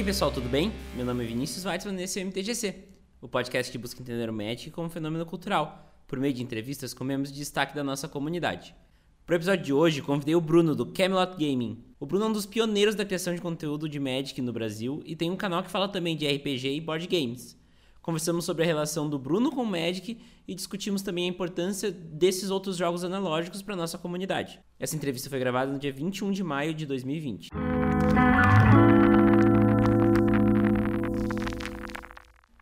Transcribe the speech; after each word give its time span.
Aí 0.00 0.06
pessoal, 0.06 0.32
tudo 0.32 0.48
bem? 0.48 0.72
Meu 0.96 1.04
nome 1.04 1.22
é 1.22 1.26
Vinícius 1.26 1.66
Weitzman 1.66 2.00
e 2.00 2.04
esse 2.04 2.18
é 2.18 2.22
o 2.22 2.26
MTGC, 2.26 2.74
o 3.20 3.28
podcast 3.28 3.70
que 3.70 3.76
busca 3.76 4.00
entender 4.00 4.30
o 4.30 4.32
Magic 4.32 4.70
como 4.70 4.88
fenômeno 4.88 5.26
cultural, 5.26 5.94
por 6.08 6.18
meio 6.18 6.32
de 6.32 6.42
entrevistas 6.42 6.94
com 6.94 7.04
membros 7.04 7.30
de 7.30 7.38
destaque 7.38 7.74
da 7.74 7.84
nossa 7.84 8.08
comunidade. 8.08 8.74
Para 9.26 9.34
o 9.34 9.36
episódio 9.36 9.62
de 9.62 9.74
hoje, 9.74 10.00
convidei 10.00 10.34
o 10.34 10.40
Bruno 10.40 10.74
do 10.74 10.86
Camelot 10.86 11.32
Gaming. 11.32 11.84
O 12.00 12.06
Bruno 12.06 12.24
é 12.24 12.28
um 12.28 12.32
dos 12.32 12.46
pioneiros 12.46 12.94
da 12.94 13.04
criação 13.04 13.34
de 13.34 13.42
conteúdo 13.42 13.86
de 13.86 14.00
Magic 14.00 14.40
no 14.40 14.54
Brasil 14.54 15.02
e 15.04 15.14
tem 15.14 15.30
um 15.30 15.36
canal 15.36 15.62
que 15.62 15.70
fala 15.70 15.86
também 15.86 16.16
de 16.16 16.26
RPG 16.26 16.76
e 16.76 16.80
board 16.80 17.06
games. 17.06 17.54
Conversamos 18.00 18.46
sobre 18.46 18.62
a 18.62 18.66
relação 18.66 19.06
do 19.06 19.18
Bruno 19.18 19.50
com 19.50 19.60
o 19.60 19.66
Magic 19.66 20.16
e 20.48 20.54
discutimos 20.54 21.02
também 21.02 21.26
a 21.26 21.28
importância 21.28 21.92
desses 21.92 22.48
outros 22.48 22.78
jogos 22.78 23.04
analógicos 23.04 23.60
para 23.60 23.76
nossa 23.76 23.98
comunidade. 23.98 24.60
Essa 24.78 24.96
entrevista 24.96 25.28
foi 25.28 25.38
gravada 25.38 25.70
no 25.70 25.78
dia 25.78 25.92
21 25.92 26.30
de 26.30 26.42
maio 26.42 26.72
de 26.72 26.86
2020. 26.86 27.50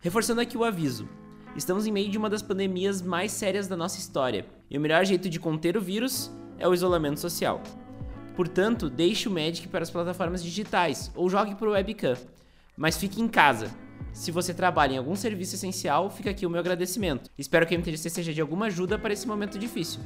Reforçando 0.00 0.40
aqui 0.40 0.56
o 0.56 0.64
aviso. 0.64 1.08
Estamos 1.56 1.86
em 1.86 1.92
meio 1.92 2.10
de 2.10 2.16
uma 2.16 2.30
das 2.30 2.42
pandemias 2.42 3.02
mais 3.02 3.32
sérias 3.32 3.66
da 3.66 3.76
nossa 3.76 3.98
história, 3.98 4.46
e 4.70 4.78
o 4.78 4.80
melhor 4.80 5.04
jeito 5.04 5.28
de 5.28 5.40
conter 5.40 5.76
o 5.76 5.80
vírus 5.80 6.30
é 6.58 6.68
o 6.68 6.74
isolamento 6.74 7.18
social. 7.18 7.62
Portanto, 8.36 8.88
deixe 8.88 9.28
o 9.28 9.32
Magic 9.32 9.66
para 9.66 9.82
as 9.82 9.90
plataformas 9.90 10.42
digitais 10.42 11.10
ou 11.16 11.28
jogue 11.28 11.56
por 11.56 11.68
webcam, 11.68 12.16
mas 12.76 12.96
fique 12.96 13.20
em 13.20 13.26
casa, 13.26 13.68
se 14.12 14.30
você 14.30 14.54
trabalha 14.54 14.94
em 14.94 14.98
algum 14.98 15.14
serviço 15.14 15.54
essencial, 15.54 16.10
fica 16.10 16.30
aqui 16.30 16.46
o 16.46 16.50
meu 16.50 16.60
agradecimento. 16.60 17.30
Espero 17.38 17.66
que 17.66 17.74
o 17.74 17.78
MTGC 17.78 18.10
seja 18.10 18.32
de 18.32 18.40
alguma 18.40 18.66
ajuda 18.66 18.98
para 18.98 19.12
esse 19.12 19.26
momento 19.26 19.58
difícil. 19.58 20.00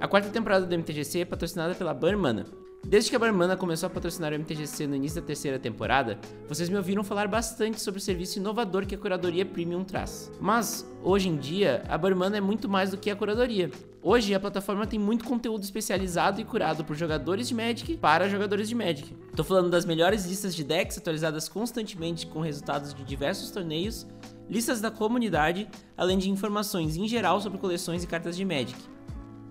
A 0.00 0.06
quarta 0.06 0.28
temporada 0.28 0.66
do 0.66 0.74
MTGC 0.74 1.20
é 1.20 1.24
patrocinada 1.24 1.74
pela 1.74 1.94
Barmana. 1.94 2.46
Desde 2.88 3.10
que 3.10 3.16
a 3.16 3.18
Barmana 3.18 3.56
começou 3.56 3.88
a 3.88 3.90
patrocinar 3.90 4.32
o 4.32 4.36
MTGC 4.36 4.86
no 4.86 4.94
início 4.94 5.20
da 5.20 5.26
terceira 5.26 5.58
temporada, 5.58 6.20
vocês 6.48 6.68
me 6.68 6.76
ouviram 6.76 7.02
falar 7.02 7.26
bastante 7.26 7.80
sobre 7.80 7.98
o 7.98 8.02
serviço 8.02 8.38
inovador 8.38 8.86
que 8.86 8.94
a 8.94 8.98
curadoria 8.98 9.44
Premium 9.44 9.82
traz. 9.82 10.30
Mas, 10.40 10.88
hoje 11.02 11.28
em 11.28 11.36
dia, 11.36 11.82
a 11.88 11.98
Barmana 11.98 12.36
é 12.36 12.40
muito 12.40 12.68
mais 12.68 12.92
do 12.92 12.96
que 12.96 13.10
a 13.10 13.16
curadoria. 13.16 13.72
Hoje, 14.00 14.32
a 14.32 14.38
plataforma 14.38 14.86
tem 14.86 15.00
muito 15.00 15.24
conteúdo 15.24 15.64
especializado 15.64 16.40
e 16.40 16.44
curado 16.44 16.84
por 16.84 16.94
jogadores 16.94 17.48
de 17.48 17.56
Magic 17.56 17.96
para 17.96 18.28
jogadores 18.28 18.68
de 18.68 18.76
Magic. 18.76 19.12
Tô 19.34 19.42
falando 19.42 19.68
das 19.68 19.84
melhores 19.84 20.24
listas 20.24 20.54
de 20.54 20.62
decks 20.62 20.96
atualizadas 20.96 21.48
constantemente 21.48 22.24
com 22.24 22.38
resultados 22.38 22.94
de 22.94 23.02
diversos 23.02 23.50
torneios, 23.50 24.06
listas 24.48 24.80
da 24.80 24.92
comunidade, 24.92 25.68
além 25.96 26.18
de 26.18 26.30
informações 26.30 26.96
em 26.96 27.08
geral 27.08 27.40
sobre 27.40 27.58
coleções 27.58 28.04
e 28.04 28.06
cartas 28.06 28.36
de 28.36 28.44
Magic. 28.44 28.95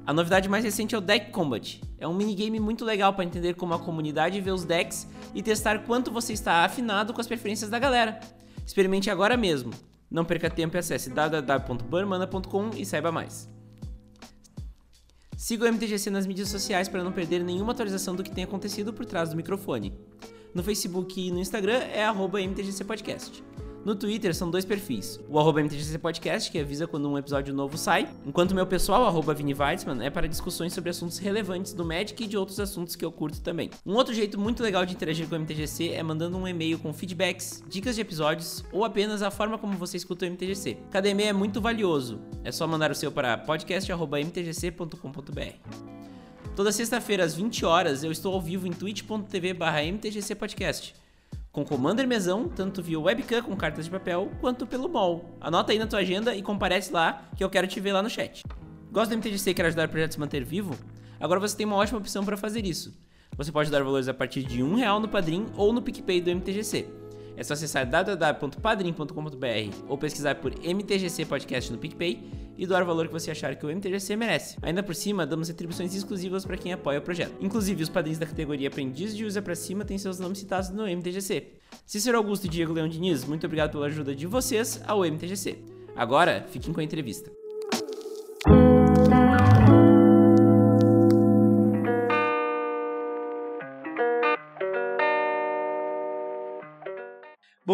A 0.05 0.13
novidade 0.13 0.47
mais 0.47 0.63
recente 0.63 0.93
é 0.93 0.97
o 0.97 1.01
Deck 1.01 1.31
Combat. 1.31 1.81
É 1.97 2.07
um 2.07 2.13
minigame 2.13 2.59
muito 2.59 2.85
legal 2.85 3.13
para 3.13 3.25
entender 3.25 3.55
como 3.55 3.73
a 3.73 3.79
comunidade 3.79 4.39
vê 4.39 4.51
os 4.51 4.63
decks 4.63 5.07
e 5.33 5.41
testar 5.41 5.79
quanto 5.79 6.11
você 6.11 6.31
está 6.31 6.63
afinado 6.63 7.11
com 7.11 7.19
as 7.19 7.25
preferências 7.25 7.71
da 7.71 7.79
galera. 7.79 8.19
Experimente 8.63 9.09
agora 9.09 9.35
mesmo. 9.35 9.71
Não 10.09 10.23
perca 10.23 10.47
tempo 10.47 10.77
e 10.77 10.79
acesse 10.79 11.09
www.burmana.com 11.09 12.69
e 12.77 12.85
saiba 12.85 13.11
mais. 13.11 13.49
Siga 15.35 15.65
o 15.65 15.67
MTGC 15.67 16.11
nas 16.11 16.27
mídias 16.27 16.49
sociais 16.49 16.87
para 16.87 17.03
não 17.03 17.11
perder 17.11 17.43
nenhuma 17.43 17.71
atualização 17.71 18.15
do 18.15 18.23
que 18.23 18.31
tem 18.31 18.43
acontecido 18.43 18.93
por 18.93 19.05
trás 19.05 19.29
do 19.29 19.35
microfone. 19.35 19.91
No 20.53 20.63
Facebook 20.63 21.19
e 21.19 21.31
no 21.31 21.39
Instagram 21.39 21.77
é 21.77 22.05
MTGC 22.07 22.85
Podcast. 22.85 23.43
No 23.85 23.93
Twitter 23.93 24.33
são 24.33 24.49
dois 24.49 24.65
perfis. 24.65 25.19
O 25.29 25.37
arroba 25.37 25.61
MTGC 25.61 25.99
Podcast, 25.99 26.49
que 26.49 26.57
avisa 26.57 26.87
quando 26.87 27.07
um 27.07 27.19
episódio 27.19 27.53
novo 27.53 27.77
sai, 27.77 28.09
enquanto 28.25 28.53
o 28.53 28.55
meu 28.55 28.65
pessoal, 28.65 29.05
arroba 29.05 29.31
Vini 29.31 29.55
é 30.01 30.09
para 30.09 30.27
discussões 30.27 30.73
sobre 30.73 30.89
assuntos 30.89 31.19
relevantes 31.19 31.71
do 31.71 31.85
Magic 31.85 32.23
e 32.23 32.25
de 32.25 32.35
outros 32.35 32.59
assuntos 32.59 32.95
que 32.95 33.05
eu 33.05 33.11
curto 33.11 33.41
também. 33.41 33.69
Um 33.85 33.93
outro 33.93 34.11
jeito 34.11 34.39
muito 34.39 34.63
legal 34.63 34.87
de 34.87 34.95
interagir 34.95 35.29
com 35.29 35.35
o 35.35 35.39
MTGC 35.39 35.89
é 35.89 36.01
mandando 36.01 36.35
um 36.35 36.47
e-mail 36.47 36.79
com 36.79 36.91
feedbacks, 36.91 37.63
dicas 37.69 37.93
de 37.93 38.01
episódios 38.01 38.65
ou 38.71 38.83
apenas 38.83 39.21
a 39.21 39.29
forma 39.29 39.59
como 39.59 39.77
você 39.77 39.97
escuta 39.97 40.25
o 40.25 40.29
MTGC. 40.29 40.79
Cada 40.89 41.07
e-mail 41.07 41.29
é 41.29 41.33
muito 41.33 41.61
valioso. 41.61 42.19
É 42.43 42.51
só 42.51 42.65
mandar 42.65 42.89
o 42.89 42.95
seu 42.95 43.11
para 43.11 43.37
podcast.mtgc.com.br. 43.37 45.53
Toda 46.55 46.71
sexta-feira 46.71 47.23
às 47.23 47.35
20 47.35 47.63
horas 47.63 48.03
eu 48.03 48.11
estou 48.11 48.33
ao 48.33 48.41
vivo 48.41 48.65
em 48.65 48.71
twitch.tv/mtgcpodcast 48.71 51.04
com 51.55 51.63
Commander 51.63 52.05
Mesão, 52.05 52.49
tanto 52.49 52.83
via 52.83 52.99
webcam 52.99 53.41
com 53.41 53.55
cartas 53.55 53.85
de 53.85 53.91
papel, 53.91 54.29
quanto 54.41 54.67
pelo 54.67 54.89
mall. 54.89 55.23
Anota 55.39 55.71
aí 55.71 55.79
na 55.79 55.87
tua 55.87 55.99
agenda 55.99 56.35
e 56.35 56.41
comparece 56.41 56.91
lá, 56.91 57.29
que 57.33 57.41
eu 57.41 57.49
quero 57.49 57.65
te 57.65 57.79
ver 57.79 57.93
lá 57.93 58.03
no 58.03 58.09
chat. 58.09 58.43
Gosta 58.91 59.15
do 59.15 59.19
MTGC 59.19 59.51
e 59.51 59.53
quer 59.53 59.67
ajudar 59.67 59.87
o 59.87 59.89
projeto 59.89 60.09
a 60.09 60.11
se 60.11 60.19
manter 60.19 60.43
vivo? 60.43 60.75
Agora 61.17 61.39
você 61.39 61.55
tem 61.55 61.65
uma 61.65 61.77
ótima 61.77 61.97
opção 61.97 62.25
para 62.25 62.35
fazer 62.35 62.65
isso. 62.65 62.93
Você 63.37 63.53
pode 63.53 63.71
dar 63.71 63.81
valores 63.81 64.09
a 64.09 64.13
partir 64.13 64.43
de 64.43 64.61
um 64.61 64.75
real 64.75 64.99
no 64.99 65.07
Padrim 65.07 65.45
ou 65.55 65.71
no 65.71 65.81
PicPay 65.81 66.19
do 66.19 66.29
MTGC. 66.29 66.89
É 67.37 67.43
só 67.43 67.53
acessar 67.53 67.89
www.padrim.com.br 67.89 69.75
ou 69.87 69.97
pesquisar 69.97 70.35
por 70.35 70.53
MTGC 70.53 71.25
Podcast 71.25 71.71
no 71.71 71.77
PicPay 71.77 72.23
e 72.57 72.65
doar 72.65 72.83
o 72.83 72.85
valor 72.85 73.07
que 73.07 73.13
você 73.13 73.31
achar 73.31 73.55
que 73.55 73.65
o 73.65 73.69
MTGC 73.69 74.15
merece. 74.15 74.57
Ainda 74.61 74.81
por 74.81 74.95
cima, 74.95 75.25
damos 75.25 75.49
retribuições 75.49 75.93
exclusivas 75.93 76.45
para 76.45 76.57
quem 76.57 76.71
apoia 76.71 76.99
o 76.99 77.01
projeto. 77.01 77.35
Inclusive, 77.41 77.83
os 77.83 77.89
padrinhos 77.89 78.19
da 78.19 78.25
categoria 78.25 78.67
Aprendiz 78.67 79.15
de 79.15 79.25
Usa 79.25 79.41
para 79.41 79.55
Cima 79.55 79.83
têm 79.83 79.97
seus 79.97 80.19
nomes 80.19 80.39
citados 80.39 80.69
no 80.69 80.87
MTGC. 80.87 81.47
Cícero 81.85 82.17
Augusto 82.17 82.45
e 82.45 82.49
Diego 82.49 82.73
Leão 82.73 82.87
Diniz, 82.87 83.25
muito 83.25 83.45
obrigado 83.45 83.71
pela 83.71 83.87
ajuda 83.87 84.15
de 84.15 84.25
vocês 84.25 84.81
ao 84.87 85.05
MTGC. 85.05 85.57
Agora, 85.95 86.45
fiquem 86.49 86.73
com 86.73 86.79
a 86.79 86.83
entrevista. 86.83 87.44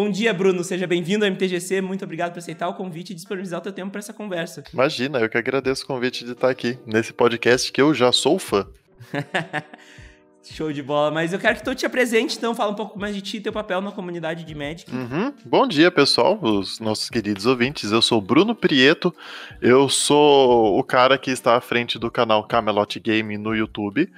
Bom 0.02 0.10
dia, 0.10 0.34
Bruno. 0.34 0.64
Seja 0.64 0.84
bem-vindo 0.84 1.24
ao 1.24 1.30
MTGC. 1.30 1.80
Muito 1.80 2.04
obrigado 2.04 2.32
por 2.32 2.40
aceitar 2.40 2.66
o 2.66 2.74
convite 2.74 3.10
e 3.10 3.14
disponibilizar 3.14 3.60
o 3.60 3.62
teu 3.62 3.72
tempo 3.72 3.92
para 3.92 4.00
essa 4.00 4.12
conversa. 4.12 4.64
Imagina, 4.72 5.20
eu 5.20 5.28
que 5.28 5.38
agradeço 5.38 5.84
o 5.84 5.86
convite 5.86 6.24
de 6.24 6.32
estar 6.32 6.50
aqui 6.50 6.76
nesse 6.84 7.12
podcast 7.12 7.70
que 7.70 7.80
eu 7.80 7.94
já 7.94 8.10
sou 8.10 8.36
fã. 8.36 8.66
Show 10.42 10.72
de 10.72 10.82
bola, 10.82 11.12
mas 11.12 11.32
eu 11.32 11.38
quero 11.38 11.54
que 11.54 11.62
tu 11.62 11.72
te 11.72 11.86
apresente, 11.86 12.36
então, 12.36 12.52
fala 12.52 12.72
um 12.72 12.74
pouco 12.74 12.98
mais 12.98 13.14
de 13.14 13.22
ti 13.22 13.36
e 13.36 13.40
teu 13.40 13.52
papel 13.52 13.80
na 13.80 13.92
comunidade 13.92 14.42
de 14.42 14.54
Magic. 14.56 14.92
Uhum. 14.92 15.32
Bom 15.46 15.68
dia, 15.68 15.88
pessoal, 15.88 16.36
os 16.42 16.80
nossos 16.80 17.08
queridos 17.08 17.46
ouvintes. 17.46 17.92
Eu 17.92 18.02
sou 18.02 18.20
Bruno 18.20 18.56
Prieto, 18.56 19.14
eu 19.60 19.88
sou 19.88 20.76
o 20.76 20.82
cara 20.82 21.16
que 21.16 21.30
está 21.30 21.56
à 21.56 21.60
frente 21.60 21.96
do 21.96 22.10
canal 22.10 22.42
Camelot 22.48 22.98
Game 22.98 23.38
no 23.38 23.54
YouTube. 23.54 24.10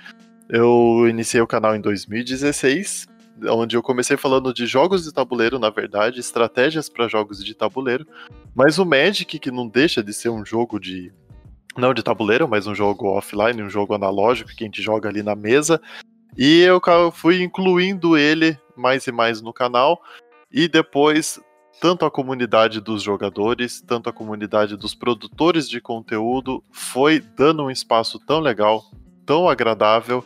Eu 0.49 1.07
iniciei 1.11 1.43
o 1.43 1.47
canal 1.47 1.77
em 1.77 1.81
2016 1.83 3.13
onde 3.51 3.77
eu 3.77 3.83
comecei 3.83 4.17
falando 4.17 4.53
de 4.53 4.67
jogos 4.67 5.05
de 5.05 5.13
tabuleiro, 5.13 5.59
na 5.59 5.71
verdade, 5.71 6.21
estratégias 6.21 6.89
para 6.89 7.09
jogos 7.09 7.45
de 7.45 7.55
tabuleiro, 7.55 8.07
mas 8.55 8.79
o 8.79 8.85
Magic, 8.85 9.39
que 9.39 9.51
não 9.51 9.69
deixa 9.69 10.03
de 10.03 10.13
ser 10.13 10.29
um 10.29 10.45
jogo 10.45 10.79
de. 10.79 11.13
Não 11.77 11.93
de 11.93 12.03
tabuleiro, 12.03 12.47
mas 12.47 12.69
um 12.69 12.75
jogo 12.75 13.09
offline, 13.09 13.61
um 13.61 13.69
jogo 13.69 13.95
analógico 13.95 14.51
que 14.55 14.63
a 14.63 14.67
gente 14.67 14.81
joga 14.81 15.09
ali 15.09 15.23
na 15.23 15.35
mesa. 15.35 15.81
E 16.37 16.61
eu 16.61 16.81
fui 17.13 17.43
incluindo 17.43 18.17
ele 18.17 18.57
mais 18.77 19.07
e 19.07 19.13
mais 19.13 19.41
no 19.41 19.53
canal. 19.53 20.01
E 20.53 20.69
depois, 20.69 21.41
tanto 21.81 22.05
a 22.05 22.11
comunidade 22.11 22.81
dos 22.81 23.03
jogadores, 23.03 23.81
tanto 23.81 24.09
a 24.09 24.13
comunidade 24.13 24.77
dos 24.77 24.95
produtores 24.95 25.69
de 25.69 25.81
conteúdo 25.81 26.63
foi 26.73 27.19
dando 27.19 27.65
um 27.65 27.71
espaço 27.71 28.21
tão 28.21 28.39
legal, 28.39 28.85
tão 29.27 29.49
agradável 29.49 30.25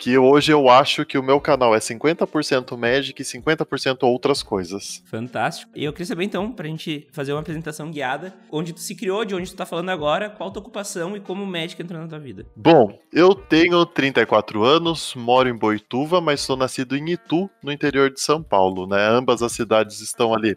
que 0.00 0.16
hoje 0.16 0.50
eu 0.50 0.70
acho 0.70 1.04
que 1.04 1.18
o 1.18 1.22
meu 1.22 1.38
canal 1.38 1.74
é 1.74 1.78
50% 1.78 2.74
Magic 2.74 3.20
e 3.20 3.24
50% 3.24 3.98
outras 4.04 4.42
coisas. 4.42 5.02
Fantástico. 5.04 5.70
E 5.76 5.84
eu 5.84 5.92
queria 5.92 6.06
saber 6.06 6.24
então, 6.24 6.50
pra 6.50 6.66
gente 6.66 7.06
fazer 7.12 7.32
uma 7.32 7.40
apresentação 7.40 7.90
guiada, 7.90 8.34
onde 8.50 8.72
tu 8.72 8.80
se 8.80 8.94
criou, 8.94 9.26
de 9.26 9.34
onde 9.34 9.50
tu 9.50 9.56
tá 9.56 9.66
falando 9.66 9.90
agora, 9.90 10.30
qual 10.30 10.48
a 10.48 10.52
tua 10.52 10.62
ocupação 10.62 11.14
e 11.14 11.20
como 11.20 11.44
o 11.44 11.46
Magic 11.46 11.80
entrou 11.80 12.00
na 12.00 12.08
tua 12.08 12.18
vida. 12.18 12.46
Bom, 12.56 12.98
eu 13.12 13.34
tenho 13.34 13.84
34 13.84 14.64
anos, 14.64 15.14
moro 15.14 15.50
em 15.50 15.54
Boituva, 15.54 16.18
mas 16.18 16.40
sou 16.40 16.56
nascido 16.56 16.96
em 16.96 17.10
Itu, 17.10 17.50
no 17.62 17.70
interior 17.70 18.10
de 18.10 18.22
São 18.22 18.42
Paulo, 18.42 18.86
né? 18.86 19.06
Ambas 19.06 19.42
as 19.42 19.52
cidades 19.52 20.00
estão 20.00 20.32
ali 20.32 20.56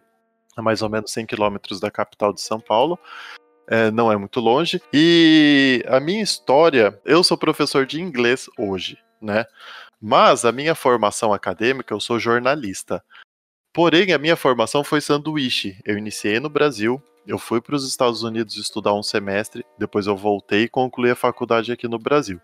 a 0.55 0.61
mais 0.61 0.81
ou 0.81 0.89
menos 0.89 1.11
100 1.11 1.25
quilômetros 1.25 1.81
da 1.81 1.91
capital 1.91 2.31
de 2.31 2.39
São 2.39 2.61
Paulo. 2.61 2.97
É, 3.69 3.91
não 3.91 4.09
é 4.09 4.15
muito 4.15 4.39
longe. 4.39 4.81
E 4.93 5.83
a 5.87 5.99
minha 5.99 6.23
história, 6.23 6.97
eu 7.03 7.21
sou 7.25 7.37
professor 7.37 7.85
de 7.85 8.01
inglês 8.01 8.49
hoje 8.57 8.97
né? 9.23 9.45
Mas 10.01 10.43
a 10.45 10.51
minha 10.51 10.75
formação 10.75 11.33
acadêmica, 11.33 11.93
eu 11.93 11.99
sou 11.99 12.19
jornalista. 12.19 13.03
Porém, 13.73 14.13
a 14.13 14.17
minha 14.17 14.35
formação 14.35 14.83
foi 14.83 15.01
sanduíche. 15.01 15.77
Eu 15.85 15.97
iniciei 15.97 16.39
no 16.39 16.49
Brasil, 16.49 17.01
eu 17.25 17.39
fui 17.39 17.61
para 17.61 17.75
os 17.75 17.87
Estados 17.87 18.21
Unidos 18.21 18.57
estudar 18.57 18.93
um 18.93 19.01
semestre, 19.01 19.65
depois 19.77 20.05
eu 20.07 20.15
voltei 20.15 20.63
e 20.63 20.69
concluí 20.69 21.09
a 21.09 21.15
faculdade 21.15 21.71
aqui 21.71 21.87
no 21.87 21.97
Brasil. 21.97 22.39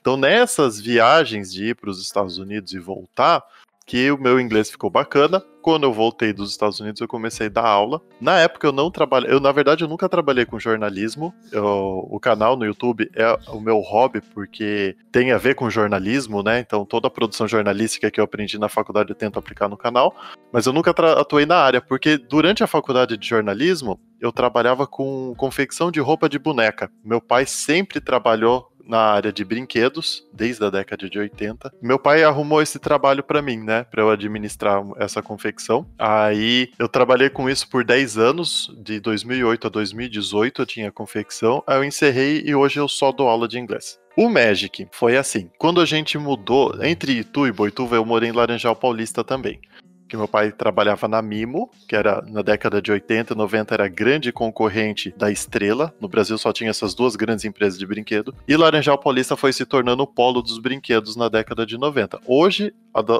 Então, 0.00 0.16
nessas 0.16 0.80
viagens 0.80 1.52
de 1.52 1.70
ir 1.70 1.76
para 1.76 1.90
os 1.90 2.00
Estados 2.00 2.38
Unidos 2.38 2.72
e 2.72 2.78
voltar, 2.78 3.42
que 3.86 4.10
o 4.10 4.18
meu 4.18 4.40
inglês 4.40 4.68
ficou 4.68 4.90
bacana. 4.90 5.42
Quando 5.62 5.84
eu 5.84 5.92
voltei 5.92 6.32
dos 6.32 6.50
Estados 6.50 6.78
Unidos, 6.80 7.00
eu 7.00 7.08
comecei 7.08 7.46
a 7.46 7.50
dar 7.50 7.66
aula. 7.66 8.00
Na 8.20 8.38
época 8.38 8.66
eu 8.66 8.72
não 8.72 8.90
trabalhei, 8.90 9.32
eu 9.32 9.40
na 9.40 9.50
verdade 9.50 9.82
eu 9.82 9.88
nunca 9.88 10.08
trabalhei 10.08 10.44
com 10.44 10.58
jornalismo. 10.58 11.32
Eu, 11.50 12.06
o 12.10 12.20
canal 12.20 12.56
no 12.56 12.64
YouTube 12.64 13.08
é 13.14 13.36
o 13.48 13.60
meu 13.60 13.78
hobby 13.78 14.20
porque 14.20 14.96
tem 15.10 15.32
a 15.32 15.38
ver 15.38 15.54
com 15.54 15.70
jornalismo, 15.70 16.42
né? 16.42 16.60
Então 16.60 16.84
toda 16.84 17.08
a 17.08 17.10
produção 17.10 17.48
jornalística 17.48 18.10
que 18.10 18.20
eu 18.20 18.24
aprendi 18.24 18.58
na 18.58 18.68
faculdade 18.68 19.10
eu 19.10 19.16
tento 19.16 19.38
aplicar 19.38 19.68
no 19.68 19.76
canal, 19.76 20.14
mas 20.52 20.66
eu 20.66 20.72
nunca 20.72 20.90
atuei 21.18 21.46
na 21.46 21.56
área 21.56 21.80
porque 21.80 22.16
durante 22.16 22.62
a 22.62 22.66
faculdade 22.66 23.16
de 23.16 23.26
jornalismo 23.26 23.98
eu 24.20 24.32
trabalhava 24.32 24.86
com 24.86 25.34
confecção 25.36 25.90
de 25.90 26.00
roupa 26.00 26.28
de 26.28 26.38
boneca. 26.38 26.90
Meu 27.04 27.20
pai 27.20 27.44
sempre 27.44 28.00
trabalhou 28.00 28.70
na 28.86 28.98
área 28.98 29.32
de 29.32 29.44
brinquedos 29.44 30.26
desde 30.32 30.64
a 30.64 30.70
década 30.70 31.08
de 31.08 31.18
80. 31.18 31.72
Meu 31.82 31.98
pai 31.98 32.22
arrumou 32.22 32.62
esse 32.62 32.78
trabalho 32.78 33.22
para 33.22 33.42
mim, 33.42 33.58
né, 33.58 33.84
para 33.84 34.02
eu 34.02 34.10
administrar 34.10 34.82
essa 34.98 35.22
confecção. 35.22 35.86
Aí 35.98 36.70
eu 36.78 36.88
trabalhei 36.88 37.28
com 37.28 37.48
isso 37.48 37.68
por 37.68 37.84
10 37.84 38.18
anos, 38.18 38.74
de 38.78 39.00
2008 39.00 39.66
a 39.66 39.70
2018 39.70 40.62
eu 40.62 40.66
tinha 40.66 40.92
confecção. 40.92 41.62
Aí 41.66 41.78
eu 41.78 41.84
encerrei 41.84 42.42
e 42.44 42.54
hoje 42.54 42.78
eu 42.78 42.88
só 42.88 43.12
dou 43.12 43.28
aula 43.28 43.48
de 43.48 43.58
inglês. 43.58 43.98
O 44.16 44.30
Magic 44.30 44.88
foi 44.92 45.16
assim. 45.16 45.50
Quando 45.58 45.78
a 45.78 45.84
gente 45.84 46.16
mudou 46.16 46.74
entre 46.82 47.12
Itu 47.12 47.46
e 47.46 47.52
Boituva, 47.52 47.96
eu 47.96 48.04
morei 48.04 48.30
em 48.30 48.32
Laranjal 48.32 48.74
Paulista 48.74 49.22
também 49.22 49.60
que 50.08 50.16
meu 50.16 50.28
pai 50.28 50.52
trabalhava 50.52 51.08
na 51.08 51.20
Mimo, 51.20 51.70
que 51.88 51.96
era 51.96 52.22
na 52.22 52.42
década 52.42 52.80
de 52.80 52.90
80 52.90 53.32
e 53.32 53.36
90 53.36 53.74
era 53.74 53.88
grande 53.88 54.32
concorrente 54.32 55.14
da 55.16 55.30
Estrela. 55.30 55.94
No 56.00 56.08
Brasil 56.08 56.36
só 56.38 56.52
tinha 56.52 56.70
essas 56.70 56.94
duas 56.94 57.16
grandes 57.16 57.44
empresas 57.44 57.78
de 57.78 57.86
brinquedo. 57.86 58.34
E 58.46 58.56
Laranjal 58.56 58.98
Paulista 58.98 59.36
foi 59.36 59.52
se 59.52 59.64
tornando 59.64 60.02
o 60.02 60.06
polo 60.06 60.42
dos 60.42 60.58
brinquedos 60.58 61.16
na 61.16 61.28
década 61.28 61.66
de 61.66 61.76
90. 61.76 62.20
Hoje, 62.26 62.72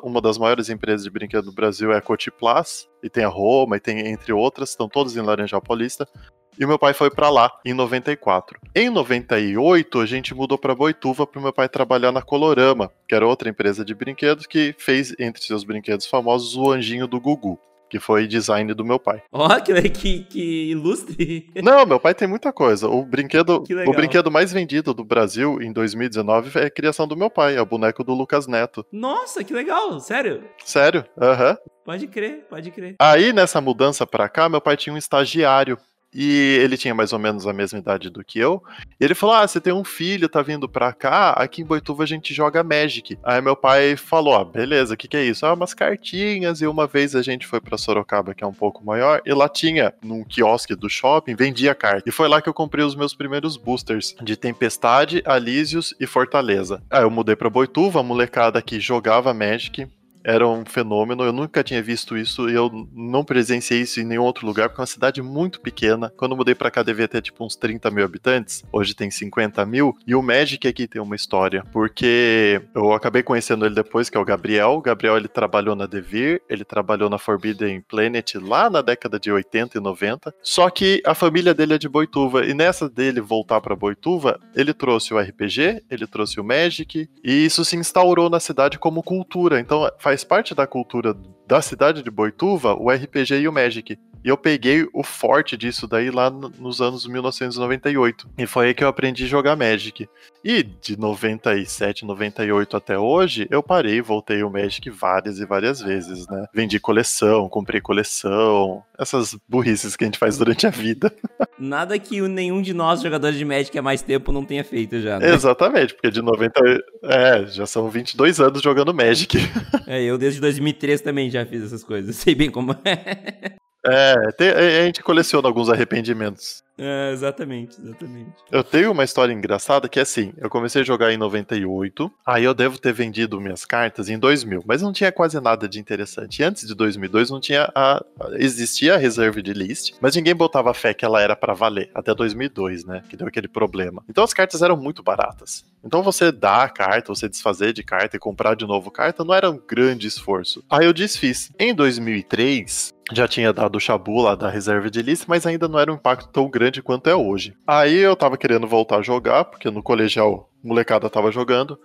uma 0.02 0.20
das 0.20 0.38
maiores 0.38 0.68
empresas 0.68 1.04
de 1.04 1.10
brinquedo 1.10 1.46
do 1.46 1.52
Brasil 1.52 1.92
é 1.92 1.96
a 1.96 2.02
Cotiplas, 2.02 2.88
e 3.02 3.10
tem 3.10 3.24
a 3.24 3.28
Roma, 3.28 3.76
e 3.76 3.80
tem 3.80 4.06
entre 4.08 4.32
outras, 4.32 4.70
estão 4.70 4.88
todas 4.88 5.16
em 5.16 5.20
Laranjal 5.20 5.60
Paulista. 5.60 6.08
E 6.58 6.66
meu 6.66 6.78
pai 6.78 6.94
foi 6.94 7.10
para 7.10 7.28
lá 7.28 7.50
em 7.64 7.74
94. 7.74 8.58
Em 8.74 8.88
98, 8.90 10.00
a 10.00 10.06
gente 10.06 10.34
mudou 10.34 10.58
para 10.58 10.74
Boituva 10.74 11.26
para 11.26 11.40
meu 11.40 11.52
pai 11.52 11.68
trabalhar 11.68 12.12
na 12.12 12.22
Colorama, 12.22 12.90
que 13.08 13.14
era 13.14 13.26
outra 13.26 13.48
empresa 13.48 13.84
de 13.84 13.94
brinquedos 13.94 14.46
que 14.46 14.74
fez 14.78 15.14
entre 15.18 15.42
seus 15.42 15.64
brinquedos 15.64 16.06
famosos 16.06 16.56
o 16.56 16.70
anjinho 16.70 17.06
do 17.06 17.20
Gugu 17.20 17.58
que 17.88 18.00
foi 18.00 18.26
design 18.26 18.72
do 18.74 18.84
meu 18.84 18.98
pai. 18.98 19.22
Ó, 19.32 19.46
oh, 19.46 19.62
que, 19.62 19.88
que, 19.90 20.18
que, 20.24 20.70
ilustre. 20.70 21.50
Não, 21.62 21.86
meu 21.86 22.00
pai 22.00 22.14
tem 22.14 22.26
muita 22.26 22.52
coisa. 22.52 22.88
O 22.88 23.04
brinquedo, 23.04 23.62
o 23.86 23.92
brinquedo 23.92 24.30
mais 24.30 24.52
vendido 24.52 24.92
do 24.92 25.04
Brasil 25.04 25.60
em 25.62 25.72
2019 25.72 26.58
é 26.58 26.64
a 26.66 26.70
criação 26.70 27.06
do 27.06 27.16
meu 27.16 27.30
pai, 27.30 27.56
é 27.56 27.60
o 27.60 27.66
boneco 27.66 28.02
do 28.02 28.12
Lucas 28.12 28.46
Neto. 28.46 28.84
Nossa, 28.90 29.44
que 29.44 29.54
legal, 29.54 29.98
sério? 30.00 30.42
Sério, 30.64 31.04
aham. 31.16 31.50
Uhum. 31.50 31.56
Pode 31.84 32.08
crer, 32.08 32.46
pode 32.50 32.70
crer. 32.72 32.96
Aí, 32.98 33.32
nessa 33.32 33.60
mudança 33.60 34.04
pra 34.04 34.28
cá, 34.28 34.48
meu 34.48 34.60
pai 34.60 34.76
tinha 34.76 34.92
um 34.92 34.98
estagiário 34.98 35.78
e 36.16 36.58
ele 36.62 36.78
tinha 36.78 36.94
mais 36.94 37.12
ou 37.12 37.18
menos 37.18 37.46
a 37.46 37.52
mesma 37.52 37.78
idade 37.78 38.08
do 38.08 38.24
que 38.24 38.38
eu. 38.38 38.62
E 38.98 39.04
ele 39.04 39.14
falou: 39.14 39.34
Ah, 39.36 39.46
você 39.46 39.60
tem 39.60 39.72
um 39.72 39.84
filho, 39.84 40.28
tá 40.28 40.40
vindo 40.40 40.66
pra 40.66 40.92
cá? 40.92 41.32
Aqui 41.32 41.60
em 41.60 41.64
Boituva 41.64 42.04
a 42.04 42.06
gente 42.06 42.32
joga 42.32 42.64
Magic. 42.64 43.18
Aí 43.22 43.42
meu 43.42 43.54
pai 43.54 43.96
falou: 43.96 44.34
Ah, 44.34 44.44
beleza, 44.44 44.94
o 44.94 44.96
que, 44.96 45.06
que 45.06 45.16
é 45.16 45.24
isso? 45.24 45.44
Ah, 45.44 45.52
umas 45.52 45.74
cartinhas. 45.74 46.62
E 46.62 46.66
uma 46.66 46.86
vez 46.86 47.14
a 47.14 47.20
gente 47.20 47.46
foi 47.46 47.60
pra 47.60 47.76
Sorocaba, 47.76 48.34
que 48.34 48.42
é 48.42 48.46
um 48.46 48.54
pouco 48.54 48.82
maior, 48.84 49.20
e 49.26 49.32
lá 49.34 49.48
tinha, 49.48 49.92
num 50.02 50.24
quiosque 50.24 50.74
do 50.74 50.88
shopping, 50.88 51.36
vendia 51.36 51.74
carta. 51.74 52.08
E 52.08 52.12
foi 52.12 52.28
lá 52.28 52.40
que 52.40 52.48
eu 52.48 52.54
comprei 52.54 52.84
os 52.84 52.96
meus 52.96 53.14
primeiros 53.14 53.58
boosters 53.58 54.14
de 54.22 54.36
Tempestade, 54.36 55.22
Alísios 55.26 55.94
e 56.00 56.06
Fortaleza. 56.06 56.82
Aí 56.90 57.02
eu 57.02 57.10
mudei 57.10 57.36
pra 57.36 57.50
Boituva, 57.50 58.00
a 58.00 58.02
molecada 58.02 58.62
que 58.62 58.80
jogava 58.80 59.34
Magic 59.34 59.86
era 60.26 60.46
um 60.46 60.64
fenômeno. 60.66 61.22
Eu 61.22 61.32
nunca 61.32 61.62
tinha 61.62 61.80
visto 61.80 62.18
isso 62.18 62.50
e 62.50 62.54
eu 62.54 62.88
não 62.92 63.24
presenciei 63.24 63.82
isso 63.82 64.00
em 64.00 64.04
nenhum 64.04 64.24
outro 64.24 64.44
lugar, 64.44 64.68
porque 64.68 64.80
é 64.80 64.82
uma 64.82 64.86
cidade 64.86 65.22
muito 65.22 65.60
pequena. 65.60 66.12
Quando 66.16 66.32
eu 66.32 66.36
mudei 66.36 66.54
pra 66.54 66.70
cá, 66.70 66.82
devia 66.82 67.06
ter 67.06 67.22
tipo 67.22 67.44
uns 67.44 67.54
30 67.54 67.88
mil 67.92 68.04
habitantes. 68.04 68.64
Hoje 68.72 68.92
tem 68.92 69.08
50 69.08 69.64
mil. 69.64 69.96
E 70.04 70.16
o 70.16 70.22
Magic 70.22 70.66
aqui 70.66 70.88
tem 70.88 71.00
uma 71.00 71.14
história, 71.14 71.62
porque 71.72 72.60
eu 72.74 72.92
acabei 72.92 73.22
conhecendo 73.22 73.64
ele 73.64 73.76
depois, 73.76 74.10
que 74.10 74.16
é 74.16 74.20
o 74.20 74.24
Gabriel. 74.24 74.72
O 74.72 74.82
Gabriel 74.82 75.16
ele 75.16 75.28
trabalhou 75.28 75.76
na 75.76 75.86
Devir, 75.86 76.42
ele 76.48 76.64
trabalhou 76.64 77.08
na 77.08 77.18
Forbidden 77.18 77.80
Planet 77.82 78.34
lá 78.34 78.68
na 78.68 78.82
década 78.82 79.20
de 79.20 79.30
80 79.30 79.78
e 79.78 79.80
90. 79.80 80.34
Só 80.42 80.68
que 80.70 81.00
a 81.06 81.14
família 81.14 81.54
dele 81.54 81.74
é 81.74 81.78
de 81.78 81.88
Boituva 81.88 82.44
e 82.44 82.52
nessa 82.52 82.88
dele 82.88 83.20
voltar 83.20 83.60
para 83.60 83.76
Boituva, 83.76 84.40
ele 84.56 84.74
trouxe 84.74 85.14
o 85.14 85.20
RPG, 85.20 85.84
ele 85.88 86.06
trouxe 86.08 86.40
o 86.40 86.44
Magic 86.44 87.08
e 87.22 87.44
isso 87.44 87.64
se 87.64 87.76
instaurou 87.76 88.28
na 88.28 88.40
cidade 88.40 88.76
como 88.76 89.04
cultura. 89.04 89.60
Então 89.60 89.88
faz 89.98 90.15
faz 90.16 90.24
parte 90.24 90.54
da 90.54 90.66
cultura 90.66 91.14
da 91.46 91.62
cidade 91.62 92.02
de 92.02 92.10
Boituva 92.10 92.74
o 92.74 92.90
RPG 92.90 93.36
e 93.40 93.48
o 93.48 93.52
Magic. 93.52 93.98
E 94.24 94.28
eu 94.28 94.36
peguei 94.36 94.84
o 94.92 95.04
forte 95.04 95.56
disso 95.56 95.86
daí 95.86 96.10
lá 96.10 96.28
nos 96.28 96.80
anos 96.80 97.06
1998. 97.06 98.28
E 98.36 98.44
foi 98.44 98.66
aí 98.66 98.74
que 98.74 98.82
eu 98.82 98.88
aprendi 98.88 99.22
a 99.22 99.28
jogar 99.28 99.54
Magic. 99.54 100.08
E 100.44 100.64
de 100.64 100.98
97, 100.98 102.04
98 102.04 102.76
até 102.76 102.98
hoje, 102.98 103.46
eu 103.50 103.62
parei 103.62 103.98
e 103.98 104.00
voltei 104.00 104.42
o 104.42 104.50
Magic 104.50 104.90
várias 104.90 105.38
e 105.38 105.46
várias 105.46 105.80
vezes, 105.80 106.26
né? 106.28 106.46
Vendi 106.52 106.80
coleção, 106.80 107.48
comprei 107.48 107.80
coleção, 107.80 108.82
essas 108.98 109.36
burrices 109.48 109.96
que 109.96 110.04
a 110.04 110.06
gente 110.06 110.18
faz 110.18 110.38
durante 110.38 110.66
a 110.66 110.70
vida. 110.70 111.12
Nada 111.58 111.98
que 111.98 112.20
nenhum 112.22 112.60
de 112.60 112.74
nós, 112.74 113.02
jogadores 113.02 113.38
de 113.38 113.44
Magic 113.44 113.76
há 113.78 113.82
mais 113.82 114.02
tempo, 114.02 114.32
não 114.32 114.44
tenha 114.44 114.64
feito 114.64 115.00
já, 115.00 115.18
né? 115.18 115.32
Exatamente, 115.32 115.94
porque 115.94 116.10
de 116.10 116.22
90. 116.22 116.60
É, 117.04 117.46
já 117.46 117.66
são 117.66 117.88
22 117.88 118.40
anos 118.40 118.62
jogando 118.62 118.92
Magic. 118.94 119.36
É, 119.86 120.02
eu 120.02 120.18
desde 120.18 120.40
2003 120.40 121.00
também 121.00 121.30
já 121.30 121.35
fiz 121.44 121.62
essas 121.64 121.84
coisas, 121.84 122.14
sei 122.16 122.34
bem 122.34 122.50
como 122.50 122.72
é. 122.84 123.56
É, 123.86 124.32
tem, 124.32 124.50
a 124.50 124.84
gente 124.84 125.02
coleciona 125.02 125.46
alguns 125.46 125.68
arrependimentos. 125.68 126.64
É, 126.78 127.10
exatamente, 127.10 127.80
exatamente. 127.80 128.32
Eu 128.52 128.62
tenho 128.62 128.92
uma 128.92 129.02
história 129.04 129.32
engraçada 129.32 129.88
que 129.88 129.98
é 129.98 130.02
assim: 130.02 130.32
eu 130.36 130.50
comecei 130.50 130.82
a 130.82 130.84
jogar 130.84 131.10
em 131.10 131.16
98, 131.16 132.12
aí 132.24 132.44
eu 132.44 132.52
devo 132.52 132.78
ter 132.78 132.92
vendido 132.92 133.40
minhas 133.40 133.64
cartas 133.64 134.10
em 134.10 134.18
2000, 134.18 134.62
mas 134.66 134.82
não 134.82 134.92
tinha 134.92 135.10
quase 135.10 135.40
nada 135.40 135.66
de 135.66 135.80
interessante. 135.80 136.40
E 136.40 136.44
antes 136.44 136.66
de 136.66 136.74
2002 136.74 137.30
não 137.30 137.40
tinha 137.40 137.70
a. 137.74 138.04
Existia 138.34 138.94
a 138.94 138.98
reserva 138.98 139.40
de 139.40 139.54
list, 139.54 139.94
mas 140.00 140.14
ninguém 140.14 140.34
botava 140.34 140.74
fé 140.74 140.92
que 140.92 141.04
ela 141.04 141.20
era 141.20 141.34
para 141.34 141.54
valer, 141.54 141.90
até 141.94 142.14
2002, 142.14 142.84
né? 142.84 143.02
Que 143.08 143.16
deu 143.16 143.26
aquele 143.26 143.48
problema. 143.48 144.02
Então 144.08 144.22
as 144.22 144.34
cartas 144.34 144.60
eram 144.60 144.76
muito 144.76 145.02
baratas. 145.02 145.64
Então 145.82 146.02
você 146.02 146.30
dar 146.30 146.64
a 146.64 146.68
carta, 146.68 147.14
você 147.14 147.28
desfazer 147.28 147.72
de 147.72 147.82
carta 147.82 148.16
e 148.16 148.20
comprar 148.20 148.54
de 148.54 148.66
novo 148.66 148.90
carta 148.90 149.24
não 149.24 149.32
era 149.32 149.50
um 149.50 149.58
grande 149.58 150.06
esforço. 150.06 150.62
Aí 150.68 150.84
eu 150.84 150.92
desfiz. 150.92 151.50
Em 151.58 151.74
2003, 151.74 152.95
já 153.12 153.26
tinha 153.26 153.52
dado 153.52 153.76
o 153.76 153.80
chabu 153.80 154.20
lá 154.20 154.34
da 154.34 154.50
reserva 154.50 154.90
de 154.90 155.00
list, 155.00 155.24
mas 155.26 155.46
ainda 155.46 155.68
não 155.68 155.78
era 155.78 155.90
um 155.90 155.96
impacto 155.96 156.28
tão 156.28 156.48
grande 156.50 156.66
grande 156.66 156.82
quanto 156.82 157.08
é 157.08 157.14
hoje. 157.14 157.56
Aí 157.66 157.96
eu 157.96 158.16
tava 158.16 158.36
querendo 158.36 158.66
voltar 158.66 158.98
a 158.98 159.02
jogar, 159.02 159.44
porque 159.44 159.70
no 159.70 159.82
colegial 159.82 160.50
molecada 160.62 161.08
tava 161.08 161.30
jogando. 161.30 161.78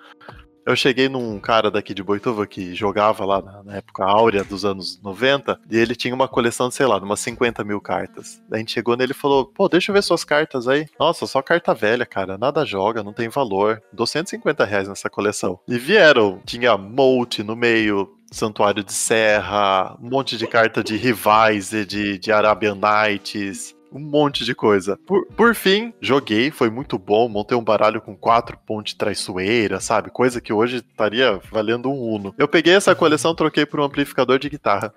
Eu 0.63 0.75
cheguei 0.75 1.09
num 1.09 1.39
cara 1.39 1.71
daqui 1.71 1.91
de 1.91 2.03
Boituva 2.03 2.45
que 2.45 2.75
jogava 2.75 3.25
lá 3.25 3.41
na, 3.41 3.63
na, 3.63 3.77
época 3.77 4.05
áurea 4.05 4.43
dos 4.43 4.63
anos 4.63 5.01
90, 5.01 5.59
e 5.71 5.75
ele 5.75 5.95
tinha 5.95 6.13
uma 6.13 6.27
coleção 6.27 6.69
de, 6.69 6.75
sei 6.75 6.85
lá, 6.85 6.99
de 6.99 7.05
umas 7.05 7.19
50 7.19 7.63
mil 7.63 7.81
cartas. 7.81 8.39
Daí 8.47 8.57
a 8.57 8.59
gente 8.59 8.71
chegou 8.71 8.95
nele 8.95 9.11
e 9.11 9.15
falou: 9.15 9.45
pô, 9.45 9.67
deixa 9.67 9.89
eu 9.89 9.93
ver 9.93 10.03
suas 10.03 10.23
cartas 10.23 10.67
aí. 10.67 10.85
Nossa, 10.99 11.25
só 11.25 11.41
carta 11.41 11.73
velha, 11.73 12.05
cara, 12.05 12.37
nada 12.37 12.63
joga, 12.63 13.01
não 13.01 13.11
tem 13.11 13.27
valor. 13.27 13.81
Dou 13.91 14.05
150 14.05 14.63
reais 14.63 14.87
nessa 14.87 15.09
coleção. 15.09 15.59
E 15.67 15.79
vieram, 15.79 16.39
tinha 16.45 16.77
Molt 16.77 17.41
no 17.41 17.55
meio, 17.55 18.15
Santuário 18.31 18.83
de 18.83 18.93
Serra, 18.93 19.97
um 20.01 20.09
monte 20.09 20.37
de 20.37 20.47
carta 20.47 20.83
de 20.83 20.95
rivais 20.95 21.73
e 21.73 21.85
de, 21.85 22.17
de 22.17 22.31
Arabian 22.31 22.75
Nights, 22.75 23.75
um 23.91 23.99
monte 23.99 24.45
de 24.45 24.55
coisa. 24.55 24.97
Por, 25.05 25.27
por 25.35 25.53
fim, 25.53 25.93
joguei, 25.99 26.49
foi 26.49 26.69
muito 26.69 26.97
bom, 26.97 27.27
montei 27.27 27.57
um 27.57 27.63
baralho 27.63 27.99
com 28.01 28.15
quatro 28.15 28.57
pontes 28.65 28.93
traiçoeiras, 28.93 29.83
sabe? 29.83 30.09
Coisa 30.09 30.39
que 30.39 30.53
hoje 30.53 30.77
estaria 30.77 31.39
valendo 31.51 31.89
um 31.89 32.01
Uno. 32.01 32.33
Eu 32.37 32.47
peguei 32.47 32.73
essa 32.73 32.95
coleção, 32.95 33.35
troquei 33.35 33.65
por 33.65 33.81
um 33.81 33.83
amplificador 33.83 34.39
de 34.39 34.49
guitarra. 34.49 34.93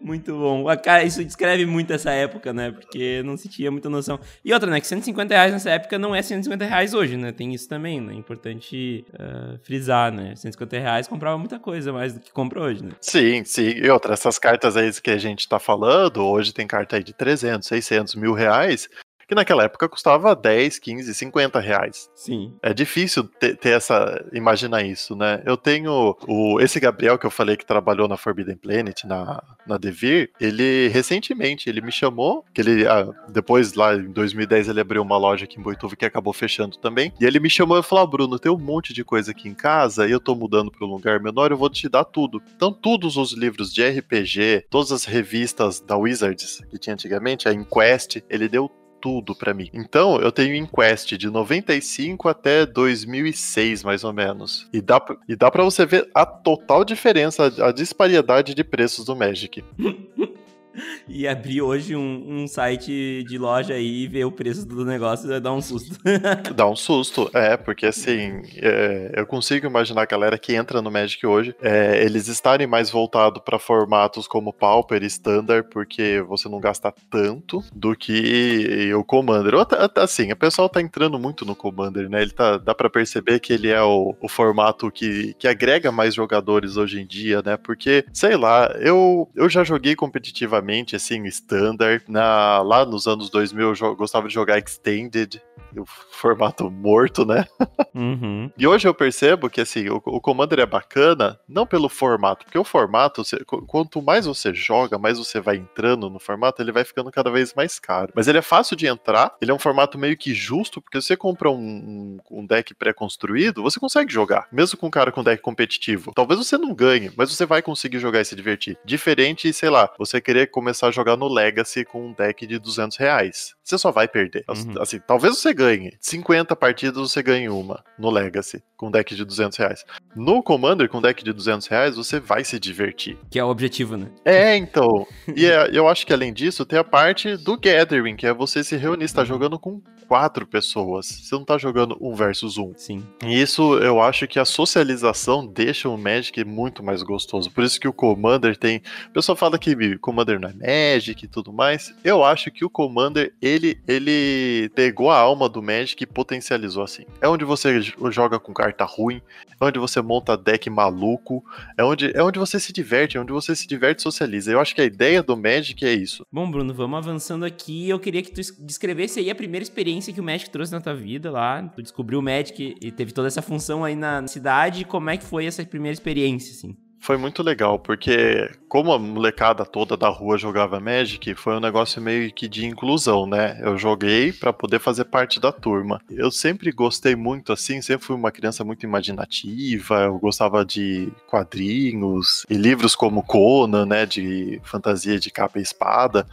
Muito 0.00 0.36
bom. 0.36 0.64
Cara, 0.76 1.04
isso 1.04 1.24
descreve 1.24 1.66
muito 1.66 1.92
essa 1.92 2.10
época, 2.10 2.52
né? 2.52 2.70
Porque 2.70 3.22
não 3.24 3.36
se 3.36 3.48
tinha 3.48 3.70
muita 3.70 3.88
noção. 3.88 4.18
E 4.44 4.52
outra, 4.52 4.70
né? 4.70 4.80
Que 4.80 4.86
150 4.86 5.34
reais 5.34 5.52
nessa 5.52 5.70
época 5.70 5.98
não 5.98 6.14
é 6.14 6.22
150 6.22 6.64
reais 6.64 6.94
hoje, 6.94 7.16
né? 7.16 7.32
Tem 7.32 7.54
isso 7.54 7.68
também, 7.68 8.00
né? 8.00 8.14
Importante 8.14 9.04
uh, 9.14 9.58
frisar, 9.62 10.12
né? 10.12 10.34
150 10.36 10.78
reais 10.78 11.08
comprava 11.08 11.38
muita 11.38 11.58
coisa 11.58 11.92
mais 11.92 12.14
do 12.14 12.20
que 12.20 12.32
compra 12.32 12.62
hoje, 12.62 12.84
né? 12.84 12.92
Sim, 13.00 13.44
sim. 13.44 13.68
E 13.68 13.88
outra, 13.90 14.14
essas 14.14 14.38
cartas 14.38 14.76
aí 14.76 14.88
que 15.00 15.10
a 15.10 15.18
gente 15.18 15.48
tá 15.48 15.58
falando, 15.58 16.24
hoje 16.24 16.52
tem 16.52 16.66
carta 16.66 16.96
aí 16.96 17.04
de 17.04 17.12
300, 17.12 17.66
600, 17.66 18.14
mil 18.14 18.32
reais 18.32 18.88
que 19.28 19.34
naquela 19.34 19.64
época 19.64 19.88
custava 19.88 20.34
10, 20.34 20.78
15, 20.78 21.14
50 21.14 21.60
reais. 21.60 22.10
Sim. 22.14 22.54
É 22.62 22.72
difícil 22.72 23.24
ter, 23.24 23.56
ter 23.56 23.70
essa. 23.70 24.24
imaginar 24.32 24.82
isso, 24.82 25.14
né? 25.14 25.42
Eu 25.44 25.56
tenho 25.56 26.16
o, 26.26 26.58
esse 26.60 26.80
Gabriel 26.80 27.18
que 27.18 27.26
eu 27.26 27.30
falei 27.30 27.56
que 27.56 27.66
trabalhou 27.66 28.08
na 28.08 28.16
Forbidden 28.16 28.56
Planet, 28.56 29.04
na, 29.04 29.42
na 29.66 29.76
Devir, 29.76 30.30
ele 30.40 30.88
recentemente 30.88 31.68
ele 31.68 31.82
me 31.82 31.92
chamou, 31.92 32.44
que 32.54 32.60
ele 32.62 32.86
ah, 32.86 33.06
depois 33.28 33.74
lá 33.74 33.94
em 33.94 34.10
2010 34.10 34.68
ele 34.68 34.80
abriu 34.80 35.02
uma 35.02 35.18
loja 35.18 35.44
aqui 35.44 35.60
em 35.60 35.62
Boituva 35.62 35.94
que 35.94 36.06
acabou 36.06 36.32
fechando 36.32 36.78
também. 36.78 37.12
E 37.20 37.26
ele 37.26 37.38
me 37.38 37.50
chamou 37.50 37.78
e 37.78 37.82
falou: 37.82 38.04
ah, 38.04 38.06
Bruno, 38.06 38.38
tem 38.38 38.50
um 38.50 38.58
monte 38.58 38.94
de 38.94 39.04
coisa 39.04 39.32
aqui 39.32 39.46
em 39.48 39.54
casa 39.54 40.08
e 40.08 40.10
eu 40.10 40.20
tô 40.20 40.34
mudando 40.34 40.70
para 40.70 40.86
um 40.86 40.90
lugar 40.90 41.20
menor, 41.20 41.50
eu 41.50 41.58
vou 41.58 41.68
te 41.68 41.86
dar 41.88 42.04
tudo. 42.04 42.40
Então, 42.56 42.72
todos 42.72 43.18
os 43.18 43.32
livros 43.32 43.72
de 43.74 43.86
RPG, 43.86 44.66
todas 44.70 44.90
as 44.90 45.04
revistas 45.04 45.80
da 45.80 45.98
Wizards 45.98 46.62
que 46.70 46.78
tinha 46.78 46.94
antigamente, 46.94 47.46
a 47.46 47.52
Inquest, 47.52 48.22
ele 48.30 48.48
deu 48.48 48.70
tudo 49.00 49.34
para 49.34 49.54
mim. 49.54 49.70
Então, 49.72 50.20
eu 50.20 50.32
tenho 50.32 50.54
Inquest 50.54 51.16
de 51.16 51.30
95 51.30 52.28
até 52.28 52.66
2006, 52.66 53.82
mais 53.82 54.04
ou 54.04 54.12
menos. 54.12 54.68
E 54.72 54.80
dá, 54.80 55.00
e 55.28 55.36
dá 55.36 55.50
para 55.50 55.64
você 55.64 55.84
ver 55.86 56.08
a 56.14 56.24
total 56.26 56.84
diferença, 56.84 57.52
a 57.64 57.72
disparidade 57.72 58.54
de 58.54 58.64
preços 58.64 59.04
do 59.04 59.16
Magic. 59.16 59.64
e 61.08 61.26
abrir 61.26 61.62
hoje 61.62 61.96
um, 61.96 62.42
um, 62.42 62.46
site 62.46 63.24
de 63.26 63.38
loja 63.38 63.74
aí 63.74 64.04
e 64.04 64.08
ver 64.08 64.24
o 64.24 64.32
preço 64.32 64.66
do 64.66 64.84
negócio 64.84 65.40
dar 65.40 65.52
um 65.52 65.60
susto. 65.60 65.96
Dá 66.54 66.68
um 66.68 66.76
susto, 66.76 67.30
é, 67.34 67.56
porque 67.56 67.86
assim, 67.86 68.42
é, 68.56 69.12
eu 69.16 69.26
consigo 69.26 69.66
imaginar 69.66 70.02
a 70.02 70.06
galera 70.06 70.38
que 70.38 70.54
entra 70.54 70.80
no 70.82 70.90
Magic 70.90 71.24
hoje, 71.26 71.54
é, 71.60 72.02
eles 72.04 72.28
estarem 72.28 72.66
mais 72.66 72.90
voltados 72.90 73.42
para 73.44 73.58
formatos 73.58 74.26
como 74.26 74.52
Pauper 74.52 75.02
e 75.02 75.06
Standard, 75.06 75.68
porque 75.70 76.22
você 76.22 76.48
não 76.48 76.60
gasta 76.60 76.92
tanto 77.10 77.62
do 77.72 77.94
que 77.94 78.92
o 78.94 79.04
Commander. 79.04 79.54
Assim, 79.96 80.32
o 80.32 80.36
pessoal 80.36 80.68
tá 80.68 80.80
entrando 80.80 81.18
muito 81.18 81.44
no 81.44 81.54
Commander, 81.54 82.08
né? 82.08 82.22
Ele 82.22 82.30
tá, 82.30 82.58
dá 82.58 82.74
para 82.74 82.90
perceber 82.90 83.40
que 83.40 83.52
ele 83.52 83.68
é 83.68 83.82
o, 83.82 84.14
o 84.20 84.28
formato 84.28 84.90
que, 84.90 85.34
que 85.38 85.48
agrega 85.48 85.90
mais 85.90 86.14
jogadores 86.14 86.76
hoje 86.76 87.00
em 87.00 87.06
dia, 87.06 87.42
né? 87.44 87.56
Porque, 87.56 88.04
sei 88.12 88.36
lá, 88.36 88.70
eu, 88.80 89.28
eu 89.34 89.48
já 89.48 89.64
joguei 89.64 89.94
competitivamente 89.94 90.67
assim, 90.94 91.24
standard. 91.26 92.04
Na, 92.08 92.60
lá 92.62 92.84
nos 92.84 93.06
anos 93.06 93.30
2000 93.30 93.74
eu 93.80 93.96
gostava 93.96 94.28
de 94.28 94.34
jogar 94.34 94.58
Extended, 94.58 95.40
o 95.76 95.84
formato 95.86 96.70
morto, 96.70 97.24
né? 97.24 97.46
Uhum. 97.94 98.50
e 98.56 98.66
hoje 98.66 98.86
eu 98.86 98.94
percebo 98.94 99.50
que 99.50 99.60
assim, 99.60 99.88
o, 99.88 99.96
o 100.04 100.20
Commander 100.20 100.60
é 100.60 100.66
bacana, 100.66 101.38
não 101.48 101.66
pelo 101.66 101.88
formato, 101.88 102.44
porque 102.44 102.58
o 102.58 102.64
formato, 102.64 103.24
você, 103.24 103.44
quanto 103.44 104.00
mais 104.00 104.26
você 104.26 104.54
joga, 104.54 104.98
mais 104.98 105.18
você 105.18 105.40
vai 105.40 105.56
entrando 105.56 106.08
no 106.08 106.18
formato, 106.18 106.62
ele 106.62 106.70
vai 106.70 106.84
ficando 106.84 107.10
cada 107.10 107.30
vez 107.30 107.54
mais 107.54 107.78
caro. 107.78 108.12
Mas 108.14 108.28
ele 108.28 108.38
é 108.38 108.42
fácil 108.42 108.76
de 108.76 108.86
entrar, 108.86 109.34
ele 109.40 109.50
é 109.50 109.54
um 109.54 109.58
formato 109.58 109.98
meio 109.98 110.16
que 110.16 110.32
justo, 110.32 110.80
porque 110.80 111.00
você 111.00 111.16
compra 111.16 111.50
um, 111.50 111.56
um, 111.56 112.18
um 112.30 112.46
deck 112.46 112.72
pré-construído, 112.74 113.62
você 113.62 113.80
consegue 113.80 114.12
jogar, 114.12 114.46
mesmo 114.52 114.78
com 114.78 114.86
um 114.86 114.90
cara 114.90 115.10
com 115.10 115.24
deck 115.24 115.42
competitivo. 115.42 116.12
Talvez 116.14 116.38
você 116.38 116.56
não 116.56 116.74
ganhe, 116.74 117.10
mas 117.16 117.34
você 117.34 117.44
vai 117.44 117.62
conseguir 117.62 117.98
jogar 117.98 118.20
e 118.20 118.24
se 118.24 118.36
divertir. 118.36 118.78
Diferente, 118.84 119.52
sei 119.52 119.70
lá, 119.70 119.90
você 119.98 120.20
querer 120.20 120.47
começar 120.48 120.88
a 120.88 120.90
jogar 120.90 121.16
no 121.16 121.28
Legacy 121.28 121.84
com 121.84 122.08
um 122.08 122.12
deck 122.12 122.46
de 122.46 122.58
200 122.58 122.96
reais. 122.96 123.54
Você 123.62 123.76
só 123.76 123.92
vai 123.92 124.08
perder. 124.08 124.44
Uhum. 124.48 124.80
Assim, 124.80 124.98
talvez 125.06 125.38
você 125.38 125.52
ganhe. 125.52 125.92
50 126.00 126.56
partidas 126.56 126.98
você 126.98 127.22
ganha 127.22 127.52
uma 127.52 127.84
no 127.98 128.10
Legacy, 128.10 128.62
com 128.76 128.90
deck 128.90 129.14
de 129.14 129.24
200 129.24 129.58
reais. 129.58 129.84
No 130.16 130.42
Commander, 130.42 130.88
com 130.88 131.02
deck 131.02 131.22
de 131.22 131.32
200 131.32 131.66
reais, 131.66 131.96
você 131.96 132.18
vai 132.18 132.44
se 132.44 132.58
divertir. 132.58 133.18
Que 133.30 133.38
é 133.38 133.44
o 133.44 133.48
objetivo, 133.48 133.96
né? 133.96 134.08
É, 134.24 134.56
então. 134.56 135.06
e 135.36 135.46
é, 135.46 135.70
eu 135.72 135.86
acho 135.88 136.06
que 136.06 136.12
além 136.12 136.32
disso, 136.32 136.64
tem 136.64 136.78
a 136.78 136.84
parte 136.84 137.36
do 137.36 137.58
Gathering, 137.58 138.16
que 138.16 138.26
é 138.26 138.32
você 138.32 138.64
se 138.64 138.76
reunir. 138.76 139.06
Você 139.06 139.14
tá 139.14 139.20
uhum. 139.20 139.26
jogando 139.26 139.58
com 139.58 139.82
quatro 140.08 140.46
pessoas. 140.46 141.06
Você 141.06 141.34
não 141.34 141.44
tá 141.44 141.58
jogando 141.58 141.96
um 142.00 142.14
versus 142.14 142.56
um. 142.56 142.72
Sim. 142.74 143.04
E 143.22 143.40
isso 143.40 143.78
eu 143.78 144.00
acho 144.00 144.26
que 144.26 144.38
a 144.38 144.44
socialização 144.44 145.46
deixa 145.46 145.88
o 145.88 145.98
Magic 145.98 146.42
muito 146.44 146.82
mais 146.82 147.02
gostoso. 147.02 147.50
Por 147.50 147.62
isso 147.62 147.78
que 147.78 147.86
o 147.86 147.92
Commander 147.92 148.56
tem. 148.56 148.82
O 149.08 149.12
pessoal 149.12 149.36
fala 149.36 149.58
que 149.58 149.98
Commander 149.98 150.37
não 150.38 150.48
é 150.48 150.94
Magic 150.94 151.24
e 151.24 151.28
tudo 151.28 151.52
mais. 151.52 151.94
Eu 152.04 152.24
acho 152.24 152.50
que 152.50 152.64
o 152.64 152.70
Commander, 152.70 153.32
ele, 153.40 153.78
ele 153.86 154.70
pegou 154.74 155.10
a 155.10 155.18
alma 155.18 155.48
do 155.48 155.62
Magic 155.62 156.02
e 156.02 156.06
potencializou 156.06 156.82
assim. 156.82 157.04
É 157.20 157.28
onde 157.28 157.44
você 157.44 157.80
joga 158.10 158.38
com 158.38 158.52
carta 158.52 158.84
ruim, 158.84 159.20
é 159.60 159.64
onde 159.64 159.78
você 159.78 160.00
monta 160.00 160.36
deck 160.36 160.68
maluco, 160.70 161.44
é 161.76 161.84
onde, 161.84 162.10
é 162.14 162.22
onde 162.22 162.38
você 162.38 162.58
se 162.60 162.72
diverte, 162.72 163.16
é 163.16 163.20
onde 163.20 163.32
você 163.32 163.54
se 163.54 163.66
diverte 163.66 164.00
e 164.00 164.02
socializa. 164.02 164.52
Eu 164.52 164.60
acho 164.60 164.74
que 164.74 164.80
a 164.80 164.84
ideia 164.84 165.22
do 165.22 165.36
Magic 165.36 165.84
é 165.84 165.92
isso. 165.92 166.24
Bom, 166.32 166.50
Bruno, 166.50 166.72
vamos 166.72 166.98
avançando 166.98 167.44
aqui. 167.44 167.88
Eu 167.88 167.98
queria 167.98 168.22
que 168.22 168.30
tu 168.30 168.40
descrevesse 168.60 169.20
aí 169.20 169.30
a 169.30 169.34
primeira 169.34 169.62
experiência 169.62 170.12
que 170.12 170.20
o 170.20 170.24
Magic 170.24 170.50
trouxe 170.50 170.72
na 170.72 170.80
tua 170.80 170.94
vida 170.94 171.30
lá. 171.30 171.62
Tu 171.74 171.82
descobriu 171.82 172.18
o 172.18 172.22
Magic 172.22 172.76
e 172.80 172.92
teve 172.92 173.12
toda 173.12 173.28
essa 173.28 173.42
função 173.42 173.84
aí 173.84 173.96
na 173.96 174.26
cidade. 174.26 174.84
Como 174.84 175.10
é 175.10 175.16
que 175.16 175.24
foi 175.24 175.46
essa 175.46 175.64
primeira 175.64 175.94
experiência, 175.94 176.52
assim? 176.52 176.76
Foi 177.00 177.16
muito 177.16 177.42
legal, 177.42 177.78
porque 177.78 178.50
como 178.68 178.92
a 178.92 178.98
molecada 178.98 179.64
toda 179.64 179.96
da 179.96 180.08
rua 180.08 180.36
jogava 180.36 180.80
Magic, 180.80 181.34
foi 181.34 181.54
um 181.56 181.60
negócio 181.60 182.02
meio 182.02 182.30
que 182.32 182.48
de 182.48 182.66
inclusão, 182.66 183.26
né? 183.26 183.58
Eu 183.62 183.78
joguei 183.78 184.32
para 184.32 184.52
poder 184.52 184.78
fazer 184.78 185.04
parte 185.04 185.40
da 185.40 185.50
turma. 185.50 186.00
Eu 186.10 186.30
sempre 186.30 186.70
gostei 186.70 187.14
muito 187.14 187.52
assim, 187.52 187.80
sempre 187.80 188.06
fui 188.06 188.16
uma 188.16 188.32
criança 188.32 188.64
muito 188.64 188.84
imaginativa, 188.84 190.02
eu 190.02 190.18
gostava 190.18 190.64
de 190.64 191.08
quadrinhos 191.26 192.44
e 192.50 192.54
livros 192.54 192.94
como 192.94 193.22
Conan, 193.22 193.86
né, 193.86 194.04
de 194.04 194.60
fantasia 194.64 195.18
de 195.18 195.30
capa 195.30 195.58
e 195.58 195.62
espada. 195.62 196.26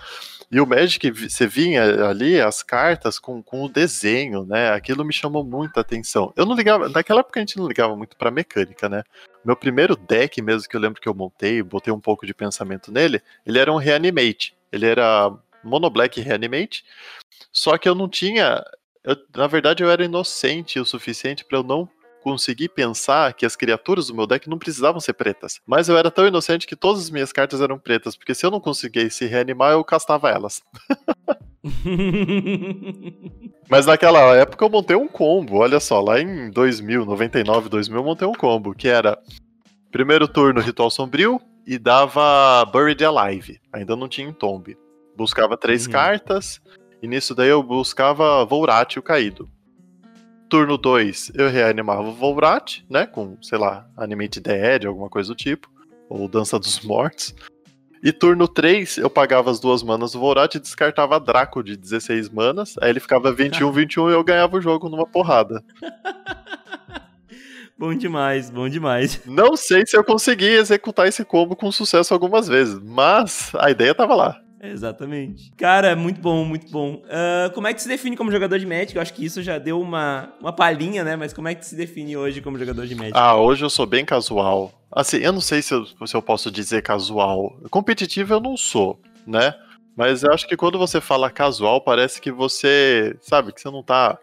E 0.56 0.62
o 0.62 0.66
Magic, 0.66 1.12
você 1.12 1.46
vinha 1.46 2.08
ali, 2.08 2.40
as 2.40 2.64
cartas 2.64 3.20
com, 3.20 3.44
com 3.44 3.66
o 3.66 3.68
desenho, 3.68 4.46
né? 4.46 4.72
Aquilo 4.72 5.04
me 5.04 5.12
chamou 5.12 5.44
muita 5.44 5.82
atenção. 5.82 6.32
Eu 6.34 6.46
não 6.46 6.56
ligava, 6.56 6.88
naquela 6.88 7.20
época 7.20 7.42
a 7.42 7.44
gente 7.44 7.58
não 7.58 7.68
ligava 7.68 7.94
muito 7.94 8.16
pra 8.16 8.32
mecânica, 8.32 8.88
né? 8.88 9.04
Meu 9.44 9.58
primeiro 9.58 9.98
deck 9.98 10.42
mesmo 10.42 10.70
que 10.70 10.78
eu 10.78 10.80
lembro 10.80 11.02
que 11.02 11.10
eu 11.10 11.14
montei, 11.14 11.62
botei 11.62 11.92
um 11.92 12.00
pouco 12.00 12.26
de 12.26 12.34
pensamento 12.34 12.90
nele, 12.90 13.22
ele 13.46 13.60
era 13.60 13.70
um 13.70 13.76
Reanimate. 13.76 14.56
Ele 14.72 14.86
era 14.86 15.30
Mono 15.62 15.90
Black 15.90 16.22
Reanimate. 16.22 16.86
Só 17.52 17.78
que 17.78 17.90
eu 17.90 17.94
não 17.94 18.08
tinha. 18.08 18.64
Eu, 19.04 19.18
na 19.36 19.48
verdade, 19.48 19.84
eu 19.84 19.92
era 19.92 20.06
inocente 20.06 20.80
o 20.80 20.86
suficiente 20.86 21.44
para 21.44 21.58
eu 21.58 21.64
não 21.64 21.90
consegui 22.26 22.68
pensar 22.68 23.36
que 23.36 23.46
as 23.46 23.56
criaturas 23.56 24.08
do 24.08 24.16
meu 24.16 24.26
deck 24.26 24.50
não 24.50 24.58
precisavam 24.58 25.00
ser 25.00 25.14
pretas. 25.14 25.62
Mas 25.64 25.88
eu 25.88 25.96
era 25.96 26.10
tão 26.10 26.26
inocente 26.26 26.66
que 26.66 26.76
todas 26.76 27.04
as 27.04 27.10
minhas 27.12 27.32
cartas 27.32 27.62
eram 27.62 27.78
pretas, 27.78 28.18
porque 28.18 28.34
se 28.34 28.44
eu 28.44 28.50
não 28.50 28.60
conseguisse 28.60 29.28
reanimar, 29.28 29.74
eu 29.74 29.84
castava 29.84 30.32
elas. 30.32 30.64
Mas 33.70 33.86
naquela 33.86 34.36
época 34.36 34.66
eu 34.66 34.70
montei 34.70 34.96
um 34.96 35.08
combo, 35.08 35.58
olha 35.58 35.80
só, 35.80 36.02
lá 36.02 36.20
em 36.20 36.50
2000, 36.50 37.06
99, 37.06 37.70
2000 37.70 37.96
eu 37.96 38.04
montei 38.04 38.28
um 38.28 38.34
combo, 38.34 38.74
que 38.74 38.88
era 38.88 39.20
primeiro 39.92 40.28
turno 40.28 40.62
Ritual 40.62 40.90
Sombrio 40.90 41.40
e 41.68 41.78
dava 41.78 42.66
Buried 42.66 43.06
Alive, 43.06 43.62
ainda 43.72 43.96
não 43.96 44.08
tinha 44.08 44.34
Tomb. 44.34 44.76
Buscava 45.16 45.56
três 45.56 45.86
uhum. 45.86 45.92
cartas, 45.92 46.60
e 47.04 47.08
nisso 47.08 47.36
daí 47.36 47.50
eu 47.50 47.62
buscava 47.62 48.44
o 48.44 49.02
Caído. 49.04 49.48
Turno 50.50 50.78
2, 50.78 51.32
eu 51.36 51.50
reanimava 51.50 52.04
o 52.04 52.14
Volrat, 52.14 52.84
né? 52.90 53.06
Com, 53.06 53.38
sei 53.42 53.58
lá, 53.58 53.88
Animate 53.98 54.40
Dead, 54.40 54.86
alguma 54.86 55.10
coisa 55.10 55.30
do 55.30 55.36
tipo. 55.36 55.70
Ou 56.08 56.28
Dança 56.28 56.60
dos 56.60 56.82
Mortos. 56.82 57.34
E 58.04 58.12
turno 58.12 58.48
3, 58.48 59.00
eu 59.00 59.10
pagava 59.10 59.50
as 59.50 59.60
duas 59.60 59.82
manas 59.82 60.12
do 60.12 60.20
Volrat 60.20 60.54
e 60.54 60.60
descartava 60.60 61.20
Draco 61.20 61.64
de 61.64 61.76
16 61.76 62.30
manas. 62.30 62.76
Aí 62.80 62.92
ele 62.92 63.00
ficava 63.00 63.34
21, 63.34 63.72
21 63.72 64.10
e 64.12 64.14
eu 64.14 64.24
ganhava 64.24 64.58
o 64.58 64.62
jogo 64.62 64.88
numa 64.88 65.08
porrada. 65.08 65.64
bom 67.76 67.96
demais, 67.96 68.52
bom 68.52 68.70
demais. 68.70 69.20
Não 69.26 69.58
sei 69.58 69.88
se 69.88 69.98
eu 69.98 70.04
consegui 70.04 70.46
executar 70.46 71.08
esse 71.08 71.26
combo 71.26 71.56
com 71.56 71.72
sucesso 71.72 72.14
algumas 72.14 72.48
vezes, 72.48 72.80
mas 72.84 73.52
a 73.56 73.72
ideia 73.72 73.96
tava 73.96 74.14
lá. 74.14 74.45
Exatamente. 74.72 75.52
Cara, 75.58 75.96
muito 75.96 76.20
bom, 76.22 76.44
muito 76.46 76.72
bom. 76.72 77.02
Uh, 77.06 77.54
como 77.54 77.68
é 77.68 77.74
que 77.74 77.82
se 77.82 77.88
define 77.88 78.16
como 78.16 78.32
jogador 78.32 78.58
de 78.60 78.66
Magic? 78.66 78.96
Eu 78.96 79.02
acho 79.02 79.14
que 79.14 79.26
isso 79.26 79.42
já 79.42 79.58
deu 79.58 79.80
uma, 79.80 80.34
uma 80.40 80.54
palhinha, 80.54 81.04
né? 81.04 81.16
Mas 81.16 81.34
como 81.34 81.48
é 81.48 81.56
que 81.56 81.66
se 81.66 81.76
define 81.76 82.18
hoje 82.18 82.42
como 82.42 82.58
jogador 82.58 82.86
de 82.86 82.96
Magic? 82.96 83.14
Ah, 83.16 83.36
hoje 83.36 83.64
eu 83.64 83.70
sou 83.70 83.86
bem 83.86 84.06
casual. 84.06 84.72
Assim, 84.92 85.18
eu 85.18 85.34
não 85.34 85.42
sei 85.42 85.62
se 85.62 85.74
eu, 85.74 85.86
se 85.86 86.16
eu 86.16 86.22
posso 86.22 86.50
dizer 86.50 86.82
casual. 86.82 87.58
Competitivo 87.70 88.34
eu 88.34 88.40
não 88.40 88.56
sou, 88.56 89.00
né? 89.26 89.54
Mas 89.96 90.24
eu 90.24 90.32
acho 90.32 90.48
que 90.48 90.58
quando 90.58 90.78
você 90.78 91.00
fala 91.00 91.30
casual, 91.30 91.80
parece 91.82 92.20
que 92.20 92.32
você, 92.32 93.16
sabe, 93.22 93.54
que 93.54 93.62
você 93.62 93.70
não 93.70 93.82
tá. 93.82 94.18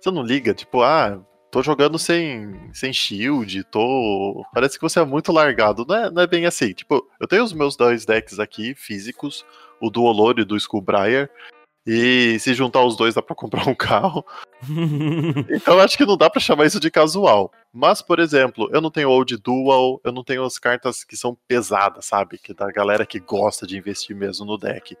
Você 0.00 0.10
não 0.10 0.22
liga, 0.22 0.54
tipo, 0.54 0.82
ah, 0.82 1.20
tô 1.50 1.62
jogando 1.62 1.98
sem, 1.98 2.70
sem 2.72 2.92
shield, 2.92 3.64
tô. 3.64 4.44
Parece 4.54 4.76
que 4.76 4.82
você 4.82 5.00
é 5.00 5.04
muito 5.04 5.30
largado. 5.30 5.84
Não 5.86 5.94
é, 5.94 6.10
não 6.10 6.22
é 6.22 6.26
bem 6.26 6.46
assim. 6.46 6.72
Tipo, 6.72 7.06
eu 7.20 7.28
tenho 7.28 7.44
os 7.44 7.52
meus 7.52 7.76
dois 7.76 8.06
decks 8.06 8.38
aqui, 8.38 8.74
físicos 8.74 9.44
o 9.80 9.90
do 9.90 10.02
Olor 10.02 10.38
e 10.38 10.44
do 10.44 10.56
Skullbriar. 10.56 11.30
E 11.86 12.38
se 12.38 12.52
juntar 12.52 12.84
os 12.84 12.96
dois 12.96 13.14
dá 13.14 13.22
pra 13.22 13.34
comprar 13.34 13.66
um 13.66 13.74
carro. 13.74 14.24
então 15.48 15.78
acho 15.80 15.96
que 15.96 16.04
não 16.04 16.16
dá 16.16 16.28
para 16.28 16.40
chamar 16.40 16.66
isso 16.66 16.78
de 16.78 16.90
casual. 16.90 17.50
Mas, 17.72 18.02
por 18.02 18.18
exemplo, 18.18 18.68
eu 18.72 18.80
não 18.80 18.90
tenho 18.90 19.10
Old 19.10 19.36
Dual, 19.38 20.00
eu 20.04 20.12
não 20.12 20.22
tenho 20.22 20.44
as 20.44 20.58
cartas 20.58 21.02
que 21.04 21.16
são 21.16 21.36
pesadas, 21.48 22.04
sabe? 22.04 22.38
Que 22.38 22.52
da 22.52 22.70
galera 22.70 23.06
que 23.06 23.18
gosta 23.18 23.66
de 23.66 23.78
investir 23.78 24.14
mesmo 24.14 24.44
no 24.44 24.58
deck. 24.58 24.96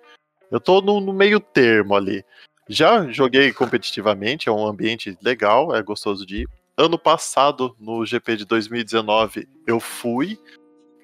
Eu 0.50 0.58
tô 0.58 0.80
no, 0.80 1.00
no 1.00 1.12
meio 1.12 1.38
termo 1.38 1.94
ali. 1.94 2.24
Já 2.68 3.10
joguei 3.10 3.52
competitivamente, 3.52 4.48
é 4.48 4.52
um 4.52 4.66
ambiente 4.66 5.16
legal, 5.22 5.74
é 5.74 5.82
gostoso 5.82 6.24
de 6.24 6.42
ir. 6.42 6.48
Ano 6.76 6.98
passado, 6.98 7.76
no 7.78 8.06
GP 8.06 8.36
de 8.36 8.44
2019, 8.46 9.46
eu 9.66 9.78
fui 9.78 10.38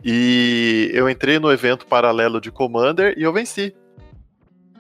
e 0.04 0.90
eu 0.92 1.08
entrei 1.08 1.38
no 1.38 1.50
evento 1.50 1.86
paralelo 1.86 2.40
de 2.40 2.50
Commander 2.50 3.14
e 3.16 3.22
eu 3.22 3.32
venci. 3.32 3.74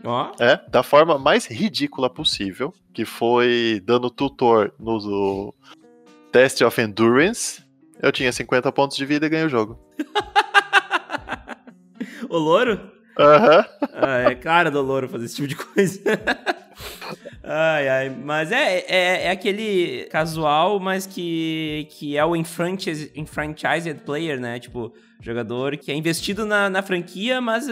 Ó. 0.04 0.32
É, 0.38 0.60
da 0.68 0.82
forma 0.82 1.18
mais 1.18 1.46
ridícula 1.46 2.08
possível, 2.08 2.72
que 2.92 3.04
foi 3.04 3.82
dando 3.84 4.10
tutor 4.10 4.72
no, 4.78 4.98
no 4.98 5.54
Test 6.30 6.60
of 6.62 6.80
Endurance. 6.80 7.64
Eu 8.00 8.12
tinha 8.12 8.30
50 8.30 8.70
pontos 8.72 8.96
de 8.96 9.06
vida 9.06 9.26
e 9.26 9.28
ganhei 9.28 9.46
o 9.46 9.50
jogo. 9.50 9.80
o 12.28 12.36
louro? 12.36 12.92
Aham. 13.18 13.64
Ah, 13.94 14.30
é 14.30 14.34
cara 14.34 14.70
do 14.70 14.82
louro 14.82 15.08
fazer 15.08 15.24
esse 15.24 15.36
tipo 15.36 15.48
de 15.48 15.56
coisa. 15.56 16.00
ai, 17.46 17.88
ai. 17.88 18.10
Mas 18.10 18.52
é, 18.52 18.78
é, 18.80 19.26
é, 19.26 19.30
aquele 19.30 20.04
casual, 20.10 20.78
mas 20.80 21.06
que, 21.06 21.86
que 21.90 22.16
é 22.16 22.24
o 22.24 22.34
enfranchised, 22.36 23.12
enfranchised 23.14 24.02
player, 24.04 24.40
né? 24.40 24.58
Tipo, 24.58 24.92
jogador 25.20 25.76
que 25.76 25.90
é 25.90 25.94
investido 25.94 26.44
na, 26.44 26.68
na 26.68 26.82
franquia, 26.82 27.40
mas 27.40 27.66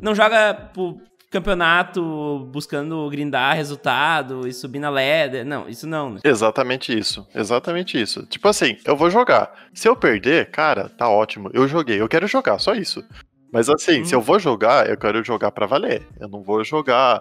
não 0.00 0.14
joga 0.14 0.54
por 0.54 1.00
campeonato 1.34 2.48
buscando 2.52 3.10
grindar 3.10 3.56
resultado 3.56 4.46
e 4.46 4.52
subir 4.52 4.78
na 4.78 4.88
ladder. 4.88 5.44
Não, 5.44 5.68
isso 5.68 5.86
não. 5.86 6.10
Né? 6.12 6.20
Exatamente 6.22 6.96
isso. 6.96 7.26
Exatamente 7.34 8.00
isso. 8.00 8.24
Tipo 8.26 8.48
assim, 8.48 8.76
eu 8.84 8.96
vou 8.96 9.10
jogar. 9.10 9.52
Se 9.72 9.88
eu 9.88 9.96
perder, 9.96 10.50
cara, 10.50 10.88
tá 10.88 11.08
ótimo. 11.08 11.50
Eu 11.52 11.66
joguei. 11.66 12.00
Eu 12.00 12.08
quero 12.08 12.28
jogar, 12.28 12.58
só 12.60 12.72
isso. 12.72 13.04
Mas 13.52 13.68
assim, 13.68 14.02
hum. 14.02 14.04
se 14.04 14.14
eu 14.14 14.20
uhum. 14.20 14.24
vou 14.24 14.38
jogar, 14.38 14.88
eu 14.88 14.96
quero 14.96 15.24
jogar 15.24 15.50
para 15.50 15.66
valer. 15.66 16.02
Eu 16.20 16.28
não 16.28 16.42
vou 16.42 16.62
jogar. 16.62 17.20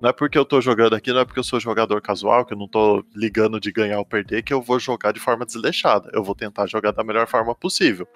Não 0.00 0.10
é 0.10 0.12
porque 0.12 0.36
eu 0.36 0.44
tô 0.44 0.60
jogando 0.60 0.94
aqui, 0.94 1.12
não 1.12 1.20
é 1.20 1.24
porque 1.24 1.40
eu 1.40 1.44
sou 1.44 1.58
jogador 1.58 2.00
casual, 2.02 2.44
que 2.44 2.52
eu 2.52 2.58
não 2.58 2.68
tô 2.68 3.04
ligando 3.14 3.58
de 3.58 3.72
ganhar 3.72 3.98
ou 3.98 4.04
perder, 4.04 4.42
que 4.42 4.52
eu 4.52 4.60
vou 4.60 4.78
jogar 4.78 5.12
de 5.12 5.20
forma 5.20 5.46
desleixada. 5.46 6.10
Eu 6.12 6.22
vou 6.22 6.34
tentar 6.34 6.66
jogar 6.66 6.90
da 6.90 7.04
melhor 7.04 7.26
forma 7.26 7.54
possível. 7.54 8.06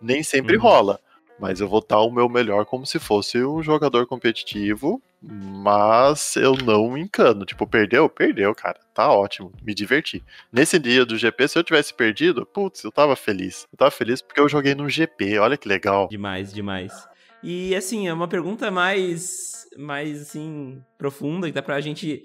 Nem 0.00 0.22
sempre 0.22 0.56
hum. 0.56 0.60
rola. 0.60 0.98
Mas 1.40 1.58
eu 1.58 1.68
vou 1.68 1.82
dar 1.86 2.00
o 2.00 2.10
meu 2.10 2.28
melhor 2.28 2.66
como 2.66 2.84
se 2.84 2.98
fosse 2.98 3.42
um 3.42 3.62
jogador 3.62 4.06
competitivo, 4.06 5.00
mas 5.22 6.36
eu 6.36 6.54
não 6.54 6.90
me 6.90 7.00
encano. 7.00 7.46
Tipo, 7.46 7.66
perdeu? 7.66 8.10
Perdeu, 8.10 8.54
cara. 8.54 8.78
Tá 8.92 9.10
ótimo. 9.10 9.50
Me 9.62 9.74
diverti. 9.74 10.22
Nesse 10.52 10.78
dia 10.78 11.06
do 11.06 11.16
GP, 11.16 11.48
se 11.48 11.58
eu 11.58 11.64
tivesse 11.64 11.94
perdido, 11.94 12.44
putz, 12.44 12.84
eu 12.84 12.92
tava 12.92 13.16
feliz. 13.16 13.66
Eu 13.72 13.78
tava 13.78 13.90
feliz 13.90 14.20
porque 14.20 14.38
eu 14.38 14.50
joguei 14.50 14.74
no 14.74 14.88
GP. 14.88 15.38
Olha 15.38 15.56
que 15.56 15.66
legal. 15.66 16.08
Demais, 16.08 16.52
demais. 16.52 17.08
E 17.42 17.74
assim, 17.74 18.08
é 18.08 18.12
uma 18.12 18.28
pergunta 18.28 18.70
mais, 18.70 19.66
mais 19.76 20.22
assim, 20.22 20.82
profunda, 20.98 21.46
que 21.46 21.52
dá 21.52 21.62
pra 21.62 21.80
gente 21.80 22.22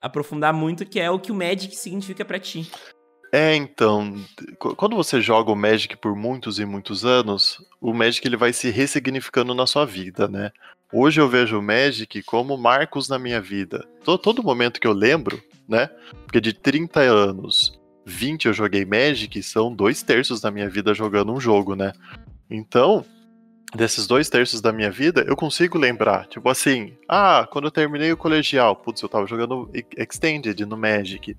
aprofundar 0.00 0.52
muito, 0.52 0.86
que 0.86 0.98
é 0.98 1.10
o 1.10 1.18
que 1.20 1.30
o 1.30 1.34
Magic 1.34 1.74
significa 1.76 2.24
para 2.24 2.38
ti. 2.38 2.70
É, 3.32 3.54
então, 3.54 4.16
quando 4.76 4.96
você 4.96 5.20
joga 5.20 5.52
o 5.52 5.56
Magic 5.56 5.96
por 5.96 6.16
muitos 6.16 6.58
e 6.58 6.64
muitos 6.64 7.04
anos, 7.04 7.64
o 7.80 7.94
Magic 7.94 8.26
ele 8.26 8.36
vai 8.36 8.52
se 8.52 8.70
ressignificando 8.70 9.54
na 9.54 9.66
sua 9.68 9.84
vida, 9.84 10.26
né? 10.26 10.50
Hoje 10.92 11.20
eu 11.20 11.28
vejo 11.28 11.56
o 11.56 11.62
Magic 11.62 12.20
como 12.24 12.56
marcos 12.56 13.08
na 13.08 13.20
minha 13.20 13.40
vida. 13.40 13.86
Todo, 14.04 14.18
todo 14.18 14.42
momento 14.42 14.80
que 14.80 14.86
eu 14.86 14.92
lembro, 14.92 15.40
né? 15.68 15.88
Porque 16.24 16.40
de 16.40 16.52
30 16.52 17.00
anos, 17.02 17.80
20 18.04 18.46
eu 18.46 18.52
joguei 18.52 18.84
Magic, 18.84 19.40
são 19.44 19.72
dois 19.72 20.02
terços 20.02 20.40
da 20.40 20.50
minha 20.50 20.68
vida 20.68 20.92
jogando 20.92 21.32
um 21.32 21.40
jogo, 21.40 21.76
né? 21.76 21.92
Então, 22.50 23.04
desses 23.74 24.06
dois 24.06 24.28
terços 24.28 24.60
da 24.60 24.72
minha 24.72 24.90
vida, 24.90 25.24
eu 25.26 25.36
consigo 25.36 25.78
lembrar. 25.78 26.26
Tipo 26.26 26.48
assim, 26.48 26.96
ah, 27.08 27.46
quando 27.50 27.66
eu 27.66 27.70
terminei 27.70 28.12
o 28.12 28.16
colegial, 28.16 28.74
putz, 28.74 29.00
eu 29.02 29.08
tava 29.08 29.26
jogando 29.26 29.70
Extended 29.96 30.64
no 30.66 30.76
Magic. 30.76 31.36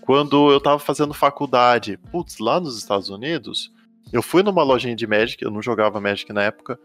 Quando 0.00 0.50
eu 0.50 0.60
tava 0.60 0.78
fazendo 0.78 1.14
faculdade, 1.14 1.96
putz, 2.10 2.38
lá 2.38 2.58
nos 2.58 2.76
Estados 2.76 3.08
Unidos, 3.08 3.72
eu 4.12 4.22
fui 4.22 4.42
numa 4.42 4.62
lojinha 4.62 4.96
de 4.96 5.06
Magic, 5.06 5.42
eu 5.42 5.50
não 5.50 5.62
jogava 5.62 6.00
Magic 6.00 6.32
na 6.32 6.42
época. 6.42 6.78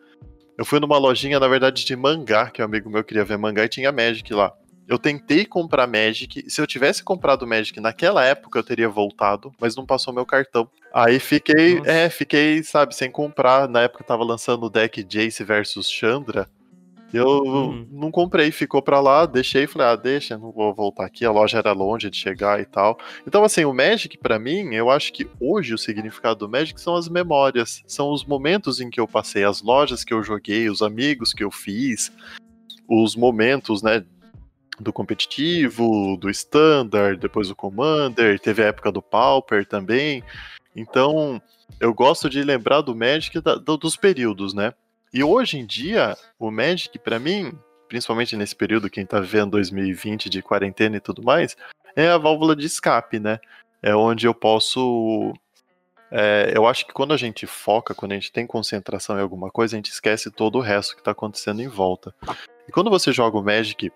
Eu 0.57 0.65
fui 0.65 0.79
numa 0.79 0.97
lojinha, 0.97 1.39
na 1.39 1.47
verdade, 1.47 1.85
de 1.85 1.95
mangá, 1.95 2.49
que 2.49 2.61
um 2.61 2.65
amigo 2.65 2.89
meu 2.89 3.03
queria 3.03 3.25
ver 3.25 3.37
mangá 3.37 3.65
e 3.65 3.69
tinha 3.69 3.91
Magic 3.91 4.31
lá. 4.33 4.53
Eu 4.87 4.97
tentei 4.97 5.45
comprar 5.45 5.85
Magic. 5.85 6.49
Se 6.49 6.61
eu 6.61 6.67
tivesse 6.67 7.03
comprado 7.03 7.45
Magic 7.45 7.79
naquela 7.81 8.23
época, 8.23 8.57
eu 8.57 8.63
teria 8.63 8.87
voltado, 8.87 9.51
mas 9.59 9.75
não 9.75 9.85
passou 9.85 10.13
meu 10.13 10.25
cartão. 10.25 10.69
Aí 10.93 11.19
fiquei, 11.19 11.75
Nossa. 11.75 11.91
é, 11.91 12.09
fiquei, 12.09 12.63
sabe, 12.63 12.95
sem 12.95 13.11
comprar. 13.11 13.67
Na 13.67 13.81
época 13.81 14.03
tava 14.03 14.23
lançando 14.23 14.65
o 14.65 14.69
deck 14.69 15.03
Jace 15.03 15.43
versus 15.43 15.89
Chandra. 15.89 16.47
Eu 17.13 17.25
uhum. 17.25 17.87
não 17.89 18.11
comprei, 18.11 18.51
ficou 18.51 18.81
pra 18.81 18.99
lá, 18.99 19.25
deixei 19.25 19.63
e 19.63 19.67
falei, 19.67 19.87
ah, 19.87 19.95
deixa, 19.95 20.37
não 20.37 20.51
vou 20.51 20.73
voltar 20.73 21.05
aqui, 21.05 21.23
a 21.23 21.31
loja 21.31 21.57
era 21.57 21.71
longe 21.71 22.09
de 22.09 22.17
chegar 22.17 22.59
e 22.59 22.65
tal. 22.65 22.97
Então, 23.25 23.43
assim, 23.43 23.63
o 23.63 23.73
Magic, 23.73 24.17
para 24.17 24.37
mim, 24.37 24.73
eu 24.73 24.89
acho 24.89 25.13
que 25.13 25.25
hoje 25.39 25.73
o 25.73 25.77
significado 25.77 26.39
do 26.39 26.49
Magic 26.49 26.79
são 26.81 26.95
as 26.95 27.07
memórias, 27.07 27.81
são 27.87 28.11
os 28.11 28.25
momentos 28.25 28.81
em 28.81 28.89
que 28.89 28.99
eu 28.99 29.07
passei, 29.07 29.45
as 29.45 29.61
lojas 29.61 30.03
que 30.03 30.13
eu 30.13 30.21
joguei, 30.21 30.69
os 30.69 30.81
amigos 30.81 31.31
que 31.31 31.43
eu 31.43 31.51
fiz, 31.51 32.11
os 32.89 33.15
momentos, 33.15 33.81
né, 33.81 34.03
do 34.79 34.93
competitivo, 34.93 36.17
do 36.17 36.29
standard, 36.29 37.19
depois 37.19 37.47
do 37.47 37.55
commander, 37.55 38.39
teve 38.39 38.63
a 38.63 38.67
época 38.67 38.91
do 38.91 39.01
pauper 39.01 39.65
também. 39.65 40.23
Então, 40.75 41.41
eu 41.79 41.93
gosto 41.93 42.29
de 42.29 42.43
lembrar 42.43 42.81
do 42.81 42.95
Magic 42.95 43.39
da, 43.41 43.55
do, 43.55 43.77
dos 43.77 43.95
períodos, 43.95 44.53
né? 44.53 44.73
E 45.13 45.23
hoje 45.23 45.57
em 45.57 45.65
dia, 45.65 46.15
o 46.37 46.51
Magic, 46.51 46.97
para 46.99 47.17
mim, 47.17 47.57
principalmente 47.87 48.35
nesse 48.35 48.55
período 48.55 48.89
que 48.89 48.99
a 48.99 49.01
gente 49.01 49.09
tá 49.09 49.19
vivendo 49.19 49.51
2020 49.51 50.29
de 50.29 50.41
quarentena 50.41 50.97
e 50.97 51.01
tudo 51.01 51.23
mais, 51.23 51.57
é 51.95 52.09
a 52.09 52.17
válvula 52.17 52.55
de 52.55 52.65
escape, 52.65 53.19
né? 53.19 53.39
É 53.81 53.95
onde 53.95 54.27
eu 54.27 54.33
posso. 54.33 55.33
É, 56.11 56.53
eu 56.55 56.67
acho 56.67 56.85
que 56.85 56.93
quando 56.93 57.13
a 57.13 57.17
gente 57.17 57.45
foca, 57.45 57.93
quando 57.93 58.11
a 58.11 58.15
gente 58.15 58.31
tem 58.31 58.45
concentração 58.45 59.17
em 59.17 59.21
alguma 59.21 59.49
coisa, 59.49 59.75
a 59.75 59.77
gente 59.77 59.91
esquece 59.91 60.31
todo 60.31 60.57
o 60.57 60.61
resto 60.61 60.95
que 60.95 61.03
tá 61.03 61.11
acontecendo 61.11 61.61
em 61.61 61.67
volta. 61.67 62.13
E 62.67 62.71
quando 62.71 62.89
você 62.89 63.11
joga 63.11 63.37
o 63.37 63.43
Magic 63.43 63.91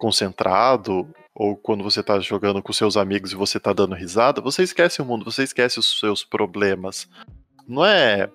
concentrado, 0.00 1.06
ou 1.34 1.56
quando 1.56 1.84
você 1.84 2.02
tá 2.02 2.18
jogando 2.18 2.62
com 2.62 2.72
seus 2.72 2.96
amigos 2.96 3.32
e 3.32 3.36
você 3.36 3.60
tá 3.60 3.72
dando 3.72 3.94
risada, 3.94 4.40
você 4.40 4.62
esquece 4.62 5.00
o 5.00 5.04
mundo, 5.04 5.24
você 5.24 5.44
esquece 5.44 5.78
os 5.78 6.00
seus 6.00 6.24
problemas. 6.24 7.08
Não 7.68 7.84
é 7.84 8.28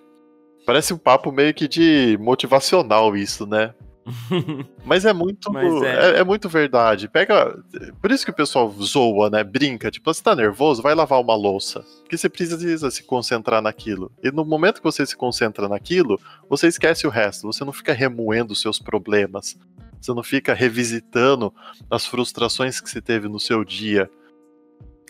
Parece 0.65 0.93
um 0.93 0.97
papo 0.97 1.32
meio 1.32 1.54
que 1.54 1.67
de 1.67 2.17
motivacional 2.19 3.15
isso, 3.15 3.45
né? 3.45 3.73
Mas 4.86 5.06
é 5.06 5.13
muito. 5.13 5.51
Mas 5.51 5.82
é... 5.84 6.17
É, 6.17 6.19
é... 6.19 6.23
muito 6.23 6.49
verdade. 6.49 7.08
Pega. 7.08 7.56
Por 8.01 8.12
isso 8.12 8.25
que 8.25 8.32
o 8.32 8.36
pessoal 8.36 8.69
zoa, 8.82 9.30
né? 9.30 9.43
Brinca. 9.43 9.91
Tipo, 9.91 10.12
você 10.12 10.21
tá 10.21 10.36
nervoso, 10.36 10.82
vai 10.82 10.95
lavar 10.95 11.21
uma 11.21 11.36
louça. 11.36 11.84
Porque 12.01 12.17
você 12.17 12.30
precisa 12.30 12.89
se 12.89 13.04
concentrar 13.04 13.62
naquilo. 13.62 14.12
E 14.23 14.32
no 14.32 14.43
momento 14.43 14.78
que 14.78 14.84
você 14.84 15.06
se 15.06 15.15
concentra 15.15 15.69
naquilo, 15.69 16.19
você 16.49 16.67
esquece 16.67 17.06
o 17.06 17.12
resto. 17.12 17.47
Você 17.51 17.63
não 17.63 17.73
fica 17.73 17.93
remoendo 17.93 18.54
os 18.54 18.62
seus 18.62 18.80
problemas. 18.80 19.58
Você 20.06 20.13
não 20.13 20.24
fica 20.24 20.54
revisitando 20.54 21.52
as 21.89 22.06
frustrações 22.06 22.80
que 22.80 22.88
você 22.88 23.02
teve 23.02 23.28
no 23.28 23.39
seu 23.39 23.65
dia. 23.65 24.08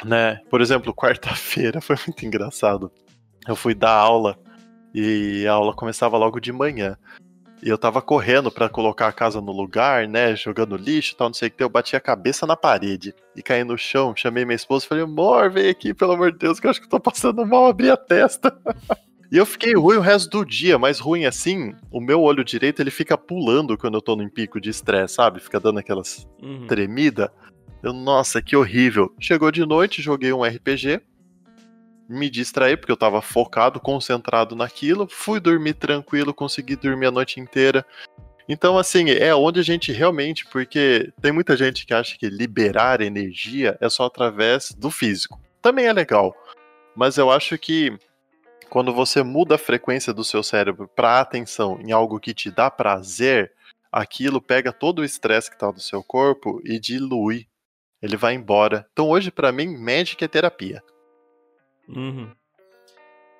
Né? 0.05 0.39
Por 0.49 0.61
exemplo, 0.61 0.93
quarta-feira 0.95 1.81
foi 1.81 1.97
muito 2.07 2.25
engraçado. 2.25 2.89
Eu 3.45 3.57
fui 3.57 3.75
dar 3.75 3.91
aula 3.91 4.39
e 4.93 5.45
a 5.45 5.51
aula 5.51 5.75
começava 5.75 6.17
logo 6.17 6.39
de 6.39 6.53
manhã. 6.53 6.97
E 7.61 7.67
eu 7.67 7.77
tava 7.77 8.01
correndo 8.01 8.49
para 8.49 8.69
colocar 8.69 9.07
a 9.07 9.13
casa 9.13 9.41
no 9.41 9.51
lugar, 9.51 10.07
né? 10.07 10.35
Jogando 10.35 10.77
lixo 10.77 11.13
e 11.13 11.17
tal, 11.17 11.29
não 11.29 11.33
sei 11.33 11.49
o 11.49 11.51
que. 11.51 11.63
Eu 11.63 11.69
bati 11.69 11.95
a 11.95 12.01
cabeça 12.01 12.45
na 12.45 12.55
parede 12.55 13.13
e 13.35 13.41
caí 13.41 13.63
no 13.63 13.77
chão. 13.77 14.15
Chamei 14.15 14.45
minha 14.45 14.55
esposa 14.55 14.85
e 14.85 14.87
falei, 14.87 15.03
amor, 15.03 15.49
vem 15.51 15.69
aqui, 15.69 15.93
pelo 15.93 16.13
amor 16.13 16.31
de 16.31 16.37
Deus, 16.37 16.59
que 16.59 16.67
eu 16.67 16.71
acho 16.71 16.79
que 16.79 16.85
eu 16.85 16.89
tô 16.89 16.99
passando 16.99 17.45
mal, 17.45 17.65
abri 17.65 17.89
a 17.89 17.97
testa. 17.97 18.55
e 19.31 19.37
eu 19.37 19.45
fiquei 19.45 19.73
ruim 19.73 19.97
o 19.97 20.01
resto 20.01 20.29
do 20.29 20.45
dia, 20.45 20.77
mas 20.77 20.99
ruim 20.99 21.25
assim, 21.25 21.73
o 21.91 21.99
meu 21.99 22.21
olho 22.21 22.43
direito 22.43 22.81
ele 22.81 22.91
fica 22.91 23.17
pulando 23.17 23.77
quando 23.77 23.95
eu 23.95 24.01
tô 24.01 24.15
num 24.15 24.29
pico 24.29 24.61
de 24.61 24.69
estresse, 24.69 25.15
sabe? 25.15 25.39
Fica 25.39 25.59
dando 25.59 25.79
aquelas 25.79 26.27
uhum. 26.41 26.67
tremida. 26.67 27.31
Eu, 27.81 27.93
nossa, 27.93 28.41
que 28.41 28.55
horrível. 28.55 29.13
Chegou 29.19 29.51
de 29.51 29.65
noite, 29.65 30.01
joguei 30.01 30.31
um 30.31 30.43
RPG 30.43 31.01
me 32.07 32.29
distrair, 32.29 32.77
porque 32.77 32.91
eu 32.91 32.97
tava 32.97 33.21
focado, 33.21 33.79
concentrado 33.79 34.55
naquilo, 34.55 35.07
fui 35.09 35.39
dormir 35.39 35.73
tranquilo, 35.73 36.33
consegui 36.33 36.75
dormir 36.75 37.07
a 37.07 37.11
noite 37.11 37.39
inteira. 37.39 37.85
Então, 38.47 38.77
assim, 38.77 39.09
é 39.09 39.33
onde 39.33 39.59
a 39.59 39.63
gente 39.63 39.91
realmente, 39.91 40.45
porque 40.45 41.11
tem 41.19 41.31
muita 41.31 41.57
gente 41.57 41.85
que 41.85 41.93
acha 41.93 42.15
que 42.17 42.29
liberar 42.29 43.01
energia 43.01 43.75
é 43.81 43.89
só 43.89 44.05
através 44.05 44.71
do 44.71 44.91
físico. 44.91 45.41
Também 45.61 45.87
é 45.87 45.93
legal, 45.93 46.35
mas 46.95 47.17
eu 47.17 47.31
acho 47.31 47.57
que 47.57 47.97
quando 48.75 48.93
você 48.93 49.23
muda 49.23 49.55
a 49.55 49.57
frequência 49.57 50.13
do 50.13 50.21
seu 50.21 50.43
cérebro 50.43 50.85
para 50.85 51.21
atenção 51.21 51.79
em 51.79 51.93
algo 51.93 52.19
que 52.19 52.33
te 52.33 52.51
dá 52.51 52.69
prazer, 52.69 53.53
aquilo 53.89 54.41
pega 54.41 54.73
todo 54.73 54.99
o 54.99 55.05
estresse 55.05 55.49
que 55.49 55.57
tá 55.57 55.71
no 55.71 55.79
seu 55.79 56.03
corpo 56.03 56.59
e 56.61 56.77
dilui. 56.77 57.47
Ele 58.01 58.17
vai 58.17 58.33
embora. 58.33 58.85
Então, 58.91 59.07
hoje, 59.07 59.31
para 59.31 59.49
mim, 59.49 59.77
Magic 59.77 60.21
é 60.21 60.27
terapia. 60.27 60.83
Uhum. 61.87 62.29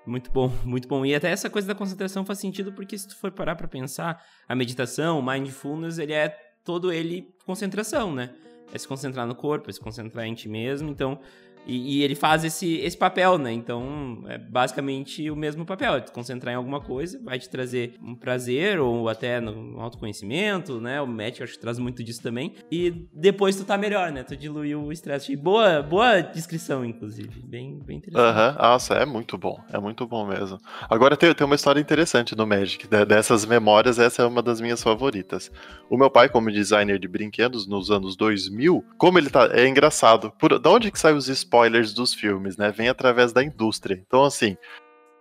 Muito 0.06 0.32
bom, 0.32 0.48
muito 0.64 0.88
bom. 0.88 1.06
E 1.06 1.14
até 1.14 1.30
essa 1.30 1.50
coisa 1.50 1.68
da 1.68 1.76
concentração 1.76 2.26
faz 2.26 2.40
sentido 2.40 2.72
porque 2.72 2.98
se 2.98 3.06
tu 3.06 3.18
for 3.18 3.30
parar 3.30 3.58
para 3.58 3.68
pensar, 3.68 4.24
a 4.48 4.56
meditação, 4.56 5.20
o 5.20 5.22
mindfulness, 5.22 5.98
ele 5.98 6.14
é 6.14 6.30
todo 6.64 6.94
ele 6.94 7.36
concentração, 7.46 8.16
né? 8.16 8.34
é 8.74 8.78
se 8.78 8.88
concentrar 8.88 9.26
no 9.26 9.36
corpo, 9.36 9.70
é 9.70 9.74
se 9.74 9.80
concentrar 9.80 10.26
em 10.26 10.34
ti 10.34 10.50
mesmo. 10.50 10.90
Então, 10.90 11.20
e, 11.66 11.98
e, 11.98 12.04
ele 12.04 12.16
faz 12.16 12.44
esse, 12.44 12.78
esse 12.78 12.98
papel, 12.98 13.38
né? 13.38 13.52
Então, 13.52 14.24
é 14.28 14.38
basicamente 14.38 15.30
o 15.30 15.36
mesmo 15.36 15.66
papel. 15.66 15.96
É 15.96 16.02
te 16.02 16.12
concentrar 16.12 16.54
em 16.54 16.58
alguma 16.58 16.80
coisa, 16.80 17.20
vai 17.24 17.40
te 17.40 17.50
trazer 17.50 17.96
um 18.02 18.16
prazer 18.16 18.80
ou 18.80 19.10
até 19.10 19.40
no 19.40 19.80
autoconhecimento, 19.80 20.80
né? 20.80 21.02
O 21.02 21.08
match, 21.08 21.42
acho 21.42 21.54
que 21.54 21.60
traz 21.60 21.78
muito 21.80 22.04
disso 22.04 22.22
também. 22.22 22.54
E 22.72 23.08
depois 23.14 23.56
tu 23.56 23.66
tá 23.66 23.78
melhor, 23.78 24.12
né? 24.12 24.24
Tu 24.24 24.36
diluiu 24.36 24.84
o 24.84 24.92
estresse. 24.92 25.36
Boa, 25.36 25.82
boa 25.82 26.22
descrição, 26.22 26.86
inclusive. 26.86 27.42
Bem, 27.44 27.80
bem 27.84 27.98
interessante. 27.98 28.26
Aham, 28.26 28.50
uhum. 28.50 28.70
nossa, 28.70 28.94
é 28.96 29.06
muito 29.06 29.38
bom. 29.38 29.60
É 29.72 29.80
muito 29.80 30.08
bom 30.08 30.26
mesmo. 30.26 30.58
Agora 30.90 31.18
tem, 31.18 31.34
tem 31.34 31.46
uma 31.46 31.56
história 31.56 31.80
interessante 31.80 32.36
no 32.36 32.46
Magic. 32.46 32.88
Dessas 32.88 33.46
memórias, 33.46 34.00
essa 34.00 34.22
é 34.22 34.26
uma 34.26 34.42
das 34.42 34.62
minhas 34.62 34.82
favoritas. 34.82 35.52
O 35.90 35.98
meu 35.98 36.10
pai, 36.10 36.30
como 36.30 36.52
designer 36.52 37.00
de 37.00 37.08
brinquedos 37.08 37.68
nos 37.68 37.92
anos 37.92 38.16
2000, 38.16 38.84
como 38.98 39.18
ele 39.18 39.30
tá. 39.30 39.50
É 39.52 39.68
engraçado. 39.68 40.32
Por, 40.40 40.60
da 40.60 40.70
onde 40.70 40.92
que 40.92 41.00
sai 41.00 41.14
os? 41.14 41.26
Spoilers 41.56 41.94
dos 41.94 42.14
filmes, 42.14 42.58
né? 42.58 42.72
Vem 42.72 42.90
através 42.90 43.32
da 43.32 43.44
indústria. 43.44 43.96
Então, 44.06 44.24
assim, 44.24 44.58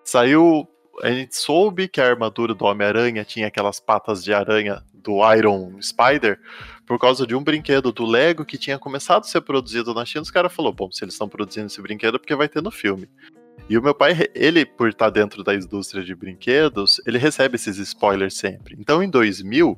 saiu. 0.05 0.69
A 1.03 1.11
gente 1.11 1.37
soube 1.37 1.89
que 1.89 2.01
a 2.01 2.09
armadura 2.09 2.55
do 2.55 2.65
Homem-Aranha 2.65 3.25
tinha 3.25 3.49
aquelas 3.49 3.81
patas 3.81 4.23
de 4.23 4.33
aranha 4.33 4.81
do 4.93 5.19
Iron 5.35 5.83
Spider 5.83 6.39
por 6.87 7.01
causa 7.01 7.27
de 7.27 7.35
um 7.35 7.43
brinquedo 7.43 7.91
do 7.91 8.07
Lego 8.07 8.45
que 8.45 8.57
tinha 8.57 8.79
começado 8.79 9.23
a 9.23 9.27
ser 9.27 9.41
produzido 9.41 9.93
na 9.93 10.05
China. 10.05 10.23
Os 10.23 10.31
caras 10.31 10.53
falaram: 10.53 10.75
bom, 10.75 10.93
se 10.93 11.05
eles 11.05 11.15
estão 11.15 11.29
produzindo 11.29 11.67
esse 11.67 11.83
brinquedo, 11.83 12.15
é 12.15 12.19
porque 12.19 12.35
vai 12.37 12.49
ter 12.49 12.63
no 12.63 12.71
filme. 12.71 13.09
E 13.69 13.77
o 13.77 13.83
meu 13.83 13.95
pai, 13.95 14.13
ele, 14.35 14.65
por 14.65 14.89
estar 14.89 15.11
dentro 15.11 15.43
da 15.43 15.55
indústria 15.55 16.05
de 16.05 16.15
brinquedos, 16.15 17.01
ele 17.07 17.19
recebe 17.19 17.57
esses 17.57 17.77
spoilers 17.79 18.35
sempre. 18.35 18.77
Então, 18.79 19.03
em 19.03 19.11
2000, 19.11 19.77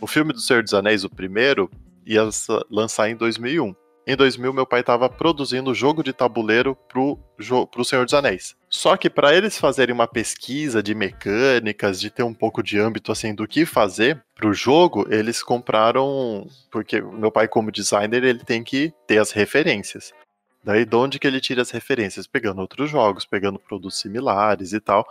o 0.00 0.06
filme 0.06 0.32
do 0.32 0.40
Senhor 0.40 0.62
dos 0.62 0.74
Anéis, 0.74 1.02
o 1.02 1.10
primeiro, 1.10 1.70
ia 2.04 2.28
lançar 2.70 3.08
em 3.10 3.16
2001 3.16 3.74
em 4.06 4.14
2000 4.14 4.52
meu 4.52 4.64
pai 4.64 4.80
estava 4.80 5.08
produzindo 5.08 5.74
jogo 5.74 6.02
de 6.02 6.12
tabuleiro 6.12 6.76
pro, 6.88 7.18
pro 7.70 7.84
Senhor 7.84 8.04
dos 8.04 8.14
Anéis. 8.14 8.54
Só 8.68 8.96
que 8.96 9.10
para 9.10 9.34
eles 9.34 9.58
fazerem 9.58 9.92
uma 9.92 10.06
pesquisa 10.06 10.82
de 10.82 10.94
mecânicas, 10.94 12.00
de 12.00 12.08
ter 12.08 12.22
um 12.22 12.32
pouco 12.32 12.62
de 12.62 12.78
âmbito 12.78 13.10
assim 13.10 13.34
do 13.34 13.48
que 13.48 13.66
fazer 13.66 14.22
pro 14.34 14.54
jogo, 14.54 15.06
eles 15.10 15.42
compraram, 15.42 16.46
porque 16.70 17.00
meu 17.00 17.32
pai 17.32 17.48
como 17.48 17.72
designer, 17.72 18.22
ele 18.22 18.44
tem 18.44 18.62
que 18.62 18.92
ter 19.06 19.18
as 19.18 19.32
referências. 19.32 20.12
Daí 20.62 20.84
de 20.84 20.96
onde 20.96 21.18
que 21.18 21.26
ele 21.26 21.40
tira 21.40 21.62
as 21.62 21.70
referências? 21.70 22.26
Pegando 22.26 22.60
outros 22.60 22.90
jogos, 22.90 23.24
pegando 23.24 23.58
produtos 23.58 24.00
similares 24.00 24.72
e 24.72 24.80
tal. 24.80 25.06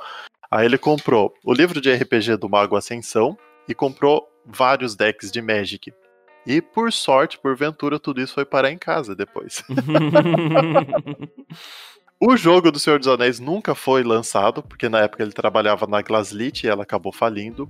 Aí 0.50 0.66
ele 0.66 0.78
comprou 0.78 1.34
o 1.44 1.54
livro 1.54 1.82
de 1.82 1.94
RPG 1.94 2.38
do 2.38 2.50
Mago 2.50 2.76
Ascensão 2.76 3.38
e 3.68 3.74
comprou 3.74 4.30
vários 4.46 4.96
decks 4.96 5.32
de 5.32 5.42
Magic. 5.42 5.94
E 6.46 6.62
por 6.62 6.92
sorte, 6.92 7.40
por 7.40 7.56
ventura, 7.56 8.00
tudo 8.00 8.22
isso 8.22 8.34
foi 8.34 8.46
parar 8.46 8.72
em 8.72 8.78
casa 8.78 9.16
depois. 9.16 9.64
o 12.20 12.38
jogo 12.38 12.72
do 12.72 12.80
Senhor 12.80 13.00
dos 13.00 13.08
Anéis 13.08 13.40
nunca 13.40 13.74
foi 13.74 14.04
lançado, 14.04 14.62
porque 14.62 14.88
na 14.88 15.02
época 15.02 15.24
ele 15.24 15.32
trabalhava 15.32 15.88
na 15.88 16.02
Glaslit 16.02 16.64
e 16.64 16.70
ela 16.70 16.84
acabou 16.84 17.12
falindo. 17.12 17.68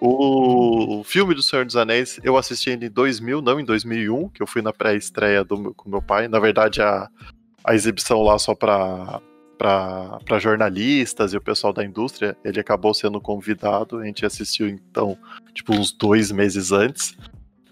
O 0.00 1.02
filme 1.04 1.34
do 1.34 1.42
Senhor 1.42 1.64
dos 1.64 1.76
Anéis 1.76 2.20
eu 2.22 2.36
assisti 2.36 2.70
em 2.70 2.90
2000, 2.90 3.40
não 3.40 3.58
em 3.58 3.64
2001, 3.64 4.28
que 4.28 4.42
eu 4.42 4.46
fui 4.46 4.60
na 4.60 4.72
pré-estreia 4.72 5.44
com 5.44 5.88
meu 5.88 6.02
pai. 6.02 6.28
Na 6.28 6.38
verdade, 6.38 6.82
a, 6.82 7.08
a 7.64 7.74
exibição 7.74 8.22
lá 8.22 8.38
só 8.38 8.54
para 8.54 9.20
para 9.56 10.38
jornalistas 10.38 11.32
e 11.32 11.36
o 11.36 11.40
pessoal 11.40 11.72
da 11.72 11.84
indústria, 11.84 12.36
ele 12.44 12.60
acabou 12.60 12.92
sendo 12.92 13.20
convidado. 13.20 13.98
A 13.98 14.04
gente 14.04 14.26
assistiu 14.26 14.68
então, 14.68 15.16
tipo, 15.54 15.72
uns 15.72 15.92
dois 15.92 16.30
meses 16.30 16.72
antes. 16.72 17.16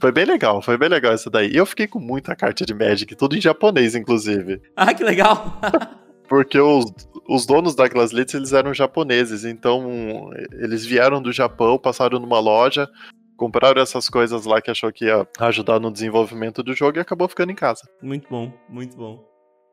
Foi 0.02 0.10
bem 0.10 0.24
legal, 0.24 0.60
foi 0.60 0.76
bem 0.76 0.88
legal 0.88 1.14
isso 1.14 1.30
daí. 1.30 1.52
E 1.52 1.56
eu 1.56 1.64
fiquei 1.64 1.86
com 1.86 2.00
muita 2.00 2.34
carta 2.34 2.66
de 2.66 2.74
Magic, 2.74 3.14
tudo 3.14 3.36
em 3.36 3.40
japonês, 3.40 3.94
inclusive. 3.94 4.60
Ah, 4.74 4.92
que 4.92 5.04
legal! 5.04 5.60
Porque 6.28 6.58
os, 6.58 6.86
os 7.28 7.46
donos 7.46 7.76
da 7.76 7.86
Glasslitz, 7.86 8.34
eles 8.34 8.52
eram 8.52 8.74
japoneses, 8.74 9.44
então 9.44 10.28
eles 10.50 10.84
vieram 10.84 11.22
do 11.22 11.30
Japão, 11.30 11.78
passaram 11.78 12.18
numa 12.18 12.40
loja, 12.40 12.88
compraram 13.36 13.80
essas 13.80 14.08
coisas 14.08 14.44
lá 14.44 14.60
que 14.60 14.72
achou 14.72 14.92
que 14.92 15.04
ia 15.04 15.24
ajudar 15.38 15.78
no 15.78 15.92
desenvolvimento 15.92 16.64
do 16.64 16.74
jogo 16.74 16.98
e 16.98 17.00
acabou 17.00 17.28
ficando 17.28 17.52
em 17.52 17.54
casa. 17.54 17.82
Muito 18.02 18.28
bom, 18.28 18.52
muito 18.68 18.96
bom. 18.96 19.31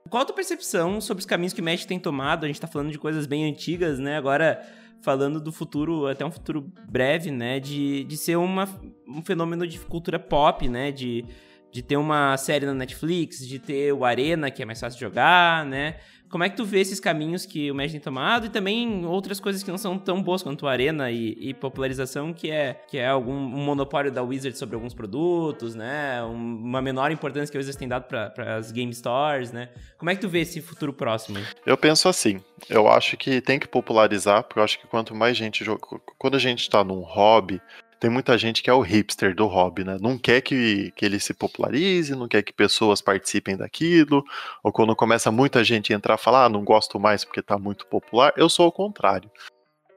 Qual 0.10 0.24
a 0.24 0.26
tua 0.26 0.36
percepção 0.36 1.02
sobre 1.02 1.22
os 1.22 1.26
caminhos 1.26 1.54
que 1.54 1.62
o 1.62 1.64
Magic 1.64 1.88
tem 1.88 2.00
tomado? 2.00 2.44
A 2.44 2.48
gente 2.48 2.62
tá 2.62 2.68
falando 2.68 2.92
de 2.92 2.98
coisas 2.98 3.26
bem 3.26 3.50
antigas, 3.50 4.00
né? 4.00 4.18
Agora 4.18 4.62
falando 5.02 5.40
do 5.40 5.52
futuro, 5.52 6.08
até 6.08 6.26
um 6.26 6.32
futuro 6.32 6.72
breve, 6.90 7.32
né? 7.32 7.60
De, 7.60 8.04
de 8.04 8.18
ser 8.18 8.36
uma, 8.36 8.68
um 9.08 9.22
fenômeno 9.22 9.68
de 9.68 9.80
cultura 9.80 10.20
pop, 10.20 10.68
né? 10.68 10.92
De, 10.92 11.26
de 11.72 11.82
ter 11.82 11.98
uma 11.98 12.36
série 12.38 12.66
na 12.66 12.74
Netflix, 12.74 13.48
de 13.48 13.60
ter 13.60 13.94
o 13.94 14.04
Arena, 14.04 14.50
que 14.50 14.62
é 14.62 14.66
mais 14.66 14.80
fácil 14.80 14.98
de 14.98 15.06
jogar, 15.06 15.66
né? 15.66 15.98
Como 16.30 16.44
é 16.44 16.50
que 16.50 16.56
tu 16.56 16.64
vê 16.64 16.80
esses 16.80 17.00
caminhos 17.00 17.46
que 17.46 17.72
o 17.72 17.76
Magic 17.76 17.94
tem 17.94 18.02
tomado 18.02 18.46
e 18.46 18.50
também 18.50 19.06
outras 19.06 19.40
coisas 19.40 19.64
que 19.64 19.72
não 19.72 19.78
são 19.78 19.98
tão 19.98 20.22
boas 20.22 20.44
quanto 20.44 20.68
a 20.68 20.72
Arena 20.72 21.10
e, 21.10 21.36
e 21.40 21.54
popularização, 21.54 22.32
que 22.32 22.52
é, 22.52 22.82
que 22.88 22.98
é 22.98 23.08
algum 23.08 23.34
um 23.34 23.64
monopólio 23.64 24.12
da 24.12 24.22
Wizard 24.22 24.58
sobre 24.58 24.76
alguns 24.76 24.94
produtos, 24.94 25.74
né? 25.74 26.24
Um, 26.24 26.58
uma 26.58 26.82
menor 26.82 27.12
importância 27.12 27.52
que 27.52 27.58
a 27.58 27.60
Wizard 27.60 27.78
tem 27.78 27.88
dado 27.88 28.04
para 28.04 28.58
as 28.58 28.72
game 28.72 28.94
stores, 28.94 29.52
né? 29.52 29.70
Como 29.98 30.12
é 30.12 30.16
que 30.16 30.22
tu 30.22 30.30
vê 30.30 30.42
esse 30.42 30.62
futuro 30.62 30.94
próximo? 30.94 31.40
Eu 31.66 31.78
penso 31.78 32.08
assim, 32.08 32.40
eu 32.70 32.88
acho 32.88 33.18
que 33.18 33.42
tem 33.42 33.60
que 33.60 33.68
popularizar, 33.68 34.44
porque 34.44 34.60
eu 34.60 34.64
acho 34.64 34.80
que 34.80 34.88
quanto 34.88 35.16
mais 35.16 35.36
gente 35.36 35.64
joga. 35.64 35.82
Quando 36.18 36.36
a 36.36 36.40
gente 36.40 36.62
está 36.62 36.84
num 36.84 37.02
hobby, 37.02 37.62
tem 38.00 38.10
muita 38.10 38.38
gente 38.38 38.64
que 38.64 38.70
é 38.70 38.74
o 38.74 38.82
hipster 38.82 39.36
do 39.36 39.46
hobby, 39.46 39.84
né? 39.84 39.98
Não 40.00 40.18
quer 40.18 40.42
que, 40.42 40.92
que 40.96 41.06
ele 41.06 41.20
se 41.20 41.34
popularize, 41.34 42.16
não 42.16 42.28
quer 42.28 42.42
que 42.42 42.54
pessoas 42.54 43.02
participem 43.02 43.58
daquilo, 43.58 44.24
ou 44.64 44.72
quando 44.72 44.96
começa 44.96 45.30
muita 45.32 45.64
gente 45.64 45.92
a 45.92 45.96
entrar 45.96 46.16
e 46.16 46.22
falar, 46.22 46.46
ah, 46.46 46.50
não 46.50 46.64
gosto 46.64 47.00
mais 47.00 47.26
porque 47.26 47.42
tá 47.42 47.58
muito 47.58 47.86
popular, 47.88 48.34
eu 48.38 48.48
sou 48.48 48.68
o 48.68 48.72
contrário. 48.72 49.30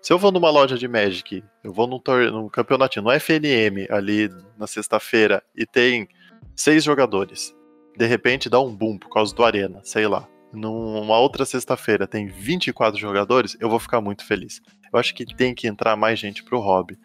Se 0.01 0.13
eu 0.13 0.19
vou 0.19 0.33
numa 0.33 0.51
loja 0.51 0.77
de 0.77 0.89
Magic, 0.89 1.45
eu 1.63 1.73
vou 1.73 1.87
num, 1.87 2.03
num 2.33 2.49
campeonatinho, 2.49 3.05
no 3.05 3.13
FNM, 3.13 3.87
ali 3.89 4.29
na 4.59 4.67
sexta-feira, 4.67 5.41
e 5.55 5.65
tem 5.65 6.09
seis 6.57 6.83
jogadores, 6.83 7.55
de 7.97 8.07
repente 8.07 8.51
dá 8.51 8.61
um 8.61 8.75
boom 8.75 8.99
por 8.99 9.11
causa 9.11 9.33
do 9.33 9.45
Arena, 9.45 9.81
sei 9.85 10.09
lá. 10.09 10.29
Numa 10.53 11.19
outra 11.19 11.47
sexta-feira 11.47 12.07
tem 12.07 12.27
24 12.27 12.99
jogadores, 13.01 13.57
eu 13.59 13.71
vou 13.71 13.79
ficar 13.79 14.01
muito 14.01 14.25
feliz. 14.25 14.61
Eu 14.93 14.99
acho 14.99 15.15
que 15.15 15.25
tem 15.25 15.55
que 15.55 15.67
entrar 15.67 15.97
mais 15.97 16.19
gente 16.19 16.43
pro 16.43 16.61
hobby. 16.61 16.99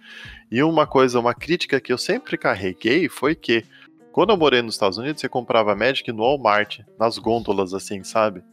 E 0.52 0.62
uma 0.62 0.86
coisa, 0.86 1.20
uma 1.20 1.34
crítica 1.34 1.80
que 1.80 1.94
eu 1.94 1.98
sempre 1.98 2.38
carreguei 2.38 3.08
foi 3.08 3.34
que 3.34 3.64
quando 4.12 4.32
eu 4.32 4.38
morei 4.38 4.62
nos 4.62 4.74
Estados 4.74 4.98
Unidos, 4.98 5.22
você 5.22 5.30
comprava 5.30 5.76
Magic 5.76 6.12
no 6.12 6.24
Walmart, 6.24 6.80
nas 7.00 7.18
gôndolas 7.18 7.74
assim, 7.74 8.04
sabe? 8.04 8.44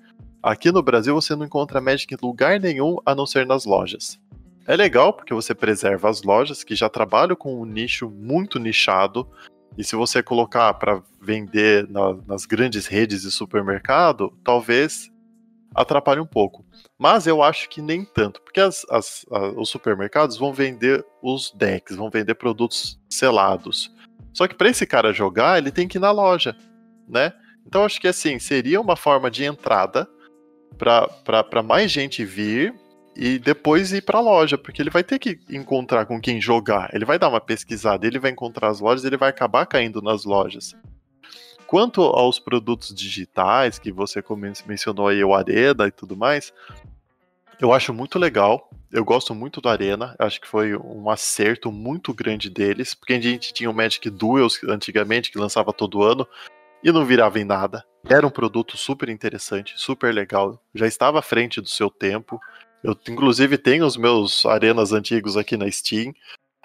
Aqui 0.42 0.70
no 0.70 0.82
Brasil 0.82 1.14
você 1.14 1.34
não 1.34 1.46
encontra 1.46 1.80
Magic 1.80 2.12
em 2.12 2.18
lugar 2.20 2.60
nenhum 2.60 2.98
a 3.04 3.14
não 3.14 3.26
ser 3.26 3.46
nas 3.46 3.64
lojas. 3.64 4.20
É 4.66 4.76
legal 4.76 5.12
porque 5.12 5.34
você 5.34 5.54
preserva 5.54 6.08
as 6.08 6.22
lojas 6.22 6.62
que 6.62 6.76
já 6.76 6.88
trabalham 6.88 7.34
com 7.34 7.60
um 7.60 7.64
nicho 7.64 8.10
muito 8.10 8.58
nichado. 8.58 9.26
E 9.76 9.82
se 9.84 9.96
você 9.96 10.22
colocar 10.22 10.72
para 10.74 11.02
vender 11.20 11.88
na, 11.88 12.14
nas 12.26 12.46
grandes 12.46 12.86
redes 12.86 13.22
de 13.22 13.30
supermercado, 13.30 14.32
talvez 14.44 15.10
atrapalhe 15.74 16.20
um 16.20 16.26
pouco. 16.26 16.64
Mas 16.98 17.26
eu 17.26 17.42
acho 17.42 17.68
que 17.68 17.82
nem 17.82 18.04
tanto, 18.04 18.40
porque 18.42 18.60
as, 18.60 18.86
as, 18.88 19.26
os 19.56 19.68
supermercados 19.68 20.36
vão 20.36 20.52
vender 20.52 21.04
os 21.20 21.50
decks, 21.52 21.96
vão 21.96 22.08
vender 22.08 22.34
produtos 22.36 23.00
selados. 23.10 23.92
Só 24.32 24.46
que 24.46 24.54
para 24.54 24.68
esse 24.68 24.86
cara 24.86 25.12
jogar, 25.12 25.58
ele 25.58 25.72
tem 25.72 25.88
que 25.88 25.98
ir 25.98 26.00
na 26.00 26.12
loja, 26.12 26.56
né? 27.08 27.32
Então 27.66 27.84
acho 27.84 28.00
que 28.00 28.08
assim, 28.08 28.38
seria 28.38 28.80
uma 28.80 28.96
forma 28.96 29.30
de 29.30 29.44
entrada 29.44 30.08
para 30.76 31.62
mais 31.62 31.90
gente 31.90 32.24
vir 32.24 32.74
e 33.16 33.38
depois 33.38 33.92
ir 33.92 34.02
para 34.02 34.18
a 34.18 34.22
loja, 34.22 34.58
porque 34.58 34.82
ele 34.82 34.90
vai 34.90 35.04
ter 35.04 35.18
que 35.18 35.38
encontrar 35.48 36.06
com 36.06 36.20
quem 36.20 36.40
jogar. 36.40 36.90
Ele 36.92 37.04
vai 37.04 37.18
dar 37.18 37.28
uma 37.28 37.40
pesquisada, 37.40 38.06
ele 38.06 38.18
vai 38.18 38.30
encontrar 38.30 38.68
as 38.68 38.80
lojas, 38.80 39.04
ele 39.04 39.16
vai 39.16 39.30
acabar 39.30 39.66
caindo 39.66 40.02
nas 40.02 40.24
lojas. 40.24 40.74
Quanto 41.66 42.02
aos 42.02 42.38
produtos 42.38 42.94
digitais, 42.94 43.78
que 43.78 43.90
você 43.90 44.22
mencionou 44.66 45.08
aí, 45.08 45.24
o 45.24 45.34
Arena 45.34 45.86
e 45.86 45.90
tudo 45.90 46.16
mais, 46.16 46.52
eu 47.60 47.72
acho 47.72 47.92
muito 47.92 48.18
legal. 48.18 48.68
Eu 48.92 49.04
gosto 49.04 49.34
muito 49.34 49.60
do 49.60 49.68
Arena. 49.68 50.14
Acho 50.18 50.40
que 50.40 50.46
foi 50.46 50.76
um 50.76 51.08
acerto 51.10 51.72
muito 51.72 52.12
grande 52.12 52.50
deles. 52.50 52.94
Porque 52.94 53.14
a 53.14 53.20
gente 53.20 53.52
tinha 53.52 53.70
o 53.70 53.74
Magic 53.74 54.08
Duels 54.10 54.62
antigamente, 54.64 55.32
que 55.32 55.38
lançava 55.38 55.72
todo 55.72 56.02
ano, 56.02 56.26
e 56.82 56.92
não 56.92 57.04
virava 57.04 57.40
em 57.40 57.44
nada. 57.44 57.84
Era 58.08 58.26
um 58.26 58.30
produto 58.30 58.76
super 58.76 59.08
interessante, 59.08 59.72
super 59.76 60.12
legal. 60.12 60.62
Já 60.74 60.86
estava 60.86 61.18
à 61.18 61.22
frente 61.22 61.60
do 61.60 61.68
seu 61.68 61.88
tempo. 61.88 62.38
Eu, 62.84 62.94
inclusive, 63.08 63.56
tenho 63.56 63.86
os 63.86 63.96
meus 63.96 64.44
arenas 64.44 64.92
antigos 64.92 65.38
aqui 65.38 65.56
na 65.56 65.70
Steam. 65.70 66.12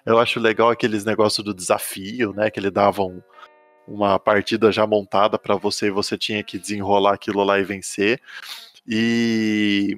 Eu 0.06 0.20
acho 0.20 0.38
legal 0.38 0.70
aqueles 0.70 1.06
negócios 1.06 1.44
do 1.46 1.54
desafio, 1.54 2.34
né? 2.34 2.52
Que 2.52 2.60
ele 2.60 2.70
dava 2.70 3.04
um, 3.04 3.22
uma 3.88 4.20
partida 4.20 4.70
já 4.70 4.86
montada 4.86 5.40
para 5.40 5.56
você 5.56 5.88
e 5.88 5.92
você 5.92 6.18
tinha 6.18 6.44
que 6.44 6.60
desenrolar 6.60 7.14
aquilo 7.14 7.42
lá 7.42 7.58
e 7.58 7.64
vencer. 7.64 8.22
E 8.86 9.98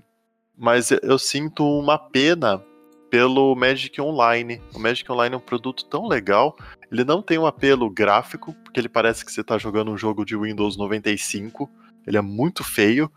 mas 0.56 0.92
eu 0.92 1.18
sinto 1.18 1.66
uma 1.66 1.98
pena 1.98 2.64
pelo 3.10 3.56
Magic 3.56 4.00
Online. 4.00 4.62
O 4.76 4.80
Magic 4.80 5.12
Online 5.12 5.34
é 5.34 5.38
um 5.40 5.42
produto 5.42 5.86
tão 5.86 6.08
legal. 6.08 6.56
Ele 6.92 7.04
não 7.04 7.20
tem 7.24 7.40
um 7.40 7.48
apelo 7.48 7.90
gráfico, 7.90 8.54
porque 8.64 8.80
ele 8.80 8.88
parece 8.88 9.26
que 9.26 9.32
você 9.32 9.42
está 9.42 9.58
jogando 9.58 9.90
um 9.90 9.98
jogo 9.98 10.24
de 10.24 10.38
Windows 10.38 10.78
95. 10.78 11.68
Ele 12.06 12.18
é 12.18 12.22
muito 12.22 12.64
feio. 12.64 13.12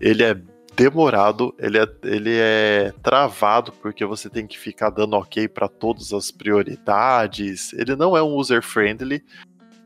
Ele 0.00 0.22
é 0.22 0.40
demorado, 0.76 1.54
ele 1.58 1.78
é, 1.78 1.88
ele 2.04 2.34
é 2.34 2.92
travado 3.02 3.72
porque 3.72 4.04
você 4.04 4.28
tem 4.28 4.46
que 4.46 4.58
ficar 4.58 4.90
dando 4.90 5.16
ok 5.16 5.48
para 5.48 5.68
todas 5.68 6.12
as 6.12 6.30
prioridades. 6.30 7.72
Ele 7.72 7.96
não 7.96 8.14
é 8.16 8.22
um 8.22 8.34
user 8.34 8.62
friendly, 8.62 9.24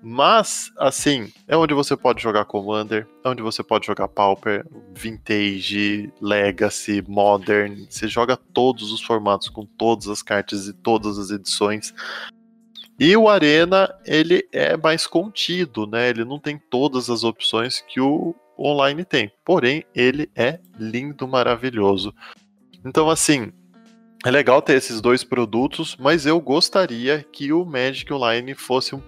mas 0.03 0.73
assim, 0.77 1.33
é 1.47 1.57
onde 1.57 1.73
você 1.75 1.97
pode 1.97 2.21
jogar 2.21 2.45
Commander, 2.45 3.07
é 3.25 3.29
onde 3.29 3.41
você 3.41 3.63
pode 3.63 3.87
jogar 3.87 4.09
Pauper, 4.09 4.67
Vintage, 4.93 6.13
Legacy, 6.21 7.05
Modern. 7.07 7.87
Você 7.89 8.09
joga 8.09 8.37
todos 8.37 8.91
os 8.91 9.01
formatos 9.01 9.49
com 9.49 9.65
todas 9.65 10.09
as 10.09 10.23
cartas 10.23 10.67
e 10.67 10.73
todas 10.73 11.19
as 11.19 11.31
edições. 11.31 11.95
E 12.99 13.17
o 13.17 13.29
Arena, 13.29 13.95
ele 14.05 14.47
é 14.53 14.77
mais 14.77 15.07
contido, 15.07 15.87
né? 15.87 16.11
Ele 16.11 16.25
não 16.25 16.39
tem 16.39 16.59
todas 16.59 17.09
as 17.09 17.25
opções 17.25 17.83
que 17.89 17.99
o 17.99 18.35
online 18.61 19.05
tem. 19.05 19.33
Porém, 19.45 19.85
ele 19.95 20.31
é 20.37 20.59
lindo, 20.79 21.27
maravilhoso. 21.27 22.15
Então, 22.85 23.09
assim, 23.09 23.53
é 24.25 24.31
legal 24.31 24.61
ter 24.61 24.75
esses 24.75 25.01
dois 25.01 25.25
produtos, 25.25 25.97
mas 25.99 26.27
eu 26.27 26.41
gostaria 26.41 27.25
que 27.33 27.53
o 27.53 27.65
Magic 27.65 28.13
Online 28.13 28.55
fosse 28.55 28.95
um, 28.95 29.03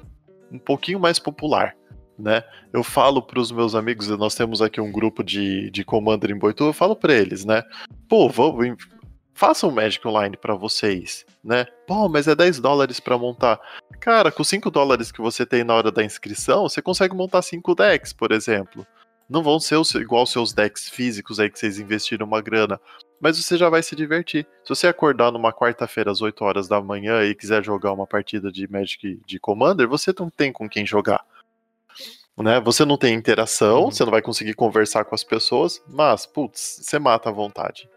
um 0.51 0.59
pouquinho 0.59 0.99
mais 0.99 1.19
popular. 1.19 1.77
Né? 2.19 2.43
Eu 2.73 2.83
falo 2.83 3.21
para 3.21 3.41
os 3.41 3.51
meus 3.51 3.75
amigos, 3.75 4.09
nós 4.09 4.35
temos 4.35 4.63
aqui 4.63 4.81
um 4.81 4.93
grupo 4.93 5.23
de, 5.23 5.71
de 5.71 5.85
Commander 5.85 6.31
em 6.31 6.39
Boitu, 6.39 6.65
eu 6.65 6.73
falo 6.73 6.95
para 6.95 7.13
eles, 7.15 7.45
né? 7.45 7.63
Pô, 8.09 8.29
vamos, 8.29 8.77
façam 9.35 9.71
um 9.71 9.73
Magic 9.73 10.07
Online 10.07 10.37
para 10.37 10.55
vocês, 10.55 11.25
né? 11.43 11.67
Pô, 11.87 12.09
mas 12.09 12.29
é 12.29 12.35
10 12.35 12.61
dólares 12.61 13.01
para 13.01 13.19
montar. 13.19 13.59
Cara, 13.99 14.31
com 14.31 14.45
5 14.45 14.71
dólares 14.71 15.11
que 15.11 15.21
você 15.21 15.45
tem 15.45 15.65
na 15.65 15.75
hora 15.75 15.91
da 15.91 16.05
inscrição, 16.05 16.69
você 16.69 16.81
consegue 16.81 17.15
montar 17.15 17.43
5 17.43 17.75
decks, 17.75 18.13
por 18.13 18.31
exemplo 18.31 18.87
não 19.33 19.43
vão 19.43 19.59
ser 19.59 19.77
os, 19.77 19.93
igual 19.95 20.27
seus 20.27 20.53
decks 20.53 20.89
físicos 20.89 21.41
aí 21.41 21.51
que 21.51 21.59
vocês 21.59 21.79
investiram 21.79 22.27
uma 22.27 22.43
grana, 22.43 22.79
mas 23.19 23.43
você 23.43 23.57
já 23.57 23.71
vai 23.71 23.83
se 23.83 23.97
divertir. 23.97 24.47
Se 24.63 24.69
você 24.69 24.87
acordar 24.87 25.33
numa 25.33 25.53
quarta-feira 25.53 26.11
às 26.11 26.21
8 26.21 26.45
horas 26.45 26.69
da 26.69 26.81
manhã 26.81 27.25
e 27.25 27.35
quiser 27.35 27.65
jogar 27.65 27.93
uma 27.93 28.07
partida 28.07 28.53
de 28.53 28.71
Magic 28.71 29.21
de 29.27 29.39
Commander, 29.41 29.89
você 29.89 30.13
não 30.19 30.29
tem 30.29 30.53
com 30.53 30.69
quem 30.69 30.85
jogar. 30.85 31.25
Né? 32.37 32.61
Você 32.61 32.85
não 32.85 32.99
tem 32.99 33.15
interação, 33.15 33.85
uhum. 33.85 33.91
você 33.91 34.05
não 34.05 34.11
vai 34.11 34.21
conseguir 34.21 34.55
conversar 34.55 35.05
com 35.05 35.15
as 35.15 35.25
pessoas, 35.25 35.83
mas, 35.89 36.27
putz, 36.27 36.81
você 36.83 36.99
mata 36.99 37.31
a 37.31 37.33
vontade. 37.33 37.89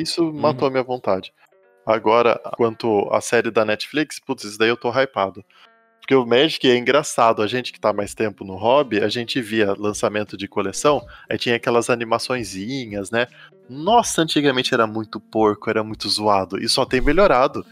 Isso 0.00 0.24
uhum. 0.24 0.32
matou 0.32 0.68
a 0.68 0.70
minha 0.70 0.82
vontade. 0.82 1.32
Agora, 1.84 2.40
quanto 2.56 3.08
à 3.12 3.20
série 3.20 3.50
da 3.50 3.64
Netflix, 3.64 4.18
putz, 4.18 4.44
isso 4.44 4.58
daí 4.58 4.68
eu 4.68 4.76
tô 4.76 4.90
hypado. 4.90 5.44
Porque 6.00 6.14
o 6.14 6.26
Magic 6.26 6.68
é 6.68 6.76
engraçado, 6.76 7.42
a 7.42 7.46
gente 7.46 7.72
que 7.72 7.80
tá 7.80 7.92
mais 7.92 8.14
tempo 8.14 8.44
no 8.44 8.56
hobby, 8.56 9.00
a 9.00 9.08
gente 9.08 9.40
via 9.40 9.74
lançamento 9.78 10.36
de 10.36 10.48
coleção, 10.48 11.04
aí 11.28 11.38
tinha 11.38 11.56
aquelas 11.56 11.88
animaçõezinhas, 11.88 13.10
né? 13.10 13.28
Nossa, 13.68 14.22
antigamente 14.22 14.74
era 14.74 14.86
muito 14.86 15.20
porco, 15.20 15.70
era 15.70 15.84
muito 15.84 16.08
zoado, 16.08 16.58
e 16.58 16.68
só 16.68 16.84
tem 16.84 17.00
melhorado. 17.00 17.64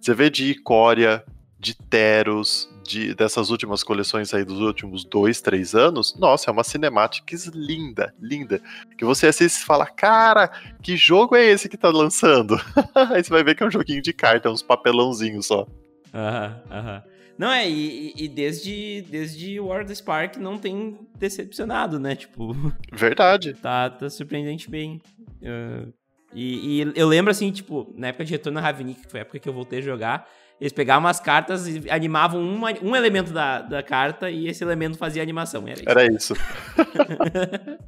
Você 0.00 0.12
vê 0.12 0.28
de 0.28 0.50
Icória, 0.50 1.24
de 1.58 1.74
Teros, 1.74 2.68
de, 2.84 3.14
dessas 3.14 3.50
últimas 3.50 3.82
coleções 3.82 4.32
aí 4.32 4.44
dos 4.44 4.60
últimos 4.60 5.04
dois, 5.04 5.40
três 5.40 5.74
anos, 5.74 6.14
nossa, 6.18 6.50
é 6.50 6.52
uma 6.52 6.62
cinematics 6.62 7.46
linda, 7.46 8.14
linda. 8.20 8.60
Que 8.96 9.04
você 9.04 9.26
assiste 9.26 9.60
e 9.60 9.64
fala, 9.64 9.86
cara, 9.86 10.48
que 10.82 10.96
jogo 10.96 11.34
é 11.34 11.44
esse 11.44 11.68
que 11.68 11.76
tá 11.76 11.90
lançando? 11.90 12.54
aí 13.12 13.22
você 13.22 13.30
vai 13.30 13.42
ver 13.42 13.54
que 13.54 13.62
é 13.62 13.66
um 13.66 13.70
joguinho 13.70 14.00
de 14.00 14.12
carta, 14.12 14.50
uns 14.50 14.62
papelãozinhos 14.62 15.46
só. 15.46 15.66
Aham, 16.14 16.62
aham. 16.70 17.02
Não, 17.38 17.52
é, 17.52 17.70
e, 17.70 18.12
e, 18.16 18.28
desde, 18.28 19.02
desde 19.02 19.60
War 19.60 19.82
of 19.82 19.88
the 19.88 19.94
Spark 19.94 20.36
não 20.38 20.58
tem 20.58 20.98
decepcionado, 21.16 22.00
né? 22.00 22.16
Tipo. 22.16 22.52
Verdade. 22.92 23.54
Tá, 23.54 23.88
tá 23.88 24.10
surpreendente 24.10 24.68
bem. 24.68 25.00
Uh, 25.40 25.92
e, 26.34 26.82
e, 26.82 26.92
eu 26.96 27.06
lembro, 27.06 27.30
assim, 27.30 27.52
tipo, 27.52 27.94
na 27.96 28.08
época 28.08 28.24
de 28.24 28.32
Retorno 28.32 28.58
a 28.58 28.62
Ravnik, 28.62 29.02
que 29.02 29.10
foi 29.10 29.20
a 29.20 29.22
época 29.22 29.38
que 29.38 29.48
eu 29.48 29.52
voltei 29.52 29.78
a 29.78 29.82
jogar, 29.82 30.28
eles 30.60 30.72
pegavam 30.72 31.04
umas 31.04 31.20
cartas 31.20 31.68
e 31.68 31.88
animavam 31.88 32.42
uma, 32.42 32.72
um 32.82 32.96
elemento 32.96 33.32
da, 33.32 33.62
da 33.62 33.84
carta 33.84 34.28
e 34.28 34.48
esse 34.48 34.64
elemento 34.64 34.98
fazia 34.98 35.22
animação. 35.22 35.64
Era 35.86 36.12
isso. 36.12 36.34
Era 36.34 36.34
isso. 36.34 36.34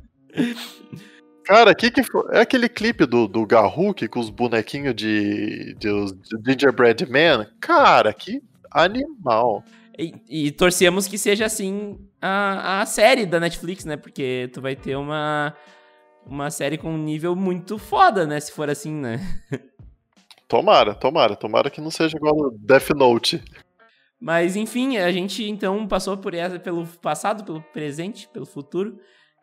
Cara, 1.44 1.74
que 1.74 1.90
que 1.90 2.04
foi? 2.04 2.22
É 2.30 2.42
aquele 2.42 2.68
clipe 2.68 3.04
do, 3.06 3.26
do 3.26 3.44
Garruk 3.44 4.06
com 4.06 4.20
os 4.20 4.30
bonequinhos 4.30 4.94
de, 4.94 5.74
de, 5.74 5.90
de 6.12 6.52
Gingerbread 6.52 7.10
Man? 7.10 7.48
Cara, 7.60 8.12
que 8.12 8.40
Animal. 8.70 9.64
E, 9.98 10.14
e 10.28 10.50
torcemos 10.52 11.06
que 11.06 11.18
seja 11.18 11.46
assim 11.46 11.98
a, 12.20 12.80
a 12.80 12.86
série 12.86 13.26
da 13.26 13.40
Netflix, 13.40 13.84
né? 13.84 13.96
Porque 13.96 14.50
tu 14.52 14.60
vai 14.60 14.74
ter 14.74 14.96
uma, 14.96 15.54
uma 16.26 16.50
série 16.50 16.78
com 16.78 16.92
um 16.92 16.98
nível 16.98 17.36
muito 17.36 17.78
foda, 17.78 18.26
né? 18.26 18.40
Se 18.40 18.52
for 18.52 18.70
assim, 18.70 18.92
né? 18.92 19.20
Tomara, 20.48 20.96
tomara. 20.96 21.36
Tomara 21.36 21.70
que 21.70 21.80
não 21.80 21.92
seja 21.92 22.16
igual 22.16 22.50
Death 22.58 22.90
Note. 22.90 23.40
Mas 24.20 24.56
enfim, 24.56 24.96
a 24.96 25.12
gente 25.12 25.48
então 25.48 25.86
passou 25.86 26.16
por 26.16 26.34
essa 26.34 26.58
pelo 26.58 26.84
passado, 27.00 27.44
pelo 27.44 27.62
presente, 27.72 28.28
pelo 28.28 28.44
futuro. 28.44 28.98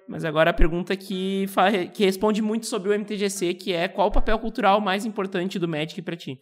Mas 0.08 0.26
agora 0.26 0.52
a 0.52 0.54
pergunta 0.54 0.96
que, 0.98 1.46
que 1.94 2.04
responde 2.04 2.42
muito 2.42 2.66
sobre 2.66 2.90
o 2.90 2.94
MTGC, 2.94 3.54
que 3.54 3.74
é 3.74 3.88
qual 3.88 4.10
o 4.10 4.12
papel 4.12 4.38
cultural 4.38 4.82
mais 4.82 5.06
importante 5.06 5.58
do 5.58 5.68
Magic 5.68 6.02
para 6.02 6.16
ti? 6.16 6.40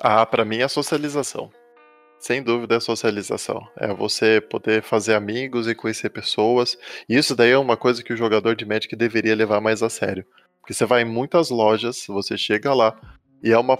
Ah, 0.00 0.26
para 0.26 0.44
mim 0.44 0.58
é 0.58 0.64
a 0.64 0.68
socialização. 0.68 1.50
Sem 2.20 2.42
dúvida 2.42 2.76
é 2.76 2.80
socialização. 2.80 3.66
É 3.78 3.94
você 3.94 4.42
poder 4.42 4.82
fazer 4.82 5.14
amigos 5.14 5.66
e 5.66 5.74
conhecer 5.74 6.10
pessoas. 6.10 6.76
E 7.08 7.16
isso 7.16 7.34
daí 7.34 7.50
é 7.50 7.58
uma 7.58 7.78
coisa 7.78 8.04
que 8.04 8.12
o 8.12 8.16
jogador 8.16 8.54
de 8.54 8.66
Magic 8.66 8.94
deveria 8.94 9.34
levar 9.34 9.60
mais 9.60 9.82
a 9.82 9.88
sério. 9.88 10.24
Porque 10.60 10.74
você 10.74 10.84
vai 10.84 11.00
em 11.00 11.06
muitas 11.06 11.48
lojas, 11.48 12.04
você 12.06 12.36
chega 12.36 12.74
lá 12.74 12.94
e 13.42 13.50
é 13.50 13.58
uma 13.58 13.78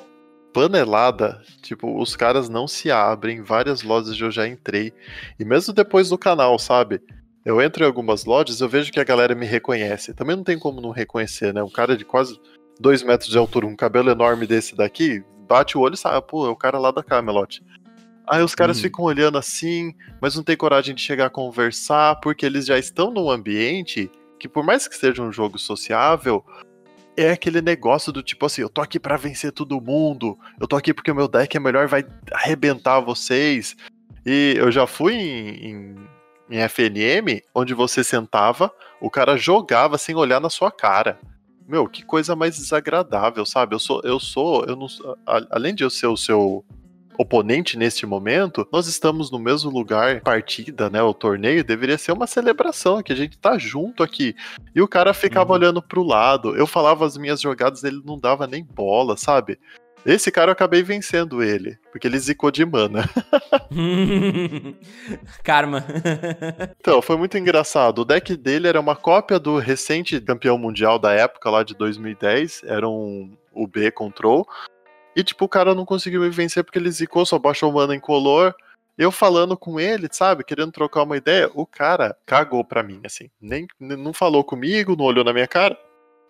panelada, 0.54 1.40
tipo, 1.62 2.00
os 2.00 2.16
caras 2.16 2.48
não 2.48 2.66
se 2.66 2.90
abrem, 2.90 3.42
várias 3.42 3.82
lojas 3.82 4.18
eu 4.18 4.30
já 4.30 4.48
entrei. 4.48 4.92
E 5.38 5.44
mesmo 5.44 5.74
depois 5.74 6.08
do 6.08 6.16
canal, 6.16 6.58
sabe? 6.58 7.02
Eu 7.44 7.60
entro 7.60 7.84
em 7.84 7.86
algumas 7.86 8.24
lojas, 8.24 8.60
eu 8.60 8.68
vejo 8.68 8.90
que 8.90 9.00
a 9.00 9.04
galera 9.04 9.34
me 9.34 9.44
reconhece. 9.44 10.14
Também 10.14 10.34
não 10.34 10.42
tem 10.42 10.58
como 10.58 10.80
não 10.80 10.90
reconhecer, 10.90 11.52
né? 11.52 11.62
Um 11.62 11.70
cara 11.70 11.94
de 11.94 12.06
quase 12.06 12.40
dois 12.80 13.02
metros 13.02 13.30
de 13.30 13.36
altura, 13.36 13.66
um 13.66 13.76
cabelo 13.76 14.10
enorme 14.10 14.46
desse 14.46 14.74
daqui, 14.74 15.22
bate 15.46 15.76
o 15.76 15.80
olho 15.82 15.94
e 15.94 15.98
sabe, 15.98 16.26
pô, 16.26 16.46
é 16.46 16.50
o 16.50 16.56
cara 16.56 16.78
lá 16.78 16.90
da 16.90 17.02
Camelot. 17.02 17.62
Aí 18.28 18.42
os 18.42 18.54
caras 18.54 18.78
hum. 18.78 18.82
ficam 18.82 19.04
olhando 19.04 19.38
assim, 19.38 19.94
mas 20.20 20.36
não 20.36 20.42
tem 20.42 20.56
coragem 20.56 20.94
de 20.94 21.02
chegar 21.02 21.26
a 21.26 21.30
conversar, 21.30 22.16
porque 22.20 22.46
eles 22.46 22.66
já 22.66 22.78
estão 22.78 23.10
num 23.10 23.30
ambiente 23.30 24.10
que, 24.38 24.48
por 24.48 24.64
mais 24.64 24.88
que 24.88 24.96
seja 24.96 25.22
um 25.22 25.32
jogo 25.32 25.58
sociável, 25.58 26.44
é 27.16 27.32
aquele 27.32 27.60
negócio 27.60 28.12
do 28.12 28.22
tipo 28.22 28.46
assim, 28.46 28.62
eu 28.62 28.68
tô 28.68 28.80
aqui 28.80 28.98
para 28.98 29.16
vencer 29.16 29.52
todo 29.52 29.80
mundo, 29.80 30.38
eu 30.58 30.66
tô 30.66 30.76
aqui 30.76 30.94
porque 30.94 31.10
o 31.10 31.14
meu 31.14 31.28
deck 31.28 31.54
é 31.56 31.60
melhor, 31.60 31.86
vai 31.86 32.04
arrebentar 32.32 33.00
vocês. 33.00 33.76
E 34.24 34.54
eu 34.56 34.70
já 34.70 34.86
fui 34.86 35.14
em, 35.14 35.70
em, 35.70 35.96
em 36.50 36.68
FNM, 36.68 37.42
onde 37.54 37.74
você 37.74 38.02
sentava, 38.02 38.70
o 39.00 39.10
cara 39.10 39.36
jogava 39.36 39.98
sem 39.98 40.14
olhar 40.14 40.40
na 40.40 40.50
sua 40.50 40.70
cara. 40.70 41.18
Meu, 41.68 41.88
que 41.88 42.04
coisa 42.04 42.34
mais 42.34 42.56
desagradável, 42.56 43.44
sabe? 43.46 43.74
Eu 43.74 43.78
sou, 43.78 44.00
eu 44.02 44.18
sou, 44.18 44.64
eu 44.64 44.76
não, 44.76 44.86
além 45.50 45.74
de 45.74 45.84
eu 45.84 45.90
ser 45.90 46.06
o 46.06 46.16
seu 46.16 46.64
oponente 47.20 47.76
neste 47.76 48.06
momento, 48.06 48.66
nós 48.72 48.86
estamos 48.86 49.30
no 49.30 49.38
mesmo 49.38 49.70
lugar, 49.70 50.22
partida, 50.22 50.88
né? 50.88 51.02
O 51.02 51.12
torneio 51.12 51.62
deveria 51.62 51.98
ser 51.98 52.12
uma 52.12 52.26
celebração, 52.26 53.02
que 53.02 53.12
a 53.12 53.16
gente 53.16 53.36
tá 53.36 53.58
junto 53.58 54.02
aqui. 54.02 54.34
E 54.74 54.80
o 54.80 54.88
cara 54.88 55.12
ficava 55.12 55.50
uhum. 55.50 55.58
olhando 55.58 55.82
pro 55.82 56.02
lado. 56.02 56.56
Eu 56.56 56.66
falava 56.66 57.04
as 57.04 57.18
minhas 57.18 57.38
jogadas, 57.38 57.84
ele 57.84 58.00
não 58.06 58.18
dava 58.18 58.46
nem 58.46 58.64
bola, 58.64 59.18
sabe? 59.18 59.58
Esse 60.06 60.30
cara 60.32 60.48
eu 60.48 60.52
acabei 60.52 60.82
vencendo 60.82 61.42
ele, 61.42 61.76
porque 61.92 62.06
ele 62.06 62.18
zicou 62.18 62.50
de 62.50 62.64
mana. 62.64 63.04
Karma. 65.44 65.84
então, 66.80 67.02
foi 67.02 67.18
muito 67.18 67.36
engraçado. 67.36 67.98
O 67.98 68.04
deck 68.06 68.34
dele 68.34 68.66
era 68.66 68.80
uma 68.80 68.96
cópia 68.96 69.38
do 69.38 69.58
recente 69.58 70.18
campeão 70.22 70.56
mundial 70.56 70.98
da 70.98 71.12
época, 71.12 71.50
lá 71.50 71.62
de 71.62 71.74
2010. 71.74 72.62
Era 72.64 72.88
um 72.88 73.36
UB 73.52 73.90
Control. 73.90 74.46
E, 75.14 75.24
tipo, 75.24 75.44
o 75.44 75.48
cara 75.48 75.74
não 75.74 75.84
conseguiu 75.84 76.20
me 76.20 76.30
vencer 76.30 76.62
porque 76.62 76.78
ele 76.78 76.90
zicou, 76.90 77.26
só 77.26 77.38
baixou 77.38 77.72
mana 77.72 77.98
color. 78.00 78.54
Eu 78.96 79.10
falando 79.10 79.56
com 79.56 79.80
ele, 79.80 80.08
sabe, 80.12 80.44
querendo 80.44 80.72
trocar 80.72 81.04
uma 81.04 81.16
ideia, 81.16 81.50
o 81.54 81.66
cara 81.66 82.16
cagou 82.26 82.62
pra 82.62 82.82
mim, 82.82 83.00
assim. 83.04 83.30
Nem, 83.40 83.66
não 83.78 84.12
falou 84.12 84.44
comigo, 84.44 84.94
não 84.94 85.06
olhou 85.06 85.24
na 85.24 85.32
minha 85.32 85.46
cara, 85.46 85.78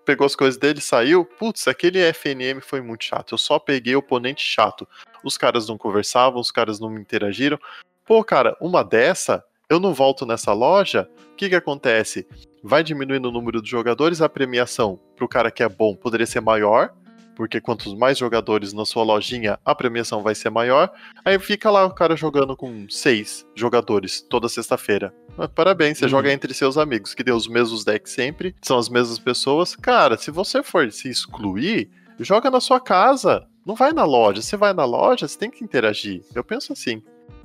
pegou 0.05 0.25
as 0.25 0.37
coisas 0.37 0.57
dele, 0.57 0.81
saiu. 0.81 1.25
Putz, 1.25 1.67
aquele 1.67 1.99
FNM 2.13 2.61
foi 2.61 2.81
muito 2.81 3.05
chato. 3.05 3.33
Eu 3.33 3.39
só 3.39 3.59
peguei 3.59 3.97
oponente 3.97 4.45
chato. 4.45 4.87
Os 5.25 5.37
caras 5.37 5.69
não 5.69 5.77
conversavam, 5.77 6.41
os 6.41 6.53
caras 6.53 6.79
não 6.79 6.89
me 6.89 7.01
interagiram. 7.01 7.59
Pô, 8.07 8.23
cara, 8.23 8.57
uma 8.61 8.85
dessa, 8.85 9.45
eu 9.69 9.81
não 9.81 9.93
volto 9.93 10.25
nessa 10.25 10.53
loja. 10.53 11.09
O 11.33 11.37
que 11.37 11.49
que 11.49 11.57
acontece? 11.57 12.27
Vai 12.63 12.85
diminuindo 12.85 13.29
o 13.29 13.33
número 13.33 13.61
de 13.61 13.69
jogadores, 13.69 14.23
a 14.23 14.29
premiação 14.29 15.01
pro 15.17 15.29
cara 15.29 15.51
que 15.51 15.63
é 15.63 15.69
bom 15.69 15.97
poderia 15.97 16.27
ser 16.27 16.41
maior 16.41 16.95
porque 17.35 17.61
quantos 17.61 17.95
mais 17.95 18.19
jogadores 18.19 18.73
na 18.73 18.85
sua 18.85 19.03
lojinha, 19.03 19.59
a 19.65 19.75
premiação 19.75 20.23
vai 20.23 20.35
ser 20.35 20.51
maior. 20.51 20.93
Aí 21.25 21.39
fica 21.39 21.71
lá 21.71 21.85
o 21.85 21.95
cara 21.95 22.17
jogando 22.17 22.57
com 22.57 22.87
seis 22.89 23.47
jogadores 23.55 24.21
toda 24.21 24.49
sexta-feira. 24.49 25.15
Parabéns, 25.55 25.99
você 25.99 26.05
uhum. 26.05 26.11
joga 26.11 26.33
entre 26.33 26.53
seus 26.53 26.77
amigos, 26.77 27.15
que 27.15 27.25
deu 27.25 27.37
os 27.37 27.49
mesmos 27.49 27.85
decks 27.85 28.13
sempre, 28.13 28.55
são 28.61 28.79
as 28.79 28.89
mesmas 28.89 29.19
pessoas. 29.19 29.75
Cara, 29.77 30.17
se 30.19 30.31
você 30.31 30.63
for 30.63 30.91
se 30.93 31.09
excluir, 31.09 31.91
joga 32.19 32.51
na 32.51 32.61
sua 32.61 32.81
casa. 32.81 33.47
Não 33.65 33.75
vai 33.75 33.93
na 33.93 34.05
loja. 34.05 34.43
Você 34.43 34.57
vai 34.57 34.73
na 34.73 34.85
loja, 34.85 35.29
você 35.29 35.39
tem 35.39 35.51
que 35.51 35.65
interagir. 35.65 36.23
Eu 36.35 36.43
penso 36.43 36.73
assim. 36.73 37.03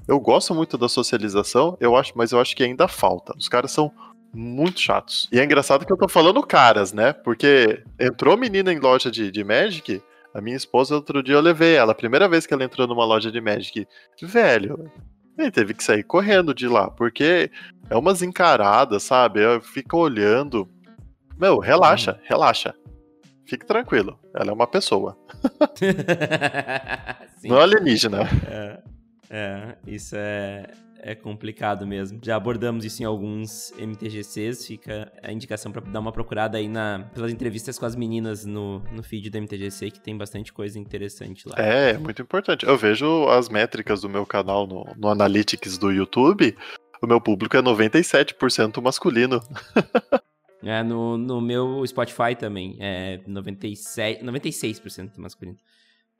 Eu 0.07 0.19
gosto 0.19 0.53
muito 0.53 0.77
da 0.77 0.87
socialização, 0.87 1.75
eu 1.79 1.95
acho, 1.95 2.13
mas 2.15 2.31
eu 2.31 2.39
acho 2.39 2.55
que 2.55 2.63
ainda 2.63 2.87
falta. 2.87 3.33
Os 3.35 3.49
caras 3.49 3.71
são 3.71 3.91
muito 4.35 4.81
chatos. 4.81 5.29
E 5.31 5.39
é 5.39 5.43
engraçado 5.43 5.85
que 5.85 5.91
eu 5.91 5.97
tô 5.97 6.09
falando 6.09 6.43
caras, 6.43 6.91
né? 6.91 7.13
Porque 7.13 7.81
entrou 7.99 8.37
menina 8.37 8.71
em 8.71 8.79
loja 8.79 9.09
de, 9.09 9.31
de 9.31 9.43
Magic, 9.43 10.01
a 10.33 10.41
minha 10.41 10.57
esposa, 10.57 10.95
outro 10.95 11.23
dia 11.23 11.35
eu 11.35 11.41
levei 11.41 11.75
ela, 11.75 11.93
a 11.93 11.95
primeira 11.95 12.27
vez 12.27 12.45
que 12.45 12.53
ela 12.53 12.63
entrou 12.63 12.85
numa 12.85 13.05
loja 13.05 13.31
de 13.31 13.39
Magic. 13.39 13.87
Velho, 14.21 14.91
ele 15.37 15.51
teve 15.51 15.73
que 15.73 15.83
sair 15.83 16.03
correndo 16.03 16.53
de 16.53 16.67
lá, 16.67 16.91
porque 16.91 17.49
é 17.89 17.95
umas 17.95 18.21
encaradas, 18.21 19.03
sabe? 19.03 19.39
Fica 19.61 19.95
olhando. 19.95 20.69
Meu, 21.39 21.59
relaxa, 21.59 22.19
hum. 22.19 22.25
relaxa. 22.27 22.75
Fique 23.45 23.65
tranquilo, 23.65 24.19
ela 24.33 24.49
é 24.49 24.53
uma 24.53 24.67
pessoa. 24.67 25.17
Não 27.43 27.59
é 27.59 27.63
alienígena. 27.63 28.23
É, 28.49 28.79
é, 29.29 29.77
isso 29.85 30.15
é, 30.17 30.65
é 31.05 31.13
complicado 31.13 31.85
mesmo. 31.85 32.19
Já 32.23 32.35
abordamos 32.35 32.83
isso 32.83 33.03
em 33.03 33.05
alguns 33.05 33.71
MTGCs, 33.77 34.65
fica 34.65 35.13
a 35.21 35.31
indicação 35.31 35.71
para 35.71 35.81
dar 35.81 35.99
uma 35.99 36.11
procurada 36.11 36.57
aí 36.57 36.67
na, 36.67 37.07
pelas 37.13 37.31
entrevistas 37.31 37.77
com 37.77 37.85
as 37.85 37.95
meninas 37.95 38.43
no, 38.43 38.79
no 38.91 39.03
feed 39.03 39.29
do 39.29 39.37
MTGC, 39.39 39.91
que 39.91 39.99
tem 39.99 40.17
bastante 40.17 40.51
coisa 40.51 40.79
interessante 40.79 41.47
lá. 41.47 41.57
É, 41.59 41.91
é 41.91 41.97
muito 41.99 42.23
importante. 42.23 42.65
Eu 42.65 42.75
vejo 42.75 43.27
as 43.27 43.49
métricas 43.49 44.01
do 44.01 44.09
meu 44.09 44.25
canal 44.25 44.65
no, 44.65 44.83
no 44.97 45.07
Analytics 45.09 45.77
do 45.77 45.91
YouTube, 45.91 46.57
o 46.99 47.05
meu 47.05 47.21
público 47.21 47.55
é 47.55 47.61
97% 47.61 48.81
masculino. 48.81 49.39
É, 50.63 50.81
no, 50.81 51.15
no 51.15 51.39
meu 51.39 51.85
Spotify 51.85 52.35
também, 52.35 52.75
é 52.79 53.19
97, 53.27 54.23
96% 54.23 55.11
masculino. 55.17 55.59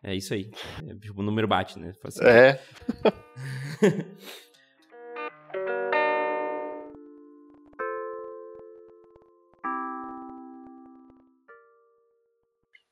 É 0.04 0.13
isso 0.13 0.36
aí. 0.36 0.52
É, 0.88 0.93
tipo, 0.93 1.19
o 1.19 1.24
número 1.24 1.48
bate, 1.48 1.80
né? 1.80 1.93
Assim. 2.04 2.24
É. 2.24 2.62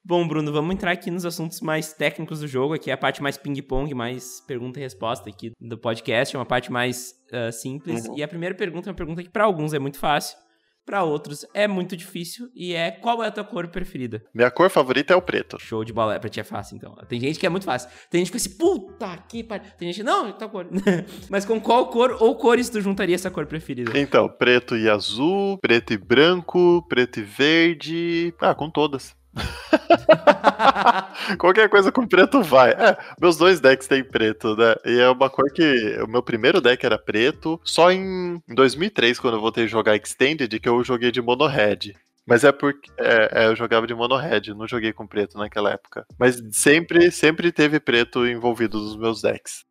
Bom, 0.06 0.28
Bruno, 0.28 0.52
vamos 0.52 0.76
entrar 0.76 0.91
aqui 0.91 1.10
nos 1.10 1.26
assuntos 1.26 1.60
mais 1.60 1.93
técnicos 1.93 2.41
do 2.41 2.47
jogo. 2.47 2.73
Aqui 2.73 2.91
é 2.91 2.93
a 2.93 2.97
parte 2.97 3.23
mais 3.23 3.36
ping-pong, 3.36 3.95
mais 3.95 4.41
pergunta 4.41 4.80
e 4.80 4.84
resposta 4.84 5.30
aqui 5.30 5.54
do 5.60 5.76
podcast. 5.76 6.36
É 6.36 6.39
uma 6.39 6.45
parte 6.45 6.71
mais 6.71 7.15
uh, 7.32 7.52
simples. 7.52 8.06
Uhum. 8.06 8.17
E 8.17 8.21
a 8.21 8.28
primeira 8.28 8.54
pergunta 8.54 8.89
é 8.89 8.91
uma 8.91 8.95
pergunta 8.95 9.23
que 9.23 9.30
para 9.30 9.45
alguns 9.45 9.73
é 9.73 9.80
muito 9.80 9.97
fácil, 9.97 10.38
para 10.85 11.03
outros 11.03 11.45
é 11.53 11.67
muito 11.67 11.95
difícil. 11.95 12.49
E 12.55 12.73
é 12.73 12.91
qual 12.91 13.23
é 13.23 13.27
a 13.27 13.31
tua 13.31 13.43
cor 13.43 13.67
preferida? 13.67 14.23
Minha 14.33 14.51
cor 14.51 14.69
favorita 14.69 15.13
é 15.13 15.15
o 15.15 15.21
preto. 15.21 15.59
Show 15.59 15.83
de 15.83 15.93
bola. 15.93 16.15
É, 16.15 16.19
pra 16.19 16.29
ti 16.29 16.39
é 16.39 16.43
fácil, 16.43 16.75
então. 16.75 16.95
Tem 17.07 17.19
gente 17.19 17.39
que 17.39 17.45
é 17.45 17.49
muito 17.49 17.65
fácil. 17.65 17.89
Tem 18.09 18.19
gente 18.23 18.31
que 18.31 18.39
fica 18.39 18.49
assim, 18.49 18.57
puta 18.57 19.17
que 19.27 19.43
pariu. 19.43 19.71
Tem 19.77 19.91
gente, 19.91 20.03
não, 20.03 20.31
tá 20.31 20.47
cor. 20.47 20.67
Mas 21.29 21.45
com 21.45 21.59
qual 21.59 21.87
cor 21.87 22.17
ou 22.19 22.35
cores 22.35 22.69
tu 22.69 22.81
juntaria 22.81 23.15
essa 23.15 23.31
cor 23.31 23.45
preferida? 23.45 23.97
Então, 23.97 24.29
preto 24.29 24.77
e 24.77 24.89
azul, 24.89 25.57
preto 25.59 25.93
e 25.93 25.97
branco, 25.97 26.85
preto 26.87 27.19
e 27.19 27.23
verde. 27.23 28.33
Ah, 28.39 28.53
com 28.53 28.69
todas. 28.69 29.15
Qualquer 31.37 31.69
coisa 31.69 31.91
com 31.91 32.07
preto 32.07 32.41
vai. 32.43 32.71
É, 32.71 32.97
meus 33.19 33.37
dois 33.37 33.59
decks 33.59 33.87
têm 33.87 34.03
preto, 34.03 34.55
né? 34.55 34.75
E 34.85 34.99
é 34.99 35.09
uma 35.09 35.29
cor 35.29 35.51
que. 35.51 35.97
O 36.03 36.07
meu 36.07 36.21
primeiro 36.21 36.61
deck 36.61 36.85
era 36.85 36.97
preto. 36.97 37.59
Só 37.63 37.91
em 37.91 38.41
2003, 38.47 39.19
quando 39.19 39.35
eu 39.35 39.41
voltei 39.41 39.65
a 39.65 39.67
jogar 39.67 39.95
Extended, 39.95 40.59
que 40.59 40.69
eu 40.69 40.83
joguei 40.83 41.11
de 41.11 41.21
mono 41.21 41.47
red. 41.47 41.93
Mas 42.25 42.43
é 42.43 42.51
porque 42.51 42.89
é, 42.97 43.43
é, 43.43 43.45
eu 43.47 43.55
jogava 43.55 43.85
de 43.85 43.93
mono 43.93 44.15
red, 44.15 44.53
não 44.55 44.67
joguei 44.67 44.93
com 44.93 45.05
preto 45.05 45.37
naquela 45.37 45.71
época. 45.71 46.05
Mas 46.17 46.41
sempre, 46.51 47.11
sempre 47.11 47.51
teve 47.51 47.79
preto 47.79 48.25
envolvido 48.25 48.79
nos 48.79 48.95
meus 48.95 49.21
decks. 49.21 49.65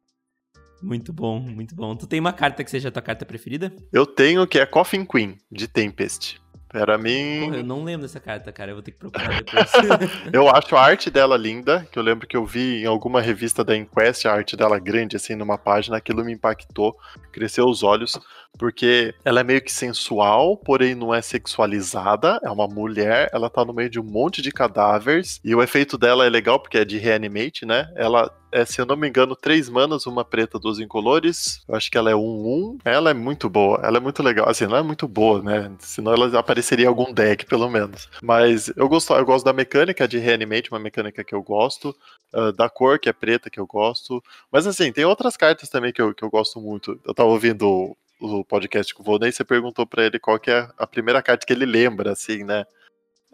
Muito 0.83 1.13
bom, 1.13 1.39
muito 1.39 1.75
bom. 1.75 1.95
Tu 1.95 2.07
tem 2.07 2.19
uma 2.19 2.33
carta 2.33 2.65
que 2.65 2.71
seja 2.71 2.89
a 2.89 2.93
tua 2.93 3.01
carta 3.01 3.25
preferida? 3.25 3.73
Eu 3.93 4.05
tenho, 4.05 4.47
que 4.47 4.59
é 4.59 4.67
Coffin 4.67 5.05
Queen, 5.05 5.39
de 5.51 5.69
Tempest. 5.69 6.43
Para 6.73 6.97
mim. 6.97 7.43
Porra, 7.45 7.57
eu 7.59 7.65
não 7.65 7.85
lembro 7.85 8.03
dessa 8.03 8.19
carta, 8.19 8.51
cara. 8.51 8.71
Eu 8.71 8.77
vou 8.77 8.83
ter 8.83 8.93
que 8.93 8.99
procurar 8.99 9.29
depois. 9.45 9.71
eu 10.33 10.49
acho 10.49 10.75
a 10.75 10.83
arte 10.83 11.11
dela 11.11 11.37
linda, 11.37 11.87
que 11.93 11.99
eu 11.99 12.03
lembro 12.03 12.27
que 12.27 12.37
eu 12.37 12.47
vi 12.47 12.83
em 12.83 12.87
alguma 12.87 13.21
revista 13.21 13.63
da 13.63 13.77
Inquest, 13.77 14.27
a 14.27 14.33
arte 14.33 14.57
dela 14.57 14.79
grande, 14.79 15.17
assim, 15.17 15.35
numa 15.35 15.59
página, 15.59 15.99
aquilo 15.99 16.25
me 16.25 16.33
impactou, 16.33 16.97
cresceu 17.31 17.67
os 17.67 17.83
olhos, 17.83 18.19
porque 18.59 19.15
ela 19.25 19.41
é 19.41 19.45
meio 19.45 19.61
que 19.61 19.73
sensual, 19.73 20.57
porém 20.57 20.95
não 20.95 21.15
é 21.15 21.21
sexualizada. 21.21 22.41
É 22.43 22.51
uma 22.51 22.67
mulher, 22.67 23.29
ela 23.33 23.51
tá 23.51 23.65
no 23.65 23.75
meio 23.75 23.91
de 23.91 24.01
um 24.01 24.05
monte 24.05 24.41
de 24.41 24.51
cadáveres, 24.51 25.41
e 25.45 25.55
o 25.55 25.63
efeito 25.63 25.99
dela 25.99 26.25
é 26.25 26.31
legal, 26.31 26.59
porque 26.59 26.79
é 26.79 26.85
de 26.85 26.99
reanimate, 26.99 27.67
né? 27.67 27.93
Ela 27.95 28.33
é, 28.53 28.65
se 28.65 28.81
eu 28.81 28.87
não 28.87 28.97
me 28.97 29.09
engano, 29.09 29.35
três 29.35 29.69
manas, 29.69 30.07
uma 30.07 30.25
preta, 30.25 30.59
duas 30.59 30.79
incolores. 30.79 31.63
Eu 31.67 31.75
acho 31.75 31.91
que 31.91 31.97
ela 31.97 32.11
é 32.11 32.15
1-1. 32.15 32.19
Um, 32.19 32.47
um. 32.47 32.79
Ela 32.85 33.11
é 33.11 33.15
muito 33.15 33.49
boa, 33.49 33.81
ela 33.83 33.97
é 33.97 34.01
muito 34.01 34.23
legal. 34.23 34.49
Assim, 34.49 34.67
não 34.67 34.77
é 34.77 34.83
muito 34.83 35.09
boa, 35.09 35.43
né? 35.43 35.73
Senão 35.79 36.13
ela 36.13 36.39
apareceria 36.39 36.85
em 36.85 36.89
algum 36.89 37.13
deck, 37.13 37.47
pelo 37.47 37.69
menos. 37.71 38.09
Mas 38.23 38.71
eu 38.77 38.89
gosto, 38.89 39.13
eu 39.15 39.25
gosto 39.25 39.45
da 39.45 39.53
mecânica 39.53 40.07
de 40.07 40.19
Reanimate, 40.19 40.71
uma 40.71 40.79
mecânica 40.79 41.25
que 41.25 41.35
eu 41.35 41.43
gosto. 41.43 41.97
Uh, 42.33 42.51
da 42.51 42.67
cor, 42.67 42.99
que 42.99 43.11
é 43.11 43.13
preta, 43.13 43.51
que 43.51 43.61
eu 43.61 43.67
gosto. 43.67 44.23
Mas 44.51 44.67
assim, 44.67 44.91
tem 44.91 45.05
outras 45.05 45.37
cartas 45.37 45.69
também 45.69 45.93
que 45.93 46.01
eu, 46.01 46.15
que 46.15 46.23
eu 46.23 46.31
gosto 46.31 46.61
muito. 46.61 46.99
Eu 47.05 47.13
tava 47.13 47.29
ouvindo 47.29 47.95
o 48.23 48.45
podcast 48.45 48.95
com 48.95 49.03
o 49.03 49.05
Volney, 49.05 49.33
você 49.33 49.45
perguntou 49.45 49.85
para 49.85 50.07
ele 50.07 50.19
qual 50.19 50.39
que 50.39 50.51
é 50.51 50.69
a 50.79 50.87
primeira 50.87 51.21
carta 51.21 51.45
que 51.45 51.53
ele 51.53 51.67
lembra, 51.67 52.13
assim, 52.13 52.45
né? 52.45 52.65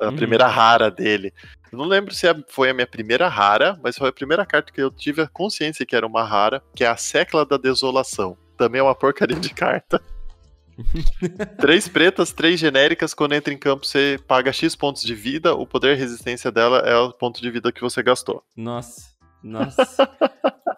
A 0.00 0.08
uhum. 0.08 0.16
primeira 0.16 0.46
rara 0.46 0.90
dele. 0.90 1.32
Eu 1.72 1.78
não 1.78 1.84
lembro 1.84 2.14
se 2.14 2.26
foi 2.48 2.70
a 2.70 2.74
minha 2.74 2.86
primeira 2.86 3.28
rara, 3.28 3.78
mas 3.82 3.96
foi 3.96 4.08
a 4.08 4.12
primeira 4.12 4.46
carta 4.46 4.72
que 4.72 4.80
eu 4.80 4.90
tive 4.90 5.22
a 5.22 5.28
consciência 5.28 5.84
que 5.84 5.94
era 5.94 6.06
uma 6.06 6.22
rara, 6.22 6.62
que 6.74 6.84
é 6.84 6.88
a 6.88 6.96
Secla 6.96 7.44
da 7.44 7.56
Desolação. 7.56 8.36
Também 8.56 8.80
é 8.80 8.82
uma 8.82 8.94
porcaria 8.94 9.38
de 9.38 9.52
carta. 9.52 10.00
três 11.58 11.88
pretas, 11.88 12.32
três 12.32 12.58
genéricas. 12.58 13.12
Quando 13.12 13.34
entra 13.34 13.52
em 13.52 13.58
campo, 13.58 13.84
você 13.86 14.18
paga 14.26 14.52
X 14.52 14.74
pontos 14.76 15.02
de 15.02 15.14
vida. 15.14 15.54
O 15.54 15.66
poder 15.66 15.96
e 15.96 16.00
resistência 16.00 16.50
dela 16.50 16.78
é 16.78 16.96
o 16.96 17.12
ponto 17.12 17.40
de 17.40 17.50
vida 17.50 17.72
que 17.72 17.80
você 17.80 18.02
gastou. 18.02 18.42
Nossa, 18.56 19.14
nossa. 19.42 19.84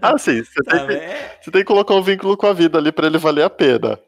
ah, 0.00 0.18
sim. 0.18 0.42
Você 0.42 0.62
tem, 0.62 0.86
que, 0.86 0.92
é? 0.92 1.38
você 1.40 1.50
tem 1.50 1.60
que 1.62 1.66
colocar 1.66 1.94
um 1.94 2.02
vínculo 2.02 2.36
com 2.36 2.46
a 2.46 2.52
vida 2.52 2.78
ali 2.78 2.92
para 2.92 3.06
ele 3.06 3.18
valer 3.18 3.44
a 3.44 3.50
pena. 3.50 3.98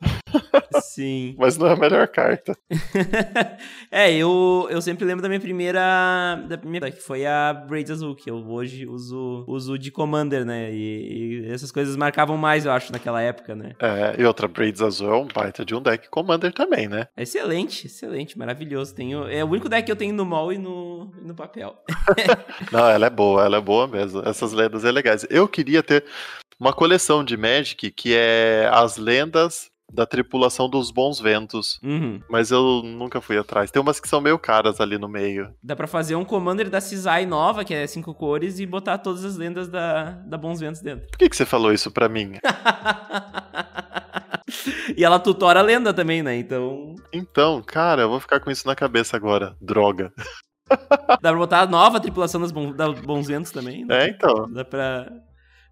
Sim. 0.82 1.34
Mas 1.38 1.56
não 1.56 1.66
é 1.66 1.72
a 1.72 1.76
melhor 1.76 2.06
carta. 2.08 2.56
é, 3.90 4.12
eu, 4.12 4.66
eu 4.70 4.80
sempre 4.80 5.04
lembro 5.04 5.22
da 5.22 5.28
minha 5.28 5.40
primeira. 5.40 5.80
Da 6.48 6.58
primeira, 6.58 6.90
que 6.90 7.00
foi 7.00 7.26
a 7.26 7.52
Braids 7.52 7.90
Azul, 7.90 8.14
que 8.14 8.30
eu 8.30 8.36
hoje 8.48 8.86
uso, 8.86 9.44
uso 9.46 9.78
de 9.78 9.90
Commander, 9.90 10.44
né? 10.44 10.72
E, 10.72 11.44
e, 11.44 11.52
essas 11.52 11.70
coisas 11.72 11.96
marcavam 11.96 12.36
mais, 12.36 12.64
eu 12.64 12.72
acho, 12.72 12.92
naquela 12.92 13.20
época, 13.20 13.54
né? 13.54 13.72
É, 13.80 14.20
e 14.20 14.24
outra, 14.24 14.48
Braids 14.48 14.82
Azul 14.82 15.10
é 15.10 15.16
um 15.16 15.26
baita 15.26 15.64
de 15.64 15.74
um 15.74 15.82
deck 15.82 16.08
Commander 16.08 16.52
também, 16.52 16.88
né? 16.88 17.08
Excelente, 17.16 17.86
excelente, 17.86 18.38
maravilhoso. 18.38 18.94
Tenho, 18.94 19.26
é 19.28 19.44
o 19.44 19.48
único 19.48 19.68
deck 19.68 19.84
que 19.84 19.92
eu 19.92 19.96
tenho 19.96 20.14
no 20.14 20.24
mall 20.24 20.52
e 20.52 20.58
no, 20.58 21.06
no 21.22 21.34
papel. 21.34 21.76
não, 22.72 22.88
ela 22.88 23.06
é 23.06 23.10
boa, 23.10 23.44
ela 23.44 23.56
é 23.58 23.60
boa 23.60 23.86
mesmo. 23.86 24.22
Essas 24.26 24.52
lendas 24.52 24.84
é 24.84 24.92
legais. 25.10 25.26
Eu 25.28 25.48
queria 25.48 25.82
ter 25.82 26.04
uma 26.58 26.72
coleção 26.72 27.24
de 27.24 27.36
Magic 27.36 27.90
que 27.90 28.14
é 28.14 28.70
as 28.72 28.96
lendas 28.96 29.68
da 29.92 30.06
tripulação 30.06 30.68
dos 30.68 30.92
bons 30.92 31.18
ventos. 31.18 31.80
Uhum. 31.82 32.20
Mas 32.28 32.52
eu 32.52 32.82
nunca 32.84 33.20
fui 33.20 33.36
atrás. 33.36 33.72
Tem 33.72 33.82
umas 33.82 33.98
que 33.98 34.08
são 34.08 34.20
meio 34.20 34.38
caras 34.38 34.80
ali 34.80 34.96
no 34.96 35.08
meio. 35.08 35.52
Dá 35.60 35.74
pra 35.74 35.88
fazer 35.88 36.14
um 36.14 36.24
Commander 36.24 36.70
da 36.70 36.80
Cisai 36.80 37.26
nova, 37.26 37.64
que 37.64 37.74
é 37.74 37.84
cinco 37.88 38.14
cores, 38.14 38.60
e 38.60 38.66
botar 38.66 38.98
todas 38.98 39.24
as 39.24 39.36
lendas 39.36 39.68
da, 39.68 40.12
da 40.12 40.38
Bons 40.38 40.60
Ventos 40.60 40.80
dentro. 40.80 41.08
Por 41.08 41.18
que, 41.18 41.28
que 41.28 41.36
você 41.36 41.44
falou 41.44 41.72
isso 41.72 41.90
pra 41.90 42.08
mim? 42.08 42.34
e 44.96 45.04
ela 45.04 45.18
tutora 45.18 45.58
a 45.58 45.62
lenda 45.62 45.92
também, 45.92 46.22
né? 46.22 46.36
Então. 46.36 46.94
Então, 47.12 47.60
cara, 47.60 48.02
eu 48.02 48.08
vou 48.08 48.20
ficar 48.20 48.38
com 48.38 48.50
isso 48.50 48.68
na 48.68 48.76
cabeça 48.76 49.16
agora. 49.16 49.56
Droga. 49.60 50.12
Dá 51.20 51.30
pra 51.30 51.36
botar 51.36 51.60
a 51.60 51.66
nova 51.66 52.00
tripulação 52.00 52.40
das, 52.40 52.52
bon, 52.52 52.72
da 52.72 52.90
Bons 52.90 53.26
Ventos 53.26 53.50
também. 53.50 53.84
Né? 53.84 54.04
É, 54.04 54.08
então. 54.08 54.50
Dá 54.50 54.64
pra 54.64 55.10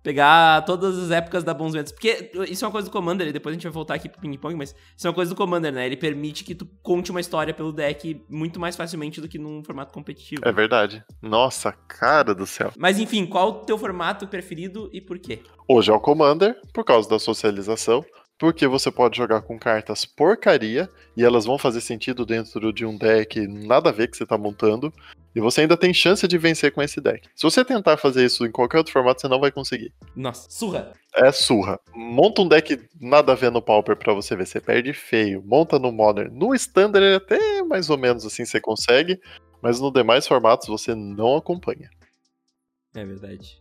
pegar 0.03 0.65
todas 0.65 0.99
as 0.99 1.11
épocas 1.11 1.45
da 1.45 1.53
Bons 1.53 1.73
Ventos. 1.73 1.93
Porque 1.93 2.31
isso 2.49 2.65
é 2.65 2.67
uma 2.67 2.73
coisa 2.73 2.89
do 2.89 2.93
Commander, 2.93 3.29
e 3.29 3.33
depois 3.33 3.53
a 3.53 3.55
gente 3.55 3.65
vai 3.65 3.73
voltar 3.73 3.95
aqui 3.95 4.09
pro 4.09 4.21
ping-pong, 4.21 4.55
mas 4.55 4.75
isso 4.97 5.07
é 5.07 5.11
uma 5.11 5.15
coisa 5.15 5.31
do 5.31 5.37
Commander, 5.37 5.73
né? 5.73 5.87
Ele 5.87 5.97
permite 5.97 6.45
que 6.45 6.55
tu 6.55 6.67
conte 6.83 7.11
uma 7.11 7.21
história 7.21 7.53
pelo 7.53 7.73
deck 7.73 8.25
muito 8.29 8.59
mais 8.59 8.77
facilmente 8.77 9.21
do 9.21 9.29
que 9.29 9.39
num 9.39 9.63
formato 9.63 9.93
competitivo. 9.93 10.43
É 10.45 10.53
verdade. 10.53 11.05
Nossa, 11.21 11.73
cara 11.73 12.35
do 12.35 12.47
céu. 12.47 12.73
Mas 12.77 12.99
enfim, 12.99 13.27
qual 13.27 13.49
o 13.49 13.53
teu 13.65 13.77
formato 13.77 14.27
preferido 14.27 14.89
e 14.93 15.01
por 15.01 15.19
quê? 15.19 15.43
Hoje 15.69 15.91
é 15.91 15.95
o 15.95 16.01
Commander, 16.01 16.57
por 16.73 16.85
causa 16.85 17.09
da 17.09 17.19
socialização 17.19 18.05
porque 18.39 18.67
você 18.67 18.91
pode 18.91 19.17
jogar 19.17 19.43
com 19.43 19.59
cartas 19.59 20.05
porcaria 20.05 20.89
e 21.17 21.25
elas 21.25 21.45
vão 21.45 21.59
fazer 21.59 21.81
sentido 21.81 22.25
dentro 22.25 22.73
de 22.73 22.87
um 22.87 22.97
deck 22.97 23.47
nada 23.47 23.91
a 23.91 23.93
ver 23.93 24.09
que 24.09 24.17
você 24.17 24.25
tá 24.25 24.39
montando. 24.39 24.93
E 25.35 25.41
você 25.41 25.63
ainda 25.63 25.77
tem 25.77 25.93
chance 25.93 26.27
de 26.27 26.39
vencer 26.39 26.73
com 26.73 26.83
esse 26.83 27.01
deck. 27.01 27.29
Se 27.35 27.43
você 27.43 27.65
tentar 27.65 27.97
fazer 27.97 28.25
isso 28.25 28.47
em 28.47 28.51
qualquer 28.51 28.79
outro 28.79 28.93
formato, 28.93 29.21
você 29.21 29.29
não 29.29 29.41
vai 29.41 29.53
conseguir. 29.53 29.93
Nossa, 30.17 30.49
surra. 30.51 30.93
É 31.15 31.31
surra. 31.31 31.79
Monta 31.95 32.43
um 32.43 32.49
deck 32.49 32.81
nada 33.01 33.33
a 33.33 33.35
ver 33.35 33.51
no 33.51 33.61
Pauper 33.61 33.97
pra 33.97 34.15
você 34.15 34.35
ver. 34.35 34.47
Você 34.47 34.61
perde 34.61 34.93
feio. 34.93 35.43
Monta 35.45 35.79
no 35.79 35.93
Modern. 35.93 36.33
No 36.33 36.55
Standard 36.55 37.15
até 37.15 37.63
mais 37.63 37.91
ou 37.91 37.99
menos 37.99 38.25
assim 38.25 38.45
você 38.45 38.61
consegue. 38.61 39.21
Mas 39.61 39.81
no 39.81 39.93
demais 39.93 40.27
formatos 40.27 40.69
você 40.69 40.95
não 40.95 41.37
acompanha. 41.37 41.91
É 42.95 43.05
verdade. 43.05 43.61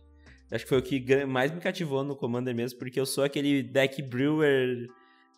Acho 0.50 0.64
que 0.64 0.68
foi 0.68 0.78
o 0.78 0.82
que 0.82 1.24
mais 1.26 1.52
me 1.52 1.60
cativou 1.60 2.02
no 2.02 2.16
Commander 2.16 2.54
mesmo, 2.54 2.78
porque 2.78 2.98
eu 2.98 3.06
sou 3.06 3.24
aquele 3.24 3.62
deck 3.62 4.00
brewer 4.02 4.88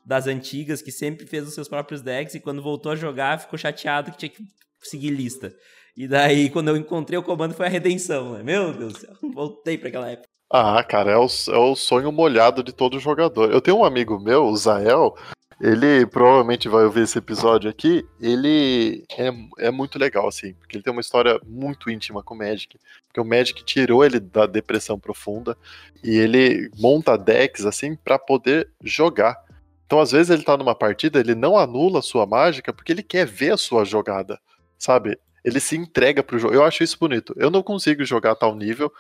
das 0.04 0.26
antigas 0.26 0.80
que 0.80 0.92
sempre 0.92 1.26
fez 1.26 1.46
os 1.46 1.54
seus 1.54 1.68
próprios 1.68 2.00
decks 2.00 2.34
e 2.34 2.40
quando 2.40 2.62
voltou 2.62 2.92
a 2.92 2.96
jogar 2.96 3.38
ficou 3.38 3.58
chateado 3.58 4.10
que 4.12 4.18
tinha 4.18 4.30
que 4.30 4.42
seguir 4.82 5.10
lista. 5.10 5.52
E 5.96 6.06
daí, 6.08 6.48
quando 6.48 6.68
eu 6.68 6.76
encontrei 6.76 7.18
o 7.18 7.22
comando, 7.22 7.54
foi 7.54 7.66
a 7.66 7.68
redenção, 7.68 8.32
né? 8.32 8.42
Meu 8.42 8.72
Deus 8.72 8.92
do 8.92 8.98
céu, 9.00 9.14
voltei 9.34 9.76
para 9.76 9.88
aquela 9.88 10.10
época. 10.10 10.28
Ah, 10.52 10.82
cara, 10.82 11.12
é 11.12 11.16
o, 11.16 11.26
é 11.26 11.58
o 11.58 11.76
sonho 11.76 12.10
molhado 12.10 12.62
de 12.62 12.72
todo 12.72 12.98
jogador. 12.98 13.52
Eu 13.52 13.60
tenho 13.60 13.78
um 13.78 13.84
amigo 13.84 14.18
meu, 14.18 14.46
o 14.46 14.56
Zael, 14.56 15.14
ele 15.60 16.06
provavelmente 16.06 16.68
vai 16.70 16.84
ouvir 16.84 17.02
esse 17.02 17.18
episódio 17.18 17.68
aqui. 17.68 18.06
Ele 18.18 19.04
é, 19.10 19.66
é 19.66 19.70
muito 19.70 19.98
legal, 19.98 20.26
assim, 20.26 20.54
porque 20.54 20.76
ele 20.76 20.82
tem 20.82 20.90
uma 20.90 21.02
história 21.02 21.38
muito 21.46 21.90
íntima 21.90 22.22
com 22.22 22.34
o 22.34 22.38
Magic. 22.38 22.78
Porque 23.06 23.20
o 23.20 23.24
Magic 23.24 23.62
tirou 23.62 24.02
ele 24.02 24.18
da 24.18 24.46
depressão 24.46 24.98
profunda 24.98 25.56
e 26.02 26.16
ele 26.16 26.70
monta 26.78 27.18
decks, 27.18 27.66
assim, 27.66 27.94
para 27.94 28.18
poder 28.18 28.70
jogar. 28.82 29.36
Então, 29.84 30.00
às 30.00 30.12
vezes, 30.12 30.30
ele 30.30 30.44
tá 30.44 30.56
numa 30.56 30.74
partida, 30.74 31.20
ele 31.20 31.34
não 31.34 31.58
anula 31.58 31.98
a 31.98 32.02
sua 32.02 32.24
mágica 32.24 32.72
porque 32.72 32.92
ele 32.92 33.02
quer 33.02 33.26
ver 33.26 33.52
a 33.52 33.58
sua 33.58 33.84
jogada, 33.84 34.40
sabe? 34.78 35.18
Ele 35.44 35.60
se 35.60 35.76
entrega 35.76 36.22
pro 36.22 36.38
jogo. 36.38 36.54
Eu 36.54 36.64
acho 36.64 36.82
isso 36.82 36.96
bonito. 36.98 37.34
Eu 37.36 37.50
não 37.50 37.62
consigo 37.62 38.02
jogar 38.04 38.32
a 38.32 38.36
tal 38.36 38.54
nível. 38.54 38.90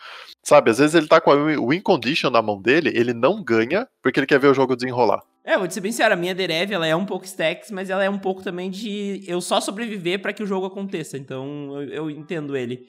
Sabe, 0.42 0.70
às 0.70 0.78
vezes 0.78 0.94
ele 0.94 1.06
tá 1.06 1.20
com 1.20 1.30
a 1.30 1.36
win 1.36 1.80
condition 1.80 2.28
na 2.28 2.42
mão 2.42 2.60
dele, 2.60 2.90
ele 2.94 3.14
não 3.14 3.42
ganha 3.42 3.88
porque 4.02 4.20
ele 4.20 4.26
quer 4.26 4.38
ver 4.38 4.48
o 4.48 4.54
jogo 4.54 4.76
desenrolar. 4.76 5.22
É, 5.44 5.56
vou 5.56 5.66
te 5.66 5.74
ser 5.74 5.80
bem 5.80 5.90
sincero, 5.90 6.14
a 6.14 6.16
minha 6.16 6.34
Derev, 6.34 6.72
ela 6.72 6.86
é 6.86 6.94
um 6.94 7.06
pouco 7.06 7.24
stacks, 7.24 7.70
mas 7.70 7.88
ela 7.88 8.04
é 8.04 8.10
um 8.10 8.18
pouco 8.18 8.42
também 8.42 8.70
de 8.70 9.24
eu 9.26 9.40
só 9.40 9.60
sobreviver 9.60 10.20
para 10.20 10.32
que 10.32 10.42
o 10.42 10.46
jogo 10.46 10.66
aconteça. 10.66 11.16
Então, 11.16 11.80
eu, 11.80 11.88
eu 11.88 12.10
entendo 12.10 12.56
ele. 12.56 12.88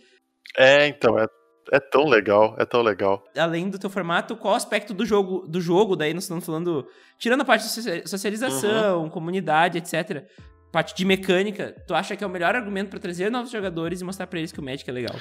É, 0.57 0.87
então, 0.87 1.17
é, 1.17 1.25
é 1.71 1.79
tão 1.79 2.05
legal, 2.05 2.55
é 2.59 2.65
tão 2.65 2.81
legal. 2.81 3.23
Além 3.37 3.69
do 3.69 3.79
teu 3.79 3.89
formato, 3.89 4.35
qual 4.35 4.55
aspecto 4.55 4.93
do 4.93 5.05
jogo, 5.05 5.47
do 5.47 5.61
jogo 5.61 5.95
daí 5.95 6.13
nós 6.13 6.23
estamos 6.23 6.45
falando, 6.45 6.85
tirando 7.17 7.41
a 7.41 7.45
parte 7.45 7.63
de 7.63 8.07
socialização, 8.07 9.03
uhum. 9.03 9.09
comunidade, 9.09 9.77
etc 9.77 10.27
parte 10.71 10.95
de 10.95 11.03
mecânica, 11.03 11.75
tu 11.85 11.93
acha 11.93 12.15
que 12.15 12.23
é 12.23 12.27
o 12.27 12.29
melhor 12.29 12.55
argumento 12.55 12.89
para 12.89 12.99
trazer 12.99 13.29
novos 13.29 13.51
jogadores 13.51 14.01
e 14.01 14.03
mostrar 14.03 14.25
para 14.27 14.39
eles 14.39 14.51
que 14.51 14.59
o 14.59 14.63
Magic 14.63 14.89
é 14.89 14.93
legal? 14.93 15.15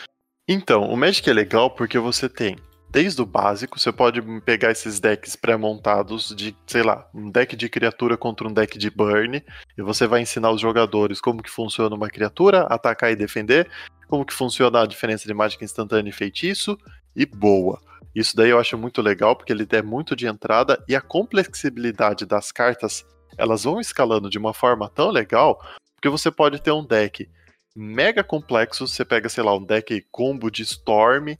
Então, 0.48 0.82
o 0.82 0.96
Magic 0.96 1.28
é 1.28 1.32
legal 1.32 1.70
porque 1.70 1.98
você 1.98 2.28
tem 2.28 2.56
desde 2.91 3.22
o 3.22 3.26
básico, 3.26 3.78
você 3.78 3.93
pode 3.93 4.20
pegar 4.41 4.70
esses 4.70 4.99
decks 4.99 5.36
pré-montados 5.36 6.34
de, 6.36 6.57
sei 6.66 6.82
lá, 6.82 7.09
um 7.14 7.30
deck 7.30 7.55
de 7.55 7.68
criatura 7.68 8.16
contra 8.16 8.47
um 8.49 8.53
deck 8.53 8.76
de 8.76 8.91
burn, 8.91 9.43
e 9.78 9.82
você 9.82 10.07
vai 10.07 10.20
ensinar 10.20 10.51
os 10.51 10.61
jogadores 10.61 11.20
como 11.20 11.43
que 11.43 11.51
funciona 11.51 11.95
uma 11.95 12.09
criatura, 12.09 12.62
atacar 12.62 13.12
e 13.12 13.16
defender, 13.16 13.70
como 14.09 14.24
que 14.24 14.34
funciona 14.34 14.82
a 14.82 14.86
diferença 14.86 15.26
de 15.26 15.34
mágica 15.34 15.64
instantânea 15.64 16.11
e 16.11 16.12
feitiço, 16.12 16.76
e 17.14 17.24
boa. 17.24 17.80
Isso 18.12 18.36
daí 18.36 18.51
eu 18.51 18.59
acho 18.59 18.76
muito 18.76 19.01
legal, 19.01 19.36
porque 19.36 19.53
ele 19.53 19.66
é 19.70 19.82
muito 19.82 20.16
de 20.16 20.26
entrada, 20.26 20.82
e 20.88 20.97
a 20.97 21.01
complexibilidade 21.01 22.26
das 22.26 22.51
cartas 22.51 23.07
elas 23.38 23.62
vão 23.62 23.80
escalando 23.80 24.28
de 24.28 24.36
uma 24.36 24.53
forma 24.53 24.88
tão 24.88 25.11
legal, 25.11 25.62
porque 25.95 26.09
você 26.09 26.30
pode 26.30 26.61
ter 26.61 26.72
um 26.72 26.84
deck 26.84 27.28
mega 27.76 28.24
complexo, 28.24 28.86
você 28.86 29.05
pega, 29.05 29.28
sei 29.28 29.45
lá, 29.45 29.55
um 29.55 29.64
deck 29.64 30.05
combo 30.11 30.51
de 30.51 30.62
Storm, 30.62 31.36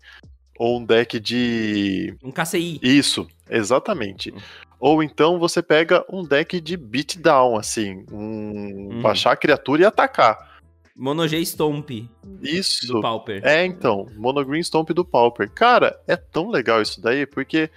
ou 0.61 0.79
um 0.79 0.85
deck 0.85 1.19
de. 1.19 2.15
Um 2.23 2.31
KCI. 2.31 2.81
Isso, 2.83 3.27
exatamente. 3.49 4.31
Ou 4.79 5.03
então 5.03 5.39
você 5.39 5.63
pega 5.63 6.05
um 6.07 6.23
deck 6.23 6.61
de 6.61 6.77
beatdown, 6.77 7.57
assim, 7.57 8.05
um... 8.13 8.91
Hum. 8.93 9.01
baixar 9.01 9.33
a 9.33 9.37
criatura 9.37 9.83
e 9.83 9.85
atacar. 9.87 10.61
Monogê 10.95 11.41
Stomp. 11.47 11.91
Isso. 12.43 12.93
Do 12.93 13.01
Pauper. 13.01 13.41
É, 13.43 13.65
então. 13.65 14.07
Monogreen 14.17 14.63
Stomp 14.63 14.91
do 14.91 15.03
Pauper. 15.03 15.51
Cara, 15.51 15.99
é 16.07 16.15
tão 16.15 16.51
legal 16.51 16.83
isso 16.83 17.01
daí, 17.01 17.25
porque 17.25 17.71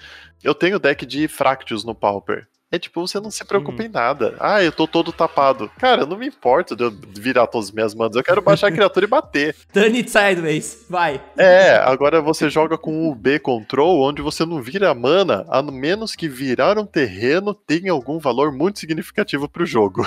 eu 0.43 0.53
tenho 0.53 0.77
deck 0.77 1.05
de 1.05 1.29
Fractus 1.29 1.85
no 1.85 1.95
Pauper. 1.95 2.49
É 2.73 2.79
tipo, 2.79 3.07
você 3.07 3.19
não 3.19 3.29
se 3.29 3.45
preocupa 3.45 3.83
uhum. 3.83 3.87
em 3.87 3.91
nada. 3.91 4.35
Ah, 4.39 4.63
eu 4.63 4.71
tô 4.71 4.87
todo 4.87 5.13
tapado. 5.13 5.69
Cara, 5.77 6.07
não 6.07 6.17
me 6.17 6.25
importo 6.25 6.75
de 6.75 6.83
eu 6.83 6.89
virar 6.89 7.45
todas 7.45 7.67
as 7.67 7.71
minhas 7.71 7.93
manos. 7.93 8.15
Eu 8.15 8.23
quero 8.23 8.41
baixar 8.41 8.69
a 8.69 8.71
criatura 8.73 9.05
e 9.05 9.07
bater. 9.07 9.55
Turn 9.71 9.95
it 9.95 10.09
sideways. 10.09 10.83
Vai. 10.89 11.23
É, 11.37 11.75
agora 11.75 12.19
você 12.19 12.49
joga 12.49 12.75
com 12.75 13.11
o 13.11 13.13
B 13.13 13.37
control, 13.37 14.01
onde 14.01 14.23
você 14.23 14.43
não 14.43 14.59
vira 14.59 14.89
a 14.89 14.95
mana, 14.95 15.45
a 15.49 15.61
menos 15.61 16.15
que 16.15 16.27
virar 16.27 16.79
um 16.79 16.85
terreno 16.87 17.53
tenha 17.53 17.91
algum 17.91 18.17
valor 18.17 18.51
muito 18.51 18.79
significativo 18.79 19.47
pro 19.47 19.67
jogo. 19.67 20.03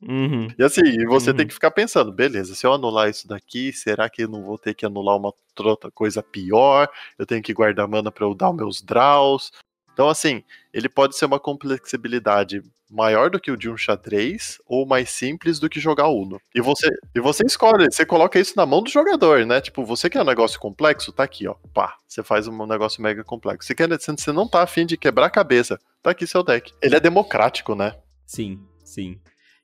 Uhum. 0.00 0.46
E 0.56 0.62
assim, 0.62 1.04
você 1.06 1.30
uhum. 1.30 1.36
tem 1.36 1.46
que 1.46 1.52
ficar 1.52 1.72
pensando, 1.72 2.12
beleza, 2.12 2.54
se 2.54 2.64
eu 2.64 2.72
anular 2.72 3.10
isso 3.10 3.26
daqui, 3.26 3.72
será 3.72 4.08
que 4.08 4.22
eu 4.22 4.28
não 4.28 4.44
vou 4.44 4.56
ter 4.56 4.72
que 4.72 4.86
anular 4.86 5.16
uma 5.16 5.34
outra 5.58 5.90
coisa 5.90 6.22
pior? 6.22 6.88
Eu 7.18 7.26
tenho 7.26 7.42
que 7.42 7.52
guardar 7.52 7.88
mana 7.88 8.10
para 8.10 8.24
eu 8.24 8.34
dar 8.34 8.50
os 8.50 8.56
meus 8.56 8.80
draws. 8.80 9.50
Então, 9.98 10.08
assim, 10.08 10.44
ele 10.72 10.88
pode 10.88 11.16
ser 11.16 11.24
uma 11.24 11.40
complexibilidade 11.40 12.62
maior 12.88 13.28
do 13.28 13.40
que 13.40 13.50
o 13.50 13.56
de 13.56 13.68
um 13.68 13.76
xadrez 13.76 14.60
ou 14.64 14.86
mais 14.86 15.10
simples 15.10 15.58
do 15.58 15.68
que 15.68 15.80
jogar 15.80 16.06
Uno. 16.06 16.40
E 16.54 16.60
você, 16.60 16.88
e 17.12 17.18
você 17.18 17.44
escolhe, 17.44 17.86
você 17.90 18.06
coloca 18.06 18.38
isso 18.38 18.52
na 18.56 18.64
mão 18.64 18.80
do 18.80 18.88
jogador, 18.88 19.44
né? 19.44 19.60
Tipo, 19.60 19.84
você 19.84 20.08
quer 20.08 20.22
um 20.22 20.24
negócio 20.24 20.60
complexo? 20.60 21.10
Tá 21.10 21.24
aqui, 21.24 21.48
ó. 21.48 21.56
Pá, 21.74 21.96
você 22.06 22.22
faz 22.22 22.46
um 22.46 22.64
negócio 22.64 23.02
mega 23.02 23.24
complexo. 23.24 23.66
Você, 23.66 23.74
quer, 23.74 23.88
você 23.88 24.30
não 24.30 24.46
tá 24.46 24.62
afim 24.62 24.86
de 24.86 24.96
quebrar 24.96 25.26
a 25.26 25.30
cabeça. 25.30 25.80
Tá 26.00 26.12
aqui 26.12 26.28
seu 26.28 26.44
deck. 26.44 26.72
Ele 26.80 26.94
é 26.94 27.00
democrático, 27.00 27.74
né? 27.74 27.96
Sim, 28.24 28.60
sim. 28.84 29.18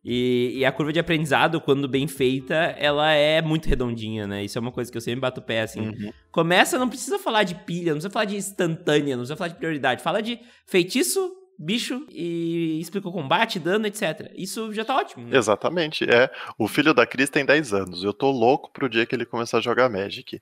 E, 0.04 0.58
e, 0.58 0.64
a 0.64 0.72
curva 0.72 0.92
de 0.92 1.00
aprendizado, 1.00 1.60
quando 1.60 1.88
bem 1.88 2.06
feita, 2.06 2.54
ela 2.54 3.12
é 3.12 3.40
muito 3.40 3.68
redondinha, 3.68 4.26
né? 4.26 4.44
Isso 4.44 4.58
é 4.58 4.60
uma 4.60 4.70
coisa 4.70 4.92
que 4.92 4.98
eu 4.98 5.00
sempre 5.00 5.20
bato 5.20 5.40
o 5.40 5.44
pé, 5.44 5.62
assim. 5.62 5.80
Uhum. 5.80 6.12
Começa, 6.30 6.78
não 6.78 6.88
precisa 6.90 7.18
falar 7.18 7.44
de 7.44 7.54
pilha, 7.54 7.92
não 7.92 7.94
precisa 7.94 8.10
falar 8.10 8.26
de 8.26 8.36
instantânea, 8.36 9.16
não 9.16 9.22
precisa 9.22 9.36
falar 9.36 9.48
de 9.48 9.54
prioridade. 9.54 10.02
Fala 10.02 10.20
de 10.20 10.38
feitiço, 10.66 11.32
bicho 11.58 12.04
e 12.10 12.78
explica 12.80 13.08
o 13.08 13.12
combate, 13.12 13.58
dano, 13.58 13.86
etc. 13.86 14.30
Isso 14.36 14.72
já 14.72 14.84
tá 14.84 14.96
ótimo. 14.96 15.26
Né? 15.26 15.36
Exatamente, 15.36 16.04
é. 16.04 16.30
O 16.58 16.68
filho 16.68 16.92
da 16.92 17.06
Cris 17.06 17.30
tem 17.30 17.44
10 17.44 17.72
anos. 17.72 18.04
Eu 18.04 18.12
tô 18.12 18.30
louco 18.30 18.70
pro 18.72 18.88
dia 18.88 19.06
que 19.06 19.14
ele 19.14 19.24
começar 19.24 19.58
a 19.58 19.62
jogar 19.62 19.88
Magic. 19.88 20.40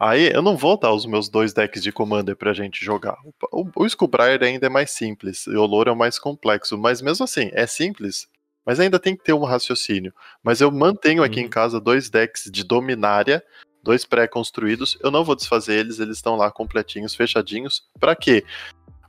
Aí 0.00 0.30
eu 0.32 0.42
não 0.42 0.56
vou 0.56 0.78
dar 0.78 0.92
os 0.92 1.06
meus 1.06 1.28
dois 1.28 1.52
decks 1.52 1.82
de 1.82 1.92
Commander 1.92 2.36
pra 2.36 2.52
gente 2.52 2.84
jogar. 2.84 3.16
O, 3.52 3.62
o, 3.62 3.86
o 3.86 4.44
ainda 4.44 4.66
é 4.66 4.70
mais 4.70 4.90
simples, 4.90 5.46
e 5.46 5.54
o 5.54 5.64
Louro 5.64 5.90
é 5.90 5.92
o 5.92 5.96
mais 5.96 6.18
complexo, 6.18 6.76
mas 6.76 7.00
mesmo 7.00 7.24
assim, 7.24 7.50
é 7.52 7.66
simples 7.66 8.26
mas 8.64 8.80
ainda 8.80 8.98
tem 8.98 9.16
que 9.16 9.24
ter 9.24 9.32
um 9.32 9.44
raciocínio. 9.44 10.12
Mas 10.42 10.60
eu 10.60 10.70
mantenho 10.70 11.22
aqui 11.22 11.40
uhum. 11.40 11.46
em 11.46 11.48
casa 11.48 11.80
dois 11.80 12.08
decks 12.08 12.50
de 12.50 12.64
Dominária, 12.64 13.42
dois 13.82 14.04
pré-construídos. 14.04 14.96
Eu 15.02 15.10
não 15.10 15.24
vou 15.24 15.36
desfazer 15.36 15.74
eles, 15.74 15.98
eles 15.98 16.16
estão 16.16 16.36
lá 16.36 16.50
completinhos, 16.50 17.14
fechadinhos. 17.14 17.82
Para 18.00 18.16
quê? 18.16 18.44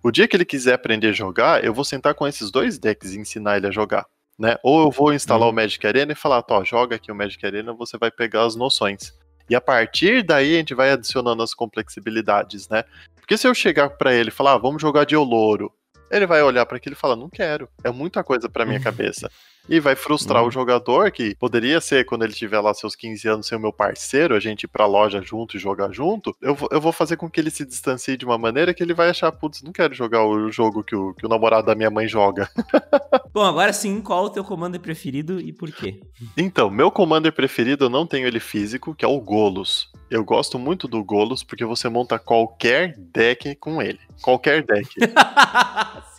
O 0.03 0.12
dia 0.12 0.28
que 0.28 0.36
ele 0.36 0.45
quiser 0.45 0.74
aprender 0.74 1.08
a 1.08 1.14
jogar, 1.14 1.64
eu 1.64 1.74
vou 1.74 1.84
sentar 1.84 2.14
com 2.14 2.28
esses 2.28 2.51
dois 2.51 2.78
decks 2.78 3.14
e 3.14 3.20
ensinar 3.20 3.58
ele 3.58 3.68
a 3.68 3.72
jogar. 3.72 4.06
Né? 4.38 4.58
Ou 4.62 4.84
eu 4.84 4.91
vou 4.91 5.14
instalar 5.14 5.47
uhum. 5.47 5.53
o 5.53 5.56
Magic 5.56 5.86
Arena 5.88 6.12
e 6.12 6.16
falar, 6.16 6.43
ó, 6.49 6.64
joga 6.64 6.97
aqui 6.97 7.12
o 7.12 7.16
Magic 7.16 7.43
Arena, 7.45 7.74
você 7.74 7.97
vai 7.97 8.12
pegar 8.12 8.43
as 8.43 8.56
noções. 8.56 9.14
E 9.49 9.56
a 9.56 9.62
partir 9.62 10.24
daí 10.24 10.56
a 10.56 10.58
gente 10.58 10.74
vai 10.74 10.91
adicionando 10.91 11.41
as 11.41 11.53
complexibilidades, 11.53 12.68
né? 12.68 12.84
Porque 13.16 13.38
se 13.38 13.47
eu 13.47 13.53
chegar 13.53 13.91
para 13.91 14.14
ele 14.14 14.30
e 14.30 14.32
falar, 14.32 14.53
ah, 14.53 14.58
vamos 14.58 14.82
jogar 14.82 15.06
de 15.06 15.16
Olouro, 15.16 15.72
ele 16.10 16.26
vai 16.26 16.41
olhar 16.41 16.66
para 16.66 16.78
aquilo 16.78 16.93
e 16.93 16.99
falar: 16.99 17.16
não 17.16 17.30
quero, 17.30 17.70
é 17.84 17.91
muita 17.91 18.24
coisa 18.24 18.49
para 18.49 18.66
minha 18.66 18.80
cabeça. 18.82 19.30
E 19.68 19.80
vai 19.80 19.95
frustrar 19.95 20.41
uhum. 20.41 20.49
o 20.49 20.51
jogador, 20.51 21.11
que 21.11 21.36
poderia 21.36 21.82
ser 21.82 22.05
quando 22.05 22.24
ele 22.24 22.34
tiver 22.34 22.59
lá 22.59 22.74
seus 22.74 22.95
15 22.95 23.28
anos, 23.28 23.47
ser 23.47 23.55
o 23.55 23.59
meu 23.59 23.74
parceiro, 23.74 24.36
a 24.36 24.39
gente 24.39 24.63
ir 24.63 24.68
pra 24.68 24.86
loja 24.86 25.22
junto 25.22 25.57
e 25.57 25.59
jogar 25.59 25.91
junto. 25.91 26.36
Eu, 26.41 26.55
eu 26.72 26.80
vou 26.80 26.91
fazer 26.91 27.18
com 27.18 27.30
que 27.30 27.39
ele 27.39 27.49
se 27.49 27.66
distancie 27.66 28.18
de 28.18 28.26
uma 28.26 28.38
maneira 28.38 28.74
que 28.74 28.84
ele 28.84 28.93
vai 28.93 29.09
achar, 29.09 29.32
putz, 29.32 29.61
não 29.63 29.72
quero 29.72 29.93
jogar 29.93 30.24
o 30.26 30.51
jogo 30.51 30.84
que 30.84 30.95
o, 30.95 31.13
que 31.13 31.26
o 31.26 31.30
namorado 31.30 31.68
da 31.68 31.76
minha 31.76 31.89
mãe 31.89 32.07
joga. 32.07 32.49
Bom, 33.34 33.43
agora 33.43 33.74
sim, 33.74 34.01
qual 34.01 34.26
o 34.26 34.30
teu 34.30 34.43
commander 34.43 34.80
preferido 34.80 35.39
e 35.39 35.51
por 35.51 35.72
quê? 35.72 35.99
Então, 36.38 36.70
meu 36.70 36.91
commander 36.91 37.34
preferido, 37.34 37.86
eu 37.86 37.89
não 37.89 38.05
tenho 38.05 38.28
ele 38.28 38.39
físico, 38.39 38.95
que 38.95 39.03
é 39.03 39.07
o 39.07 39.20
Golos. 39.20 39.91
Eu 40.09 40.24
gosto 40.24 40.59
muito 40.59 40.88
do 40.88 41.03
Golos 41.03 41.43
porque 41.43 41.66
você 41.66 41.89
monta 41.89 42.20
qualquer 42.20 42.95
deck 42.97 43.55
com 43.55 43.82
ele. 43.82 43.99
Qualquer 44.22 44.63
deck. 44.63 44.89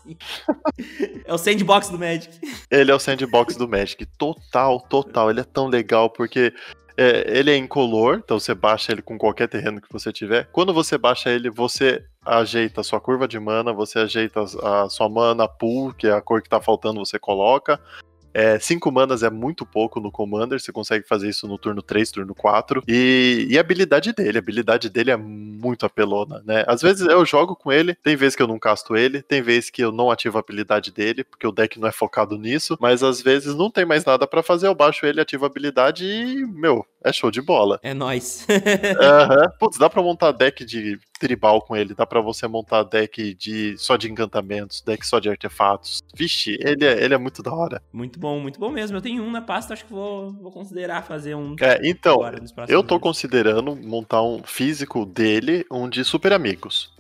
é 1.25 1.33
o 1.33 1.39
sandbox 1.39 1.89
do 1.89 1.99
Magic. 1.99 2.39
Ele 2.71 2.91
é 2.91 2.95
o 2.95 2.99
sandbox 2.99 3.57
do 3.57 3.69
Magic. 3.69 4.07
Total, 4.19 4.81
total. 4.81 5.31
Ele 5.31 5.41
é 5.41 5.45
tão 5.45 5.67
legal 5.67 6.11
porque 6.11 6.53
é, 6.97 7.39
ele 7.39 7.51
é 7.51 7.57
incolor, 7.57 8.21
então 8.25 8.41
você 8.41 8.55
baixa 8.55 8.91
ele 8.93 9.03
com 9.03 9.19
qualquer 9.19 9.49
terreno 9.49 9.81
que 9.81 9.93
você 9.93 10.11
tiver. 10.13 10.49
Quando 10.51 10.73
você 10.73 10.97
baixa 10.97 11.31
ele, 11.31 11.51
você 11.51 12.03
ajeita 12.25 12.81
a 12.81 12.85
sua 12.85 13.01
curva 13.01 13.29
de 13.29 13.39
mana, 13.39 13.73
você 13.73 13.99
ajeita 13.99 14.41
a 14.41 14.89
sua 14.89 15.09
mana 15.09 15.47
pool, 15.47 15.93
que 15.93 16.07
é 16.07 16.13
a 16.13 16.23
cor 16.23 16.41
que 16.41 16.49
tá 16.49 16.61
faltando, 16.61 17.05
você 17.05 17.19
coloca. 17.19 17.79
É, 18.37 18.59
cinco 18.59 18.93
manas 18.93 19.23
é 19.23 19.31
muito 19.31 19.65
pouco 19.65 19.99
no 19.99 20.13
Commander, 20.13 20.61
você 20.61 20.71
consegue 20.71 21.09
fazer 21.09 21.31
isso 21.31 21.49
no 21.49 21.57
turno 21.57 21.81
3, 21.81 22.11
turno 22.11 22.35
4. 22.35 22.83
E, 22.87 23.47
e 23.49 23.57
a 23.57 23.63
habilidade 23.63 24.13
dele, 24.13 24.37
a 24.37 24.41
habilidade 24.41 24.91
dele 24.91 25.11
é 25.11 25.17
muito 25.17 25.87
apelona, 25.87 26.43
né? 26.45 26.63
Às 26.67 26.83
vezes 26.83 27.07
eu 27.09 27.25
jogo 27.25 27.57
com 27.57 27.73
ele, 27.73 27.95
tem 27.95 28.15
vezes 28.15 28.37
que 28.37 28.43
eu 28.43 28.47
não 28.47 28.59
casto 28.59 28.95
ele, 28.95 29.23
tem 29.23 29.41
vezes 29.41 29.71
que 29.71 29.83
eu 29.83 29.91
não 29.91 30.11
ativo 30.11 30.37
a 30.37 30.41
habilidade 30.41 30.93
dele, 30.93 31.25
porque 31.25 31.47
o 31.47 31.53
deck 31.53 31.81
não 31.81 31.89
é 31.89 31.93
focado 31.93 32.37
nisso, 32.37 32.77
mas 32.79 33.03
às 33.03 33.23
vezes 33.23 33.55
não 33.55 33.71
tem 33.71 33.87
mais 33.87 34.05
nada 34.05 34.27
para 34.27 34.43
fazer, 34.43 34.67
eu 34.67 34.75
baixo 34.75 35.07
ele, 35.07 35.19
ativo 35.19 35.47
a 35.47 35.49
habilidade 35.49 36.05
e, 36.05 36.45
meu, 36.45 36.85
é 37.03 37.13
show 37.15 37.31
de 37.31 37.41
bola. 37.41 37.81
É 37.83 37.95
nóis. 37.95 38.47
uhum. 38.51 39.51
Putz, 39.59 39.79
dá 39.79 39.89
pra 39.89 40.03
montar 40.03 40.33
deck 40.33 40.63
de 40.63 40.99
tribal 41.19 41.63
com 41.63 41.77
ele, 41.77 41.95
dá 41.95 42.07
para 42.07 42.21
você 42.21 42.47
montar 42.47 42.83
deck 42.83 43.35
de 43.35 43.77
só 43.79 43.97
de 43.97 44.11
encantamentos, 44.11 44.81
deck 44.81 45.07
só 45.07 45.19
de 45.19 45.29
artefatos. 45.29 46.03
Vixe, 46.15 46.57
ele 46.61 46.85
é, 46.85 47.03
ele 47.03 47.15
é 47.15 47.19
muito 47.19 47.43
da 47.43 47.53
hora. 47.53 47.83
Muito 47.93 48.19
bom, 48.19 48.41
muito 48.41 48.59
bom 48.59 48.71
mesmo. 48.71 48.97
Eu 48.97 49.03
tenho 49.03 49.23
um 49.23 49.31
na 49.31 49.41
pasta, 49.41 49.75
acho 49.75 49.85
que 49.85 49.93
vou, 49.93 50.33
vou 50.33 50.53
considerar 50.53 51.03
fazer 51.03 51.35
um. 51.35 51.57
É, 51.61 51.81
então, 51.83 52.21
eu 52.69 52.83
tô 52.83 52.99
considerando 53.01 53.77
montar 53.77 54.23
um 54.23 54.43
físico 54.43 55.05
dele, 55.05 55.65
um 55.71 55.89
de 55.89 56.05
super 56.05 56.33
amigos. 56.33 56.95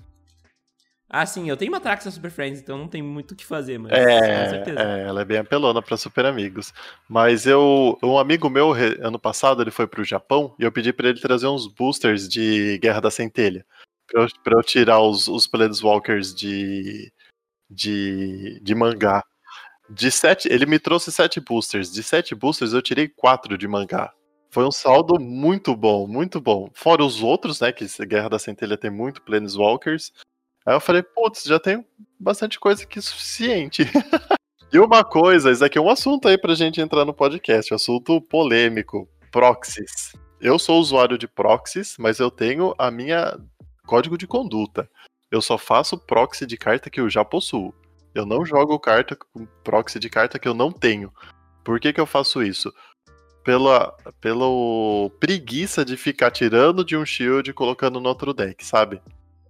Ah, 1.08 1.24
sim, 1.24 1.48
eu 1.48 1.56
tenho 1.56 1.70
uma 1.70 1.80
Traxa 1.80 2.10
Super 2.10 2.32
Friends, 2.32 2.60
então 2.60 2.76
não 2.76 2.88
tem 2.88 3.00
muito 3.00 3.30
o 3.30 3.36
que 3.36 3.46
fazer, 3.46 3.78
mas 3.78 3.92
é, 3.92 4.44
com 4.44 4.50
certeza. 4.50 4.80
É, 4.80 5.04
ela 5.06 5.22
é 5.22 5.24
bem 5.24 5.38
apelona 5.38 5.80
para 5.80 5.96
Super 5.96 6.26
Amigos. 6.26 6.74
Mas 7.08 7.46
eu, 7.46 7.96
um 8.02 8.18
amigo 8.18 8.50
meu, 8.50 8.72
ano 8.72 9.18
passado, 9.18 9.62
ele 9.62 9.70
foi 9.70 9.86
pro 9.86 10.02
Japão 10.02 10.54
e 10.58 10.64
eu 10.64 10.72
pedi 10.72 10.92
para 10.92 11.08
ele 11.08 11.20
trazer 11.20 11.46
uns 11.46 11.68
boosters 11.68 12.28
de 12.28 12.78
Guerra 12.82 13.00
da 13.00 13.10
Centelha. 13.10 13.64
Pra 14.08 14.22
eu, 14.22 14.28
pra 14.42 14.58
eu 14.58 14.62
tirar 14.62 15.00
os, 15.00 15.28
os 15.28 15.46
Planeswalkers 15.46 16.34
de, 16.34 17.12
de, 17.70 18.60
de 18.60 18.74
mangá. 18.74 19.24
De 19.88 20.10
sete, 20.10 20.48
ele 20.48 20.66
me 20.66 20.78
trouxe 20.78 21.12
sete 21.12 21.40
boosters. 21.40 21.92
De 21.92 22.02
sete 22.02 22.34
boosters, 22.34 22.72
eu 22.72 22.82
tirei 22.82 23.08
quatro 23.08 23.56
de 23.56 23.68
mangá. 23.68 24.12
Foi 24.50 24.64
um 24.64 24.70
saldo 24.70 25.20
muito 25.20 25.76
bom, 25.76 26.06
muito 26.06 26.40
bom. 26.40 26.70
Fora 26.72 27.04
os 27.04 27.22
outros, 27.22 27.60
né? 27.60 27.72
Que 27.72 27.86
Guerra 28.06 28.30
da 28.30 28.38
Centelha 28.38 28.76
tem 28.76 28.90
muito 28.90 29.22
Planeswalkers. 29.22 30.12
Aí 30.64 30.74
eu 30.74 30.80
falei, 30.80 31.02
putz, 31.02 31.44
já 31.44 31.60
tenho 31.60 31.84
bastante 32.18 32.58
coisa 32.58 32.82
aqui 32.82 33.00
suficiente. 33.00 33.82
e 34.72 34.78
uma 34.78 35.04
coisa, 35.04 35.52
isso 35.52 35.64
aqui 35.64 35.78
é 35.78 35.80
um 35.80 35.90
assunto 35.90 36.26
aí 36.26 36.36
pra 36.36 36.54
gente 36.54 36.80
entrar 36.80 37.04
no 37.04 37.14
podcast, 37.14 37.72
assunto 37.72 38.20
polêmico, 38.20 39.08
proxies. 39.30 40.12
Eu 40.40 40.58
sou 40.58 40.80
usuário 40.80 41.16
de 41.16 41.28
proxies, 41.28 41.94
mas 41.98 42.18
eu 42.18 42.30
tenho 42.30 42.74
a 42.78 42.90
minha 42.90 43.38
código 43.86 44.18
de 44.18 44.26
conduta. 44.26 44.90
Eu 45.30 45.40
só 45.40 45.56
faço 45.56 45.96
proxy 45.98 46.46
de 46.46 46.56
carta 46.56 46.90
que 46.90 47.00
eu 47.00 47.08
já 47.08 47.24
possuo. 47.24 47.74
Eu 48.14 48.24
não 48.26 48.44
jogo 48.44 48.78
carta 48.78 49.16
com 49.16 49.46
proxy 49.62 49.98
de 49.98 50.08
carta 50.08 50.38
que 50.38 50.48
eu 50.48 50.54
não 50.54 50.72
tenho. 50.72 51.12
Por 51.64 51.80
que, 51.80 51.92
que 51.92 52.00
eu 52.00 52.06
faço 52.06 52.42
isso? 52.42 52.72
Pela, 53.44 53.94
pela 54.20 54.46
preguiça 55.20 55.84
de 55.84 55.96
ficar 55.96 56.30
tirando 56.30 56.84
de 56.84 56.96
um 56.96 57.04
shield 57.04 57.50
e 57.50 57.54
colocando 57.54 58.00
no 58.00 58.08
outro 58.08 58.32
deck, 58.32 58.64
sabe? 58.64 59.00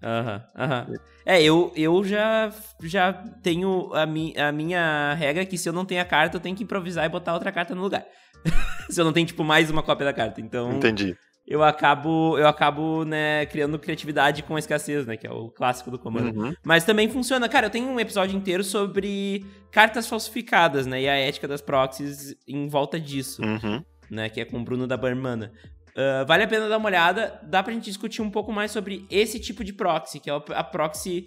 Aham, 0.03 0.45
uhum, 0.55 0.63
aham. 0.63 0.87
Uhum. 0.89 0.97
É, 1.25 1.43
eu, 1.43 1.73
eu 1.75 2.05
já, 2.05 2.53
já 2.83 3.13
tenho 3.13 3.93
a, 3.93 4.07
mi, 4.07 4.33
a 4.39 4.53
minha 4.53 5.15
regra 5.15 5.45
que 5.45 5.59
se 5.59 5.69
eu 5.69 5.73
não 5.73 5.85
tenho 5.85 6.01
a 6.01 6.05
carta, 6.05 6.37
eu 6.37 6.41
tenho 6.41 6.55
que 6.55 6.63
improvisar 6.63 7.05
e 7.05 7.09
botar 7.09 7.35
outra 7.35 7.51
carta 7.51 7.75
no 7.75 7.83
lugar. 7.83 8.07
se 8.89 9.01
eu 9.01 9.05
não 9.05 9.13
tenho, 9.13 9.27
tipo, 9.27 9.43
mais 9.43 9.69
uma 9.69 9.83
cópia 9.83 10.07
da 10.07 10.13
carta. 10.13 10.41
Então. 10.41 10.73
Entendi. 10.73 11.17
Eu 11.47 11.63
acabo, 11.63 12.37
eu 12.39 12.49
acabo, 12.49 13.05
né, 13.05 13.47
criando 13.47 13.79
criatividade 13.79 14.43
com 14.43 14.57
a 14.57 14.59
escassez, 14.59 15.07
né, 15.07 15.17
que 15.17 15.27
é 15.27 15.31
o 15.31 15.49
clássico 15.49 15.91
do 15.91 15.99
comando. 15.99 16.37
Uhum. 16.37 16.55
Mas 16.65 16.85
também 16.85 17.09
funciona. 17.09 17.49
Cara, 17.49 17.67
eu 17.67 17.71
tenho 17.71 17.89
um 17.89 18.01
episódio 18.01 18.37
inteiro 18.37 18.65
sobre 18.65 19.47
cartas 19.71 20.09
falsificadas, 20.09 20.87
né, 20.87 21.03
e 21.03 21.09
a 21.09 21.15
ética 21.15 21.47
das 21.47 21.61
proxies 21.61 22.35
em 22.49 22.69
volta 22.69 22.99
disso. 22.99 23.43
Uhum. 23.43 23.85
Né, 24.11 24.29
que 24.29 24.41
é 24.41 24.45
com 24.45 24.59
o 24.59 24.65
Bruno 24.65 24.87
da 24.87 24.97
Barmana. 24.97 25.53
Uh, 25.91 26.27
vale 26.27 26.43
a 26.43 26.49
pena 26.49 26.69
dar 26.69 26.79
uma 26.79 26.89
olhada. 26.89 27.41
Dá 27.45 27.63
pra 27.63 27.73
gente 27.73 27.85
discutir 27.85 28.23
um 28.23 28.31
pouco 28.31 28.53
mais 28.53 28.71
sobre 28.71 29.07
esse 29.11 29.41
tipo 29.41 29.65
de 29.65 29.73
proxy, 29.73 30.21
que 30.21 30.29
é 30.29 30.33
a 30.35 30.65
proxy 30.65 31.27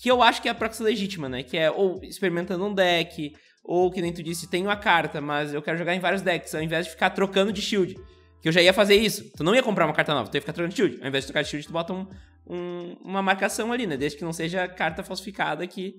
que 0.00 0.10
eu 0.10 0.22
acho 0.22 0.40
que 0.40 0.48
é 0.48 0.50
a 0.50 0.54
proxy 0.54 0.82
legítima, 0.82 1.28
né? 1.28 1.42
Que 1.42 1.56
é 1.56 1.70
ou 1.70 2.00
experimentando 2.02 2.64
um 2.64 2.74
deck, 2.74 3.34
ou 3.62 3.90
que 3.90 4.00
nem 4.00 4.12
tu 4.12 4.22
disse, 4.22 4.48
tenho 4.48 4.70
a 4.70 4.76
carta, 4.76 5.20
mas 5.20 5.52
eu 5.52 5.60
quero 5.62 5.76
jogar 5.76 5.94
em 5.94 6.00
vários 6.00 6.22
decks, 6.22 6.54
ao 6.54 6.62
invés 6.62 6.86
de 6.86 6.92
ficar 6.92 7.10
trocando 7.10 7.52
de 7.52 7.60
shield. 7.60 7.96
Que 8.40 8.48
eu 8.48 8.52
já 8.52 8.62
ia 8.62 8.72
fazer 8.72 8.96
isso. 8.96 9.30
Tu 9.36 9.44
não 9.44 9.54
ia 9.54 9.62
comprar 9.62 9.86
uma 9.86 9.92
carta 9.92 10.14
nova, 10.14 10.30
tu 10.30 10.34
ia 10.34 10.40
ficar 10.40 10.52
trocando 10.52 10.74
de 10.74 10.76
shield. 10.76 11.02
Ao 11.02 11.08
invés 11.08 11.24
de 11.24 11.28
trocar 11.28 11.42
de 11.42 11.48
shield, 11.48 11.66
tu 11.66 11.72
bota 11.72 11.92
um, 11.92 12.06
um, 12.46 12.96
uma 13.04 13.22
marcação 13.22 13.72
ali, 13.72 13.86
né? 13.86 13.96
Desde 13.96 14.18
que 14.18 14.24
não 14.24 14.32
seja 14.32 14.66
carta 14.66 15.02
falsificada 15.02 15.66
que, 15.66 15.96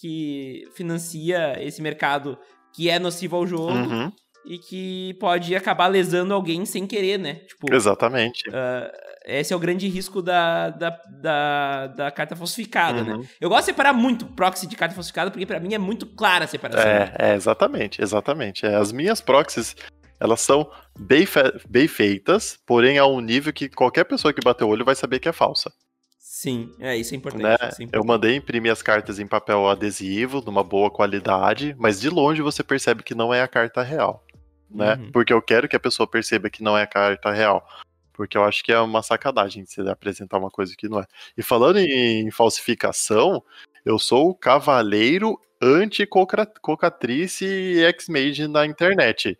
que 0.00 0.68
financia 0.74 1.56
esse 1.62 1.80
mercado 1.80 2.38
que 2.74 2.90
é 2.90 2.98
nocivo 2.98 3.36
ao 3.36 3.46
jogo. 3.46 3.72
Uhum 3.72 4.12
e 4.46 4.58
que 4.58 5.14
pode 5.14 5.54
acabar 5.56 5.88
lesando 5.88 6.32
alguém 6.32 6.64
sem 6.64 6.86
querer, 6.86 7.18
né? 7.18 7.34
Tipo, 7.34 7.74
Exatamente. 7.74 8.48
Uh, 8.48 9.06
esse 9.26 9.52
é 9.52 9.56
o 9.56 9.58
grande 9.58 9.88
risco 9.88 10.22
da, 10.22 10.70
da, 10.70 11.00
da, 11.20 11.86
da 11.88 12.10
carta 12.12 12.36
falsificada, 12.36 13.02
né? 13.02 13.12
uhum. 13.12 13.20
né? 13.22 13.28
Eu 13.40 13.48
gosto 13.48 13.62
de 13.62 13.66
separar 13.72 13.92
muito 13.92 14.24
proxy 14.24 14.68
de 14.68 14.76
carta 14.76 14.94
falsificada, 14.94 15.32
porque 15.32 15.44
para 15.44 15.58
mim 15.58 15.74
é 15.74 15.78
muito 15.78 16.06
clara 16.06 16.44
a 16.44 16.48
separação. 16.48 16.88
É, 16.88 17.12
é 17.18 17.34
exatamente, 17.34 18.00
exatamente. 18.00 18.64
É, 18.64 18.76
as 18.76 18.92
minhas 18.92 19.20
proxies, 19.20 19.74
elas 20.18 20.40
são 20.40 20.70
bem, 20.98 21.26
fe 21.26 21.40
bem 21.68 21.88
feitas, 21.88 22.58
porém 22.66 22.98
a 22.98 23.06
um 23.06 23.20
nível 23.20 23.52
que 23.52 23.68
qualquer 23.68 24.04
pessoa 24.04 24.32
que 24.32 24.44
bater 24.44 24.64
o 24.64 24.68
olho 24.68 24.84
vai 24.84 24.94
saber 24.94 25.18
que 25.18 25.28
é 25.28 25.32
falsa. 25.32 25.72
Sim, 26.18 26.70
é, 26.78 26.96
isso 26.96 27.14
é 27.14 27.16
importante. 27.16 27.42
Né? 27.42 27.54
Isso 27.54 27.64
é 27.64 27.84
importante. 27.84 27.94
Eu 27.94 28.04
mandei 28.04 28.36
imprimir 28.36 28.70
as 28.70 28.82
cartas 28.82 29.18
em 29.18 29.26
papel 29.26 29.68
adesivo, 29.68 30.42
numa 30.44 30.62
boa 30.62 30.90
qualidade, 30.90 31.74
mas 31.78 32.00
de 32.00 32.10
longe 32.10 32.42
você 32.42 32.62
percebe 32.62 33.02
que 33.02 33.14
não 33.14 33.32
é 33.32 33.40
a 33.42 33.48
carta 33.48 33.82
real 33.82 34.26
né? 34.70 34.94
Uhum. 34.94 35.12
Porque 35.12 35.32
eu 35.32 35.40
quero 35.40 35.68
que 35.68 35.76
a 35.76 35.80
pessoa 35.80 36.06
perceba 36.06 36.50
que 36.50 36.62
não 36.62 36.76
é 36.76 36.86
carta 36.86 37.30
real. 37.30 37.66
Porque 38.12 38.36
eu 38.36 38.44
acho 38.44 38.64
que 38.64 38.72
é 38.72 38.80
uma 38.80 39.02
sacanagem 39.02 39.64
você 39.64 39.82
apresentar 39.88 40.38
uma 40.38 40.50
coisa 40.50 40.74
que 40.76 40.88
não 40.88 41.00
é. 41.00 41.06
E 41.36 41.42
falando 41.42 41.78
em 41.78 42.30
falsificação, 42.30 43.42
eu 43.84 43.98
sou 43.98 44.30
o 44.30 44.34
cavaleiro 44.34 45.38
anti-cocatrice 45.60 47.44
e 47.44 47.84
ex-mage 47.84 48.46
na 48.48 48.66
internet. 48.66 49.38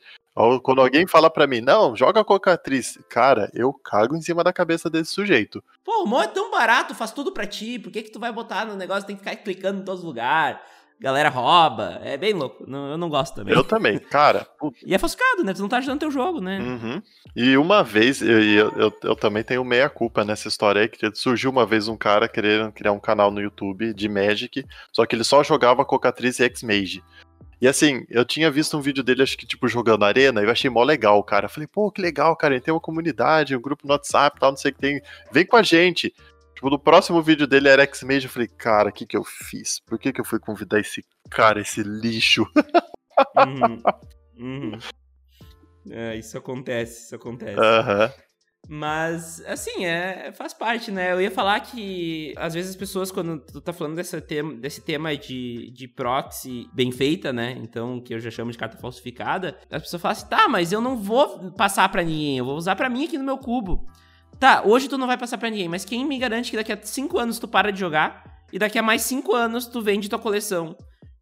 Quando 0.62 0.82
alguém 0.82 1.06
fala 1.06 1.30
pra 1.30 1.46
mim, 1.46 1.62
não, 1.62 1.96
joga 1.96 2.22
cocatriz, 2.22 2.98
cara, 3.08 3.50
eu 3.54 3.72
cago 3.72 4.14
em 4.14 4.20
cima 4.20 4.44
da 4.44 4.52
cabeça 4.52 4.90
desse 4.90 5.10
sujeito. 5.12 5.64
Pô, 5.82 6.02
o 6.02 6.06
Mo 6.06 6.20
é 6.20 6.26
tão 6.26 6.50
barato, 6.50 6.94
faz 6.94 7.10
tudo 7.10 7.32
pra 7.32 7.46
ti, 7.46 7.78
por 7.78 7.90
que 7.90 8.02
que 8.02 8.10
tu 8.10 8.20
vai 8.20 8.30
botar 8.30 8.66
no 8.66 8.76
negócio, 8.76 9.06
tem 9.06 9.16
que 9.16 9.24
ficar 9.24 9.36
clicando 9.36 9.80
em 9.80 9.84
todos 9.84 10.00
os 10.00 10.06
lugares? 10.06 10.58
galera 10.98 11.28
rouba. 11.28 12.00
É 12.02 12.16
bem 12.16 12.32
louco. 12.32 12.64
Não, 12.66 12.90
eu 12.90 12.98
não 12.98 13.08
gosto 13.08 13.34
também. 13.34 13.54
Eu 13.54 13.62
também, 13.62 13.98
cara. 13.98 14.46
E 14.84 14.94
é 14.94 14.98
foscado, 14.98 15.44
né? 15.44 15.52
Tu 15.52 15.60
não 15.60 15.68
tá 15.68 15.78
ajudando 15.78 16.00
teu 16.00 16.10
jogo, 16.10 16.40
né? 16.40 16.58
Uhum. 16.58 17.02
E 17.34 17.56
uma 17.56 17.82
vez, 17.82 18.22
eu, 18.22 18.42
eu, 18.42 18.72
eu, 18.76 18.92
eu, 19.02 19.16
também 19.16 19.42
tenho 19.42 19.64
meia 19.64 19.88
culpa 19.88 20.24
nessa 20.24 20.48
história 20.48 20.82
aí, 20.82 20.88
que 20.88 21.14
surgiu 21.14 21.50
uma 21.50 21.66
vez 21.66 21.88
um 21.88 21.96
cara 21.96 22.28
querendo 22.28 22.72
criar 22.72 22.92
um 22.92 23.00
canal 23.00 23.30
no 23.30 23.40
YouTube 23.40 23.92
de 23.92 24.08
Magic, 24.08 24.64
só 24.92 25.04
que 25.04 25.14
ele 25.14 25.24
só 25.24 25.42
jogava 25.42 25.84
Cocatriz 25.84 26.38
e 26.40 26.44
X-Mage. 26.44 27.02
E 27.60 27.66
assim, 27.66 28.04
eu 28.10 28.24
tinha 28.24 28.50
visto 28.50 28.76
um 28.76 28.80
vídeo 28.82 29.02
dele, 29.02 29.22
acho 29.22 29.36
que, 29.36 29.46
tipo, 29.46 29.66
jogando 29.66 30.04
arena, 30.04 30.42
e 30.42 30.44
eu 30.44 30.50
achei 30.50 30.68
mó 30.68 30.82
legal, 30.82 31.22
cara. 31.24 31.46
Eu 31.46 31.50
falei, 31.50 31.66
pô, 31.66 31.90
que 31.90 32.02
legal, 32.02 32.36
cara. 32.36 32.54
Ele 32.54 32.60
tem 32.60 32.74
uma 32.74 32.80
comunidade, 32.80 33.56
um 33.56 33.60
grupo 33.60 33.86
no 33.86 33.94
WhatsApp 33.94 34.38
tal, 34.38 34.50
não 34.50 34.58
sei 34.58 34.70
o 34.70 34.74
que 34.74 34.80
tem. 34.80 35.00
Vem 35.32 35.46
com 35.46 35.56
a 35.56 35.62
gente. 35.62 36.14
Tipo, 36.54 36.70
no 36.70 36.78
próximo 36.78 37.22
vídeo 37.22 37.46
dele 37.46 37.68
era 37.68 37.82
X-Mage, 37.82 38.26
eu 38.26 38.30
falei, 38.30 38.48
cara, 38.48 38.88
o 38.88 38.92
que 38.92 39.06
que 39.06 39.16
eu 39.16 39.24
fiz? 39.24 39.80
Por 39.80 39.98
que 39.98 40.12
que 40.12 40.20
eu 40.20 40.24
fui 40.24 40.38
convidar 40.38 40.80
esse 40.80 41.04
cara, 41.30 41.60
esse 41.60 41.82
lixo? 41.82 42.46
Uhum. 43.36 43.82
Uhum. 44.38 44.78
É, 45.90 46.16
isso 46.16 46.36
acontece, 46.36 47.04
isso 47.04 47.14
acontece. 47.14 47.58
Aham. 47.58 48.04
Uhum. 48.04 48.25
Mas, 48.68 49.40
assim, 49.46 49.84
é, 49.84 50.32
faz 50.32 50.52
parte, 50.52 50.90
né? 50.90 51.12
Eu 51.12 51.20
ia 51.20 51.30
falar 51.30 51.60
que, 51.60 52.34
às 52.36 52.52
vezes, 52.52 52.70
as 52.70 52.76
pessoas, 52.76 53.12
quando 53.12 53.38
tu 53.38 53.60
tá 53.60 53.72
falando 53.72 53.94
desse 53.94 54.20
tema, 54.20 54.54
desse 54.54 54.80
tema 54.80 55.16
de, 55.16 55.70
de 55.70 55.86
proxy 55.86 56.68
bem 56.72 56.90
feita, 56.90 57.32
né? 57.32 57.56
Então, 57.60 58.00
que 58.00 58.12
eu 58.12 58.18
já 58.18 58.30
chamo 58.30 58.50
de 58.50 58.58
carta 58.58 58.76
falsificada, 58.76 59.56
as 59.70 59.82
pessoas 59.82 60.02
falam 60.02 60.12
assim, 60.16 60.26
tá, 60.26 60.48
mas 60.48 60.72
eu 60.72 60.80
não 60.80 60.96
vou 60.96 61.52
passar 61.52 61.88
para 61.88 62.02
ninguém, 62.02 62.38
eu 62.38 62.44
vou 62.44 62.56
usar 62.56 62.74
para 62.74 62.90
mim 62.90 63.04
aqui 63.04 63.16
no 63.16 63.24
meu 63.24 63.38
cubo. 63.38 63.86
Tá, 64.38 64.62
hoje 64.64 64.88
tu 64.88 64.98
não 64.98 65.06
vai 65.06 65.16
passar 65.16 65.38
pra 65.38 65.48
ninguém, 65.48 65.68
mas 65.68 65.84
quem 65.84 66.04
me 66.04 66.18
garante 66.18 66.50
que 66.50 66.56
daqui 66.56 66.72
a 66.72 66.78
5 66.80 67.18
anos 67.18 67.38
tu 67.38 67.48
para 67.48 67.70
de 67.70 67.80
jogar 67.80 68.42
e 68.52 68.58
daqui 68.58 68.78
a 68.78 68.82
mais 68.82 69.02
5 69.02 69.34
anos 69.34 69.66
tu 69.66 69.80
vende 69.80 70.10
tua 70.10 70.18
coleção 70.18 70.76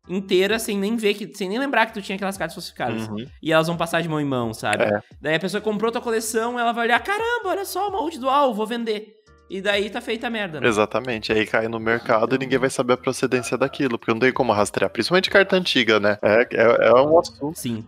inteira 0.08 0.58
sem 0.58 0.78
nem 0.78 0.96
ver, 0.96 1.14
que, 1.14 1.34
sem 1.34 1.48
nem 1.48 1.58
lembrar 1.58 1.86
que 1.86 1.94
tu 1.94 2.02
tinha 2.02 2.16
aquelas 2.16 2.36
cartas 2.36 2.54
falsificadas. 2.54 3.08
Uhum. 3.08 3.26
E 3.42 3.52
elas 3.52 3.66
vão 3.66 3.76
passar 3.76 4.02
de 4.02 4.08
mão 4.08 4.20
em 4.20 4.24
mão, 4.24 4.52
sabe? 4.52 4.84
É. 4.84 5.00
Daí 5.20 5.34
a 5.34 5.40
pessoa 5.40 5.60
comprou 5.60 5.90
tua 5.90 6.00
coleção, 6.00 6.58
ela 6.58 6.72
vai 6.72 6.86
olhar, 6.86 7.00
caramba, 7.02 7.48
olha 7.48 7.64
só, 7.64 7.88
uma 7.88 8.00
ult 8.02 8.18
dual, 8.18 8.54
vou 8.54 8.66
vender. 8.66 9.22
E 9.48 9.60
daí 9.60 9.90
tá 9.90 10.00
feita 10.00 10.26
a 10.26 10.30
merda, 10.30 10.60
né? 10.60 10.66
Exatamente. 10.66 11.32
Aí 11.32 11.46
cai 11.46 11.68
no 11.68 11.78
mercado 11.78 12.34
e 12.34 12.38
ninguém 12.38 12.58
vai 12.58 12.70
saber 12.70 12.94
a 12.94 12.96
procedência 12.96 13.58
daquilo, 13.58 13.98
porque 13.98 14.12
não 14.12 14.18
tem 14.18 14.32
como 14.32 14.52
rastrear. 14.52 14.90
Principalmente 14.90 15.30
carta 15.30 15.56
antiga, 15.56 16.00
né? 16.00 16.18
É, 16.22 16.48
é, 16.50 16.88
é 16.88 16.94
um 16.94 17.18
assunto. 17.18 17.58
Sim 17.58 17.84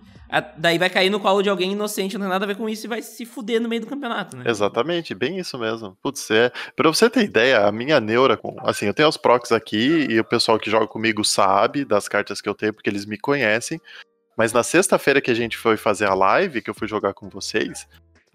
daí 0.56 0.78
vai 0.78 0.90
cair 0.90 1.10
no 1.10 1.20
colo 1.20 1.42
de 1.42 1.48
alguém 1.48 1.72
inocente, 1.72 2.14
não 2.14 2.22
tem 2.22 2.30
nada 2.30 2.44
a 2.44 2.48
ver 2.48 2.56
com 2.56 2.68
isso 2.68 2.86
e 2.86 2.88
vai 2.88 3.02
se 3.02 3.24
fuder 3.24 3.60
no 3.60 3.68
meio 3.68 3.80
do 3.80 3.86
campeonato, 3.86 4.36
né? 4.36 4.44
Exatamente, 4.46 5.14
bem 5.14 5.38
isso 5.38 5.58
mesmo. 5.58 5.96
Putz, 6.02 6.30
é. 6.30 6.50
Pra 6.74 6.90
você 6.90 7.08
ter 7.08 7.24
ideia, 7.24 7.66
a 7.66 7.72
minha 7.72 8.00
neura, 8.00 8.36
com, 8.36 8.56
assim, 8.60 8.86
eu 8.86 8.94
tenho 8.94 9.08
os 9.08 9.16
procs 9.16 9.52
aqui 9.52 10.06
e 10.10 10.18
o 10.18 10.24
pessoal 10.24 10.58
que 10.58 10.70
joga 10.70 10.86
comigo 10.86 11.24
sabe 11.24 11.84
das 11.84 12.08
cartas 12.08 12.40
que 12.40 12.48
eu 12.48 12.54
tenho, 12.54 12.74
porque 12.74 12.90
eles 12.90 13.06
me 13.06 13.18
conhecem. 13.18 13.80
Mas 14.36 14.52
na 14.52 14.62
sexta-feira 14.62 15.20
que 15.20 15.30
a 15.30 15.34
gente 15.34 15.56
foi 15.56 15.76
fazer 15.76 16.06
a 16.06 16.14
live, 16.14 16.60
que 16.60 16.68
eu 16.68 16.74
fui 16.74 16.86
jogar 16.86 17.14
com 17.14 17.28
vocês, 17.28 17.86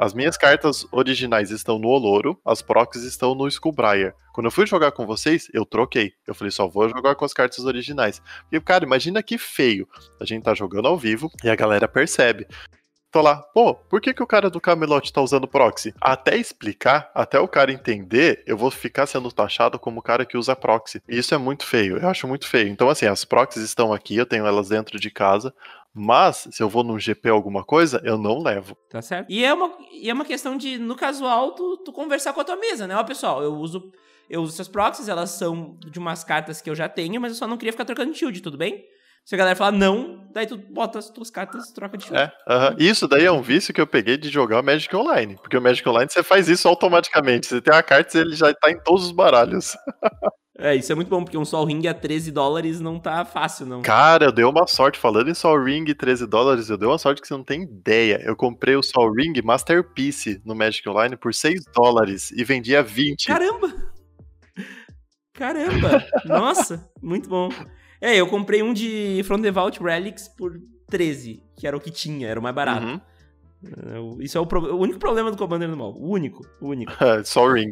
as 0.02 0.16
minhas 0.16 0.36
cartas 0.36 0.88
originais 0.92 1.52
estão 1.52 1.78
no 1.78 1.88
Oloro, 1.88 2.36
as 2.44 2.60
proxies 2.60 3.04
estão 3.04 3.36
no 3.36 3.48
Skullbriar. 3.48 4.16
Quando 4.34 4.48
eu 4.48 4.52
fui 4.52 4.66
jogar 4.66 4.92
com 4.94 5.06
vocês, 5.06 5.48
eu 5.54 5.64
troquei. 5.64 6.14
Eu 6.26 6.34
falei, 6.34 6.50
só 6.50 6.68
vou 6.68 6.90
jogar 6.90 7.14
com 7.14 7.24
as 7.24 7.34
cartas 7.34 7.64
originais. 7.66 8.20
E, 8.52 8.60
cara, 8.60 8.84
imagina 8.84 9.22
que 9.22 9.38
feio. 9.38 9.88
A 10.20 10.26
gente 10.26 10.42
tá 10.42 10.56
jogando 10.56 10.88
ao 10.88 10.98
vivo 10.98 11.32
e 11.44 11.50
a 11.52 11.56
galera 11.56 11.88
percebe. 11.88 12.48
Tô 13.12 13.22
lá, 13.22 13.36
pô, 13.54 13.76
por 13.76 14.00
que, 14.00 14.14
que 14.14 14.24
o 14.24 14.28
cara 14.28 14.50
do 14.50 14.62
Camelot 14.62 15.12
tá 15.12 15.22
usando 15.22 15.46
proxy? 15.46 15.94
Até 16.00 16.38
explicar, 16.38 17.12
até 17.14 17.38
o 17.38 17.48
cara 17.48 17.70
entender, 17.70 18.42
eu 18.48 18.58
vou 18.58 18.72
ficar 18.72 19.06
sendo 19.06 19.30
taxado 19.30 19.78
como 19.78 20.00
o 20.00 20.02
cara 20.02 20.26
que 20.26 20.38
usa 20.38 20.56
proxy. 20.56 21.04
E 21.10 21.20
isso 21.20 21.36
é 21.36 21.38
muito 21.38 21.66
feio, 21.66 21.98
eu 21.98 22.08
acho 22.08 22.26
muito 22.26 22.48
feio. 22.48 22.70
Então, 22.70 22.90
assim, 22.90 23.06
as 23.06 23.26
proxies 23.26 23.66
estão 23.66 23.92
aqui, 23.94 24.16
eu 24.16 24.26
tenho 24.26 24.48
elas 24.48 24.70
dentro 24.70 24.98
de 24.98 25.12
casa, 25.12 25.54
mas, 25.94 26.48
se 26.52 26.64
eu 26.64 26.70
vou 26.70 26.84
num 26.84 27.00
GP 27.00 27.30
alguma 27.30 27.64
coisa, 27.64 28.02
eu 28.06 28.18
não 28.18 28.42
levo. 28.42 28.78
Tá 28.90 29.02
certo. 29.02 29.30
E 29.30 29.44
é 29.44 29.54
uma, 29.54 29.78
e 29.92 30.10
é 30.10 30.14
uma 30.14 30.24
questão 30.24 30.56
de, 30.56 30.78
no 30.78 30.96
casual, 30.96 31.54
tu, 31.54 31.78
tu 31.84 31.92
conversar 31.92 32.34
com 32.34 32.42
a 32.42 32.46
tua 32.46 32.56
mesa, 32.56 32.88
né? 32.88 32.96
Ó, 32.96 33.04
pessoal, 33.04 33.44
eu 33.44 33.54
uso, 33.54 33.92
eu 34.30 34.42
uso 34.42 34.54
essas 34.54 34.70
proxies, 34.70 35.10
elas 35.10 35.32
são 35.32 35.78
de 35.80 36.00
umas 36.00 36.24
cartas 36.24 36.62
que 36.62 36.70
eu 36.70 36.76
já 36.76 36.88
tenho, 36.88 37.20
mas 37.20 37.34
eu 37.34 37.38
só 37.38 37.48
não 37.48 37.58
queria 37.58 37.74
ficar 37.74 37.86
trocando 37.86 38.16
shield, 38.16 38.42
tudo 38.42 38.58
bem? 38.58 38.86
Se 39.26 39.36
a 39.36 39.38
galera 39.38 39.56
falar 39.56 39.72
não, 39.72 40.28
daí 40.34 40.48
tu 40.48 40.58
bota 40.58 40.98
as 40.98 41.10
tuas 41.10 41.30
cartas 41.30 41.70
e 41.70 41.74
troca 41.74 41.98
de 41.98 42.06
shield. 42.06 42.20
É, 42.20 42.54
uh 42.54 42.72
-huh. 42.72 42.76
isso 42.80 43.08
daí 43.08 43.26
é 43.26 43.32
um 43.32 43.42
vício 43.42 43.74
que 43.74 43.80
eu 43.80 43.86
peguei 43.86 44.18
de 44.18 44.30
jogar 44.30 44.62
o 44.62 44.64
Magic 44.64 44.96
Online. 44.96 45.36
Porque 45.36 45.58
o 45.58 45.62
Magic 45.62 45.88
Online 45.88 46.10
você 46.10 46.24
faz 46.24 46.50
isso 46.50 46.68
automaticamente. 46.68 47.48
Você 47.48 47.62
tem 47.62 47.74
a 47.74 47.84
carta 47.84 48.18
e 48.18 48.22
ele 48.22 48.36
já 48.36 48.52
tá 48.54 48.72
em 48.72 48.80
todos 48.82 49.06
os 49.06 49.12
baralhos. 49.12 49.76
É, 50.58 50.76
isso 50.76 50.92
é 50.92 50.96
muito 50.96 51.08
bom, 51.08 51.24
porque 51.24 51.38
um 51.38 51.46
Sol 51.46 51.66
Ring 51.66 51.88
a 51.88 51.94
13 51.94 52.32
dólares 52.32 52.82
não 52.82 53.00
tá 53.00 53.24
fácil, 53.24 53.66
não. 53.66 53.82
Cara, 53.82 54.26
eu 54.26 54.32
dei 54.32 54.44
uma 54.44 54.68
sorte. 54.68 55.00
Falando 55.00 55.30
em 55.30 55.34
Sol 55.34 55.64
Ring 55.64 55.86
13 55.86 56.28
dólares, 56.28 56.70
eu 56.70 56.78
dei 56.78 56.88
uma 56.88 56.98
sorte 56.98 57.22
que 57.22 57.28
você 57.28 57.34
não 57.34 57.44
tem 57.44 57.64
ideia. 57.64 58.22
Eu 58.24 58.36
comprei 58.36 58.76
o 58.76 58.84
Sol 58.84 59.12
Ring 59.14 59.34
Masterpiece 59.42 60.42
no 60.46 60.54
Magic 60.54 60.88
Online 60.90 61.16
por 61.16 61.34
6 61.34 61.64
dólares 61.74 62.32
e 62.32 62.44
vendi 62.44 62.76
a 62.76 62.82
20. 62.82 63.28
Caramba! 63.28 63.74
Caramba! 65.34 66.06
Nossa, 66.26 66.90
muito 67.02 67.30
bom. 67.30 67.50
É, 68.02 68.18
eu 68.18 68.28
comprei 68.28 68.62
um 68.62 68.74
de 68.74 69.22
From 69.24 69.42
the 69.42 69.52
Vault 69.52 69.82
Relics 69.82 70.28
por 70.28 70.60
13, 70.90 71.42
que 71.56 71.66
era 71.66 71.78
o 71.78 71.80
que 71.80 71.90
tinha, 71.90 72.28
era 72.28 72.40
o 72.40 72.44
mais 72.44 72.54
barato. 72.54 72.86
Uhum. 72.86 73.02
Isso 74.20 74.38
é 74.38 74.42
o, 74.42 74.46
pro... 74.46 74.74
o, 74.74 74.80
único 74.80 74.98
problema 74.98 75.30
do 75.30 75.38
Commander 75.38 75.68
normal. 75.68 75.94
O 75.96 76.10
único, 76.10 76.46
o 76.60 76.70
único. 76.70 76.92
Só 77.24 77.46
o 77.46 77.54
ring. 77.54 77.72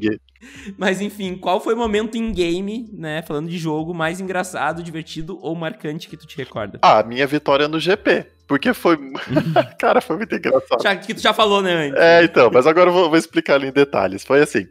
Mas 0.78 1.02
enfim, 1.02 1.36
qual 1.36 1.60
foi 1.60 1.74
o 1.74 1.78
momento 1.78 2.16
em 2.16 2.32
game, 2.32 2.90
né, 2.94 3.22
falando 3.24 3.50
de 3.50 3.58
jogo, 3.58 3.94
mais 3.94 4.20
engraçado, 4.20 4.84
divertido 4.84 5.40
ou 5.42 5.56
marcante 5.56 6.08
que 6.08 6.16
tu 6.16 6.28
te 6.28 6.38
recorda? 6.38 6.80
Ah, 6.82 7.00
a 7.00 7.04
minha 7.04 7.26
vitória 7.26 7.68
no 7.68 7.80
GP. 7.80 8.26
Porque 8.48 8.74
foi. 8.74 8.98
Cara, 9.80 10.02
foi 10.02 10.18
muito 10.18 10.36
engraçado. 10.36 10.82
Já, 10.82 10.96
que 10.96 11.14
tu 11.14 11.22
já 11.22 11.34
falou, 11.34 11.62
né, 11.62 11.88
antes. 11.88 12.00
É, 12.00 12.24
então, 12.24 12.50
mas 12.54 12.68
agora 12.68 12.90
eu 12.90 12.94
vou, 12.94 13.10
vou 13.10 13.18
explicar 13.18 13.56
ali 13.56 13.68
em 13.68 13.72
detalhes. 13.72 14.24
Foi 14.24 14.42
assim. 14.42 14.68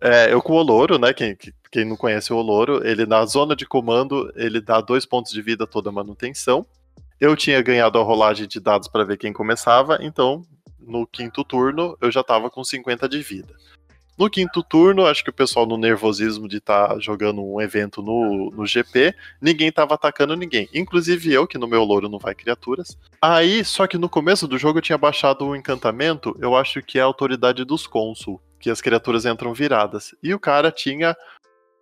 É, 0.00 0.32
eu 0.32 0.42
com 0.42 0.54
o 0.54 0.56
Oloro, 0.56 0.98
né? 0.98 1.12
Quem, 1.12 1.36
quem 1.70 1.84
não 1.84 1.96
conhece 1.96 2.32
o 2.32 2.36
Oloro, 2.36 2.84
ele 2.84 3.06
na 3.06 3.24
zona 3.24 3.54
de 3.54 3.64
comando, 3.64 4.32
ele 4.34 4.60
dá 4.60 4.80
dois 4.80 5.06
pontos 5.06 5.32
de 5.32 5.40
vida 5.40 5.66
toda 5.66 5.92
manutenção. 5.92 6.66
Eu 7.22 7.36
tinha 7.36 7.62
ganhado 7.62 8.00
a 8.00 8.02
rolagem 8.02 8.48
de 8.48 8.58
dados 8.58 8.88
para 8.88 9.04
ver 9.04 9.16
quem 9.16 9.32
começava, 9.32 9.96
então 10.00 10.44
no 10.80 11.06
quinto 11.06 11.44
turno 11.44 11.96
eu 12.00 12.10
já 12.10 12.20
estava 12.20 12.50
com 12.50 12.64
50 12.64 13.08
de 13.08 13.22
vida. 13.22 13.54
No 14.18 14.28
quinto 14.28 14.60
turno, 14.60 15.06
acho 15.06 15.22
que 15.22 15.30
o 15.30 15.32
pessoal 15.32 15.64
no 15.64 15.76
nervosismo 15.76 16.48
de 16.48 16.56
estar 16.56 16.88
tá 16.88 16.98
jogando 16.98 17.40
um 17.40 17.60
evento 17.60 18.02
no, 18.02 18.50
no 18.50 18.66
GP, 18.66 19.14
ninguém 19.40 19.68
estava 19.68 19.94
atacando 19.94 20.34
ninguém. 20.34 20.68
Inclusive 20.74 21.32
eu, 21.32 21.46
que 21.46 21.56
no 21.56 21.68
meu 21.68 21.84
louro 21.84 22.08
não 22.08 22.18
vai 22.18 22.34
criaturas. 22.34 22.98
Aí, 23.22 23.64
só 23.64 23.86
que 23.86 23.96
no 23.96 24.08
começo 24.08 24.48
do 24.48 24.58
jogo 24.58 24.78
eu 24.78 24.82
tinha 24.82 24.98
baixado 24.98 25.46
um 25.46 25.54
encantamento, 25.54 26.36
eu 26.40 26.56
acho 26.56 26.82
que 26.82 26.98
é 26.98 27.02
a 27.02 27.04
autoridade 27.04 27.64
dos 27.64 27.86
cônsul, 27.86 28.42
que 28.58 28.68
as 28.68 28.80
criaturas 28.80 29.24
entram 29.26 29.54
viradas. 29.54 30.12
E 30.20 30.34
o 30.34 30.40
cara 30.40 30.72
tinha, 30.72 31.16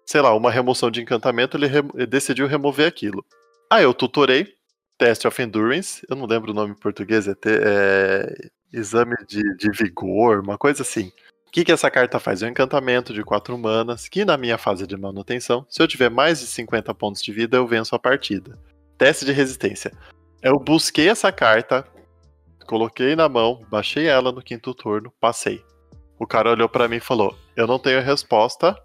sei 0.05 0.21
lá, 0.21 0.35
uma 0.35 0.51
remoção 0.51 0.91
de 0.91 1.01
encantamento, 1.01 1.57
ele, 1.57 1.65
ele 1.95 2.07
decidiu 2.07 2.47
remover 2.47 2.87
aquilo. 2.87 3.25
Aí 3.71 3.85
eu 3.85 3.95
tutorei, 3.95 4.60
Test 5.01 5.25
of 5.25 5.41
Endurance, 5.41 6.07
eu 6.11 6.15
não 6.15 6.27
lembro 6.27 6.53
o 6.53 6.55
nome 6.55 6.73
em 6.73 6.79
português, 6.79 7.27
é, 7.27 7.35
te, 7.35 7.49
é 7.49 8.51
exame 8.71 9.17
de, 9.27 9.43
de, 9.57 9.71
vigor, 9.71 10.41
uma 10.41 10.59
coisa 10.59 10.83
assim. 10.83 11.11
O 11.49 11.51
que, 11.51 11.65
que 11.65 11.73
essa 11.73 11.91
carta 11.91 12.21
faz? 12.21 12.43
É 12.43 12.47
um 12.47 12.51
encantamento 12.51 13.15
de 13.15 13.25
4 13.25 13.57
manas, 13.57 14.11
que 14.11 14.27
na 14.27 14.37
minha 14.37 14.59
fase 14.59 14.87
de 14.87 14.95
manutenção, 14.99 15.65
se 15.71 15.83
eu 15.83 15.89
tiver 15.89 16.11
mais 16.11 16.41
de 16.41 16.47
50 16.49 16.93
pontos 16.93 17.23
de 17.23 17.33
vida, 17.33 17.57
eu 17.57 17.67
venço 17.67 17.95
a 17.95 17.99
partida. 17.99 18.59
Teste 18.99 19.25
de 19.25 19.33
resistência. 19.33 19.91
Eu 20.43 20.59
busquei 20.59 21.09
essa 21.09 21.33
carta, 21.33 21.83
coloquei 22.67 23.17
na 23.17 23.27
mão, 23.27 23.65
baixei 23.71 24.07
ela 24.07 24.31
no 24.31 24.43
quinto 24.43 24.75
turno, 24.75 25.11
passei. 25.19 25.65
O 26.19 26.27
cara 26.27 26.51
olhou 26.51 26.69
para 26.69 26.87
mim 26.87 26.97
e 26.97 27.01
falou: 27.01 27.35
Eu 27.57 27.67
não 27.67 27.79
tenho 27.79 28.03
resposta, 28.03 28.77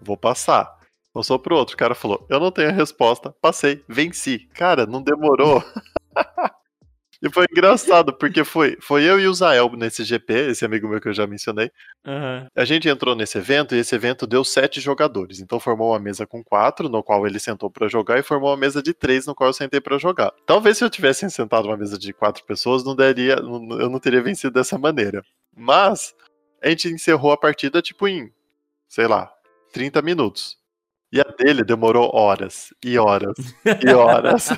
vou 0.00 0.16
passar. 0.16 0.72
Passou 1.14 1.38
pro 1.38 1.54
outro. 1.54 1.74
O 1.74 1.78
cara 1.78 1.94
falou: 1.94 2.26
Eu 2.28 2.40
não 2.40 2.50
tenho 2.50 2.70
a 2.70 2.72
resposta. 2.72 3.32
Passei, 3.40 3.84
venci. 3.88 4.48
Cara, 4.52 4.84
não 4.84 5.00
demorou. 5.00 5.62
e 7.22 7.30
foi 7.30 7.46
engraçado, 7.48 8.12
porque 8.12 8.42
foi, 8.42 8.76
foi 8.80 9.04
eu 9.04 9.20
e 9.20 9.28
o 9.28 9.32
Zael 9.32 9.70
nesse 9.76 10.02
GP, 10.02 10.50
esse 10.50 10.64
amigo 10.64 10.88
meu 10.88 11.00
que 11.00 11.06
eu 11.06 11.14
já 11.14 11.24
mencionei. 11.24 11.70
Uhum. 12.04 12.48
A 12.56 12.64
gente 12.64 12.88
entrou 12.88 13.14
nesse 13.14 13.38
evento 13.38 13.76
e 13.76 13.78
esse 13.78 13.94
evento 13.94 14.26
deu 14.26 14.42
sete 14.42 14.80
jogadores. 14.80 15.38
Então 15.38 15.60
formou 15.60 15.92
uma 15.92 16.00
mesa 16.00 16.26
com 16.26 16.42
quatro, 16.42 16.88
no 16.88 17.00
qual 17.00 17.24
ele 17.28 17.38
sentou 17.38 17.70
para 17.70 17.86
jogar, 17.86 18.18
e 18.18 18.22
formou 18.24 18.50
uma 18.50 18.56
mesa 18.56 18.82
de 18.82 18.92
três, 18.92 19.24
no 19.24 19.36
qual 19.36 19.50
eu 19.50 19.54
sentei 19.54 19.80
para 19.80 19.96
jogar. 19.98 20.32
Talvez 20.44 20.78
se 20.78 20.84
eu 20.84 20.90
tivesse 20.90 21.30
sentado 21.30 21.68
uma 21.68 21.76
mesa 21.76 21.96
de 21.96 22.12
quatro 22.12 22.44
pessoas, 22.44 22.84
não 22.84 22.96
daria, 22.96 23.34
eu 23.34 23.88
não 23.88 24.00
teria 24.00 24.20
vencido 24.20 24.52
dessa 24.52 24.76
maneira. 24.76 25.22
Mas 25.56 26.12
a 26.60 26.68
gente 26.70 26.88
encerrou 26.88 27.30
a 27.30 27.36
partida 27.36 27.80
tipo 27.80 28.08
em, 28.08 28.32
sei 28.88 29.06
lá, 29.06 29.32
30 29.72 30.02
minutos. 30.02 30.63
E 31.14 31.20
a 31.20 31.24
dele 31.38 31.62
demorou 31.62 32.10
horas 32.12 32.74
e 32.84 32.98
horas 32.98 33.36
e 33.64 33.88
horas. 33.94 34.48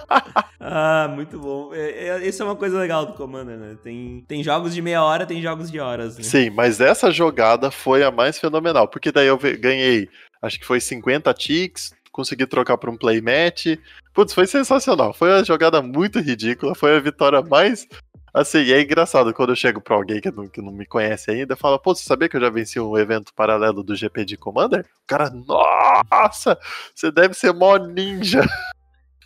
ah, 0.58 1.06
muito 1.14 1.38
bom. 1.38 1.74
É, 1.74 2.08
é, 2.08 2.26
isso 2.26 2.42
é 2.42 2.46
uma 2.46 2.56
coisa 2.56 2.78
legal 2.78 3.04
do 3.04 3.12
Commander, 3.12 3.58
né? 3.58 3.76
Tem, 3.84 4.24
tem 4.26 4.42
jogos 4.42 4.74
de 4.74 4.80
meia 4.80 5.04
hora, 5.04 5.26
tem 5.26 5.42
jogos 5.42 5.70
de 5.70 5.78
horas. 5.78 6.16
Né? 6.16 6.24
Sim, 6.24 6.48
mas 6.48 6.80
essa 6.80 7.10
jogada 7.10 7.70
foi 7.70 8.02
a 8.02 8.10
mais 8.10 8.38
fenomenal, 8.38 8.88
porque 8.88 9.12
daí 9.12 9.26
eu 9.26 9.38
ganhei, 9.60 10.08
acho 10.40 10.58
que 10.58 10.64
foi 10.64 10.80
50 10.80 11.34
ticks, 11.34 11.92
consegui 12.10 12.46
trocar 12.46 12.78
para 12.78 12.90
um 12.90 12.96
playmatch. 12.96 13.78
Putz, 14.14 14.32
foi 14.32 14.46
sensacional. 14.46 15.12
Foi 15.12 15.28
uma 15.28 15.44
jogada 15.44 15.82
muito 15.82 16.20
ridícula, 16.20 16.74
foi 16.74 16.96
a 16.96 17.00
vitória 17.00 17.42
mais 17.42 17.86
Assim, 18.32 18.70
é 18.70 18.80
engraçado 18.80 19.32
quando 19.32 19.50
eu 19.50 19.56
chego 19.56 19.80
pra 19.80 19.96
alguém 19.96 20.20
que 20.20 20.30
não, 20.30 20.48
que 20.48 20.60
não 20.60 20.72
me 20.72 20.86
conhece 20.86 21.30
ainda, 21.30 21.56
fala, 21.56 21.78
pô, 21.78 21.94
você 21.94 22.04
sabia 22.04 22.28
que 22.28 22.36
eu 22.36 22.40
já 22.40 22.50
venci 22.50 22.78
um 22.78 22.96
evento 22.96 23.32
paralelo 23.34 23.82
do 23.82 23.96
GP 23.96 24.24
de 24.24 24.36
Commander? 24.36 24.80
O 24.80 25.06
cara, 25.06 25.30
nossa, 25.30 26.58
você 26.94 27.10
deve 27.10 27.34
ser 27.34 27.52
mó 27.52 27.76
ninja. 27.76 28.42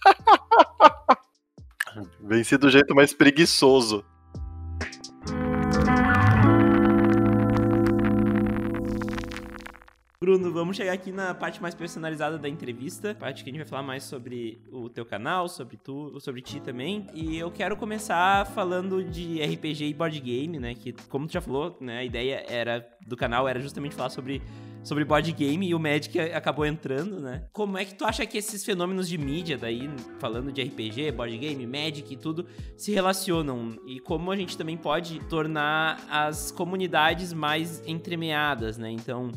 venci 2.20 2.56
do 2.56 2.70
jeito 2.70 2.94
mais 2.94 3.12
preguiçoso. 3.12 4.04
Bruno, 10.22 10.52
vamos 10.52 10.76
chegar 10.76 10.92
aqui 10.92 11.10
na 11.10 11.34
parte 11.34 11.60
mais 11.60 11.74
personalizada 11.74 12.38
da 12.38 12.48
entrevista, 12.48 13.12
parte 13.12 13.42
que 13.42 13.50
a 13.50 13.52
gente 13.52 13.60
vai 13.60 13.68
falar 13.68 13.82
mais 13.82 14.04
sobre 14.04 14.56
o 14.70 14.88
teu 14.88 15.04
canal, 15.04 15.48
sobre 15.48 15.76
tu, 15.76 16.16
sobre 16.20 16.40
ti 16.40 16.60
também. 16.60 17.08
E 17.12 17.36
eu 17.36 17.50
quero 17.50 17.76
começar 17.76 18.46
falando 18.46 19.02
de 19.02 19.42
RPG 19.42 19.86
e 19.86 19.92
board 19.92 20.20
game, 20.20 20.60
né? 20.60 20.76
Que 20.76 20.92
como 21.08 21.26
tu 21.26 21.32
já 21.32 21.40
falou, 21.40 21.76
né, 21.80 21.98
a 21.98 22.04
ideia 22.04 22.46
era 22.48 22.88
do 23.04 23.16
canal 23.16 23.48
era 23.48 23.58
justamente 23.58 23.96
falar 23.96 24.10
sobre 24.10 24.40
sobre 24.84 25.04
board 25.04 25.32
game 25.32 25.68
e 25.68 25.74
o 25.74 25.78
Magic 25.80 26.16
acabou 26.20 26.64
entrando, 26.64 27.18
né? 27.18 27.44
Como 27.52 27.76
é 27.76 27.84
que 27.84 27.94
tu 27.94 28.04
acha 28.04 28.24
que 28.24 28.38
esses 28.38 28.64
fenômenos 28.64 29.08
de 29.08 29.18
mídia 29.18 29.58
daí, 29.58 29.90
falando 30.20 30.52
de 30.52 30.62
RPG, 30.62 31.10
board 31.10 31.36
game, 31.36 31.66
Magic 31.66 32.14
e 32.14 32.16
tudo, 32.16 32.46
se 32.76 32.92
relacionam? 32.92 33.76
E 33.88 33.98
como 33.98 34.30
a 34.30 34.36
gente 34.36 34.56
também 34.56 34.76
pode 34.76 35.18
tornar 35.26 36.00
as 36.08 36.52
comunidades 36.52 37.32
mais 37.32 37.82
entremeadas, 37.84 38.78
né? 38.78 38.88
Então, 38.88 39.32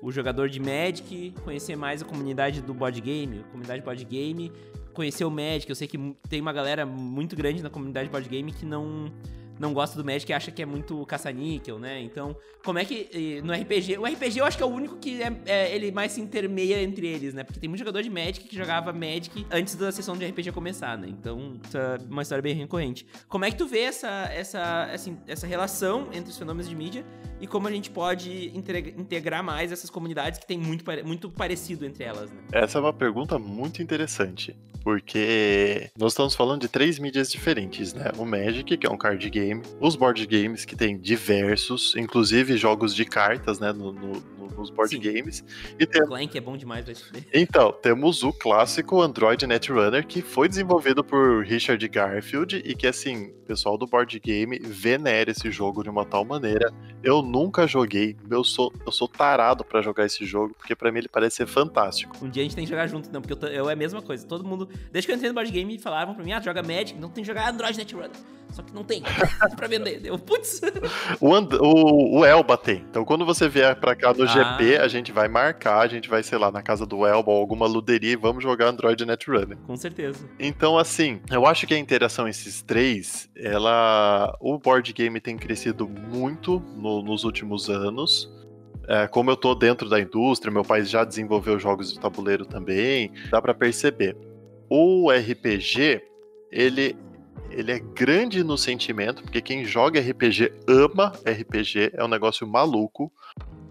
o 0.00 0.12
jogador 0.12 0.48
de 0.48 0.60
Magic, 0.60 1.34
conhecer 1.44 1.76
mais 1.76 2.02
a 2.02 2.04
comunidade 2.04 2.60
do 2.60 2.72
board 2.72 3.00
game, 3.00 3.44
comunidade 3.50 3.82
board 3.82 4.04
game, 4.04 4.52
conhecer 4.92 5.24
o 5.24 5.30
Magic. 5.30 5.68
Eu 5.68 5.76
sei 5.76 5.88
que 5.88 5.98
tem 6.28 6.40
uma 6.40 6.52
galera 6.52 6.86
muito 6.86 7.34
grande 7.36 7.62
na 7.62 7.70
comunidade 7.70 8.08
board 8.08 8.28
game 8.28 8.52
que 8.52 8.64
não 8.64 9.12
não 9.58 9.72
gosta 9.72 9.96
do 9.96 10.04
Magic 10.04 10.30
e 10.30 10.34
acha 10.34 10.50
que 10.50 10.62
é 10.62 10.66
muito 10.66 11.04
caça-níquel, 11.06 11.78
né? 11.78 12.00
Então, 12.00 12.36
como 12.64 12.78
é 12.78 12.84
que 12.84 13.40
no 13.42 13.52
RPG... 13.52 13.98
O 13.98 14.04
RPG 14.04 14.38
eu 14.38 14.44
acho 14.44 14.56
que 14.56 14.62
é 14.62 14.66
o 14.66 14.70
único 14.70 14.96
que 14.96 15.22
é, 15.22 15.32
é, 15.46 15.74
ele 15.74 15.90
mais 15.90 16.12
se 16.12 16.20
intermeia 16.20 16.82
entre 16.82 17.06
eles, 17.06 17.34
né? 17.34 17.44
Porque 17.44 17.60
tem 17.60 17.68
muito 17.68 17.78
jogador 17.78 18.02
de 18.02 18.10
Magic 18.10 18.48
que 18.48 18.56
jogava 18.56 18.92
Magic 18.92 19.46
antes 19.50 19.74
da 19.74 19.90
sessão 19.90 20.16
de 20.16 20.26
RPG 20.26 20.52
começar, 20.52 20.96
né? 20.96 21.08
Então, 21.08 21.58
isso 21.64 21.76
é 21.76 21.98
uma 22.08 22.22
história 22.22 22.42
bem 22.42 22.54
recorrente. 22.54 23.06
Como 23.28 23.44
é 23.44 23.50
que 23.50 23.56
tu 23.56 23.66
vê 23.66 23.80
essa, 23.80 24.08
essa, 24.32 24.88
essa, 24.92 25.18
essa 25.26 25.46
relação 25.46 26.08
entre 26.12 26.30
os 26.30 26.38
fenômenos 26.38 26.68
de 26.68 26.76
mídia 26.76 27.04
e 27.40 27.46
como 27.46 27.68
a 27.68 27.70
gente 27.70 27.90
pode 27.90 28.48
integrar 28.56 29.42
mais 29.42 29.70
essas 29.72 29.90
comunidades 29.90 30.38
que 30.38 30.46
tem 30.46 30.58
muito, 30.58 30.84
muito 31.04 31.30
parecido 31.30 31.86
entre 31.86 32.04
elas, 32.04 32.30
né? 32.30 32.42
Essa 32.52 32.78
é 32.78 32.80
uma 32.80 32.92
pergunta 32.92 33.38
muito 33.38 33.82
interessante. 33.82 34.56
Porque 34.82 35.90
nós 35.98 36.12
estamos 36.12 36.34
falando 36.34 36.62
de 36.62 36.68
três 36.68 36.98
mídias 36.98 37.30
diferentes, 37.30 37.92
né? 37.94 38.12
O 38.16 38.24
Magic, 38.24 38.76
que 38.76 38.86
é 38.86 38.90
um 38.90 38.96
card 38.96 39.28
game, 39.30 39.62
os 39.80 39.96
board 39.96 40.26
games, 40.26 40.64
que 40.64 40.76
tem 40.76 40.98
diversos, 40.98 41.94
inclusive 41.96 42.56
jogos 42.56 42.94
de 42.94 43.04
cartas, 43.04 43.58
né, 43.58 43.72
no, 43.72 43.92
no, 43.92 44.22
nos 44.58 44.70
board 44.70 44.94
Sim. 44.94 45.00
games. 45.00 45.44
E 45.78 45.86
tem... 45.86 46.04
Clank 46.04 46.36
é 46.36 46.40
bom 46.40 46.56
demais, 46.56 46.84
vai. 46.84 46.94
Então, 47.32 47.72
temos 47.72 48.22
o 48.22 48.32
clássico 48.32 49.00
Android 49.00 49.46
Netrunner, 49.46 50.06
que 50.06 50.20
foi 50.20 50.48
desenvolvido 50.48 51.04
por 51.04 51.44
Richard 51.44 51.86
Garfield 51.88 52.62
e 52.64 52.74
que, 52.74 52.86
assim, 52.86 53.32
o 53.37 53.37
pessoal 53.48 53.78
do 53.78 53.86
board 53.86 54.20
game 54.20 54.58
venera 54.58 55.30
esse 55.30 55.50
jogo 55.50 55.82
de 55.82 55.88
uma 55.88 56.04
tal 56.04 56.22
maneira. 56.22 56.70
Eu 57.02 57.22
nunca 57.22 57.66
joguei, 57.66 58.14
eu 58.30 58.44
sou, 58.44 58.70
eu 58.84 58.92
sou 58.92 59.08
tarado 59.08 59.64
para 59.64 59.80
jogar 59.80 60.04
esse 60.04 60.26
jogo, 60.26 60.54
porque 60.54 60.76
para 60.76 60.92
mim 60.92 60.98
ele 60.98 61.08
parece 61.08 61.36
ser 61.36 61.46
fantástico. 61.46 62.14
Um 62.22 62.28
dia 62.28 62.42
a 62.42 62.44
gente 62.44 62.54
tem 62.54 62.64
que 62.64 62.70
jogar 62.70 62.86
junto, 62.86 63.10
não, 63.10 63.22
porque 63.22 63.46
eu, 63.46 63.50
eu 63.50 63.70
é 63.70 63.72
a 63.72 63.76
mesma 63.76 64.02
coisa. 64.02 64.26
Todo 64.26 64.44
mundo, 64.44 64.68
desde 64.92 65.06
que 65.06 65.12
eu 65.12 65.16
entrei 65.16 65.30
no 65.30 65.34
board 65.34 65.50
game, 65.50 65.78
falavam 65.78 66.14
pra 66.14 66.22
mim, 66.22 66.32
ah, 66.32 66.40
joga 66.40 66.62
Magic, 66.62 66.94
não 66.98 67.08
tem 67.08 67.24
que 67.24 67.28
jogar 67.28 67.48
Android 67.48 67.78
Netrunner. 67.78 68.10
Só 68.50 68.62
que 68.62 68.74
não 68.74 68.82
tem 68.82 69.02
pra 69.56 69.68
vender. 69.68 70.00
Eu, 70.04 70.18
putz. 70.18 70.60
O, 71.20 71.28
o, 71.30 72.18
o 72.18 72.24
Elba 72.24 72.56
tem. 72.56 72.84
Então 72.90 73.04
quando 73.04 73.24
você 73.24 73.48
vier 73.48 73.74
pra 73.76 73.94
cá 73.94 74.12
no 74.12 74.24
ah. 74.24 74.26
GP, 74.26 74.76
a 74.76 74.88
gente 74.88 75.10
vai 75.12 75.28
marcar, 75.28 75.80
a 75.80 75.86
gente 75.86 76.08
vai, 76.08 76.22
sei 76.22 76.38
lá, 76.38 76.50
na 76.50 76.62
casa 76.62 76.86
do 76.86 77.04
Elba 77.06 77.30
ou 77.30 77.38
alguma 77.38 77.66
luderia 77.66 78.12
e 78.12 78.16
vamos 78.16 78.42
jogar 78.42 78.66
Android 78.66 79.04
Netrunner. 79.04 79.56
Com 79.66 79.76
certeza. 79.76 80.28
Então, 80.38 80.78
assim, 80.78 81.20
eu 81.30 81.46
acho 81.46 81.66
que 81.66 81.74
a 81.74 81.78
interação 81.78 82.28
esses 82.28 82.62
três, 82.62 83.28
ela. 83.38 84.36
O 84.40 84.58
board 84.58 84.92
game 84.92 85.20
tem 85.20 85.36
crescido 85.36 85.88
muito 85.88 86.60
no, 86.76 87.02
nos 87.02 87.24
últimos 87.24 87.70
anos. 87.70 88.30
É, 88.86 89.06
como 89.06 89.30
eu 89.30 89.36
tô 89.36 89.54
dentro 89.54 89.88
da 89.88 90.00
indústria, 90.00 90.52
meu 90.52 90.64
pai 90.64 90.84
já 90.84 91.04
desenvolveu 91.04 91.58
jogos 91.58 91.92
de 91.92 92.00
tabuleiro 92.00 92.46
também, 92.46 93.12
dá 93.30 93.40
para 93.40 93.52
perceber. 93.52 94.16
O 94.68 95.10
RPG, 95.10 96.02
ele 96.50 96.96
ele 97.50 97.72
é 97.72 97.78
grande 97.78 98.44
no 98.44 98.58
sentimento, 98.58 99.22
porque 99.22 99.40
quem 99.40 99.64
joga 99.64 100.00
RPG 100.00 100.52
ama 100.66 101.12
RPG, 101.24 101.92
é 101.94 102.04
um 102.04 102.08
negócio 102.08 102.46
maluco. 102.46 103.10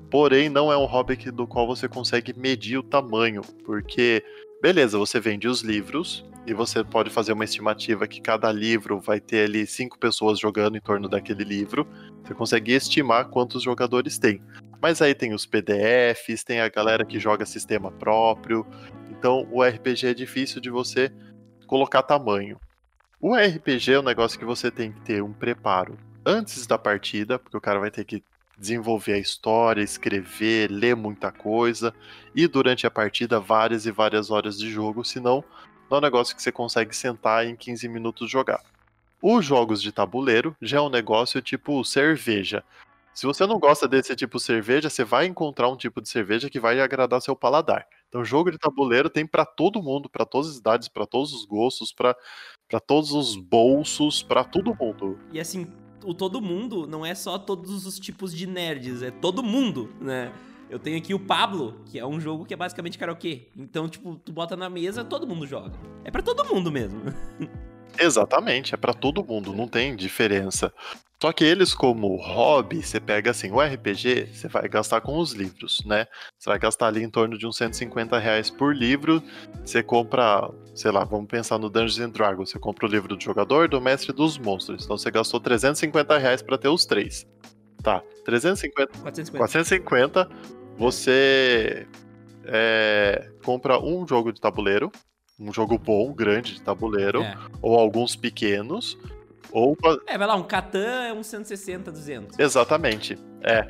Porém, 0.09 0.49
não 0.49 0.71
é 0.71 0.77
um 0.77 0.85
hobby 0.85 1.15
do 1.31 1.45
qual 1.45 1.67
você 1.67 1.87
consegue 1.87 2.33
medir 2.37 2.77
o 2.77 2.83
tamanho, 2.83 3.41
porque 3.65 4.23
beleza, 4.61 4.97
você 4.97 5.19
vende 5.19 5.47
os 5.47 5.61
livros 5.61 6.25
e 6.45 6.53
você 6.53 6.83
pode 6.83 7.09
fazer 7.09 7.33
uma 7.33 7.43
estimativa 7.43 8.07
que 8.07 8.21
cada 8.21 8.51
livro 8.51 8.99
vai 8.99 9.19
ter 9.19 9.45
ali 9.45 9.67
cinco 9.67 9.99
pessoas 9.99 10.39
jogando 10.39 10.77
em 10.77 10.81
torno 10.81 11.09
daquele 11.09 11.43
livro. 11.43 11.87
Você 12.23 12.33
consegue 12.33 12.71
estimar 12.71 13.29
quantos 13.29 13.63
jogadores 13.63 14.17
tem. 14.17 14.41
Mas 14.81 15.01
aí 15.01 15.13
tem 15.13 15.33
os 15.33 15.45
PDFs, 15.45 16.43
tem 16.43 16.61
a 16.61 16.69
galera 16.69 17.05
que 17.05 17.19
joga 17.19 17.45
sistema 17.45 17.91
próprio. 17.91 18.65
Então 19.09 19.47
o 19.51 19.63
RPG 19.63 20.07
é 20.07 20.13
difícil 20.13 20.61
de 20.61 20.69
você 20.69 21.11
colocar 21.65 22.03
tamanho. 22.03 22.59
O 23.19 23.35
RPG 23.35 23.93
é 23.93 23.99
um 23.99 24.03
negócio 24.03 24.37
que 24.37 24.45
você 24.45 24.69
tem 24.69 24.91
que 24.91 25.01
ter 25.01 25.23
um 25.23 25.33
preparo 25.33 25.97
antes 26.25 26.67
da 26.67 26.77
partida, 26.77 27.39
porque 27.39 27.57
o 27.57 27.61
cara 27.61 27.79
vai 27.79 27.89
ter 27.89 28.05
que 28.05 28.23
desenvolver 28.57 29.13
a 29.13 29.19
história, 29.19 29.81
escrever, 29.81 30.71
ler 30.71 30.95
muita 30.95 31.31
coisa, 31.31 31.93
e 32.35 32.47
durante 32.47 32.87
a 32.87 32.91
partida 32.91 33.39
várias 33.39 33.85
e 33.85 33.91
várias 33.91 34.31
horas 34.31 34.57
de 34.57 34.69
jogo, 34.69 35.03
senão 35.03 35.43
não 35.89 35.97
é 35.97 35.99
um 35.99 36.03
negócio 36.03 36.35
que 36.35 36.41
você 36.41 36.51
consegue 36.51 36.95
sentar 36.95 37.45
em 37.45 37.55
15 37.55 37.87
minutos 37.87 38.29
jogar. 38.29 38.61
Os 39.21 39.45
jogos 39.45 39.81
de 39.81 39.91
tabuleiro 39.91 40.55
já 40.61 40.77
é 40.77 40.81
um 40.81 40.89
negócio 40.89 41.41
tipo 41.41 41.83
cerveja. 41.83 42.63
Se 43.13 43.25
você 43.25 43.47
não 43.47 43.57
gosta 43.57 43.87
desse 43.87 44.15
tipo 44.15 44.37
de 44.37 44.43
cerveja, 44.43 44.91
você 44.91 45.03
vai 45.03 45.25
encontrar 45.25 45.69
um 45.69 45.75
tipo 45.75 45.99
de 45.99 46.07
cerveja 46.07 46.51
que 46.51 46.59
vai 46.59 46.79
agradar 46.79 47.19
seu 47.19 47.35
paladar. 47.35 47.87
Então, 48.07 48.23
jogo 48.23 48.51
de 48.51 48.59
tabuleiro 48.59 49.09
tem 49.09 49.25
para 49.25 49.43
todo 49.43 49.81
mundo, 49.81 50.07
para 50.07 50.23
todas 50.23 50.51
as 50.51 50.57
idades, 50.57 50.87
para 50.87 51.07
todos 51.07 51.33
os 51.33 51.43
gostos, 51.43 51.91
para 51.91 52.15
todos 52.79 53.11
os 53.13 53.35
bolsos, 53.35 54.21
para 54.21 54.43
todo 54.43 54.75
mundo. 54.75 55.17
E 55.31 55.39
assim, 55.39 55.65
o 56.03 56.13
todo 56.13 56.41
mundo 56.41 56.87
não 56.87 57.05
é 57.05 57.15
só 57.15 57.37
todos 57.37 57.85
os 57.85 57.99
tipos 57.99 58.33
de 58.33 58.47
nerds, 58.47 59.01
é 59.01 59.11
todo 59.11 59.43
mundo, 59.43 59.89
né? 59.99 60.31
Eu 60.69 60.77
tenho 60.77 60.97
aqui 60.97 61.13
o 61.13 61.19
Pablo, 61.19 61.81
que 61.85 61.97
é 61.97 62.05
um 62.05 62.19
jogo 62.19 62.45
que 62.45 62.53
é 62.53 62.57
basicamente 62.57 62.97
karaokê. 62.97 63.47
Então, 63.55 63.87
tipo, 63.87 64.15
tu 64.17 64.33
bota 64.33 64.55
na 64.57 64.69
mesa, 64.69 65.03
todo 65.03 65.25
mundo 65.25 65.47
joga. 65.47 65.71
É 66.03 66.11
para 66.11 66.21
todo 66.21 66.43
mundo 66.45 66.71
mesmo. 66.71 67.01
Exatamente, 67.99 68.73
é 68.73 68.77
para 68.77 68.93
todo 68.93 69.23
mundo, 69.23 69.53
não 69.53 69.67
tem 69.67 69.95
diferença. 69.95 70.71
Só 71.19 71.33
que 71.33 71.43
eles, 71.43 71.73
como 71.73 72.15
hobby, 72.17 72.83
você 72.83 72.99
pega 72.99 73.31
assim, 73.31 73.49
o 73.51 73.59
RPG, 73.59 74.29
você 74.31 74.47
vai 74.47 74.69
gastar 74.69 75.01
com 75.01 75.17
os 75.17 75.31
livros, 75.31 75.83
né? 75.83 76.05
Você 76.37 76.47
vai 76.47 76.59
gastar 76.59 76.87
ali 76.87 77.01
em 77.01 77.09
torno 77.09 77.35
de 77.37 77.47
uns 77.47 77.57
150 77.57 78.19
reais 78.19 78.51
por 78.51 78.75
livro. 78.75 79.23
Você 79.65 79.81
compra, 79.81 80.47
sei 80.75 80.91
lá, 80.91 81.03
vamos 81.03 81.27
pensar 81.27 81.57
no 81.57 81.71
Dungeons 81.71 81.99
and 81.99 82.11
Dragons. 82.11 82.51
Você 82.51 82.59
compra 82.59 82.85
o 82.85 82.89
livro 82.89 83.15
do 83.15 83.23
jogador, 83.23 83.67
do 83.67 83.81
mestre 83.81 84.13
dos 84.13 84.37
monstros. 84.37 84.83
Então 84.83 84.95
você 84.95 85.09
gastou 85.09 85.39
350 85.39 86.17
reais 86.19 86.43
pra 86.43 86.55
ter 86.55 86.69
os 86.69 86.85
três. 86.85 87.25
Tá, 87.81 88.03
350. 88.23 88.99
450. 88.99 89.37
450 89.37 90.29
você 90.77 91.87
é, 92.45 93.31
compra 93.43 93.79
um 93.79 94.07
jogo 94.07 94.31
de 94.31 94.39
tabuleiro, 94.39 94.91
um 95.39 95.53
jogo 95.53 95.77
bom, 95.77 96.13
grande 96.13 96.55
de 96.55 96.61
tabuleiro, 96.61 97.21
é. 97.21 97.37
ou 97.61 97.79
alguns 97.79 98.15
pequenos, 98.15 98.97
ou... 99.51 99.77
É, 100.07 100.17
vai 100.17 100.27
lá, 100.27 100.35
um 100.35 100.43
Catan 100.43 101.03
é 101.03 101.13
um 101.13 101.23
160, 101.23 101.91
200. 101.91 102.39
Exatamente, 102.39 103.17
é. 103.41 103.59
é 103.59 103.67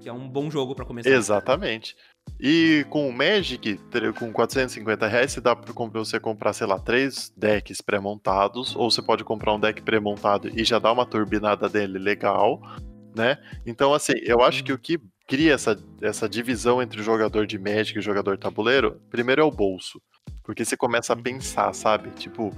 que 0.00 0.08
é 0.08 0.12
um 0.12 0.28
bom 0.28 0.50
jogo 0.50 0.74
para 0.74 0.84
começar. 0.84 1.10
Exatamente. 1.10 1.94
E 2.40 2.86
com 2.88 3.08
o 3.08 3.12
Magic, 3.12 3.78
com 4.18 4.32
450 4.32 5.06
reais, 5.06 5.34
dá 5.36 5.54
pra 5.54 5.72
você 5.92 6.18
comprar, 6.18 6.52
sei 6.52 6.66
lá, 6.66 6.78
três 6.78 7.32
decks 7.36 7.80
pré-montados, 7.80 8.74
ou 8.74 8.90
você 8.90 9.02
pode 9.02 9.24
comprar 9.24 9.54
um 9.54 9.60
deck 9.60 9.82
pré-montado 9.82 10.48
e 10.48 10.64
já 10.64 10.78
dar 10.78 10.92
uma 10.92 11.04
turbinada 11.04 11.68
dele 11.68 11.98
legal, 11.98 12.60
né? 13.14 13.38
Então, 13.66 13.92
assim, 13.92 14.14
eu 14.22 14.40
acho 14.42 14.64
que 14.64 14.72
o 14.72 14.78
que 14.78 14.98
cria 15.26 15.52
essa, 15.52 15.78
essa 16.00 16.28
divisão 16.28 16.80
entre 16.80 17.00
o 17.00 17.04
jogador 17.04 17.46
de 17.46 17.58
Magic 17.58 17.96
e 17.96 18.00
o 18.00 18.02
jogador 18.02 18.38
tabuleiro, 18.38 19.00
primeiro 19.10 19.42
é 19.42 19.44
o 19.44 19.50
bolso. 19.50 20.00
Porque 20.42 20.64
você 20.64 20.76
começa 20.76 21.12
a 21.12 21.16
pensar, 21.16 21.72
sabe? 21.72 22.10
Tipo, 22.10 22.54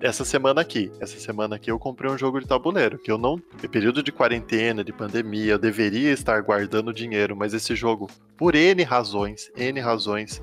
essa 0.00 0.24
semana 0.24 0.60
aqui, 0.60 0.90
essa 1.00 1.18
semana 1.18 1.56
aqui 1.56 1.70
eu 1.70 1.78
comprei 1.78 2.10
um 2.10 2.18
jogo 2.18 2.40
de 2.40 2.46
tabuleiro, 2.46 2.98
que 2.98 3.10
eu 3.10 3.16
não, 3.16 3.40
em 3.62 3.68
período 3.68 4.02
de 4.02 4.10
quarentena, 4.10 4.82
de 4.82 4.92
pandemia, 4.92 5.52
eu 5.52 5.58
deveria 5.58 6.10
estar 6.10 6.40
guardando 6.42 6.92
dinheiro, 6.92 7.36
mas 7.36 7.54
esse 7.54 7.76
jogo, 7.76 8.10
por 8.36 8.54
N 8.54 8.82
razões, 8.82 9.50
N 9.56 9.78
razões, 9.80 10.42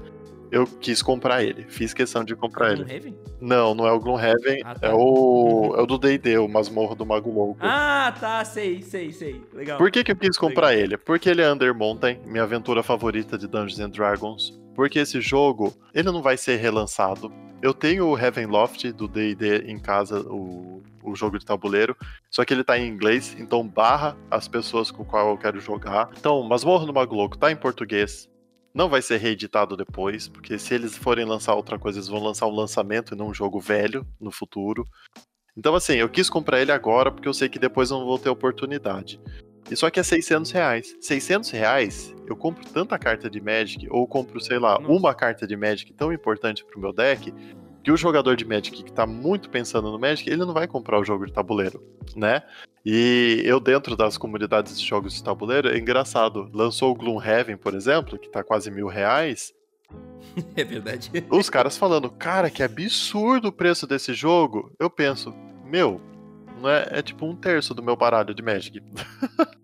eu 0.52 0.66
quis 0.66 1.02
comprar 1.02 1.44
ele. 1.44 1.66
Fiz 1.68 1.94
questão 1.94 2.24
de 2.24 2.36
comprar 2.36 2.70
é 2.70 2.72
ele. 2.72 2.84
Gloomhaven? 2.84 3.18
Não, 3.40 3.76
não 3.76 3.88
é 3.88 3.92
o 3.92 4.00
Gloomhaven, 4.00 4.62
ah, 4.64 4.76
tá. 4.76 4.88
é 4.88 4.94
o 4.94 5.76
é 5.78 5.82
o 5.82 5.86
do 5.86 5.98
D&D, 5.98 6.38
o 6.38 6.48
Masmorro 6.48 6.96
do 6.96 7.06
Mago 7.06 7.32
Louco. 7.32 7.60
Ah, 7.62 8.14
tá, 8.20 8.44
sei, 8.46 8.82
sei, 8.82 9.12
sei. 9.12 9.42
Legal. 9.54 9.78
Por 9.78 9.92
que 9.92 10.04
que 10.04 10.12
eu 10.12 10.16
quis 10.16 10.38
comprar 10.38 10.70
Legal. 10.70 10.84
ele? 10.84 10.98
Porque 10.98 11.30
ele 11.30 11.42
é 11.42 11.52
Under 11.52 11.74
Mountain, 11.76 12.20
minha 12.26 12.44
aventura 12.44 12.82
favorita 12.82 13.38
de 13.38 13.48
Dungeons 13.48 13.80
and 13.80 13.90
Dragons. 13.90 14.59
Porque 14.80 15.00
esse 15.00 15.20
jogo, 15.20 15.76
ele 15.94 16.10
não 16.10 16.22
vai 16.22 16.38
ser 16.38 16.56
relançado. 16.56 17.30
Eu 17.62 17.74
tenho 17.74 18.08
o 18.08 18.18
Heavenloft 18.18 18.94
do 18.94 19.10
D&D 19.10 19.70
em 19.70 19.78
casa, 19.78 20.22
o, 20.22 20.82
o 21.04 21.14
jogo 21.18 21.38
de 21.38 21.46
tabuleiro, 21.46 21.98
só 22.32 22.46
que 22.46 22.54
ele 22.54 22.64
tá 22.64 22.80
em 22.80 22.88
inglês, 22.88 23.36
então 23.38 23.68
barra 23.68 24.16
as 24.32 24.48
pessoas 24.48 24.90
com 24.90 25.04
qual 25.04 25.32
eu 25.32 25.38
quero 25.38 25.60
jogar. 25.60 26.10
Então, 26.18 26.42
Masmorro 26.44 26.86
do 26.86 26.94
Mago 26.94 27.14
Louco 27.14 27.38
tá 27.38 27.52
em 27.52 27.58
português, 27.58 28.30
não 28.74 28.88
vai 28.88 29.02
ser 29.02 29.18
reeditado 29.18 29.76
depois, 29.76 30.30
porque 30.30 30.58
se 30.58 30.76
eles 30.76 30.96
forem 30.96 31.26
lançar 31.26 31.56
outra 31.56 31.78
coisa, 31.78 32.00
eles 32.00 32.08
vão 32.08 32.24
lançar 32.24 32.48
um 32.48 32.56
lançamento 32.56 33.14
e 33.14 33.18
não 33.18 33.28
um 33.28 33.34
jogo 33.34 33.60
velho 33.60 34.08
no 34.18 34.32
futuro. 34.32 34.88
Então, 35.58 35.76
assim, 35.76 35.96
eu 35.96 36.08
quis 36.08 36.30
comprar 36.30 36.62
ele 36.62 36.72
agora 36.72 37.12
porque 37.12 37.28
eu 37.28 37.34
sei 37.34 37.50
que 37.50 37.60
depois 37.60 37.92
eu 37.92 38.00
não 38.00 38.06
vou 38.06 38.18
ter 38.18 38.30
oportunidade. 38.30 39.20
E 39.70 39.76
só 39.76 39.90
que 39.90 40.00
é 40.00 40.04
600 40.04 40.52
reais. 40.52 40.96
600 41.00 41.50
reais, 41.52 42.16
eu 42.28 42.36
compro 42.36 42.66
tanta 42.66 42.98
carta 42.98 43.30
de 43.30 43.40
Magic, 43.42 43.88
ou 43.90 44.08
compro, 44.08 44.40
sei 44.40 44.60
lá, 44.60 44.78
uma 44.80 45.14
carta 45.14 45.46
de 45.46 45.56
Magic 45.56 45.94
tão 45.94 46.12
importante 46.12 46.66
pro 46.66 46.80
meu 46.80 46.94
deck, 46.94 47.34
que 47.84 47.92
o 47.92 47.98
jogador 47.98 48.36
de 48.36 48.46
Magic 48.46 48.84
que 48.84 48.92
tá 48.92 49.06
muito 49.06 49.50
pensando 49.50 49.92
no 49.92 50.00
Magic, 50.00 50.30
ele 50.30 50.46
não 50.46 50.54
vai 50.54 50.68
comprar 50.68 51.00
o 51.00 51.06
jogo 51.06 51.26
de 51.26 51.34
tabuleiro, 51.34 51.84
né? 52.16 52.44
E 52.86 53.42
eu, 53.46 53.60
dentro 53.60 53.96
das 53.96 54.18
comunidades 54.18 54.80
de 54.80 54.86
jogos 54.86 55.14
de 55.14 55.24
tabuleiro, 55.24 55.70
é 55.70 55.78
engraçado. 55.78 56.50
Lançou 56.54 56.92
o 56.92 56.96
Gloomhaven, 56.96 57.58
por 57.58 57.74
exemplo, 57.74 58.18
que 58.18 58.30
tá 58.30 58.44
quase 58.44 58.72
mil 58.72 58.88
reais. 58.88 59.54
É 60.56 60.64
verdade. 60.64 61.12
Os 61.30 61.50
caras 61.50 61.76
falando, 61.76 62.10
cara, 62.10 62.50
que 62.50 62.62
absurdo 62.62 63.48
o 63.48 63.52
preço 63.52 63.88
desse 63.88 64.14
jogo. 64.14 64.72
Eu 64.80 64.90
penso, 64.90 65.34
meu, 65.66 66.00
não 66.60 66.70
é, 66.70 66.88
é 66.92 67.02
tipo 67.02 67.26
um 67.26 67.36
terço 67.36 67.74
do 67.74 67.82
meu 67.82 67.96
baralho 67.96 68.34
de 68.34 68.42
Magic. 68.42 68.82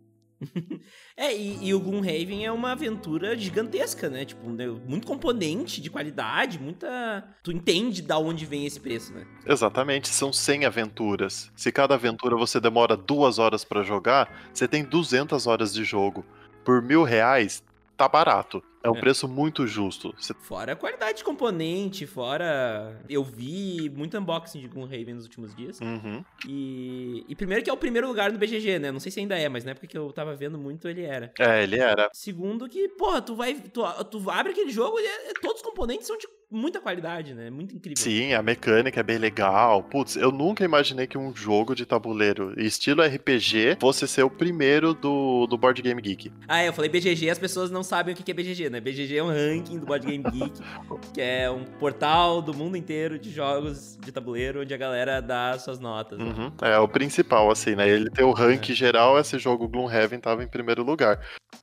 é, 1.16 1.36
e, 1.36 1.68
e, 1.68 1.74
o 1.74 1.80
Gloomhaven 1.80 2.46
é 2.46 2.52
uma 2.52 2.72
aventura 2.72 3.38
gigantesca, 3.38 4.10
né? 4.10 4.26
Tipo, 4.26 4.48
muito 4.88 5.08
componente 5.08 5.82
de 5.82 5.90
qualidade, 5.90 6.60
muita. 6.60 7.24
Tu 7.44 7.52
entende 7.52 8.02
da 8.02 8.18
onde 8.18 8.46
vem 8.46 8.66
esse 8.66 8.80
preço, 8.80 9.14
né? 9.14 9.26
Exatamente, 9.46 10.08
são 10.08 10.32
100 10.32 10.66
aventuras. 10.66 11.52
Se 11.56 11.72
cada 11.72 11.96
aventura 11.96 12.36
você 12.36 12.60
demora 12.60 12.98
duas 12.98 13.40
horas 13.40 13.64
para 13.64 13.84
jogar, 13.84 14.50
você 14.54 14.68
tem 14.68 14.84
200 14.84 15.48
horas 15.48 15.74
de 15.74 15.84
jogo. 15.84 16.26
Por 16.64 16.82
mil 16.82 17.04
reais, 17.04 17.64
tá 17.96 18.08
barato. 18.08 18.64
É 18.86 18.90
um 18.90 18.96
é. 18.96 19.00
preço 19.00 19.28
muito 19.28 19.66
justo. 19.66 20.14
Você... 20.18 20.34
Fora 20.34 20.74
a 20.74 20.76
qualidade 20.76 21.18
de 21.18 21.24
componente, 21.24 22.06
fora. 22.06 23.02
Eu 23.10 23.24
vi 23.24 23.90
muito 23.90 24.18
unboxing 24.18 24.60
de 24.60 24.68
Gloomhaven 24.68 25.16
nos 25.16 25.24
últimos 25.24 25.56
dias. 25.56 25.80
Uhum. 25.82 26.24
E... 26.48 27.26
e 27.28 27.36
primeiro 27.36 27.64
que 27.64 27.70
é 27.70 27.74
o 27.74 27.78
primeiro 27.78 28.08
lugar 28.08 28.32
no 28.32 28.38
BGG, 28.38 28.80
né? 28.80 28.92
Não 28.92 29.00
sei 29.00 29.12
se 29.12 29.20
ainda 29.20 29.38
é, 29.38 29.50
mas 29.50 29.64
na 29.64 29.72
época 29.72 29.88
que 29.88 29.98
eu 29.98 30.12
tava 30.14 30.36
vendo 30.36 30.58
muito, 30.58 30.88
ele 30.88 31.04
era. 31.04 31.34
É, 31.40 31.64
ele 31.64 31.80
era. 31.80 32.10
Segundo 32.14 32.70
que, 32.70 32.88
porra, 32.90 33.22
tu 33.22 33.36
vai. 33.36 33.56
Tu, 33.56 33.82
tu 34.12 34.30
abre 34.30 34.52
aquele 34.52 34.72
jogo 34.72 35.00
e 35.00 35.06
é, 35.06 35.34
todos 35.42 35.58
os 35.58 35.64
componentes 35.64 36.06
são 36.06 36.18
de 36.18 36.28
muita 36.50 36.80
qualidade, 36.80 37.34
né? 37.34 37.50
Muito 37.50 37.76
incrível. 37.76 38.02
Sim, 38.02 38.34
a 38.34 38.42
mecânica 38.42 39.00
é 39.00 39.04
bem 39.04 39.18
legal. 39.18 39.84
Putz, 39.84 40.16
eu 40.16 40.32
nunca 40.32 40.64
imaginei 40.64 41.08
que 41.08 41.18
um 41.18 41.36
jogo 41.36 41.76
de 41.76 41.86
tabuleiro 41.86 42.54
estilo 42.60 43.04
RPG 43.04 43.78
fosse 43.80 44.08
ser 44.08 44.24
o 44.24 44.30
primeiro 44.30 44.94
do, 44.94 45.48
do 45.48 45.58
Board 45.58 45.82
Game 45.82 46.02
Geek. 46.02 46.32
Ah, 46.48 46.64
eu 46.64 46.74
falei 46.74 46.90
BGG, 46.90 47.30
as 47.30 47.40
pessoas 47.40 47.72
não 47.72 47.84
sabem 47.84 48.14
o 48.14 48.18
que 48.18 48.30
é 48.30 48.34
BGG, 48.34 48.70
né? 48.70 48.80
BGG 48.80 49.18
é 49.18 49.24
um 49.24 49.28
ranking 49.28 49.80
do 49.80 49.86
Board 49.86 50.06
Game 50.06 50.24
Geek, 50.24 50.60
que 51.14 51.22
é 51.22 51.50
um 51.50 51.64
portal 51.64 52.42
do 52.42 52.54
mundo 52.54 52.78
inteiro 52.78 53.18
de 53.18 53.32
jogos 53.32 53.98
de 54.04 54.12
tabuleiro 54.12 54.62
onde 54.62 54.74
a 54.74 54.78
galera 54.78 55.22
dá 55.22 55.58
suas 55.58 55.80
notas. 55.80 56.20
Né? 56.20 56.26
Uhum. 56.26 56.52
É 56.62 56.78
o 56.78 56.88
principal, 56.88 57.52
assim, 57.52 57.76
né? 57.76 57.88
Ele 57.90 58.10
tem 58.10 58.26
o 58.26 58.32
ranking 58.32 58.74
é. 58.74 58.76
geral, 58.76 59.20
esse 59.20 59.38
jogo 59.40 59.68
Gloomhaven 59.68 60.20
tava 60.20 60.44
em 60.44 60.48
primeiro 60.48 60.84
lugar. 60.84 61.20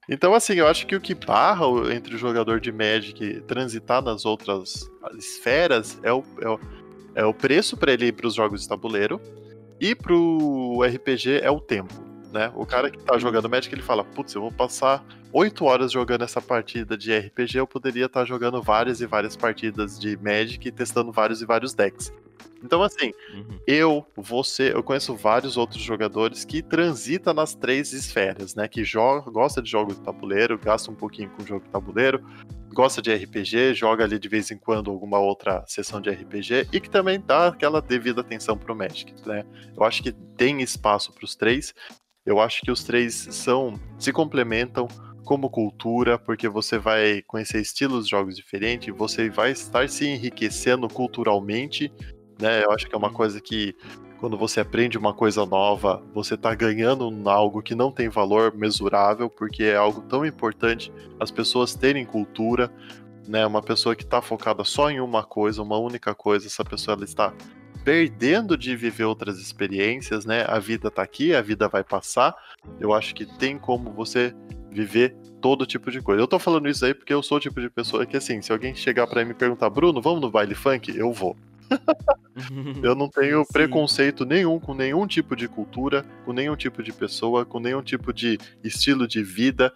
Então, 0.09 0.35
assim, 0.35 0.55
eu 0.55 0.67
acho 0.67 0.87
que 0.87 0.97
o 0.97 1.01
que 1.01 1.15
barra 1.15 1.65
entre 1.95 2.15
o 2.15 2.19
jogador 2.19 2.61
de 2.61 2.73
Magic 2.73 3.43
transitar 3.47 4.03
nas 4.03 4.25
outras 4.25 4.72
esferas 5.19 5.99
é 6.03 6.13
o, 6.13 6.23
é 6.41 6.49
o, 6.49 6.61
é 7.15 7.25
o 7.25 7.35
preço 7.35 7.77
para 7.77 7.93
ele 7.93 8.07
ir 8.07 8.13
para 8.13 8.27
os 8.27 8.35
jogos 8.35 8.63
de 8.63 8.69
tabuleiro 8.69 9.21
e 9.81 9.95
pro 9.95 10.81
RPG 10.83 11.41
é 11.43 11.51
o 11.51 11.61
tempo. 11.61 11.95
Né? 12.33 12.51
O 12.57 12.65
cara 12.65 12.91
que 12.91 12.99
tá 12.99 13.19
jogando 13.19 13.49
Magic, 13.49 13.75
ele 13.75 13.83
fala, 13.83 14.03
putz, 14.03 14.35
eu 14.35 14.41
vou 14.41 14.53
passar 14.53 15.05
8 15.33 15.65
horas 15.65 15.93
jogando 15.93 16.23
essa 16.23 16.41
partida 16.41 16.97
de 16.97 17.17
RPG, 17.17 17.59
eu 17.59 17.67
poderia 17.67 18.07
estar 18.07 18.21
tá 18.21 18.27
jogando 18.27 18.63
várias 18.63 19.01
e 19.03 19.07
várias 19.07 19.37
partidas 19.37 19.99
de 19.99 20.17
Magic 20.17 20.67
e 20.67 20.73
testando 20.73 21.13
vários 21.13 21.43
e 21.43 21.47
vários 21.47 21.75
decks. 21.75 22.13
Então, 22.65 22.83
assim, 22.83 23.13
uhum. 23.35 23.59
eu, 23.67 24.07
você, 24.17 24.73
eu 24.73 24.83
conheço 24.83 25.17
vários 25.17 25.57
outros 25.57 25.83
jogadores 25.83 26.45
que 26.45 26.63
transitam 26.63 27.35
nas 27.35 27.55
três 27.55 27.93
esferas, 27.93 28.55
né? 28.55 28.69
Que 28.69 28.85
joga, 28.85 29.29
gosta 29.31 29.61
de 29.61 29.69
jogo 29.69 29.93
de 29.93 30.01
tabuleiro, 30.01 30.59
gasta 30.59 30.91
um 30.91 30.95
pouquinho 30.95 31.29
com 31.31 31.45
jogo 31.45 31.65
de 31.65 31.71
tabuleiro, 31.71 32.25
gosta 32.73 33.01
de 33.03 33.15
RPG, 33.15 33.75
joga 33.75 34.05
ali 34.05 34.19
de 34.19 34.29
vez 34.29 34.51
em 34.51 34.57
quando 34.57 34.91
alguma 34.91 35.19
outra 35.19 35.65
sessão 35.67 36.01
de 36.01 36.11
RPG 36.11 36.69
e 36.73 36.81
que 36.81 36.91
também 36.91 37.21
dá 37.21 37.49
aquela 37.49 37.81
devida 37.81 38.21
atenção 38.21 38.57
pro 38.57 38.75
Magic, 38.75 39.15
né? 39.27 39.45
Eu 39.77 39.85
acho 39.85 40.03
que 40.03 40.13
tem 40.37 40.61
espaço 40.63 41.13
para 41.13 41.25
os 41.25 41.35
três. 41.35 41.75
Eu 42.25 42.41
acho 42.41 42.63
que 42.63 42.71
os 42.71 42.85
três 42.85 43.15
são 43.15 43.79
se 43.99 44.13
complementam 44.13 44.89
como 45.25 45.49
cultura, 45.49 46.19
porque 46.19 46.49
você 46.49 46.79
vai 46.79 47.23
conhecer 47.23 47.61
estilos 47.61 48.05
de 48.05 48.11
jogos 48.11 48.35
diferentes, 48.35 48.93
você 48.95 49.31
vai 49.31 49.53
estar 49.53 49.89
se 49.89 50.07
enriquecendo 50.07 50.89
culturalmente 50.89 51.93
né? 52.43 52.65
Eu 52.65 52.73
acho 52.73 52.89
que 52.89 52.95
é 52.95 52.99
uma 52.99 53.09
uhum. 53.09 53.15
coisa 53.15 53.41
que 53.41 53.75
quando 54.23 54.39
você 54.39 54.61
aprende 54.61 54.97
uma 54.97 55.13
coisa 55.13 55.45
nova, 55.45 56.01
você 56.15 56.35
está 56.35 56.55
ganhando 56.55 57.29
algo 57.29 57.61
que 57.61 57.75
não 57.75 57.91
tem 57.91 58.09
valor 58.09 58.55
mesurável, 58.55 59.29
porque 59.29 59.65
é 59.65 59.75
algo 59.75 60.01
tão 60.03 60.25
importante 60.25 60.93
as 61.19 61.29
pessoas 61.33 61.75
terem 61.75 62.07
cultura, 62.07 62.73
né? 63.27 63.45
Uma 63.45 63.61
pessoa 63.61 63.97
que 63.97 64.05
está 64.05 64.23
focada 64.23 64.63
só 64.63 64.89
em 64.93 65.01
uma 65.01 65.25
coisa, 65.25 65.61
uma 65.61 65.77
única 65.77 66.15
coisa, 66.15 66.47
essa 66.47 66.65
pessoa 66.65 66.95
ela 66.95 67.03
está 67.03 67.35
perdendo 67.83 68.57
de 68.57 68.77
viver 68.77 69.07
outras 69.07 69.41
experiências, 69.41 70.25
né? 70.25 70.45
A 70.47 70.61
vida 70.61 70.87
está 70.87 71.03
aqui, 71.03 71.35
a 71.35 71.43
vida 71.43 71.67
vai 71.67 71.83
passar. 71.83 72.33
Eu 72.79 72.95
acho 72.95 73.17
que 73.17 73.27
tem 73.27 73.59
como 73.59 73.91
você 73.91 74.33
viver 74.71 75.17
todo 75.41 75.67
tipo 75.67 75.91
de 75.91 76.01
coisa. 76.01 76.23
Eu 76.23 76.29
tô 76.29 76.39
falando 76.39 76.69
isso 76.69 76.87
aí 76.87 76.95
porque 76.95 77.13
eu 77.13 77.25
sou 77.25 77.39
o 77.39 77.41
tipo 77.41 77.61
de 77.61 77.69
pessoa 77.69 78.07
que 78.07 78.17
assim, 78.17 78.41
se 78.41 78.53
alguém 78.53 78.73
chegar 78.73 79.09
para 79.09 79.25
mim 79.25 79.33
e 79.33 79.35
perguntar, 79.35 79.69
Bruno, 79.69 80.01
vamos 80.01 80.21
no 80.21 80.31
baile 80.31 80.55
funk? 80.55 80.97
Eu 80.97 81.13
vou. 81.13 81.37
eu 82.83 82.95
não 82.95 83.09
tenho 83.09 83.45
Sim. 83.45 83.53
preconceito 83.53 84.25
nenhum 84.25 84.59
com 84.59 84.75
nenhum 84.75 85.07
tipo 85.07 85.37
de 85.37 85.49
cultura, 85.49 86.05
com 86.25 86.33
nenhum 86.33 86.57
tipo 86.57 86.83
de 86.83 86.93
pessoa, 86.93 87.45
com 87.45 87.61
nenhum 87.61 87.83
tipo 87.83 88.13
de 88.13 88.39
estilo 88.63 89.07
de 89.07 89.23
vida. 89.23 89.73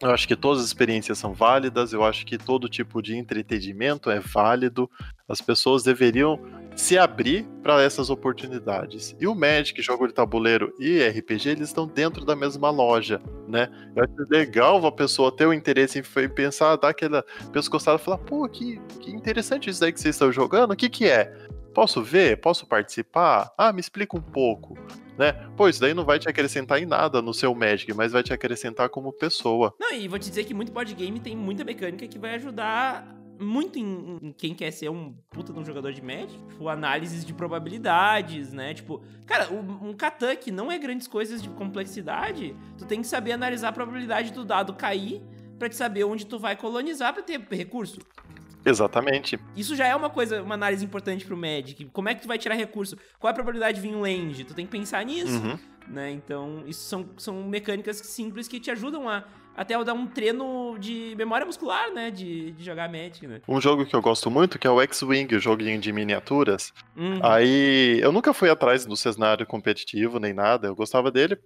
Eu 0.00 0.10
acho 0.10 0.26
que 0.26 0.34
todas 0.34 0.60
as 0.60 0.66
experiências 0.66 1.16
são 1.16 1.32
válidas, 1.32 1.92
eu 1.92 2.04
acho 2.04 2.26
que 2.26 2.36
todo 2.36 2.68
tipo 2.68 3.00
de 3.00 3.16
entretenimento 3.16 4.10
é 4.10 4.18
válido. 4.18 4.90
As 5.28 5.40
pessoas 5.40 5.84
deveriam 5.84 6.40
se 6.74 6.98
abrir 6.98 7.44
para 7.62 7.80
essas 7.80 8.10
oportunidades. 8.10 9.14
E 9.20 9.28
o 9.28 9.34
Magic, 9.34 9.80
jogo 9.80 10.08
de 10.08 10.12
tabuleiro 10.12 10.74
e 10.78 11.00
RPG, 11.06 11.50
eles 11.50 11.68
estão 11.68 11.86
dentro 11.86 12.24
da 12.24 12.34
mesma 12.34 12.68
loja, 12.68 13.22
né? 13.48 13.68
Eu 13.94 14.04
acho 14.04 14.30
legal 14.30 14.84
a 14.86 14.92
pessoa 14.92 15.34
ter 15.34 15.46
o 15.46 15.52
interesse 15.52 15.98
em 15.98 16.28
pensar, 16.28 16.76
dar 16.76 16.88
aquela 16.88 17.24
pescoçada 17.52 18.00
e 18.00 18.04
falar, 18.04 18.18
pô, 18.18 18.48
que, 18.48 18.80
que 19.00 19.10
interessante 19.10 19.68
isso 19.68 19.80
daí 19.80 19.92
que 19.92 20.00
vocês 20.00 20.14
estão 20.14 20.32
jogando, 20.32 20.72
o 20.72 20.76
que 20.76 20.88
que 20.88 21.08
é? 21.08 21.32
Posso 21.74 22.02
ver? 22.02 22.38
Posso 22.40 22.66
participar? 22.66 23.52
Ah, 23.56 23.72
me 23.72 23.80
explica 23.80 24.16
um 24.16 24.20
pouco. 24.20 24.76
Né? 25.18 25.32
Pô, 25.56 25.68
isso 25.68 25.80
daí 25.80 25.94
não 25.94 26.04
vai 26.04 26.18
te 26.18 26.28
acrescentar 26.28 26.80
em 26.82 26.86
nada 26.86 27.20
no 27.22 27.32
seu 27.32 27.54
Magic, 27.54 27.92
mas 27.94 28.12
vai 28.12 28.22
te 28.22 28.32
acrescentar 28.32 28.88
como 28.88 29.12
pessoa. 29.12 29.74
Não, 29.78 29.92
e 29.92 30.08
vou 30.08 30.18
te 30.18 30.28
dizer 30.28 30.44
que 30.44 30.54
muito 30.54 30.72
board 30.72 30.94
game 30.94 31.18
tem 31.20 31.36
muita 31.36 31.64
mecânica 31.64 32.06
que 32.06 32.18
vai 32.18 32.34
ajudar 32.34 33.21
muito 33.42 33.78
em, 33.78 34.18
em, 34.22 34.32
quem 34.32 34.54
quer 34.54 34.70
ser 34.70 34.90
um 34.90 35.12
puta 35.30 35.52
de 35.52 35.58
um 35.58 35.64
jogador 35.64 35.92
de 35.92 36.02
Magic, 36.02 36.38
tipo, 36.48 36.68
análises 36.68 37.24
de 37.24 37.34
probabilidades, 37.34 38.52
né? 38.52 38.72
Tipo, 38.74 39.02
cara, 39.26 39.52
um, 39.52 39.90
um 39.90 39.92
Catan 39.92 40.36
que 40.36 40.50
não 40.50 40.70
é 40.70 40.78
grandes 40.78 41.06
coisas 41.06 41.42
de 41.42 41.48
complexidade, 41.50 42.56
tu 42.78 42.86
tem 42.86 43.00
que 43.00 43.06
saber 43.06 43.32
analisar 43.32 43.68
a 43.68 43.72
probabilidade 43.72 44.32
do 44.32 44.44
dado 44.44 44.74
cair 44.74 45.22
para 45.58 45.68
te 45.68 45.76
saber 45.76 46.04
onde 46.04 46.26
tu 46.26 46.38
vai 46.38 46.56
colonizar 46.56 47.12
para 47.12 47.22
ter 47.22 47.40
recurso. 47.50 48.00
Exatamente. 48.64 49.38
Isso 49.56 49.74
já 49.74 49.86
é 49.86 49.94
uma 49.94 50.08
coisa, 50.08 50.42
uma 50.42 50.54
análise 50.54 50.84
importante 50.84 51.24
pro 51.24 51.36
Magic. 51.36 51.84
Como 51.86 52.08
é 52.08 52.14
que 52.14 52.22
tu 52.22 52.28
vai 52.28 52.38
tirar 52.38 52.54
recurso? 52.54 52.96
Qual 53.18 53.28
é 53.28 53.32
a 53.32 53.34
probabilidade 53.34 53.80
de 53.80 53.88
vir 53.88 53.94
um 53.94 54.02
land? 54.02 54.44
Tu 54.44 54.54
tem 54.54 54.64
que 54.64 54.72
pensar 54.72 55.04
nisso, 55.04 55.40
uhum. 55.40 55.58
né? 55.88 56.10
Então, 56.12 56.62
isso 56.66 56.88
são, 56.88 57.08
são 57.16 57.42
mecânicas 57.44 57.96
simples 57.98 58.46
que 58.46 58.60
te 58.60 58.70
ajudam 58.70 59.08
a 59.08 59.24
até 59.56 59.82
dar 59.84 59.92
um 59.92 60.06
treino 60.06 60.76
de 60.78 61.14
memória 61.16 61.46
muscular, 61.46 61.92
né? 61.92 62.10
De, 62.10 62.52
de 62.52 62.64
jogar 62.64 62.90
Magic, 62.90 63.26
né? 63.26 63.40
Um 63.46 63.60
jogo 63.60 63.84
que 63.84 63.94
eu 63.94 64.02
gosto 64.02 64.30
muito, 64.30 64.58
que 64.58 64.66
é 64.66 64.70
o 64.70 64.80
X-Wing, 64.80 65.34
o 65.34 65.40
joguinho 65.40 65.80
de 65.80 65.92
miniaturas. 65.92 66.72
Uhum. 66.96 67.20
Aí, 67.22 68.00
eu 68.00 68.12
nunca 68.12 68.32
fui 68.32 68.50
atrás 68.50 68.86
do 68.86 68.96
cenário 68.96 69.46
competitivo 69.46 70.18
nem 70.18 70.32
nada. 70.32 70.68
Eu 70.68 70.74
gostava 70.74 71.10
dele 71.10 71.38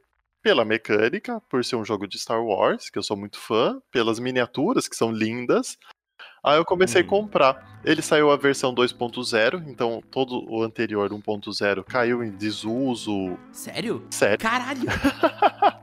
pela 0.42 0.64
mecânica, 0.64 1.42
por 1.50 1.64
ser 1.64 1.76
um 1.76 1.84
jogo 1.84 2.06
de 2.06 2.18
Star 2.18 2.42
Wars, 2.42 2.88
que 2.88 2.98
eu 2.98 3.02
sou 3.02 3.16
muito 3.16 3.38
fã, 3.38 3.80
pelas 3.90 4.20
miniaturas, 4.20 4.86
que 4.86 4.94
são 4.94 5.10
lindas. 5.10 5.76
Aí 6.44 6.56
eu 6.56 6.64
comecei 6.64 7.02
hum. 7.02 7.04
a 7.04 7.08
comprar. 7.08 7.80
Ele 7.84 8.00
saiu 8.00 8.30
a 8.30 8.36
versão 8.36 8.72
2.0, 8.72 9.64
então 9.66 10.00
todo 10.10 10.44
o 10.48 10.62
anterior 10.62 11.10
1.0 11.10 11.82
caiu 11.82 12.22
em 12.22 12.30
desuso. 12.30 13.36
Sério? 13.50 14.06
Sério. 14.10 14.38
Caralho! 14.38 14.82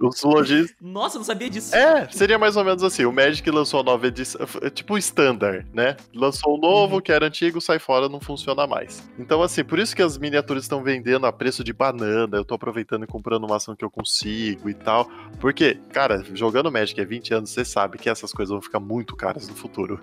Os 0.00 0.22
lojistas. 0.22 0.74
Nossa, 0.80 1.16
eu 1.16 1.20
não 1.20 1.26
sabia 1.26 1.50
disso. 1.50 1.76
É, 1.76 2.08
seria 2.10 2.38
mais 2.38 2.56
ou 2.56 2.64
menos 2.64 2.82
assim. 2.82 3.04
O 3.04 3.12
Magic 3.12 3.48
lançou 3.50 3.80
a 3.80 3.82
nova 3.82 4.06
edição. 4.06 4.40
Tipo 4.74 4.94
o 4.94 4.98
standard, 4.98 5.66
né? 5.74 5.96
Lançou 6.14 6.56
o 6.56 6.58
novo, 6.58 6.96
uhum. 6.96 7.00
que 7.00 7.12
era 7.12 7.26
antigo, 7.26 7.60
sai 7.60 7.78
fora, 7.78 8.08
não 8.08 8.20
funciona 8.20 8.66
mais. 8.66 9.08
Então, 9.18 9.42
assim, 9.42 9.62
por 9.62 9.78
isso 9.78 9.94
que 9.94 10.02
as 10.02 10.16
miniaturas 10.16 10.64
estão 10.64 10.82
vendendo 10.82 11.26
a 11.26 11.32
preço 11.32 11.62
de 11.62 11.72
banana. 11.72 12.38
Eu 12.38 12.44
tô 12.44 12.54
aproveitando 12.54 13.04
e 13.04 13.06
comprando 13.06 13.44
uma 13.44 13.56
ação 13.56 13.76
que 13.76 13.84
eu 13.84 13.90
consigo 13.90 14.70
e 14.70 14.74
tal. 14.74 15.10
Porque, 15.38 15.78
cara, 15.92 16.24
jogando 16.32 16.72
Magic 16.72 16.98
há 17.00 17.04
20 17.04 17.34
anos, 17.34 17.50
você 17.50 17.64
sabe 17.64 17.98
que 17.98 18.08
essas 18.08 18.32
coisas 18.32 18.50
vão 18.50 18.62
ficar 18.62 18.80
muito 18.80 19.14
caras 19.14 19.48
no 19.48 19.54
futuro. 19.54 20.00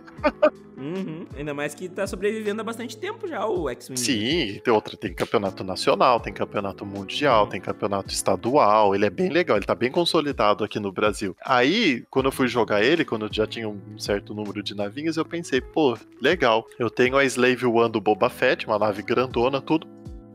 uhum. 0.78 1.26
Ainda 1.36 1.54
mais 1.54 1.74
que 1.74 1.90
tá 1.90 2.06
sobrevivendo 2.06 2.62
há 2.62 2.64
bastante 2.64 2.98
tempo 2.98 3.28
já 3.28 3.46
o 3.46 3.70
X-Wing. 3.70 4.00
Sim, 4.00 4.62
tem 4.64 4.74
outra, 4.74 4.96
tem 4.96 5.14
campeonato 5.14 5.64
nacional, 5.64 6.20
tem 6.20 6.34
campeonato 6.34 6.86
mundial, 6.86 7.44
uhum. 7.44 7.50
tem 7.50 7.62
campeonato 7.62 8.14
estadual. 8.14 8.94
Ele 8.94 9.06
é 9.06 9.10
bem 9.10 9.30
legal, 9.30 9.58
ele 9.58 9.66
tá 9.66 9.76
bem 9.76 9.87
bem 9.88 9.92
consolidado 9.92 10.64
aqui 10.64 10.80
no 10.80 10.92
Brasil. 10.92 11.36
Aí, 11.44 12.04
quando 12.10 12.26
eu 12.26 12.32
fui 12.32 12.48
jogar 12.48 12.84
ele, 12.84 13.06
quando 13.06 13.26
eu 13.26 13.34
já 13.34 13.48
tinha 13.48 13.70
um 13.70 13.98
certo 13.98 14.34
número 14.34 14.62
de 14.62 14.76
navinhas, 14.76 15.16
eu 15.16 15.26
pensei, 15.26 15.62
pô, 15.62 15.98
legal. 16.22 16.66
Eu 16.78 16.90
tenho 16.90 17.16
a 17.16 17.24
Slave 17.24 17.66
One 17.66 17.92
do 17.92 18.02
Boba 18.02 18.30
Fett, 18.30 18.68
uma 18.68 18.78
nave 18.78 19.02
grandona, 19.02 19.62
tudo. 19.62 19.88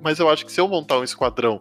Mas 0.02 0.18
eu 0.18 0.28
acho 0.28 0.46
que 0.46 0.52
se 0.52 0.60
eu 0.60 0.66
montar 0.66 0.98
um 0.98 1.04
esquadrão 1.04 1.58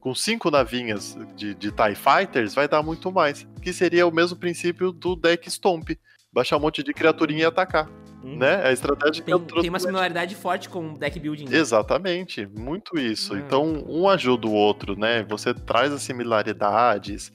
com 0.00 0.14
cinco 0.14 0.50
navinhas 0.50 1.16
de, 1.36 1.54
de 1.54 1.70
TIE 1.70 1.94
Fighters, 1.94 2.54
vai 2.54 2.66
dar 2.66 2.82
muito 2.82 3.10
mais. 3.12 3.46
Que 3.62 3.72
seria 3.72 4.06
o 4.06 4.12
mesmo 4.12 4.36
princípio 4.36 4.90
do 4.90 5.14
deck 5.14 5.48
Stomp. 5.48 5.90
Baixar 6.32 6.56
um 6.56 6.60
monte 6.60 6.82
de 6.82 6.92
criaturinha 6.92 7.42
e 7.42 7.44
atacar. 7.44 7.88
Hum. 8.22 8.36
Né? 8.36 8.64
A 8.64 8.72
estratégia 8.72 9.22
tem, 9.22 9.38
que 9.38 9.60
tem 9.60 9.70
uma 9.70 9.78
similaridade 9.78 10.34
forte 10.34 10.68
com 10.68 10.92
o 10.92 10.98
deck 10.98 11.18
building. 11.20 11.48
Né? 11.48 11.56
Exatamente, 11.56 12.46
muito 12.46 12.98
isso. 12.98 13.34
Hum. 13.34 13.38
Então, 13.38 13.84
um 13.86 14.08
ajuda 14.08 14.46
o 14.46 14.52
outro, 14.52 14.98
né? 14.98 15.22
Você 15.24 15.54
traz 15.54 15.92
as 15.92 16.02
similaridades. 16.02 17.32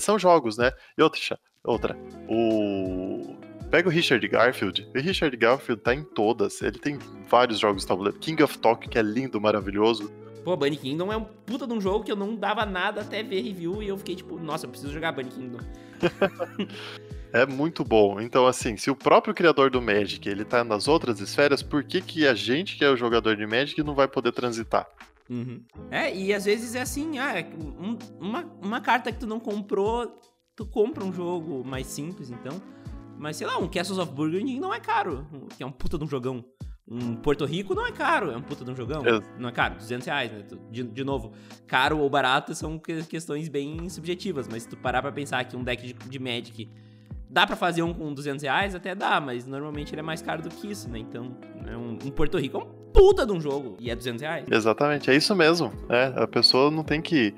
São 0.00 0.18
jogos, 0.18 0.56
né? 0.56 0.70
E 0.96 1.02
outra, 1.02 1.38
outra. 1.64 1.96
O. 2.28 3.36
Pega 3.70 3.88
o 3.88 3.90
Richard 3.90 4.26
Garfield. 4.28 4.86
O 4.94 5.00
Richard 5.00 5.34
Garfield 5.36 5.82
tá 5.82 5.94
em 5.94 6.04
todas. 6.04 6.60
Ele 6.60 6.78
tem 6.78 6.98
vários 7.28 7.58
jogos 7.58 7.82
de 7.82 7.88
tabuleiro. 7.88 8.18
King 8.18 8.42
of 8.42 8.58
Talk, 8.58 8.86
que 8.86 8.98
é 8.98 9.02
lindo, 9.02 9.40
maravilhoso. 9.40 10.12
Pô, 10.44 10.56
Bunny 10.56 10.76
Kingdom 10.76 11.12
é 11.12 11.16
um 11.16 11.24
puta 11.24 11.66
de 11.66 11.72
um 11.72 11.80
jogo 11.80 12.04
que 12.04 12.10
eu 12.10 12.16
não 12.16 12.34
dava 12.34 12.66
nada 12.66 13.00
até 13.00 13.22
ver 13.22 13.40
review 13.40 13.82
e 13.82 13.88
eu 13.88 13.96
fiquei 13.96 14.16
tipo, 14.16 14.38
nossa, 14.38 14.66
eu 14.66 14.70
preciso 14.70 14.92
jogar 14.92 15.12
Bunny 15.12 15.30
Kingdom. 15.30 15.58
É 17.32 17.46
muito 17.46 17.82
bom. 17.82 18.20
Então, 18.20 18.46
assim, 18.46 18.76
se 18.76 18.90
o 18.90 18.96
próprio 18.96 19.34
criador 19.34 19.70
do 19.70 19.80
Magic 19.80 20.28
ele 20.28 20.44
tá 20.44 20.62
nas 20.62 20.86
outras 20.86 21.18
esferas, 21.18 21.62
por 21.62 21.82
que, 21.82 22.00
que 22.02 22.26
a 22.26 22.34
gente, 22.34 22.76
que 22.76 22.84
é 22.84 22.90
o 22.90 22.96
jogador 22.96 23.36
de 23.36 23.46
Magic, 23.46 23.82
não 23.82 23.94
vai 23.94 24.06
poder 24.06 24.32
transitar? 24.32 24.86
Uhum. 25.30 25.62
É, 25.90 26.14
e 26.14 26.34
às 26.34 26.44
vezes 26.44 26.74
é 26.74 26.82
assim, 26.82 27.18
ah, 27.18 27.38
é 27.38 27.48
um, 27.56 27.96
uma, 28.20 28.44
uma 28.62 28.80
carta 28.80 29.10
que 29.10 29.18
tu 29.18 29.26
não 29.26 29.40
comprou, 29.40 30.20
tu 30.54 30.66
compra 30.66 31.02
um 31.02 31.12
jogo 31.12 31.64
mais 31.64 31.86
simples, 31.86 32.30
então. 32.30 32.60
Mas 33.18 33.36
sei 33.36 33.46
lá, 33.46 33.56
um 33.56 33.68
Castles 33.68 33.98
of 33.98 34.12
Burgundy 34.12 34.60
não 34.60 34.74
é 34.74 34.80
caro, 34.80 35.26
que 35.56 35.62
é 35.62 35.66
um 35.66 35.72
puta 35.72 35.96
de 35.96 36.04
um 36.04 36.08
jogão. 36.08 36.44
Um 36.86 37.14
Porto 37.14 37.46
Rico 37.46 37.74
não 37.74 37.86
é 37.86 37.92
caro, 37.92 38.30
é 38.30 38.36
um 38.36 38.42
puta 38.42 38.64
de 38.64 38.70
um 38.70 38.76
jogão. 38.76 39.02
É. 39.06 39.22
Não 39.38 39.48
é 39.48 39.52
caro, 39.52 39.76
200 39.76 40.04
reais, 40.06 40.32
né? 40.32 40.44
De, 40.70 40.82
de 40.82 41.04
novo, 41.04 41.32
caro 41.66 41.98
ou 41.98 42.10
barato 42.10 42.54
são 42.54 42.78
questões 43.08 43.48
bem 43.48 43.88
subjetivas, 43.88 44.46
mas 44.48 44.64
se 44.64 44.68
tu 44.68 44.76
parar 44.76 45.00
pra 45.00 45.12
pensar 45.12 45.42
que 45.44 45.56
um 45.56 45.62
deck 45.62 45.86
de, 45.86 45.94
de 45.94 46.18
Magic 46.18 46.68
Dá 47.32 47.46
para 47.46 47.56
fazer 47.56 47.82
um 47.82 47.94
com 47.94 48.12
200 48.12 48.42
reais? 48.42 48.74
Até 48.74 48.94
dá, 48.94 49.18
mas 49.18 49.46
normalmente 49.46 49.94
ele 49.94 50.00
é 50.00 50.02
mais 50.02 50.20
caro 50.20 50.42
do 50.42 50.50
que 50.50 50.70
isso, 50.70 50.88
né? 50.90 50.98
Então, 50.98 51.34
é 51.66 51.74
um, 51.74 51.92
um 51.92 52.10
Porto 52.10 52.38
Rico 52.38 52.58
é 52.58 52.60
um 52.60 52.66
puta 52.92 53.24
de 53.24 53.32
um 53.32 53.40
jogo 53.40 53.74
e 53.80 53.90
é 53.90 53.96
200 53.96 54.20
reais. 54.20 54.46
Exatamente, 54.50 55.10
é 55.10 55.16
isso 55.16 55.34
mesmo. 55.34 55.72
É, 55.88 56.12
a 56.14 56.26
pessoa 56.26 56.70
não 56.70 56.84
tem 56.84 57.00
que 57.00 57.34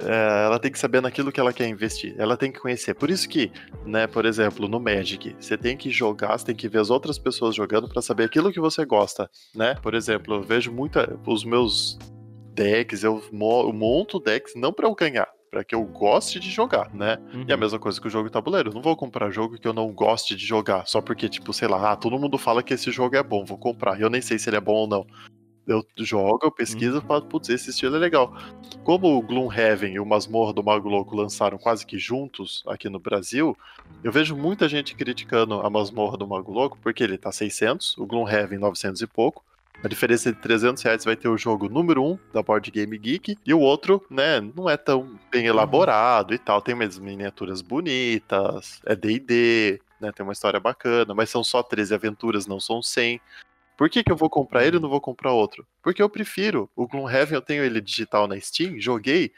é, 0.00 0.44
ela 0.44 0.58
tem 0.58 0.70
que 0.70 0.78
saber 0.78 1.00
naquilo 1.00 1.32
que 1.32 1.40
ela 1.40 1.52
quer 1.52 1.66
investir. 1.66 2.14
Ela 2.18 2.36
tem 2.36 2.52
que 2.52 2.60
conhecer. 2.60 2.94
Por 2.94 3.08
isso 3.08 3.26
que, 3.28 3.50
né, 3.86 4.06
por 4.06 4.26
exemplo, 4.26 4.68
no 4.68 4.78
Magic, 4.78 5.34
você 5.38 5.56
tem 5.56 5.76
que 5.76 5.90
jogar, 5.90 6.36
você 6.36 6.46
tem 6.46 6.54
que 6.54 6.68
ver 6.68 6.80
as 6.80 6.90
outras 6.90 7.18
pessoas 7.18 7.54
jogando 7.54 7.88
para 7.88 8.02
saber 8.02 8.24
aquilo 8.24 8.52
que 8.52 8.60
você 8.60 8.84
gosta, 8.84 9.30
né? 9.54 9.76
Por 9.82 9.94
exemplo, 9.94 10.34
eu 10.34 10.42
vejo 10.42 10.70
muita 10.70 11.18
os 11.26 11.44
meus 11.44 11.98
decks, 12.54 13.02
eu 13.02 13.22
monto 13.32 14.20
decks 14.20 14.54
não 14.54 14.72
para 14.72 14.86
eu 14.86 14.94
ganhar, 14.94 15.28
para 15.52 15.62
que 15.62 15.74
eu 15.74 15.84
goste 15.84 16.40
de 16.40 16.50
jogar, 16.50 16.92
né? 16.94 17.18
Uhum. 17.34 17.44
E 17.46 17.52
a 17.52 17.54
uhum. 17.54 17.60
mesma 17.60 17.78
coisa 17.78 18.00
com 18.00 18.08
o 18.08 18.10
jogo 18.10 18.30
tabuleiro. 18.30 18.70
Eu 18.70 18.74
não 18.74 18.80
vou 18.80 18.96
comprar 18.96 19.30
jogo 19.30 19.58
que 19.58 19.68
eu 19.68 19.74
não 19.74 19.92
goste 19.92 20.34
de 20.34 20.46
jogar, 20.46 20.86
só 20.86 21.02
porque, 21.02 21.28
tipo, 21.28 21.52
sei 21.52 21.68
lá, 21.68 21.92
ah, 21.92 21.96
todo 21.96 22.18
mundo 22.18 22.38
fala 22.38 22.62
que 22.62 22.72
esse 22.72 22.90
jogo 22.90 23.14
é 23.16 23.22
bom, 23.22 23.44
vou 23.44 23.58
comprar. 23.58 24.00
Eu 24.00 24.08
nem 24.08 24.22
sei 24.22 24.38
se 24.38 24.48
ele 24.48 24.56
é 24.56 24.60
bom 24.60 24.72
ou 24.72 24.86
não. 24.86 25.06
Eu 25.66 25.86
jogo, 25.98 26.40
eu 26.42 26.50
pesquiso 26.50 26.96
e 26.96 27.00
uhum. 27.00 27.06
falo, 27.06 27.26
putz, 27.26 27.50
esse 27.50 27.68
estilo 27.68 27.96
é 27.96 27.98
legal. 27.98 28.34
Como 28.82 29.14
o 29.14 29.20
Gloomhaven 29.20 29.92
e 29.92 30.00
o 30.00 30.06
Masmorra 30.06 30.54
do 30.54 30.64
Mago 30.64 30.88
Louco 30.88 31.14
lançaram 31.14 31.58
quase 31.58 31.84
que 31.84 31.98
juntos 31.98 32.64
aqui 32.66 32.88
no 32.88 32.98
Brasil, 32.98 33.54
eu 34.02 34.10
vejo 34.10 34.34
muita 34.34 34.66
gente 34.70 34.94
criticando 34.94 35.60
a 35.60 35.68
Masmorra 35.68 36.16
do 36.16 36.26
Mago 36.26 36.50
Louco, 36.50 36.78
porque 36.82 37.04
ele 37.04 37.18
tá 37.18 37.30
600, 37.30 37.98
o 37.98 38.06
Gloomhaven 38.06 38.58
900 38.58 39.02
e 39.02 39.06
pouco. 39.06 39.44
A 39.82 39.88
diferença 39.88 40.32
de 40.32 40.38
300 40.38 40.80
reais 40.80 41.04
vai 41.04 41.16
ter 41.16 41.28
o 41.28 41.36
jogo 41.36 41.68
número 41.68 42.04
1 42.04 42.12
um 42.12 42.18
da 42.32 42.40
Board 42.40 42.70
Game 42.70 42.96
Geek 42.96 43.36
e 43.44 43.52
o 43.52 43.58
outro, 43.58 44.00
né, 44.08 44.40
não 44.40 44.70
é 44.70 44.76
tão 44.76 45.18
bem 45.28 45.46
elaborado 45.46 46.32
e 46.32 46.38
tal. 46.38 46.62
Tem 46.62 46.72
umas 46.72 47.00
miniaturas 47.00 47.60
bonitas, 47.60 48.80
é 48.86 48.94
D&D, 48.94 49.80
né, 50.00 50.12
tem 50.12 50.22
uma 50.22 50.32
história 50.32 50.60
bacana, 50.60 51.12
mas 51.14 51.30
são 51.30 51.42
só 51.42 51.64
13 51.64 51.94
aventuras, 51.94 52.46
não 52.46 52.60
são 52.60 52.80
100. 52.80 53.20
Por 53.76 53.90
que, 53.90 54.04
que 54.04 54.12
eu 54.12 54.16
vou 54.16 54.30
comprar 54.30 54.64
ele 54.64 54.76
e 54.76 54.80
não 54.80 54.88
vou 54.88 55.00
comprar 55.00 55.32
outro? 55.32 55.66
Porque 55.82 56.00
eu 56.00 56.08
prefiro. 56.08 56.70
O 56.76 56.86
Gloomhaven 56.86 57.34
eu 57.34 57.42
tenho 57.42 57.64
ele 57.64 57.80
digital 57.80 58.28
na 58.28 58.38
Steam, 58.38 58.80
joguei. 58.80 59.32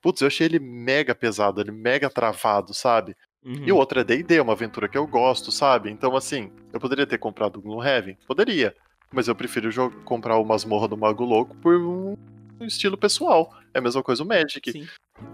Putz, 0.00 0.22
eu 0.22 0.28
achei 0.28 0.46
ele 0.46 0.58
mega 0.58 1.14
pesado, 1.14 1.60
ele 1.60 1.72
mega 1.72 2.08
travado, 2.08 2.72
sabe? 2.72 3.14
Uhum. 3.44 3.64
E 3.66 3.70
o 3.70 3.76
outro 3.76 4.00
é 4.00 4.04
D&D, 4.04 4.40
uma 4.40 4.54
aventura 4.54 4.88
que 4.88 4.96
eu 4.96 5.06
gosto, 5.06 5.52
sabe? 5.52 5.90
Então, 5.90 6.16
assim, 6.16 6.50
eu 6.72 6.80
poderia 6.80 7.06
ter 7.06 7.18
comprado 7.18 7.58
o 7.58 7.60
Gloomhaven? 7.60 8.16
Poderia 8.26 8.74
mas 9.12 9.28
eu 9.28 9.34
prefiro 9.34 9.90
comprar 10.04 10.36
o 10.36 10.44
Masmorra 10.44 10.88
do 10.88 10.96
Mago 10.96 11.24
Louco 11.24 11.56
por 11.56 11.74
um 11.74 12.16
estilo 12.60 12.96
pessoal. 12.96 13.54
É 13.72 13.78
a 13.78 13.82
mesma 13.82 14.02
coisa 14.02 14.22
o 14.22 14.26
Magic. 14.26 14.70
Sim. 14.70 14.86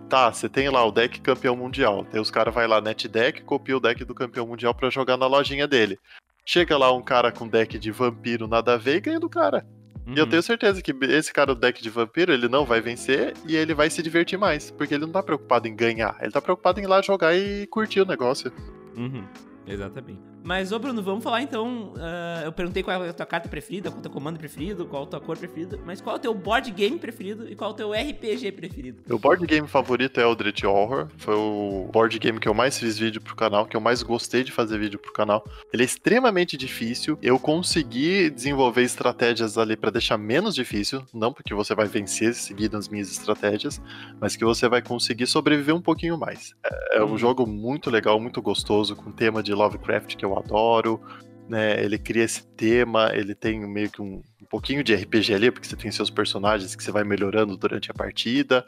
Tá, 0.08 0.32
você 0.32 0.48
tem 0.48 0.68
lá 0.68 0.84
o 0.84 0.92
deck 0.92 1.20
campeão 1.20 1.56
mundial. 1.56 2.06
Aí 2.12 2.20
os 2.20 2.30
caras 2.30 2.54
vai 2.54 2.66
lá 2.66 2.80
net 2.80 3.08
deck, 3.08 3.42
copia 3.42 3.76
o 3.76 3.80
deck 3.80 4.04
do 4.04 4.14
campeão 4.14 4.46
mundial 4.46 4.74
para 4.74 4.90
jogar 4.90 5.16
na 5.16 5.26
lojinha 5.26 5.66
dele. 5.66 5.98
Chega 6.44 6.76
lá 6.76 6.92
um 6.92 7.02
cara 7.02 7.32
com 7.32 7.48
deck 7.48 7.78
de 7.78 7.90
vampiro 7.90 8.46
nada 8.46 8.74
a 8.74 8.76
ver 8.76 8.96
e 8.96 9.00
ganha 9.00 9.20
do 9.20 9.28
cara. 9.28 9.66
Uhum. 10.06 10.14
E 10.14 10.18
eu 10.18 10.24
uhum. 10.24 10.30
tenho 10.30 10.42
certeza 10.42 10.80
que 10.80 10.92
esse 11.02 11.32
cara 11.32 11.54
do 11.54 11.60
deck 11.60 11.82
de 11.82 11.90
vampiro, 11.90 12.32
ele 12.32 12.48
não 12.48 12.64
vai 12.64 12.80
vencer 12.80 13.34
e 13.44 13.56
ele 13.56 13.74
vai 13.74 13.90
se 13.90 14.02
divertir 14.02 14.38
mais. 14.38 14.70
Porque 14.70 14.94
ele 14.94 15.04
não 15.04 15.12
tá 15.12 15.22
preocupado 15.22 15.66
em 15.66 15.74
ganhar. 15.74 16.16
Ele 16.20 16.30
tá 16.30 16.40
preocupado 16.40 16.78
em 16.78 16.84
ir 16.84 16.86
lá 16.86 17.02
jogar 17.02 17.34
e 17.34 17.66
curtir 17.66 18.00
o 18.00 18.06
negócio. 18.06 18.52
Uhum. 18.96 19.24
Exatamente. 19.66 20.35
Mas, 20.46 20.70
ô 20.70 20.78
Bruno, 20.78 21.02
vamos 21.02 21.24
falar 21.24 21.42
então. 21.42 21.92
Uh, 21.96 22.44
eu 22.44 22.52
perguntei 22.52 22.80
qual 22.80 23.04
é 23.04 23.08
a 23.08 23.12
tua 23.12 23.26
carta 23.26 23.48
preferida, 23.48 23.90
qual 23.90 23.96
é 23.96 23.98
o 23.98 24.02
teu 24.02 24.12
comando 24.12 24.38
preferido, 24.38 24.86
qual 24.86 25.02
é 25.02 25.06
a 25.06 25.08
tua 25.08 25.20
cor 25.20 25.36
preferida, 25.36 25.76
mas 25.84 26.00
qual 26.00 26.14
é 26.14 26.18
o 26.20 26.22
teu 26.22 26.32
board 26.32 26.70
game 26.70 26.96
preferido 27.00 27.50
e 27.50 27.56
qual 27.56 27.70
é 27.70 27.72
o 27.72 27.76
teu 27.76 27.90
RPG 27.90 28.52
preferido? 28.52 29.02
Meu 29.08 29.18
board 29.18 29.44
game 29.44 29.66
favorito 29.66 30.20
é 30.20 30.22
Eldritch 30.22 30.62
Horror. 30.62 31.08
Foi 31.16 31.34
o 31.34 31.90
board 31.92 32.16
game 32.20 32.38
que 32.38 32.48
eu 32.48 32.54
mais 32.54 32.78
fiz 32.78 32.96
vídeo 32.96 33.20
pro 33.20 33.34
canal, 33.34 33.66
que 33.66 33.76
eu 33.76 33.80
mais 33.80 34.04
gostei 34.04 34.44
de 34.44 34.52
fazer 34.52 34.78
vídeo 34.78 35.00
pro 35.00 35.12
canal. 35.12 35.44
Ele 35.72 35.82
é 35.82 35.86
extremamente 35.86 36.56
difícil. 36.56 37.18
Eu 37.20 37.40
consegui 37.40 38.30
desenvolver 38.30 38.82
estratégias 38.82 39.58
ali 39.58 39.76
para 39.76 39.90
deixar 39.90 40.16
menos 40.16 40.54
difícil, 40.54 41.04
não 41.12 41.32
porque 41.32 41.54
você 41.54 41.74
vai 41.74 41.88
vencer 41.88 42.32
seguindo 42.34 42.76
as 42.76 42.88
minhas 42.88 43.10
estratégias, 43.10 43.82
mas 44.20 44.36
que 44.36 44.44
você 44.44 44.68
vai 44.68 44.80
conseguir 44.80 45.26
sobreviver 45.26 45.74
um 45.74 45.82
pouquinho 45.82 46.16
mais. 46.16 46.54
É, 46.64 46.98
é 46.98 47.02
um 47.04 47.14
hum. 47.14 47.18
jogo 47.18 47.44
muito 47.48 47.90
legal, 47.90 48.20
muito 48.20 48.40
gostoso, 48.40 48.94
com 48.94 49.10
tema 49.10 49.42
de 49.42 49.52
Lovecraft 49.52 50.14
que 50.14 50.24
eu 50.24 50.35
adoro. 50.38 51.00
Né, 51.48 51.80
ele 51.84 51.96
cria 51.96 52.24
esse 52.24 52.44
tema, 52.44 53.12
ele 53.14 53.32
tem 53.32 53.60
meio 53.60 53.88
que 53.88 54.02
um, 54.02 54.20
um, 54.42 54.46
pouquinho 54.50 54.82
de 54.82 54.92
RPG 54.92 55.32
ali, 55.32 55.50
porque 55.52 55.68
você 55.68 55.76
tem 55.76 55.92
seus 55.92 56.10
personagens 56.10 56.74
que 56.74 56.82
você 56.82 56.90
vai 56.90 57.04
melhorando 57.04 57.56
durante 57.56 57.88
a 57.88 57.94
partida. 57.94 58.66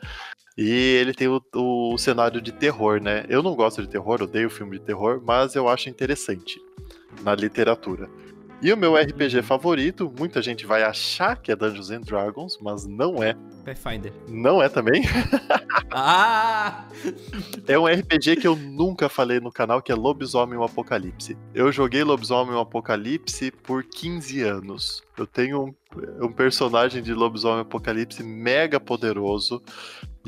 E 0.57 0.97
ele 1.01 1.12
tem 1.12 1.27
o, 1.27 1.43
o 1.55 1.99
cenário 1.99 2.41
de 2.41 2.53
terror, 2.53 3.01
né? 3.01 3.25
Eu 3.29 3.43
não 3.43 3.57
gosto 3.57 3.83
de 3.83 3.89
terror, 3.89 4.23
odeio 4.23 4.49
filme 4.49 4.79
de 4.79 4.85
terror, 4.85 5.21
mas 5.25 5.57
eu 5.57 5.69
acho 5.69 5.89
interessante 5.89 6.61
na 7.23 7.35
literatura. 7.35 8.09
E 8.61 8.73
o 8.73 8.77
meu 8.77 8.97
RPG 8.97 9.43
favorito, 9.43 10.12
muita 10.19 10.43
gente 10.43 10.66
vai 10.66 10.83
achar 10.83 11.37
que 11.37 11.53
é 11.53 11.57
Dungeons 11.57 11.93
and 11.93 12.01
Dragons, 12.01 12.59
mas 12.61 12.87
não 12.87 13.23
é. 13.23 13.37
Pathfinder. 13.69 14.12
Não 14.29 14.62
é 14.62 14.69
também? 14.69 15.03
ah! 15.91 16.89
É 17.66 17.79
um 17.79 17.87
RPG 17.87 18.37
que 18.37 18.47
eu 18.47 18.57
nunca 18.57 19.09
falei 19.09 19.41
no 19.41 19.53
canal, 19.53 19.83
que 19.83 19.93
é 19.93 19.95
Lobisomem 19.95 20.59
o 20.59 20.64
Apocalipse. 20.64 21.37
Eu 21.55 21.71
joguei 21.71 22.03
Lobisomem 22.03 22.55
o 22.55 22.61
Apocalipse 22.61 23.51
por 23.51 23.85
15 23.85 24.43
anos. 24.43 25.03
Eu 25.16 25.27
tenho 25.27 25.64
um, 25.64 26.27
um 26.27 26.33
personagem 26.33 27.03
de 27.03 27.12
Lobisomem 27.12 27.61
Apocalipse 27.61 28.23
mega 28.23 28.81
poderoso. 28.81 29.62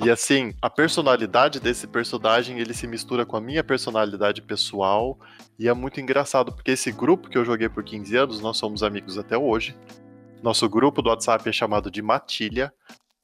E 0.03 0.11
assim, 0.11 0.53
a 0.61 0.69
personalidade 0.69 1.61
desse 1.61 1.87
personagem, 1.87 2.59
ele 2.59 2.75
se 2.75 2.87
mistura 2.87 3.25
com 3.25 3.37
a 3.37 3.41
minha 3.41 3.65
personalidade 3.65 4.43
pessoal. 4.43 5.19
E 5.59 5.69
é 5.69 5.75
muito 5.75 6.01
engraçado, 6.01 6.53
porque 6.53 6.73
esse 6.73 6.93
grupo 6.93 7.29
que 7.29 7.39
eu 7.39 7.45
joguei 7.45 7.69
por 7.69 7.85
15 7.85 8.17
anos, 8.17 8.41
nós 8.41 8.59
somos 8.59 8.83
amigos 8.83 9.17
até 9.17 9.37
hoje. 9.37 9.75
Nosso 10.43 10.69
grupo 10.69 11.03
do 11.03 11.11
WhatsApp 11.11 11.47
é 11.49 11.53
chamado 11.53 11.91
de 11.91 12.01
Matilha. 12.01 12.73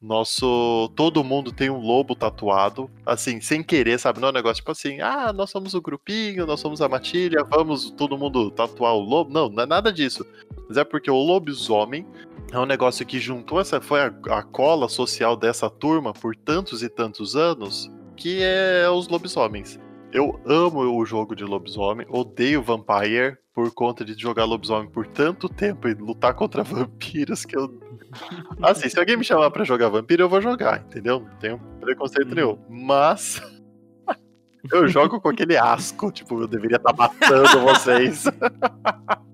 Nosso. 0.01 0.91
Todo 0.95 1.25
mundo 1.25 1.53
tem 1.53 1.71
um 1.71 1.81
lobo 1.81 2.15
tatuado, 2.15 2.91
assim, 3.05 3.41
sem 3.41 3.63
querer, 3.63 3.99
sabe? 3.99 4.21
Não 4.21 4.29
é 4.29 4.31
um 4.31 4.35
negócio 4.35 4.57
tipo 4.57 4.71
assim, 4.71 5.01
ah, 5.01 5.33
nós 5.33 5.51
somos 5.51 5.75
o 5.75 5.81
grupinho, 5.81 6.47
nós 6.47 6.61
somos 6.61 6.83
a 6.83 6.89
matilha, 6.89 7.45
vamos 7.45 7.91
todo 7.91 8.19
mundo 8.19 8.51
tatuar 8.51 8.95
o 8.95 9.01
lobo. 9.01 9.33
Não, 9.33 9.49
não 9.49 9.63
é 9.63 9.67
nada 9.67 9.93
disso. 9.93 10.25
Mas 10.69 10.77
é 10.77 10.85
porque 10.85 11.11
o 11.11 11.17
lobisomem 11.17 12.07
é 12.53 12.59
um 12.59 12.67
negócio 12.67 13.07
que 13.07 13.19
juntou 13.19 13.61
essa. 13.61 13.81
Foi 13.81 14.01
a, 14.01 14.13
a 14.31 14.43
cola 14.43 14.89
social 14.89 15.37
dessa 15.37 15.71
turma 15.71 16.13
por 16.13 16.37
tantos 16.37 16.83
e 16.83 16.89
tantos 16.89 17.35
anos, 17.35 17.91
que 18.17 18.43
é 18.43 18.89
os 18.91 19.09
lobisomens. 19.09 19.79
Eu 20.13 20.41
amo 20.47 20.81
o 20.81 21.05
jogo 21.05 21.35
de 21.35 21.45
lobisomem, 21.45 22.07
odeio 22.09 22.63
Vampire 22.63 23.37
por 23.53 23.73
conta 23.73 24.05
de 24.05 24.15
jogar 24.15 24.45
lobisomem 24.45 24.89
por 24.89 25.07
tanto 25.07 25.49
tempo 25.49 25.89
e 25.89 25.95
lutar 25.95 26.35
contra 26.35 26.63
vampiros 26.65 27.45
que 27.45 27.57
eu. 27.57 27.86
Assim, 28.63 28.89
se 28.89 28.99
alguém 28.99 29.17
me 29.17 29.25
chamar 29.25 29.51
para 29.51 29.65
jogar 29.65 29.89
vampiro, 29.89 30.23
eu 30.23 30.29
vou 30.29 30.41
jogar, 30.41 30.81
entendeu? 30.81 31.21
Não 31.21 31.37
tenho 31.39 31.59
preconceito 31.81 32.35
nenhum. 32.35 32.59
Mas. 32.69 33.41
eu 34.73 34.89
jogo 34.89 35.21
com 35.21 35.29
aquele 35.29 35.57
asco, 35.57 36.11
tipo, 36.11 36.41
eu 36.41 36.49
deveria 36.49 36.77
estar 36.77 36.93
tá 36.93 36.97
matando 36.97 37.61
vocês. 37.61 38.25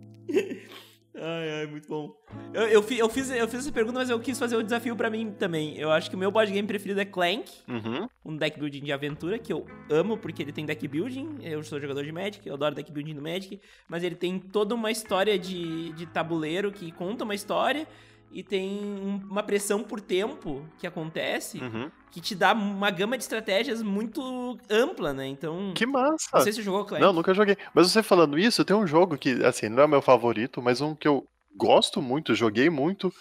Ai, 1.24 1.60
ai, 1.60 1.66
muito 1.66 1.86
bom. 1.86 2.12
Eu, 2.52 2.62
eu, 2.62 2.84
eu, 2.90 3.08
fiz, 3.08 3.30
eu 3.30 3.46
fiz 3.46 3.60
essa 3.60 3.70
pergunta, 3.70 4.00
mas 4.00 4.10
eu 4.10 4.18
quis 4.18 4.36
fazer 4.36 4.56
o 4.56 4.58
um 4.58 4.62
desafio 4.64 4.96
pra 4.96 5.08
mim 5.08 5.30
também. 5.30 5.78
Eu 5.78 5.92
acho 5.92 6.10
que 6.10 6.16
o 6.16 6.18
meu 6.18 6.32
board 6.32 6.52
game 6.52 6.66
preferido 6.66 7.00
é 7.00 7.04
Clank, 7.04 7.48
uhum. 7.68 8.08
um 8.24 8.36
deck 8.36 8.58
building 8.58 8.82
de 8.82 8.92
aventura, 8.92 9.38
que 9.38 9.52
eu 9.52 9.64
amo 9.88 10.18
porque 10.18 10.42
ele 10.42 10.50
tem 10.50 10.66
deck 10.66 10.86
building. 10.88 11.38
Eu 11.40 11.62
sou 11.62 11.80
jogador 11.80 12.02
de 12.02 12.10
Magic, 12.10 12.44
eu 12.44 12.54
adoro 12.54 12.74
deck 12.74 12.90
building 12.90 13.14
no 13.14 13.22
Magic, 13.22 13.60
mas 13.88 14.02
ele 14.02 14.16
tem 14.16 14.40
toda 14.40 14.74
uma 14.74 14.90
história 14.90 15.38
de, 15.38 15.92
de 15.92 16.06
tabuleiro 16.06 16.72
que 16.72 16.90
conta 16.90 17.22
uma 17.22 17.36
história 17.36 17.86
e 18.32 18.42
tem 18.42 19.20
uma 19.28 19.42
pressão 19.42 19.82
por 19.82 20.00
tempo 20.00 20.66
que 20.78 20.86
acontece 20.86 21.58
uhum. 21.58 21.90
que 22.10 22.20
te 22.20 22.34
dá 22.34 22.52
uma 22.52 22.90
gama 22.90 23.16
de 23.16 23.24
estratégias 23.24 23.82
muito 23.82 24.58
ampla, 24.70 25.12
né? 25.12 25.26
Então. 25.26 25.72
Que 25.74 25.84
massa! 25.84 26.28
Não 26.32 26.40
sei 26.40 26.52
se 26.52 26.56
você 26.56 26.64
jogou 26.64 26.84
Clank. 26.84 27.02
Não, 27.02 27.12
nunca 27.12 27.34
joguei. 27.34 27.56
Mas 27.74 27.90
você 27.90 28.02
falando 28.02 28.38
isso, 28.38 28.64
tem 28.64 28.74
um 28.74 28.86
jogo 28.86 29.18
que, 29.18 29.44
assim, 29.44 29.68
não 29.68 29.82
é 29.82 29.86
meu 29.86 30.00
favorito, 30.00 30.62
mas 30.62 30.80
um 30.80 30.94
que 30.94 31.06
eu 31.06 31.26
gosto 31.54 32.00
muito, 32.00 32.34
joguei 32.34 32.70
muito. 32.70 33.12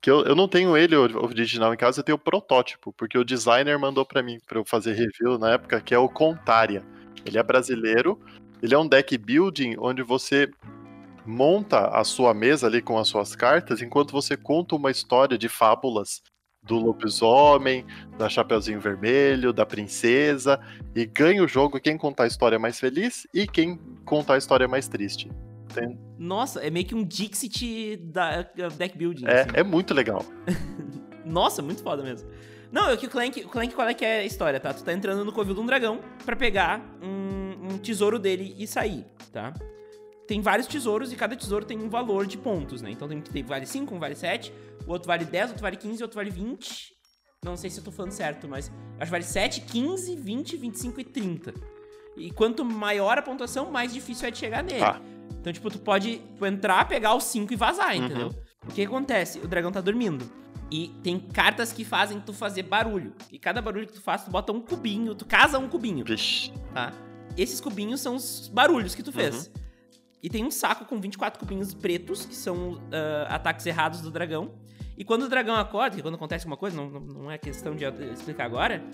Que 0.00 0.10
eu, 0.10 0.24
eu 0.24 0.34
não 0.34 0.48
tenho 0.48 0.76
ele 0.76 0.96
original 0.96 1.74
em 1.74 1.76
casa, 1.76 2.00
eu 2.00 2.04
tenho 2.04 2.16
o 2.16 2.18
protótipo, 2.18 2.90
porque 2.96 3.18
o 3.18 3.24
designer 3.24 3.78
mandou 3.78 4.06
para 4.06 4.22
mim 4.22 4.38
para 4.46 4.58
eu 4.58 4.64
fazer 4.64 4.92
review 4.92 5.38
na 5.38 5.52
época, 5.52 5.80
que 5.80 5.94
é 5.94 5.98
o 5.98 6.08
Contaria. 6.08 6.82
Ele 7.26 7.38
é 7.38 7.42
brasileiro, 7.42 8.18
Ele 8.62 8.74
é 8.74 8.78
um 8.78 8.88
deck 8.88 9.16
building 9.18 9.76
onde 9.78 10.02
você 10.02 10.50
monta 11.30 11.88
a 11.88 12.04
sua 12.04 12.34
mesa 12.34 12.66
ali 12.66 12.82
com 12.82 12.98
as 12.98 13.08
suas 13.08 13.34
cartas 13.34 13.80
enquanto 13.80 14.12
você 14.12 14.36
conta 14.36 14.76
uma 14.76 14.90
história 14.90 15.38
de 15.38 15.48
fábulas 15.48 16.20
do 16.62 16.76
lobisomem, 16.76 17.86
da 18.18 18.28
Chapeuzinho 18.28 18.80
Vermelho, 18.80 19.52
da 19.52 19.64
princesa, 19.64 20.60
e 20.94 21.06
ganha 21.06 21.42
o 21.42 21.48
jogo 21.48 21.80
quem 21.80 21.96
contar 21.96 22.24
a 22.24 22.26
história 22.26 22.58
mais 22.58 22.78
feliz 22.78 23.26
e 23.32 23.46
quem 23.46 23.78
contar 24.04 24.34
a 24.34 24.38
história 24.38 24.68
mais 24.68 24.86
triste. 24.86 25.30
Nossa, 26.18 26.60
é 26.60 26.68
meio 26.68 26.84
que 26.84 26.94
um 26.94 27.04
Dixit 27.04 27.96
da 27.96 28.42
deck 28.76 28.98
building. 28.98 29.26
É, 29.26 29.42
assim. 29.42 29.50
é 29.54 29.62
muito 29.62 29.94
legal. 29.94 30.24
Nossa, 31.24 31.62
muito 31.62 31.82
foda 31.82 32.02
mesmo. 32.02 32.28
Não, 32.72 32.90
é 32.90 32.96
que 32.96 33.06
o 33.06 33.10
Clank, 33.10 33.44
o 33.44 33.48
Clank, 33.48 33.74
qual 33.74 33.88
é 33.88 33.94
que 33.94 34.04
é 34.04 34.20
a 34.20 34.24
história, 34.24 34.60
tá? 34.60 34.74
Tu 34.74 34.84
tá 34.84 34.92
entrando 34.92 35.24
no 35.24 35.32
covil 35.32 35.54
de 35.54 35.60
um 35.60 35.66
dragão 35.66 36.00
para 36.24 36.36
pegar 36.36 36.80
um, 37.02 37.74
um 37.74 37.78
tesouro 37.78 38.18
dele 38.18 38.54
e 38.58 38.66
sair, 38.66 39.04
tá? 39.32 39.52
Tem 40.30 40.40
vários 40.40 40.68
tesouros 40.68 41.12
e 41.12 41.16
cada 41.16 41.34
tesouro 41.34 41.64
tem 41.64 41.76
um 41.76 41.88
valor 41.88 42.24
de 42.24 42.38
pontos, 42.38 42.80
né? 42.80 42.92
Então 42.92 43.08
tem 43.08 43.20
que 43.20 43.28
ter 43.30 43.42
vale 43.42 43.66
5, 43.66 43.92
um 43.92 43.98
vale 43.98 44.14
7, 44.14 44.54
o 44.86 44.92
outro 44.92 45.08
vale 45.08 45.24
10, 45.24 45.48
outro 45.48 45.62
vale 45.62 45.76
15, 45.76 46.04
outro 46.04 46.14
vale 46.14 46.30
20. 46.30 46.92
Não 47.44 47.56
sei 47.56 47.68
se 47.68 47.80
eu 47.80 47.84
tô 47.84 47.90
falando 47.90 48.12
certo, 48.12 48.46
mas 48.46 48.70
acho 49.00 49.06
que 49.06 49.10
vale 49.10 49.24
7, 49.24 49.62
15, 49.62 50.14
20, 50.14 50.56
25 50.56 51.00
e 51.00 51.04
30. 51.04 51.54
E 52.16 52.30
quanto 52.30 52.64
maior 52.64 53.18
a 53.18 53.22
pontuação, 53.22 53.72
mais 53.72 53.92
difícil 53.92 54.28
é 54.28 54.30
de 54.30 54.38
chegar 54.38 54.62
nele. 54.62 54.84
Ah. 54.84 55.00
Então, 55.32 55.52
tipo, 55.52 55.68
tu 55.68 55.80
pode 55.80 56.22
entrar, 56.42 56.86
pegar 56.86 57.16
os 57.16 57.24
5 57.24 57.52
e 57.52 57.56
vazar, 57.56 57.96
uhum. 57.96 58.04
entendeu? 58.04 58.30
O 58.64 58.72
que 58.72 58.82
acontece? 58.82 59.40
O 59.40 59.48
dragão 59.48 59.72
tá 59.72 59.80
dormindo. 59.80 60.30
E 60.70 60.94
tem 61.02 61.18
cartas 61.18 61.72
que 61.72 61.84
fazem 61.84 62.20
tu 62.20 62.32
fazer 62.32 62.62
barulho. 62.62 63.14
E 63.32 63.38
cada 63.38 63.60
barulho 63.60 63.88
que 63.88 63.94
tu 63.94 64.00
faz, 64.00 64.22
tu 64.22 64.30
bota 64.30 64.52
um 64.52 64.60
cubinho, 64.60 65.12
tu 65.12 65.26
casa 65.26 65.58
um 65.58 65.68
cubinho. 65.68 66.04
Vixe. 66.04 66.52
Tá? 66.72 66.92
Esses 67.36 67.60
cubinhos 67.60 68.00
são 68.00 68.14
os 68.14 68.46
barulhos 68.46 68.94
que 68.94 69.02
tu 69.02 69.10
fez. 69.10 69.46
Uhum. 69.48 69.69
E 70.22 70.28
tem 70.28 70.44
um 70.44 70.50
saco 70.50 70.84
com 70.84 71.00
24 71.00 71.38
cubinhos 71.38 71.72
pretos, 71.74 72.26
que 72.26 72.34
são 72.34 72.74
uh, 72.74 72.80
ataques 73.28 73.64
errados 73.66 74.00
do 74.00 74.10
dragão. 74.10 74.52
E 74.96 75.04
quando 75.04 75.22
o 75.22 75.28
dragão 75.28 75.54
acorda, 75.54 75.96
que 75.96 76.02
quando 76.02 76.16
acontece 76.16 76.46
uma 76.46 76.56
coisa, 76.56 76.76
não, 76.76 76.90
não 76.90 77.30
é 77.30 77.38
questão 77.38 77.74
de 77.74 77.84
explicar 78.12 78.44
agora, 78.44 78.84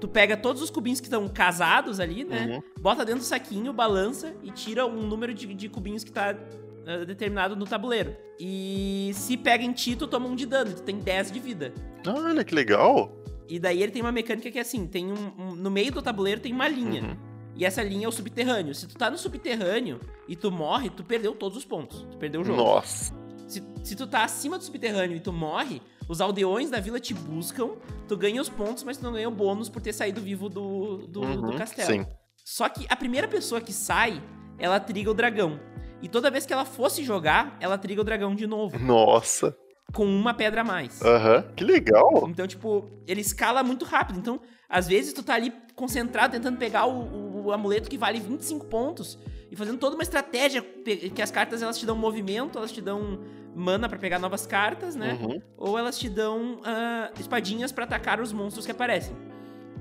tu 0.00 0.08
pega 0.08 0.36
todos 0.36 0.60
os 0.60 0.70
cubinhos 0.70 1.00
que 1.00 1.06
estão 1.06 1.28
casados 1.28 2.00
ali, 2.00 2.24
né? 2.24 2.46
Uhum. 2.46 2.62
Bota 2.80 3.04
dentro 3.04 3.20
do 3.20 3.26
saquinho, 3.26 3.72
balança 3.72 4.34
e 4.42 4.50
tira 4.50 4.84
um 4.86 5.02
número 5.06 5.32
de, 5.32 5.46
de 5.54 5.68
cubinhos 5.68 6.02
que 6.02 6.10
tá 6.10 6.34
uh, 6.34 7.06
determinado 7.06 7.54
no 7.54 7.64
tabuleiro. 7.64 8.16
E 8.38 9.12
se 9.14 9.36
pega 9.36 9.64
em 9.64 9.72
ti, 9.72 9.94
tu 9.94 10.06
toma 10.06 10.26
um 10.26 10.34
de 10.34 10.46
dano, 10.46 10.72
tu 10.72 10.82
tem 10.82 10.98
10 10.98 11.30
de 11.30 11.38
vida. 11.38 11.72
Olha 12.06 12.44
que 12.44 12.54
legal! 12.54 13.16
E 13.48 13.58
daí 13.58 13.82
ele 13.82 13.92
tem 13.92 14.02
uma 14.02 14.12
mecânica 14.12 14.50
que 14.50 14.58
é 14.58 14.62
assim, 14.62 14.86
tem 14.86 15.06
um, 15.12 15.32
um 15.38 15.54
no 15.54 15.70
meio 15.70 15.92
do 15.92 16.02
tabuleiro 16.02 16.40
tem 16.40 16.52
uma 16.52 16.68
linha. 16.68 17.02
Uhum. 17.02 17.35
E 17.56 17.64
essa 17.64 17.82
linha 17.82 18.04
é 18.04 18.08
o 18.08 18.12
subterrâneo. 18.12 18.74
Se 18.74 18.86
tu 18.86 18.96
tá 18.96 19.10
no 19.10 19.16
subterrâneo 19.16 19.98
e 20.28 20.36
tu 20.36 20.52
morre, 20.52 20.90
tu 20.90 21.02
perdeu 21.02 21.34
todos 21.34 21.56
os 21.56 21.64
pontos. 21.64 22.06
Tu 22.10 22.18
perdeu 22.18 22.42
o 22.42 22.44
jogo. 22.44 22.62
Nossa. 22.62 23.14
Se, 23.48 23.62
se 23.82 23.96
tu 23.96 24.06
tá 24.06 24.24
acima 24.24 24.58
do 24.58 24.64
subterrâneo 24.64 25.16
e 25.16 25.20
tu 25.20 25.32
morre, 25.32 25.80
os 26.08 26.20
aldeões 26.20 26.68
da 26.68 26.78
vila 26.80 27.00
te 27.00 27.14
buscam, 27.14 27.70
tu 28.06 28.16
ganha 28.16 28.42
os 28.42 28.48
pontos, 28.48 28.84
mas 28.84 28.98
tu 28.98 29.04
não 29.04 29.12
ganha 29.12 29.28
o 29.28 29.32
bônus 29.32 29.68
por 29.68 29.80
ter 29.80 29.92
saído 29.92 30.20
vivo 30.20 30.48
do, 30.48 31.06
do, 31.06 31.22
uhum, 31.22 31.40
do 31.40 31.56
castelo. 31.56 32.04
Sim. 32.04 32.06
Só 32.44 32.68
que 32.68 32.86
a 32.88 32.96
primeira 32.96 33.26
pessoa 33.26 33.60
que 33.60 33.72
sai, 33.72 34.22
ela 34.58 34.78
triga 34.78 35.10
o 35.10 35.14
dragão. 35.14 35.58
E 36.02 36.08
toda 36.08 36.30
vez 36.30 36.44
que 36.44 36.52
ela 36.52 36.64
fosse 36.64 37.02
jogar, 37.02 37.56
ela 37.58 37.78
triga 37.78 38.02
o 38.02 38.04
dragão 38.04 38.34
de 38.34 38.46
novo. 38.46 38.78
Nossa. 38.78 39.56
Com 39.92 40.04
uma 40.04 40.34
pedra 40.34 40.60
a 40.60 40.64
mais. 40.64 41.00
Aham, 41.00 41.36
uhum, 41.36 41.54
que 41.54 41.64
legal. 41.64 42.28
Então, 42.28 42.46
tipo, 42.46 42.88
ele 43.06 43.20
escala 43.20 43.62
muito 43.62 43.84
rápido. 43.84 44.18
Então, 44.18 44.40
às 44.68 44.86
vezes 44.86 45.12
tu 45.12 45.22
tá 45.22 45.34
ali 45.34 45.52
concentrado 45.76 46.32
tentando 46.32 46.56
pegar 46.56 46.86
o, 46.86 47.02
o, 47.02 47.44
o 47.44 47.52
amuleto 47.52 47.88
que 47.88 47.98
vale 47.98 48.18
25 48.18 48.66
pontos 48.66 49.18
e 49.50 49.54
fazendo 49.54 49.78
toda 49.78 49.94
uma 49.94 50.02
estratégia 50.02 50.62
que 50.62 51.22
as 51.22 51.30
cartas 51.30 51.62
elas 51.62 51.78
te 51.78 51.86
dão 51.86 51.94
movimento, 51.94 52.58
elas 52.58 52.72
te 52.72 52.80
dão 52.80 53.20
mana 53.54 53.88
para 53.88 53.98
pegar 53.98 54.18
novas 54.18 54.46
cartas, 54.46 54.96
né? 54.96 55.18
Uhum. 55.22 55.40
Ou 55.56 55.78
elas 55.78 55.98
te 55.98 56.08
dão 56.08 56.56
uh, 56.56 57.20
espadinhas 57.20 57.70
para 57.70 57.84
atacar 57.84 58.20
os 58.20 58.32
monstros 58.32 58.66
que 58.66 58.72
aparecem. 58.72 59.16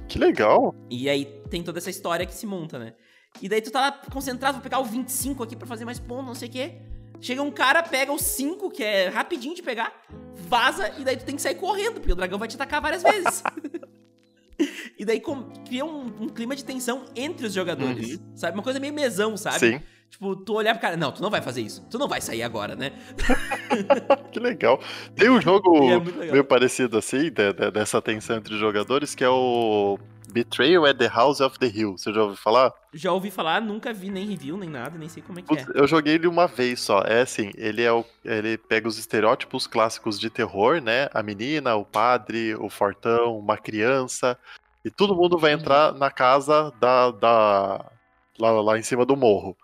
Que 0.07 0.19
legal! 0.19 0.75
E 0.89 1.09
aí 1.09 1.25
tem 1.49 1.63
toda 1.63 1.79
essa 1.79 1.89
história 1.89 2.25
que 2.25 2.33
se 2.33 2.45
monta, 2.45 2.77
né? 2.77 2.93
E 3.41 3.49
daí 3.49 3.61
tu 3.61 3.71
tá 3.71 3.81
lá 3.81 3.91
concentrado, 4.11 4.53
vou 4.55 4.63
pegar 4.63 4.79
o 4.79 4.85
25 4.85 5.43
aqui 5.43 5.55
para 5.55 5.67
fazer 5.67 5.83
mais 5.83 5.99
pontos, 5.99 6.27
não 6.27 6.35
sei 6.35 6.47
o 6.47 6.51
quê. 6.51 6.75
Chega 7.19 7.41
um 7.41 7.51
cara, 7.51 7.81
pega 7.81 8.11
o 8.11 8.19
5, 8.19 8.69
que 8.69 8.83
é 8.83 9.07
rapidinho 9.07 9.55
de 9.55 9.63
pegar, 9.63 9.91
vaza, 10.35 10.93
e 10.97 11.03
daí 11.03 11.17
tu 11.17 11.25
tem 11.25 11.35
que 11.35 11.41
sair 11.41 11.55
correndo, 11.55 11.95
porque 11.95 12.11
o 12.11 12.15
dragão 12.15 12.37
vai 12.37 12.47
te 12.47 12.55
atacar 12.55 12.81
várias 12.81 13.01
vezes. 13.01 13.41
E 14.97 15.03
daí 15.03 15.21
cria 15.67 15.83
um, 15.83 16.05
um, 16.23 16.29
clima 16.29 16.55
de 16.55 16.63
tensão 16.63 17.05
entre 17.15 17.47
os 17.47 17.53
jogadores. 17.53 18.13
Uhum. 18.15 18.35
Sabe? 18.35 18.57
Uma 18.57 18.63
coisa 18.63 18.79
meio 18.79 18.93
mesão, 18.93 19.35
sabe? 19.35 19.59
Sim. 19.59 19.81
Tipo, 20.09 20.35
tu 20.35 20.53
olhar 20.53 20.73
pro 20.73 20.81
cara, 20.81 20.95
não, 20.95 21.11
tu 21.11 21.21
não 21.21 21.29
vai 21.29 21.41
fazer 21.41 21.61
isso. 21.61 21.85
Tu 21.89 21.97
não 21.97 22.07
vai 22.07 22.21
sair 22.21 22.41
agora, 22.41 22.75
né? 22.75 22.93
que 24.31 24.39
legal. 24.39 24.79
Tem 25.13 25.29
um 25.29 25.41
jogo 25.41 25.91
é 26.23 26.31
meio 26.31 26.45
parecido 26.45 26.97
assim, 26.97 27.29
de, 27.29 27.53
de, 27.53 27.71
dessa 27.71 28.01
tensão 28.01 28.37
entre 28.37 28.53
os 28.53 28.59
jogadores, 28.59 29.13
que 29.13 29.23
é 29.23 29.29
o 29.29 29.99
Betrayal 30.31 30.85
at 30.85 30.97
the 30.97 31.07
House 31.07 31.41
of 31.41 31.59
the 31.59 31.67
Hill. 31.67 31.97
Você 31.97 32.13
já 32.13 32.21
ouviu 32.21 32.37
falar? 32.37 32.73
Já 32.93 33.11
ouvi 33.11 33.31
falar, 33.31 33.61
nunca 33.61 33.93
vi 33.93 34.09
nem 34.09 34.25
review, 34.25 34.57
nem 34.57 34.69
nada, 34.69 34.97
nem 34.97 35.09
sei 35.09 35.21
como 35.21 35.39
é 35.39 35.41
que 35.41 35.53
é. 35.53 35.65
Eu 35.73 35.87
joguei 35.87 36.15
ele 36.15 36.27
uma 36.27 36.47
vez 36.47 36.79
só. 36.79 37.01
É 37.01 37.21
assim, 37.21 37.51
ele 37.55 37.81
é 37.81 37.91
o, 37.91 38.05
ele 38.23 38.57
pega 38.57 38.87
os 38.87 38.97
estereótipos 38.97 39.67
clássicos 39.67 40.19
de 40.19 40.29
terror, 40.29 40.81
né? 40.81 41.09
A 41.13 41.21
menina, 41.21 41.75
o 41.75 41.85
padre, 41.85 42.55
o 42.55 42.69
fortão, 42.69 43.37
uma 43.37 43.57
criança. 43.57 44.37
E 44.83 44.89
todo 44.89 45.15
mundo 45.15 45.37
vai 45.37 45.53
uhum. 45.53 45.59
entrar 45.59 45.93
na 45.93 46.11
casa 46.11 46.71
da, 46.79 47.11
da 47.11 47.85
lá, 48.39 48.51
lá 48.61 48.77
em 48.77 48.83
cima 48.83 49.05
do 49.05 49.15
morro. 49.15 49.57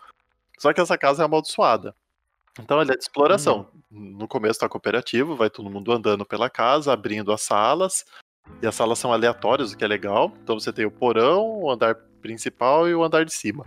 Só 0.61 0.71
que 0.71 0.79
essa 0.79 0.95
casa 0.95 1.23
é 1.23 1.25
amaldiçoada. 1.25 1.95
Então 2.59 2.79
ele 2.79 2.91
é 2.91 2.95
de 2.95 3.01
exploração. 3.01 3.67
Uhum. 3.89 4.15
No 4.19 4.27
começo 4.27 4.59
tá 4.59 4.69
cooperativo, 4.69 5.35
vai 5.35 5.49
todo 5.49 5.71
mundo 5.71 5.91
andando 5.91 6.23
pela 6.23 6.51
casa, 6.51 6.93
abrindo 6.93 7.31
as 7.31 7.41
salas. 7.41 8.05
E 8.61 8.67
as 8.67 8.75
salas 8.75 8.99
são 8.99 9.11
aleatórias, 9.11 9.71
o 9.71 9.77
que 9.77 9.83
é 9.83 9.87
legal. 9.87 10.31
Então 10.43 10.59
você 10.59 10.71
tem 10.71 10.85
o 10.85 10.91
porão, 10.91 11.63
o 11.63 11.71
andar 11.71 11.95
principal 12.21 12.87
e 12.87 12.93
o 12.93 13.03
andar 13.03 13.25
de 13.25 13.33
cima. 13.33 13.65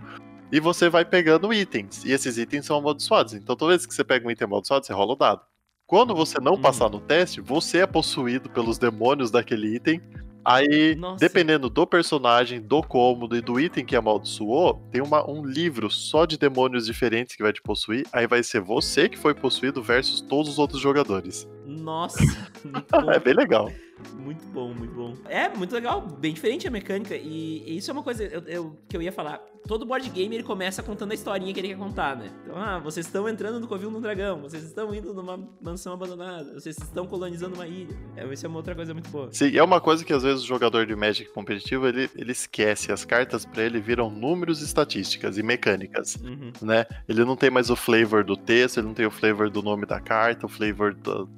E 0.53 0.61
você 0.61 0.89
vai 0.89 1.05
pegando 1.05 1.53
itens. 1.53 2.05
E 2.05 2.13
esses 2.13 2.39
itens 2.39 2.65
são 2.65 2.77
amaldiçoados. 2.77 3.35
Então 3.35 3.57
toda 3.57 3.71
vez 3.71 3.85
que 3.85 3.93
você 3.93 4.05
pega 4.05 4.25
um 4.29 4.31
item 4.31 4.45
amaldiçoado, 4.45 4.87
você 4.87 4.93
rola 4.93 5.15
o 5.15 5.17
dado. 5.17 5.41
Quando 5.89 6.15
você 6.15 6.39
não 6.39 6.61
passar 6.61 6.89
no 6.89 7.01
teste, 7.01 7.41
você 7.41 7.79
é 7.79 7.87
possuído 7.89 8.49
pelos 8.49 8.79
demônios 8.79 9.33
daquele 9.33 9.75
item. 9.75 10.01
Aí, 10.45 10.95
Nossa. 10.95 11.19
dependendo 11.21 11.71
do 11.71 11.87
personagem, 11.87 12.61
do 12.61 12.83
cômodo 12.83 13.37
e 13.37 13.41
do 13.41 13.59
item 13.59 13.85
que 13.85 13.97
amaldiçoou, 13.97 14.87
tem 14.91 15.01
uma, 15.01 15.29
um 15.29 15.45
livro 15.45 15.91
só 15.91 16.27
de 16.27 16.39
demônios 16.39 16.87
diferentes 16.87 17.35
que 17.35 17.43
vai 17.43 17.53
te 17.53 17.63
possuir. 17.63 18.07
Aí 18.13 18.27
vai 18.27 18.43
ser 18.43 18.61
você 18.61 19.09
que 19.09 19.19
foi 19.19 19.35
possuído 19.35 19.83
versus 19.83 20.21
todos 20.21 20.53
os 20.53 20.59
outros 20.59 20.81
jogadores. 20.81 21.49
Nossa, 21.81 22.19
é 23.13 23.19
bem 23.19 23.35
legal. 23.35 23.71
Muito 24.13 24.45
bom, 24.47 24.75
muito 24.75 24.95
bom. 24.95 25.15
É, 25.29 25.49
muito 25.49 25.75
legal, 25.75 26.01
bem 26.01 26.35
diferente 26.35 26.67
a 26.67 26.71
mecânica. 26.71 27.17
E, 27.17 27.77
isso 27.77 27.91
é 27.91 27.93
uma 27.93 28.03
coisa 28.03 28.25
eu, 28.25 28.43
eu, 28.47 28.79
que 28.89 28.97
eu 28.97 29.03
ia 29.03 29.13
falar. 29.13 29.39
Todo 29.67 29.87
board 29.87 30.09
game 30.11 30.35
ele 30.35 30.43
começa 30.43 30.83
contando 30.83 31.13
a 31.13 31.15
historinha 31.15 31.53
que 31.55 31.61
ele 31.61 31.69
quer 31.69 31.79
contar, 31.79 32.17
né? 32.17 32.31
Então, 32.43 32.57
ah, 32.57 32.79
vocês 32.79 33.07
estão 33.07 33.27
entrando 33.29 33.59
no 33.59 33.67
Covil 33.67 33.91
do 33.91 34.01
Dragão, 34.01 34.43
vocês 34.43 34.63
estão 34.63 34.95
indo 34.95 35.15
numa 35.15 35.39
mansão 35.61 35.95
abandonada, 35.95 36.53
vocês 36.53 36.77
estão 36.77 37.07
colonizando 37.07 37.55
uma 37.55 37.67
ilha. 37.67 37.97
É, 38.15 38.27
isso 38.31 38.45
é 38.45 38.49
uma 38.49 38.59
outra 38.59 38.75
coisa 38.75 38.93
muito 38.93 39.09
boa. 39.09 39.33
Sim, 39.33 39.57
é 39.57 39.63
uma 39.63 39.81
coisa 39.81 40.05
que 40.05 40.13
às 40.13 40.23
vezes 40.23 40.43
o 40.43 40.47
jogador 40.47 40.85
de 40.85 40.95
Magic 40.95 41.31
competitivo 41.31 41.87
ele, 41.89 42.11
ele 42.15 42.33
esquece. 42.33 42.93
As 42.93 43.05
cartas 43.05 43.47
para 43.47 43.63
ele 43.63 43.81
viram 43.81 44.11
números, 44.11 44.61
estatísticas 44.61 45.39
e 45.39 45.43
mecânicas, 45.43 46.17
uhum. 46.17 46.53
né? 46.61 46.85
Ele 47.09 47.25
não 47.25 47.37
tem 47.37 47.51
mais 47.51 47.71
o 47.71 47.77
flavor 47.77 48.23
do 48.23 48.37
texto, 48.37 48.79
ele 48.79 48.89
não 48.89 48.95
tem 48.95 49.07
o 49.07 49.11
flavor 49.11 49.49
do 49.49 49.63
nome 49.63 49.87
da 49.87 50.01
carta, 50.01 50.45
o 50.45 50.49
flavor 50.49 50.93
do, 50.95 51.29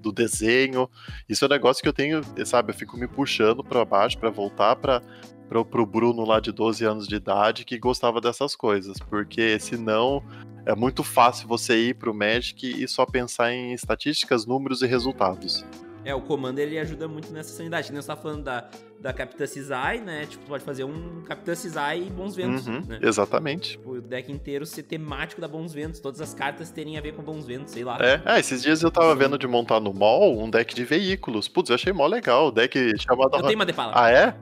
do 0.00 0.12
desenho. 0.12 0.88
Isso 1.28 1.44
é 1.44 1.48
um 1.48 1.50
negócio 1.50 1.82
que 1.82 1.88
eu 1.88 1.92
tenho, 1.92 2.22
sabe, 2.44 2.70
eu 2.70 2.76
fico 2.76 2.96
me 2.96 3.06
puxando 3.06 3.62
para 3.62 3.84
baixo 3.84 4.18
para 4.18 4.30
voltar 4.30 4.76
para 4.76 5.02
pro, 5.48 5.64
pro 5.64 5.86
Bruno 5.86 6.24
lá 6.24 6.40
de 6.40 6.50
12 6.50 6.84
anos 6.84 7.06
de 7.06 7.16
idade 7.16 7.64
que 7.64 7.78
gostava 7.78 8.20
dessas 8.20 8.56
coisas, 8.56 8.98
porque 8.98 9.58
senão 9.58 10.22
é 10.64 10.74
muito 10.74 11.02
fácil 11.02 11.46
você 11.46 11.88
ir 11.88 11.94
pro 11.94 12.14
Magic 12.14 12.66
e 12.66 12.88
só 12.88 13.04
pensar 13.04 13.52
em 13.52 13.72
estatísticas, 13.72 14.46
números 14.46 14.80
e 14.82 14.86
resultados. 14.86 15.64
É, 16.04 16.14
o 16.14 16.20
Commander 16.20 16.66
ele 16.66 16.78
ajuda 16.78 17.06
muito 17.06 17.32
nessa 17.32 17.50
sanidade. 17.50 17.86
Que 17.86 17.92
nem 17.92 18.02
você 18.02 18.08
tá 18.08 18.16
falando 18.16 18.42
da, 18.42 18.68
da 19.00 19.12
Capitã 19.12 19.46
Cisai, 19.46 20.00
né? 20.00 20.26
Tipo, 20.26 20.44
tu 20.44 20.48
pode 20.48 20.64
fazer 20.64 20.84
um 20.84 21.22
Capitã 21.22 21.54
Cisai 21.54 22.02
e 22.02 22.10
Bons 22.10 22.34
Ventos, 22.34 22.66
uhum, 22.66 22.82
né? 22.86 22.98
Exatamente. 23.02 23.72
Tipo, 23.72 23.92
o 23.92 24.00
deck 24.00 24.30
inteiro 24.30 24.66
ser 24.66 24.82
temático 24.82 25.40
da 25.40 25.48
Bons 25.48 25.72
Ventos, 25.72 26.00
todas 26.00 26.20
as 26.20 26.34
cartas 26.34 26.70
terem 26.70 26.98
a 26.98 27.00
ver 27.00 27.14
com 27.14 27.22
Bons 27.22 27.46
Ventos, 27.46 27.72
sei 27.72 27.84
lá. 27.84 27.98
É, 28.00 28.20
ah, 28.24 28.38
esses 28.38 28.62
dias 28.62 28.82
eu 28.82 28.90
tava 28.90 29.14
vendo 29.14 29.38
de 29.38 29.46
montar 29.46 29.80
no 29.80 29.92
mall 29.92 30.38
um 30.38 30.50
deck 30.50 30.74
de 30.74 30.84
veículos. 30.84 31.48
Putz, 31.48 31.70
eu 31.70 31.74
achei 31.74 31.92
mó 31.92 32.06
legal, 32.06 32.48
o 32.48 32.50
deck 32.50 32.76
chamado... 32.98 33.36
Eu 33.36 33.42
tenho 33.42 33.54
uma 33.54 33.66
de 33.66 33.72
pala. 33.72 33.92
Ah, 33.94 34.10
é? 34.10 34.34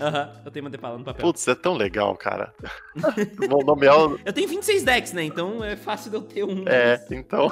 Aham, 0.00 0.32
eu 0.44 0.50
tenho 0.50 0.64
Montepala 0.64 0.96
no 0.98 1.04
papel. 1.04 1.22
Putz, 1.26 1.46
é 1.48 1.54
tão 1.54 1.74
legal, 1.74 2.14
cara. 2.16 2.54
Vou 3.48 3.64
nomear. 3.64 3.96
Eu 4.24 4.32
tenho 4.32 4.48
26 4.48 4.82
decks, 4.84 5.12
né? 5.12 5.24
Então 5.24 5.62
é 5.64 5.76
fácil 5.76 6.10
de 6.10 6.16
eu 6.16 6.22
ter 6.22 6.44
um. 6.44 6.64
É, 6.68 7.04
então. 7.10 7.50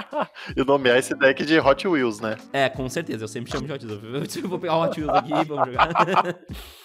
e 0.56 0.64
nomear 0.64 0.98
esse 0.98 1.14
deck 1.14 1.44
de 1.44 1.58
Hot 1.58 1.86
Wheels, 1.88 2.20
né? 2.20 2.36
É, 2.52 2.68
com 2.68 2.88
certeza. 2.88 3.24
Eu 3.24 3.28
sempre 3.28 3.50
chamo 3.50 3.66
de 3.66 3.72
Hot 3.72 3.86
Wheels. 3.86 4.36
Eu 4.36 4.48
vou 4.48 4.58
pegar 4.60 4.76
o 4.76 4.82
Hot 4.84 5.00
Wheels 5.00 5.16
aqui 5.16 5.32
e 5.32 5.44
vamos 5.44 5.66
jogar. 5.66 5.88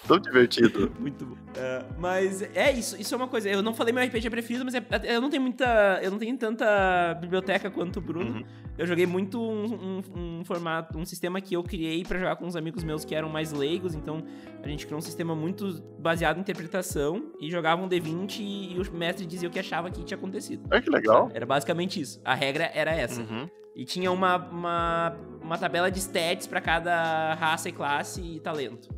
Tão 0.06 0.18
divertido. 0.18 0.92
Muito 0.98 1.24
bom. 1.26 1.36
É, 1.56 1.84
mas 1.98 2.42
é 2.54 2.72
isso, 2.72 3.00
isso 3.00 3.14
é 3.14 3.16
uma 3.16 3.28
coisa. 3.28 3.48
Eu 3.48 3.62
não 3.62 3.74
falei 3.74 3.92
meu 3.92 4.04
RPG 4.04 4.28
preferido, 4.30 4.64
mas 4.64 4.74
é- 4.74 4.84
eu 5.04 5.20
não 5.20 5.30
tenho 5.30 5.42
muita. 5.42 6.00
Eu 6.02 6.10
não 6.10 6.18
tenho 6.18 6.36
tanta 6.36 7.14
biblioteca 7.20 7.70
quanto 7.70 7.98
o 7.98 8.02
Bruno. 8.02 8.38
Uhum. 8.38 8.44
Eu 8.76 8.86
joguei 8.86 9.06
muito 9.06 9.40
um, 9.40 10.00
um- 10.16 10.38
um 10.40 10.44
formato, 10.44 10.98
um 10.98 11.04
sistema 11.04 11.40
que 11.40 11.54
eu 11.54 11.62
criei 11.62 12.02
pra 12.02 12.18
jogar 12.18 12.36
com 12.36 12.44
uns 12.44 12.56
amigos 12.56 12.82
meus 12.82 13.04
que 13.04 13.14
eram 13.14 13.28
mais 13.28 13.52
leigos, 13.52 13.94
então 13.94 14.22
a 14.62 14.68
gente 14.68 14.84
um 14.96 15.00
sistema 15.00 15.34
muito 15.34 15.82
baseado 15.98 16.38
em 16.38 16.40
interpretação 16.40 17.32
e 17.40 17.50
jogava 17.50 17.82
um 17.82 17.88
D20 17.88 18.40
e, 18.40 18.78
o 18.78 18.94
mestre 18.94 19.26
dizia 19.26 19.48
o 19.48 19.52
que 19.52 19.58
achava 19.58 19.90
que 19.90 20.04
tinha 20.04 20.16
acontecido. 20.16 20.68
Olha 20.70 20.82
que 20.82 20.90
legal. 20.90 21.30
Era 21.32 21.46
basicamente 21.46 22.00
isso. 22.00 22.20
A 22.24 22.34
regra 22.34 22.70
era 22.74 22.92
essa. 22.92 23.20
Uhum. 23.20 23.48
E 23.74 23.84
tinha 23.84 24.10
uma, 24.12 24.36
uma, 24.36 25.16
uma 25.42 25.58
tabela 25.58 25.90
de 25.90 25.98
stats 25.98 26.46
pra 26.46 26.60
cada 26.60 27.34
raça 27.34 27.68
e 27.68 27.72
classe 27.72 28.20
e 28.22 28.40
talento. 28.40 28.88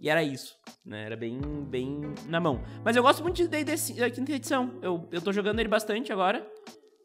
E 0.00 0.10
era 0.10 0.22
isso, 0.22 0.54
né? 0.84 1.04
Era 1.04 1.16
bem, 1.16 1.40
bem 1.68 2.00
na 2.26 2.38
mão. 2.38 2.62
Mas 2.84 2.96
eu 2.96 3.02
gosto 3.02 3.22
muito 3.22 3.36
de 3.36 3.48
D&D 3.48 3.94
da 3.98 4.10
quinta 4.10 4.32
edição. 4.32 4.78
Eu, 4.82 5.08
eu 5.10 5.22
tô 5.22 5.32
jogando 5.32 5.58
ele 5.58 5.68
bastante 5.68 6.12
agora. 6.12 6.46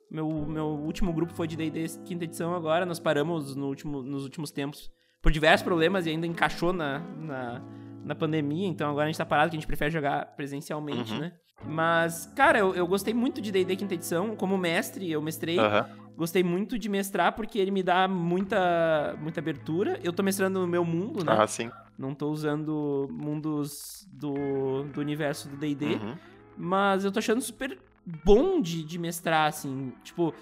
Meu, 0.09 0.27
meu 0.29 0.65
último 0.65 1.13
grupo 1.13 1.33
foi 1.33 1.47
de 1.47 1.55
D&D 1.55 1.85
quinta 2.03 2.25
edição 2.25 2.53
agora. 2.53 2.85
Nós 2.85 2.99
paramos 2.99 3.55
no 3.55 3.67
último, 3.67 4.01
nos 4.01 4.23
últimos 4.23 4.51
tempos 4.51 4.91
por 5.21 5.31
diversos 5.31 5.63
problemas 5.63 6.05
e 6.05 6.09
ainda 6.09 6.25
encaixou 6.25 6.73
na, 6.73 6.99
na, 6.99 7.61
na 8.03 8.15
pandemia. 8.15 8.67
Então 8.67 8.89
agora 8.89 9.05
a 9.05 9.07
gente 9.07 9.17
tá 9.17 9.25
parado, 9.25 9.49
que 9.51 9.55
a 9.55 9.59
gente 9.59 9.67
prefere 9.67 9.91
jogar 9.91 10.25
presencialmente, 10.35 11.13
Uhum. 11.13 11.19
né? 11.19 11.31
Mas, 11.63 12.25
cara, 12.35 12.57
eu, 12.57 12.73
eu 12.73 12.87
gostei 12.87 13.13
muito 13.13 13.39
de 13.39 13.51
D&D 13.51 13.75
quinta 13.75 13.93
edição. 13.93 14.35
Como 14.35 14.57
mestre, 14.57 15.11
eu 15.11 15.21
mestrei. 15.21 15.59
Aham. 15.59 15.87
Gostei 16.17 16.43
muito 16.43 16.77
de 16.77 16.89
mestrar 16.89 17.33
porque 17.33 17.57
ele 17.59 17.69
me 17.71 17.81
dá 17.83 18.07
muita, 18.07 19.15
muita 19.21 19.39
abertura. 19.39 19.99
Eu 20.03 20.11
tô 20.11 20.23
mestrando 20.23 20.59
no 20.59 20.67
meu 20.67 20.83
mundo, 20.83 21.23
né? 21.23 21.35
Ah, 21.37 21.45
sim. 21.47 21.69
Não 21.97 22.13
tô 22.15 22.29
usando 22.31 23.07
mundos 23.11 24.07
do, 24.11 24.83
do 24.91 24.99
universo 24.99 25.47
do 25.49 25.55
D&D. 25.55 25.85
Uhum. 25.85 26.15
Mas 26.57 27.05
eu 27.05 27.11
tô 27.11 27.19
achando 27.19 27.41
super 27.41 27.77
bom 28.25 28.59
de, 28.59 28.83
de 28.83 28.97
mestrar, 28.97 29.47
assim. 29.47 29.93
Tipo, 30.03 30.33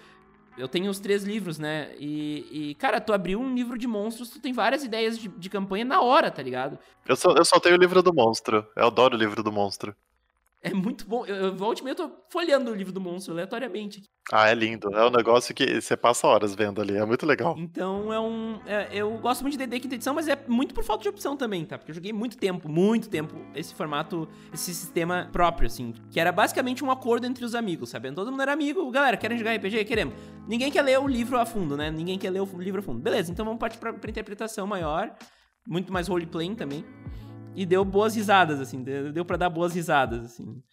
eu 0.60 0.68
tenho 0.68 0.91
os 0.91 0.99
três 0.99 1.23
livros, 1.23 1.57
né? 1.57 1.91
E, 1.98 2.72
e, 2.72 2.76
cara, 2.76 2.99
tu 2.99 3.14
abriu 3.14 3.40
um 3.40 3.56
livro 3.56 3.77
de 3.77 3.88
monstros, 3.88 4.30
tu 4.30 4.40
tem 4.40 4.53
várias 4.53 4.84
ideias 4.84 5.18
de, 5.18 5.30
de 5.30 5.49
campanha 5.49 5.86
na 5.86 6.02
hora, 6.02 6.30
tá 6.30 6.44
ligado? 6.44 6.77
Eu 7.07 7.15
só, 7.15 7.31
eu 7.31 7.45
só 7.45 7.60
tenho 7.60 7.76
o 7.76 7.80
livro 7.80 8.03
do 8.03 8.14
monstro. 8.14 8.68
Eu 8.76 8.88
adoro 8.88 9.15
o 9.15 9.19
livro 9.19 9.41
do 9.41 9.52
monstro. 9.52 9.95
É 10.61 10.73
muito 10.73 11.07
bom. 11.07 11.26
Eu, 11.26 11.36
eu 11.36 11.56
volte 11.56 11.80
e 11.80 11.84
meia, 11.86 11.94
eu 11.94 11.95
tô 11.95 12.11
folheando 12.30 12.69
o 12.69 12.76
livro 12.76 12.91
do 12.91 12.99
monstro 12.99 13.34
aleatoriamente. 13.34 14.02
Ah, 14.31 14.49
é 14.49 14.53
lindo. 14.53 14.94
É 14.94 15.06
um 15.07 15.10
negócio 15.10 15.56
que 15.56 15.80
você 15.81 15.95
passa 15.95 16.27
horas 16.27 16.53
vendo 16.53 16.81
ali. 16.81 16.98
É 16.98 17.06
muito 17.06 17.26
legal. 17.26 17.56
Então 17.57 18.11
é 18.11 18.19
um. 18.19 18.60
é- 18.65 18.90
eu 18.91 19.18
gosto 19.19 19.41
muito 19.41 19.53
de 19.53 19.57
D&D 19.60 19.80
quinta 19.80 19.95
edição, 19.95 20.14
mas 20.14 20.27
é 20.27 20.38
muito 20.48 20.73
por 20.73 20.84
falta 20.84 21.03
de 21.03 21.10
opção 21.10 21.38
também, 21.38 21.65
tá? 21.65 21.77
Porque 21.77 21.91
eu 21.91 21.95
joguei 21.95 22.11
muito 22.11 22.38
tempo, 22.38 22.68
muito 22.69 23.10
tempo, 23.10 23.36
esse 23.56 23.73
formato, 23.73 24.27
esse 24.53 24.73
sistema 24.76 25.30
próprio, 25.31 25.68
assim. 25.68 25.94
Que 26.11 26.19
era 26.19 26.31
basicamente 26.31 26.84
um 26.84 26.91
acordo 26.91 27.26
entre 27.26 27.45
os 27.45 27.56
amigos, 27.56 27.90
sabe? 27.90 28.11
Todo 28.11 28.30
mundo 28.30 28.41
era 28.41 28.52
amigo, 28.52 28.91
galera, 28.91 29.15
querem 29.15 29.38
jogar 29.38 29.53
RPG? 29.56 29.86
Queremos. 29.86 30.14
Ninguém 30.45 30.69
quer 30.69 30.81
ler 30.81 30.99
o 30.99 31.07
livro 31.07 31.40
a 31.40 31.45
fundo, 31.45 31.77
né? 31.77 31.90
Ninguém 31.90 32.19
quer 32.19 32.31
ler 32.31 32.41
o 32.41 32.60
livro 32.60 32.81
a 32.81 32.84
fundo. 32.84 32.99
Beleza, 32.99 33.31
então 33.31 33.45
vamos 33.45 33.60
partir 33.60 33.77
pra, 33.77 33.94
pra 33.94 34.10
interpretação 34.10 34.68
maior, 34.68 35.15
muito 35.68 35.91
mais 35.94 36.07
roleplaying 36.10 36.53
também. 36.56 36.84
E 37.60 37.65
deu 37.65 37.84
boas 37.84 38.15
risadas, 38.15 38.61
assim, 38.61 38.81
deu, 38.81 39.11
deu 39.11 39.26
pra 39.26 39.36
dar 39.36 39.49
boas 39.49 39.76
risadas, 39.76 40.23
assim. 40.23 40.64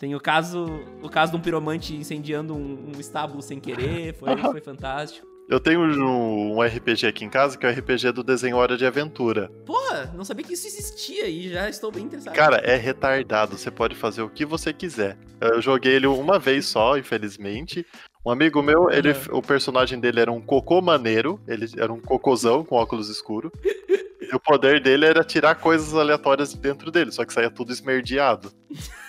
Tem 0.00 0.14
o 0.14 0.18
caso, 0.18 0.64
o 1.02 1.08
caso 1.10 1.30
de 1.30 1.36
um 1.36 1.40
piromante 1.42 1.94
incendiando 1.94 2.54
um, 2.54 2.90
um 2.96 2.98
estábulo 2.98 3.42
sem 3.42 3.60
querer, 3.60 4.14
foi, 4.14 4.34
foi 4.40 4.60
fantástico. 4.62 5.26
Eu 5.46 5.60
tenho 5.60 5.80
um, 5.80 6.56
um 6.56 6.62
RPG 6.62 7.06
aqui 7.06 7.26
em 7.26 7.28
casa 7.28 7.58
que 7.58 7.66
é 7.66 7.68
o 7.68 7.72
RPG 7.74 8.12
do 8.12 8.24
desenho 8.24 8.56
Hora 8.56 8.78
de 8.78 8.86
Aventura. 8.86 9.50
Porra, 9.66 10.10
não 10.16 10.24
sabia 10.24 10.42
que 10.42 10.54
isso 10.54 10.66
existia 10.66 11.28
e 11.28 11.50
já 11.50 11.68
estou 11.68 11.92
bem 11.92 12.04
interessado. 12.06 12.34
Cara, 12.34 12.56
é 12.64 12.76
retardado. 12.76 13.58
Você 13.58 13.70
pode 13.70 13.94
fazer 13.94 14.22
o 14.22 14.30
que 14.30 14.46
você 14.46 14.72
quiser. 14.72 15.18
Eu 15.38 15.60
joguei 15.60 15.96
ele 15.96 16.06
uma 16.06 16.38
vez 16.38 16.64
só, 16.64 16.96
infelizmente. 16.96 17.84
Um 18.24 18.30
amigo 18.30 18.62
meu, 18.62 18.88
ele, 18.90 19.14
o 19.32 19.42
personagem 19.42 20.00
dele 20.00 20.20
era 20.20 20.32
um 20.32 20.40
cocô 20.40 20.80
maneiro. 20.80 21.38
Ele 21.46 21.66
era 21.76 21.92
um 21.92 22.00
cocôzão 22.00 22.64
com 22.64 22.76
óculos 22.76 23.10
escuros. 23.10 23.52
e 24.32 24.34
o 24.34 24.40
poder 24.40 24.80
dele 24.80 25.04
era 25.04 25.22
tirar 25.22 25.54
coisas 25.56 25.94
aleatórias 25.94 26.52
de 26.54 26.58
dentro 26.58 26.90
dele, 26.90 27.12
só 27.12 27.24
que 27.24 27.32
saía 27.32 27.50
tudo 27.50 27.72
esmerdeado. 27.72 28.50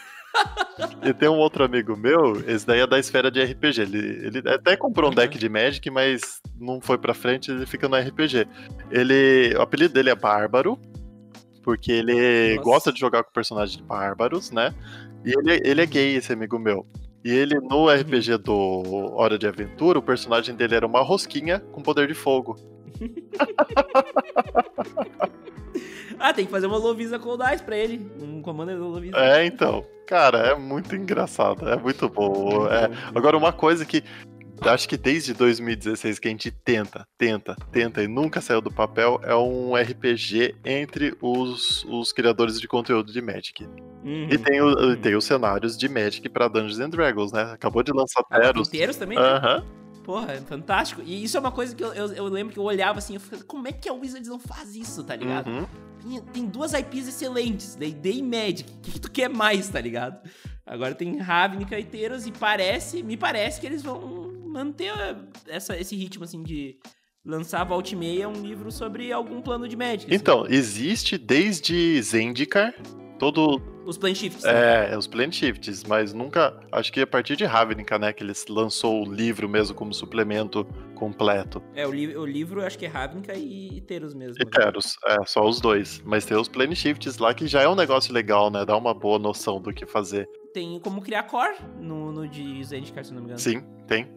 E 1.03 1.13
tem 1.13 1.29
um 1.29 1.37
outro 1.37 1.63
amigo 1.63 1.95
meu, 1.95 2.43
esse 2.49 2.65
daí 2.65 2.79
é 2.79 2.87
da 2.87 2.97
esfera 2.97 3.29
de 3.29 3.39
RPG. 3.43 3.81
Ele, 3.81 3.99
ele 4.25 4.49
até 4.49 4.75
comprou 4.75 5.07
um 5.07 5.13
Uhum. 5.13 5.15
deck 5.15 5.37
de 5.37 5.47
Magic, 5.47 5.87
mas 5.91 6.41
não 6.59 6.81
foi 6.81 6.97
pra 6.97 7.13
frente, 7.13 7.51
ele 7.51 7.67
fica 7.67 7.87
no 7.87 7.95
RPG. 7.95 8.47
Ele. 8.89 9.53
O 9.55 9.61
apelido 9.61 9.93
dele 9.93 10.09
é 10.09 10.15
Bárbaro, 10.15 10.79
porque 11.61 11.91
ele 11.91 12.55
Nossa. 12.55 12.63
gosta 12.63 12.91
de 12.91 12.99
jogar 12.99 13.23
com 13.23 13.31
personagens 13.31 13.79
bárbaros, 13.81 14.49
né? 14.49 14.73
E 15.23 15.29
ele, 15.37 15.61
ele 15.63 15.81
é 15.81 15.85
gay, 15.85 16.15
esse 16.15 16.33
amigo 16.33 16.57
meu. 16.57 16.83
E 17.23 17.29
ele, 17.31 17.59
no 17.59 17.87
RPG 17.87 18.37
do 18.39 19.13
Hora 19.15 19.37
de 19.37 19.45
Aventura, 19.47 19.99
o 19.99 20.03
personagem 20.03 20.55
dele 20.55 20.73
era 20.73 20.87
uma 20.87 21.01
rosquinha 21.03 21.59
com 21.59 21.81
poder 21.83 22.07
de 22.07 22.15
fogo. 22.15 22.55
Ah, 26.19 26.34
tem 26.34 26.45
que 26.45 26.51
fazer 26.51 26.67
uma 26.67 26.77
Lovisa 26.77 27.19
Cold 27.19 27.43
Ice 27.53 27.63
pra 27.63 27.75
ele. 27.75 28.09
Um 28.21 28.41
comando 28.41 28.71
da 28.71 28.77
Lovisa. 28.85 29.17
É, 29.17 29.45
então. 29.45 29.85
Cara, 30.07 30.38
é 30.39 30.55
muito 30.55 30.95
engraçado, 30.95 31.67
é 31.67 31.75
muito 31.75 32.07
bom. 32.07 32.67
É, 32.67 32.89
Agora, 33.15 33.38
uma 33.38 33.51
coisa 33.51 33.85
que 33.85 34.03
acho 34.61 34.88
que 34.88 34.95
desde 34.95 35.34
2016 35.34 36.19
que 36.19 36.27
a 36.27 36.31
gente 36.31 36.51
tenta, 36.51 37.05
tenta, 37.17 37.55
tenta 37.71 38.03
e 38.03 38.07
nunca 38.07 38.39
saiu 38.39 38.61
do 38.61 38.71
papel 38.71 39.19
é 39.23 39.35
um 39.35 39.75
RPG 39.75 40.55
entre 40.63 41.15
os, 41.21 41.84
os 41.85 42.13
criadores 42.13 42.61
de 42.61 42.67
conteúdo 42.67 43.11
de 43.11 43.21
Magic. 43.21 43.65
Uhum. 44.03 44.27
E 44.30 44.38
tem, 44.38 44.61
o- 44.61 44.95
tem 44.97 45.15
os 45.15 45.25
cenários 45.25 45.75
de 45.77 45.89
Magic 45.89 46.30
pra 46.30 46.47
Dungeons 46.47 46.80
and 46.80 46.89
Dragons, 46.89 47.31
né? 47.34 47.51
Acabou 47.53 47.81
de 47.84 47.91
lançar 47.91 48.23
Ah, 48.30 48.39
Teros. 48.39 48.69
Também? 48.97 49.17
né? 49.17 49.23
Aham. 49.25 49.65
Porra, 50.03 50.34
é 50.34 50.38
fantástico. 50.41 51.01
E 51.03 51.23
isso 51.23 51.38
é 51.38 51.39
uma 51.39 51.51
coisa 51.51 51.75
que 51.75 51.84
eu, 51.84 51.93
eu, 51.93 52.13
eu 52.13 52.25
lembro 52.25 52.53
que 52.53 52.59
eu 52.59 52.63
olhava 52.63 52.99
assim, 52.99 53.13
eu 53.13 53.19
ficava, 53.19 53.43
como 53.43 53.67
é 53.67 53.71
que 53.71 53.88
a 53.88 53.93
Wizards 53.93 54.27
não 54.27 54.39
faz 54.39 54.75
isso, 54.75 55.03
tá 55.03 55.15
ligado? 55.15 55.49
Uhum. 55.49 55.65
Tem, 56.01 56.21
tem 56.21 56.45
duas 56.45 56.73
IPs 56.73 57.07
excelentes, 57.07 57.75
D&D 57.75 58.11
e 58.11 58.21
Magic. 58.21 58.69
O 58.69 58.80
que, 58.81 58.91
que 58.91 58.99
tu 58.99 59.09
quer 59.09 59.30
mais, 59.30 59.69
tá 59.69 59.80
ligado? 59.80 60.19
Agora 60.65 60.93
tem 60.93 61.17
Ravnica 61.17 61.80
e 61.80 61.84
Teros 61.84 62.27
e 62.27 62.31
parece, 62.31 63.01
me 63.01 63.15
parece 63.15 63.61
que 63.61 63.67
eles 63.67 63.81
vão 63.81 64.31
manter 64.45 64.91
essa, 65.47 65.77
esse 65.77 65.95
ritmo, 65.95 66.25
assim, 66.25 66.43
de 66.43 66.77
lançar 67.25 67.63
volta 67.63 67.93
e 67.93 67.95
meia 67.95 68.27
um 68.27 68.41
livro 68.41 68.71
sobre 68.71 69.11
algum 69.11 69.41
plano 69.41 69.67
de 69.67 69.75
Magic. 69.75 70.05
assim. 70.05 70.15
Então, 70.15 70.45
existe 70.47 71.17
desde 71.17 72.01
Zendikar, 72.01 72.73
todo. 73.31 73.61
Os 73.85 73.97
Plane 73.97 74.15
Shifts. 74.15 74.43
né? 74.43 74.91
É, 74.91 74.97
os 74.97 75.07
Planet 75.07 75.33
Shifts, 75.33 75.83
mas 75.83 76.13
nunca. 76.13 76.57
Acho 76.71 76.91
que 76.91 77.01
a 77.01 77.07
partir 77.07 77.35
de 77.35 77.45
Ravnica, 77.45 77.97
né? 77.97 78.11
Que 78.11 78.23
eles 78.23 78.45
lançou 78.47 79.05
o 79.05 79.13
livro 79.13 79.47
mesmo 79.47 79.75
como 79.75 79.93
suplemento 79.93 80.65
completo. 80.95 81.61
É, 81.75 81.85
o, 81.87 81.91
li 81.91 82.15
o 82.15 82.25
livro 82.25 82.61
acho 82.65 82.77
que 82.77 82.85
é 82.85 82.89
Ravnica 82.89 83.33
e 83.33 83.81
Teros 83.81 84.13
mesmo. 84.13 84.35
E 84.41 84.45
Teros, 84.45 84.97
é, 85.05 85.17
só 85.25 85.45
os 85.47 85.59
dois. 85.61 86.01
Mas 86.05 86.25
tem 86.25 86.37
os 86.37 86.47
Plane 86.47 86.75
Shifts 86.75 87.17
lá 87.17 87.33
que 87.33 87.47
já 87.47 87.61
é 87.61 87.69
um 87.69 87.75
negócio 87.75 88.13
legal, 88.13 88.49
né? 88.49 88.65
Dá 88.65 88.75
uma 88.75 88.93
boa 88.93 89.19
noção 89.19 89.61
do 89.61 89.73
que 89.73 89.85
fazer. 89.85 90.27
Tem 90.53 90.79
como 90.79 91.01
criar 91.01 91.23
core 91.23 91.55
no, 91.79 92.11
no 92.11 92.27
de 92.27 92.63
Zendikar, 92.63 93.03
se 93.03 93.11
não 93.11 93.19
me 93.19 93.25
engano. 93.25 93.39
Sim, 93.39 93.63
tem. 93.87 94.07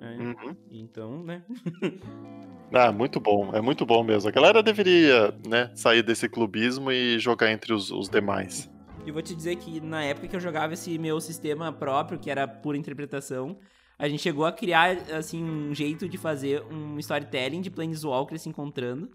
É, 0.00 0.16
Uhum. 0.16 0.56
Então, 0.70 1.22
né? 1.24 1.42
Ah, 2.72 2.92
muito 2.92 3.18
bom, 3.18 3.50
é 3.54 3.60
muito 3.60 3.86
bom 3.86 4.02
mesmo. 4.02 4.28
A 4.28 4.32
galera 4.32 4.62
deveria, 4.62 5.34
né, 5.46 5.70
sair 5.74 6.02
desse 6.02 6.28
clubismo 6.28 6.92
e 6.92 7.18
jogar 7.18 7.50
entre 7.50 7.72
os, 7.72 7.90
os 7.90 8.08
demais. 8.08 8.70
E 9.06 9.10
vou 9.10 9.22
te 9.22 9.34
dizer 9.34 9.56
que 9.56 9.80
na 9.80 10.04
época 10.04 10.28
que 10.28 10.36
eu 10.36 10.40
jogava 10.40 10.74
esse 10.74 10.98
meu 10.98 11.18
sistema 11.20 11.72
próprio, 11.72 12.18
que 12.18 12.30
era 12.30 12.46
pura 12.46 12.76
interpretação, 12.76 13.56
a 13.98 14.08
gente 14.08 14.22
chegou 14.22 14.44
a 14.44 14.52
criar, 14.52 14.96
assim, 15.12 15.42
um 15.42 15.74
jeito 15.74 16.08
de 16.08 16.18
fazer 16.18 16.62
um 16.70 16.98
storytelling 16.98 17.60
de 17.60 17.70
Planeswalkers 17.70 18.42
se 18.42 18.48
encontrando. 18.48 19.10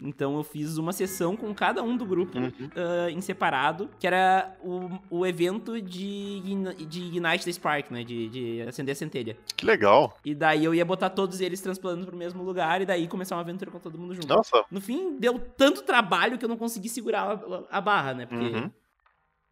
Então 0.00 0.36
eu 0.36 0.44
fiz 0.44 0.78
uma 0.78 0.92
sessão 0.92 1.36
com 1.36 1.52
cada 1.54 1.82
um 1.82 1.96
do 1.96 2.06
grupo 2.06 2.38
Uhum. 2.38 2.52
ah, 2.76 3.10
em 3.10 3.20
separado, 3.20 3.90
que 3.98 4.06
era 4.06 4.56
o, 4.62 4.90
o 5.10 5.26
evento 5.26 5.80
de, 5.80 6.40
de 6.86 7.02
Ignite 7.02 7.44
the 7.44 7.52
Spark, 7.52 7.90
né? 7.90 8.04
De, 8.04 8.28
de 8.28 8.62
acender 8.62 8.92
a 8.92 8.96
centelha. 8.96 9.36
Que 9.56 9.66
legal. 9.66 10.16
E 10.24 10.34
daí 10.34 10.64
eu 10.64 10.74
ia 10.74 10.84
botar 10.84 11.10
todos 11.10 11.40
eles 11.40 11.60
transplantando 11.60 12.06
pro 12.06 12.16
mesmo 12.16 12.42
lugar 12.44 12.80
e 12.80 12.86
daí 12.86 13.08
começar 13.08 13.34
uma 13.34 13.42
aventura 13.42 13.70
com 13.70 13.78
todo 13.80 13.98
mundo 13.98 14.14
junto. 14.14 14.28
Nossa. 14.28 14.64
No 14.70 14.80
fim, 14.80 15.16
deu 15.18 15.38
tanto 15.38 15.82
trabalho 15.82 16.38
que 16.38 16.44
eu 16.44 16.48
não 16.48 16.56
consegui 16.56 16.88
segurar 16.88 17.22
a, 17.70 17.78
a 17.78 17.80
barra, 17.80 18.14
né? 18.14 18.26
Porque 18.26 18.44
Uhum. 18.44 18.70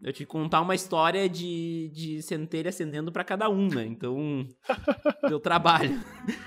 Eu 0.02 0.12
que 0.12 0.26
contar 0.26 0.60
uma 0.60 0.74
história 0.74 1.26
de, 1.28 1.90
de 1.92 2.22
centelha 2.22 2.68
acendendo 2.68 3.10
para 3.10 3.24
cada 3.24 3.48
um, 3.48 3.68
né? 3.68 3.86
Então, 3.86 4.46
deu 5.26 5.40
trabalho. 5.40 5.98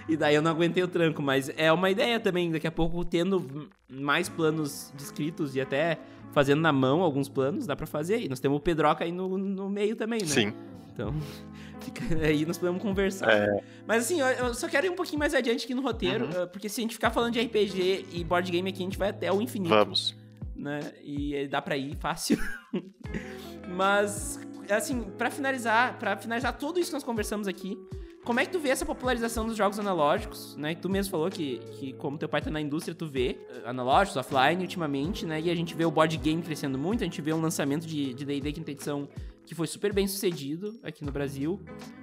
E 0.07 0.15
daí 0.15 0.35
eu 0.35 0.41
não 0.41 0.51
aguentei 0.51 0.83
o 0.83 0.87
tranco, 0.87 1.21
mas 1.21 1.51
é 1.57 1.71
uma 1.71 1.89
ideia 1.89 2.19
também, 2.19 2.51
daqui 2.51 2.67
a 2.67 2.71
pouco 2.71 3.03
tendo 3.03 3.67
mais 3.89 4.29
planos 4.29 4.93
descritos 4.95 5.55
e 5.55 5.61
até 5.61 5.97
fazendo 6.31 6.61
na 6.61 6.71
mão 6.71 7.01
alguns 7.01 7.27
planos, 7.27 7.65
dá 7.65 7.75
para 7.75 7.87
fazer. 7.87 8.21
E 8.21 8.29
nós 8.29 8.39
temos 8.39 8.57
o 8.57 8.61
Pedroca 8.61 9.03
aí 9.03 9.11
no, 9.11 9.35
no 9.35 9.67
meio 9.67 9.95
também, 9.95 10.19
né? 10.21 10.27
Sim. 10.27 10.53
Então, 10.93 11.11
fica, 11.81 12.03
aí 12.23 12.45
nós 12.45 12.57
podemos 12.57 12.81
conversar. 12.81 13.31
É. 13.31 13.63
Mas 13.87 14.03
assim, 14.05 14.21
eu, 14.21 14.53
só 14.53 14.67
quero 14.69 14.85
ir 14.85 14.89
um 14.91 14.95
pouquinho 14.95 15.17
mais 15.17 15.33
adiante 15.33 15.65
aqui 15.65 15.73
no 15.73 15.81
roteiro, 15.81 16.25
Uhum. 16.25 16.43
uh, 16.43 16.47
porque 16.47 16.69
se 16.69 16.81
a 16.81 16.83
gente 16.83 16.93
ficar 16.93 17.09
falando 17.09 17.33
de 17.33 17.41
RPG 17.41 18.05
e 18.13 18.23
board 18.23 18.51
game 18.51 18.69
aqui, 18.69 18.79
a 18.83 18.85
gente 18.85 18.97
vai 18.97 19.09
até 19.09 19.31
o 19.31 19.41
infinito 19.41 19.69
Vamos. 19.69 20.15
Né? 20.59 20.79
E 21.01 21.47
dá 21.47 21.61
pra 21.61 21.77
ir 21.77 21.95
fácil. 21.95 22.37
Mas 23.75 24.39
assim, 24.69 25.01
pra 25.17 25.31
finalizar, 25.31 25.97
para 25.97 26.15
finalizar 26.17 26.55
tudo 26.57 26.79
isso 26.79 26.89
que 26.89 26.93
nós 26.93 27.03
conversamos 27.03 27.47
aqui, 27.47 27.77
como 28.23 28.39
é 28.39 28.45
que 28.45 28.51
tu 28.51 28.59
vê 28.59 28.69
essa 28.69 28.85
popularização 28.85 29.47
dos 29.47 29.55
jogos 29.55 29.79
analógicos, 29.79 30.55
né? 30.55 30.75
Tu 30.75 30.89
mesmo 30.89 31.09
falou 31.09 31.29
que, 31.29 31.59
que 31.79 31.93
como 31.93 32.17
teu 32.17 32.29
pai 32.29 32.41
tá 32.41 32.51
na 32.51 32.61
indústria, 32.61 32.93
tu 32.93 33.07
vê 33.07 33.39
eh, 33.49 33.63
analógicos, 33.65 34.17
offline 34.17 34.61
ultimamente, 34.61 35.25
né? 35.25 35.41
E 35.41 35.49
a 35.49 35.55
gente 35.55 35.73
vê 35.73 35.85
o 35.85 35.89
board 35.89 36.15
game 36.17 36.41
crescendo 36.41 36.77
muito, 36.77 37.01
a 37.01 37.05
gente 37.05 37.21
vê 37.21 37.33
um 37.33 37.41
lançamento 37.41 37.87
de 37.87 38.13
de 38.13 38.25
D&D 38.25 38.51
quinta 38.51 38.71
edição 38.71 39.07
que 39.45 39.55
foi 39.55 39.65
super 39.65 39.91
bem 39.91 40.05
sucedido 40.05 40.79
aqui 40.83 41.03
no 41.03 41.11
Brasil, 41.11 41.59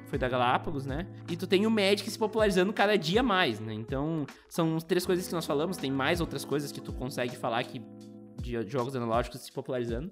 foi 0.08 0.18
da 0.18 0.28
Galápagos, 0.28 0.84
né? 0.84 1.06
E 1.30 1.36
tu 1.36 1.46
tem 1.46 1.64
o 1.64 1.70
Magic 1.70 2.10
se 2.10 2.18
popularizando 2.18 2.72
cada 2.72 2.96
dia 2.98 3.22
mais, 3.22 3.60
né? 3.60 3.72
Então, 3.72 4.26
são 4.48 4.78
três 4.78 5.06
coisas 5.06 5.28
que 5.28 5.32
nós 5.32 5.46
falamos, 5.46 5.76
tem 5.76 5.92
mais 5.92 6.20
outras 6.20 6.44
coisas 6.44 6.72
que 6.72 6.80
tu 6.80 6.92
consegue 6.92 7.36
falar 7.36 7.62
que 7.62 7.80
de 8.46 8.70
jogos 8.70 8.94
analógicos 8.94 9.40
se 9.40 9.52
popularizando, 9.52 10.10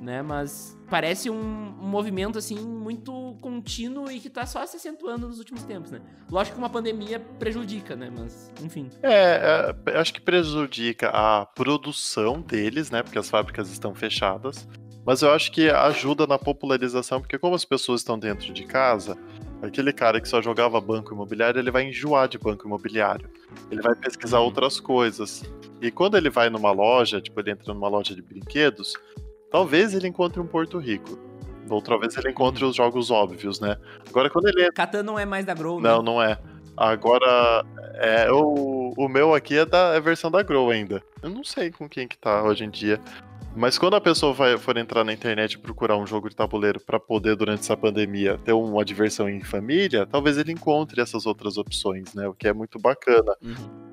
né? 0.00 0.22
Mas 0.22 0.78
parece 0.88 1.30
um, 1.30 1.74
movimento 1.94 2.38
assim 2.38 2.58
muito 2.58 3.36
contínuo 3.40 4.10
e 4.10 4.20
que 4.20 4.30
tá 4.30 4.46
só 4.46 4.64
se 4.66 4.76
acentuando 4.76 5.28
nos 5.28 5.38
últimos 5.38 5.64
tempos, 5.64 5.90
né? 5.90 6.00
Lógico 6.30 6.56
que 6.56 6.62
uma 6.62 6.70
pandemia 6.70 7.20
prejudica, 7.38 7.96
né? 7.96 8.10
Mas, 8.16 8.52
enfim. 8.62 8.90
É, 9.02 9.74
é, 9.86 9.98
acho 9.98 10.12
que 10.12 10.20
prejudica 10.20 11.08
a 11.08 11.46
produção 11.46 12.40
deles, 12.40 12.90
né? 12.90 13.02
Porque 13.02 13.18
as 13.18 13.28
fábricas 13.28 13.70
estão 13.70 13.94
fechadas. 13.94 14.68
Mas 15.06 15.20
eu 15.20 15.30
acho 15.32 15.52
que 15.52 15.68
ajuda 15.68 16.26
na 16.26 16.38
popularização, 16.38 17.20
porque 17.20 17.38
como 17.38 17.54
as 17.54 17.64
pessoas 17.64 18.00
estão 18.00 18.18
dentro 18.18 18.52
de 18.54 18.64
casa, 18.64 19.18
aquele 19.62 19.92
cara 19.92 20.20
que 20.20 20.28
só 20.28 20.40
jogava 20.42 20.80
banco 20.80 21.12
imobiliário, 21.14 21.58
ele 21.58 21.70
vai 21.70 21.84
enjoar 21.88 22.28
de 22.28 22.38
banco 22.38 22.66
imobiliário. 22.66 23.28
Ele 23.70 23.80
vai 23.82 23.94
pesquisar 23.94 24.38
Uhum. 24.38 24.44
outras 24.46 24.78
coisas. 24.80 25.42
E 25.80 25.90
quando 25.90 26.16
ele 26.16 26.30
vai 26.30 26.48
numa 26.50 26.70
loja, 26.72 27.20
tipo, 27.20 27.40
ele 27.40 27.50
entra 27.50 27.72
numa 27.72 27.88
loja 27.88 28.14
de 28.14 28.22
brinquedos, 28.22 28.94
talvez 29.50 29.94
ele 29.94 30.08
encontre 30.08 30.40
um 30.40 30.46
Porto 30.46 30.78
Rico. 30.78 31.18
Outra 31.70 31.98
vez 31.98 32.16
ele 32.16 32.30
encontre 32.30 32.64
os 32.64 32.76
jogos 32.76 33.10
óbvios, 33.10 33.58
né? 33.58 33.76
Agora, 34.08 34.28
quando 34.28 34.48
ele 34.48 34.70
Catan 34.72 35.02
não 35.02 35.18
é 35.18 35.24
mais 35.24 35.46
da 35.46 35.54
Grow, 35.54 35.80
né? 35.80 35.88
não, 35.88 36.02
não 36.02 36.22
é. 36.22 36.38
Agora, 36.76 37.64
é, 37.94 38.30
o, 38.32 38.92
o 38.96 39.08
meu 39.08 39.34
aqui 39.34 39.56
é 39.56 39.64
da 39.64 39.94
é 39.94 39.96
a 39.96 40.00
versão 40.00 40.30
da 40.30 40.42
Grow 40.42 40.70
ainda. 40.70 41.02
Eu 41.22 41.30
não 41.30 41.44
sei 41.44 41.70
com 41.70 41.88
quem 41.88 42.06
que 42.06 42.18
tá 42.18 42.42
hoje 42.42 42.64
em 42.64 42.70
dia. 42.70 43.00
Mas 43.56 43.78
quando 43.78 43.94
a 43.94 44.00
pessoa 44.00 44.32
vai, 44.32 44.58
for 44.58 44.76
entrar 44.76 45.04
na 45.04 45.12
internet 45.12 45.52
e 45.52 45.58
procurar 45.58 45.96
um 45.96 46.06
jogo 46.06 46.28
de 46.28 46.34
tabuleiro 46.34 46.80
para 46.80 46.98
poder, 46.98 47.36
durante 47.36 47.60
essa 47.60 47.76
pandemia, 47.76 48.36
ter 48.38 48.52
uma 48.52 48.84
diversão 48.84 49.28
em 49.28 49.40
família, 49.42 50.04
talvez 50.06 50.36
ele 50.36 50.52
encontre 50.52 51.00
essas 51.00 51.24
outras 51.24 51.56
opções, 51.56 52.14
né? 52.14 52.26
O 52.26 52.34
que 52.34 52.48
é 52.48 52.52
muito 52.52 52.78
bacana. 52.80 53.36
Uhum. 53.40 53.83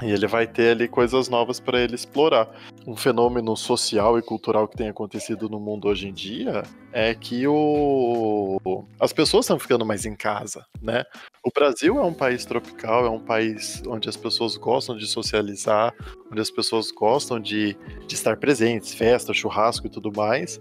E 0.00 0.10
ele 0.10 0.26
vai 0.26 0.46
ter 0.46 0.70
ali 0.70 0.88
coisas 0.88 1.28
novas 1.28 1.60
para 1.60 1.80
ele 1.80 1.94
explorar. 1.94 2.48
Um 2.86 2.96
fenômeno 2.96 3.56
social 3.56 4.18
e 4.18 4.22
cultural 4.22 4.66
que 4.66 4.76
tem 4.76 4.88
acontecido 4.88 5.48
no 5.48 5.60
mundo 5.60 5.88
hoje 5.88 6.08
em 6.08 6.12
dia 6.12 6.62
é 6.92 7.14
que 7.14 7.46
o... 7.46 8.84
as 8.98 9.12
pessoas 9.12 9.44
estão 9.44 9.58
ficando 9.58 9.84
mais 9.84 10.06
em 10.06 10.16
casa, 10.16 10.64
né? 10.80 11.04
O 11.44 11.50
Brasil 11.50 11.98
é 11.98 12.04
um 12.04 12.14
país 12.14 12.44
tropical, 12.44 13.06
é 13.06 13.10
um 13.10 13.20
país 13.20 13.82
onde 13.86 14.08
as 14.08 14.16
pessoas 14.16 14.56
gostam 14.56 14.96
de 14.96 15.06
socializar, 15.06 15.94
onde 16.30 16.40
as 16.40 16.50
pessoas 16.50 16.90
gostam 16.90 17.38
de, 17.38 17.76
de 18.06 18.14
estar 18.14 18.36
presentes, 18.36 18.94
festa, 18.94 19.32
churrasco 19.32 19.86
e 19.86 19.90
tudo 19.90 20.12
mais. 20.14 20.60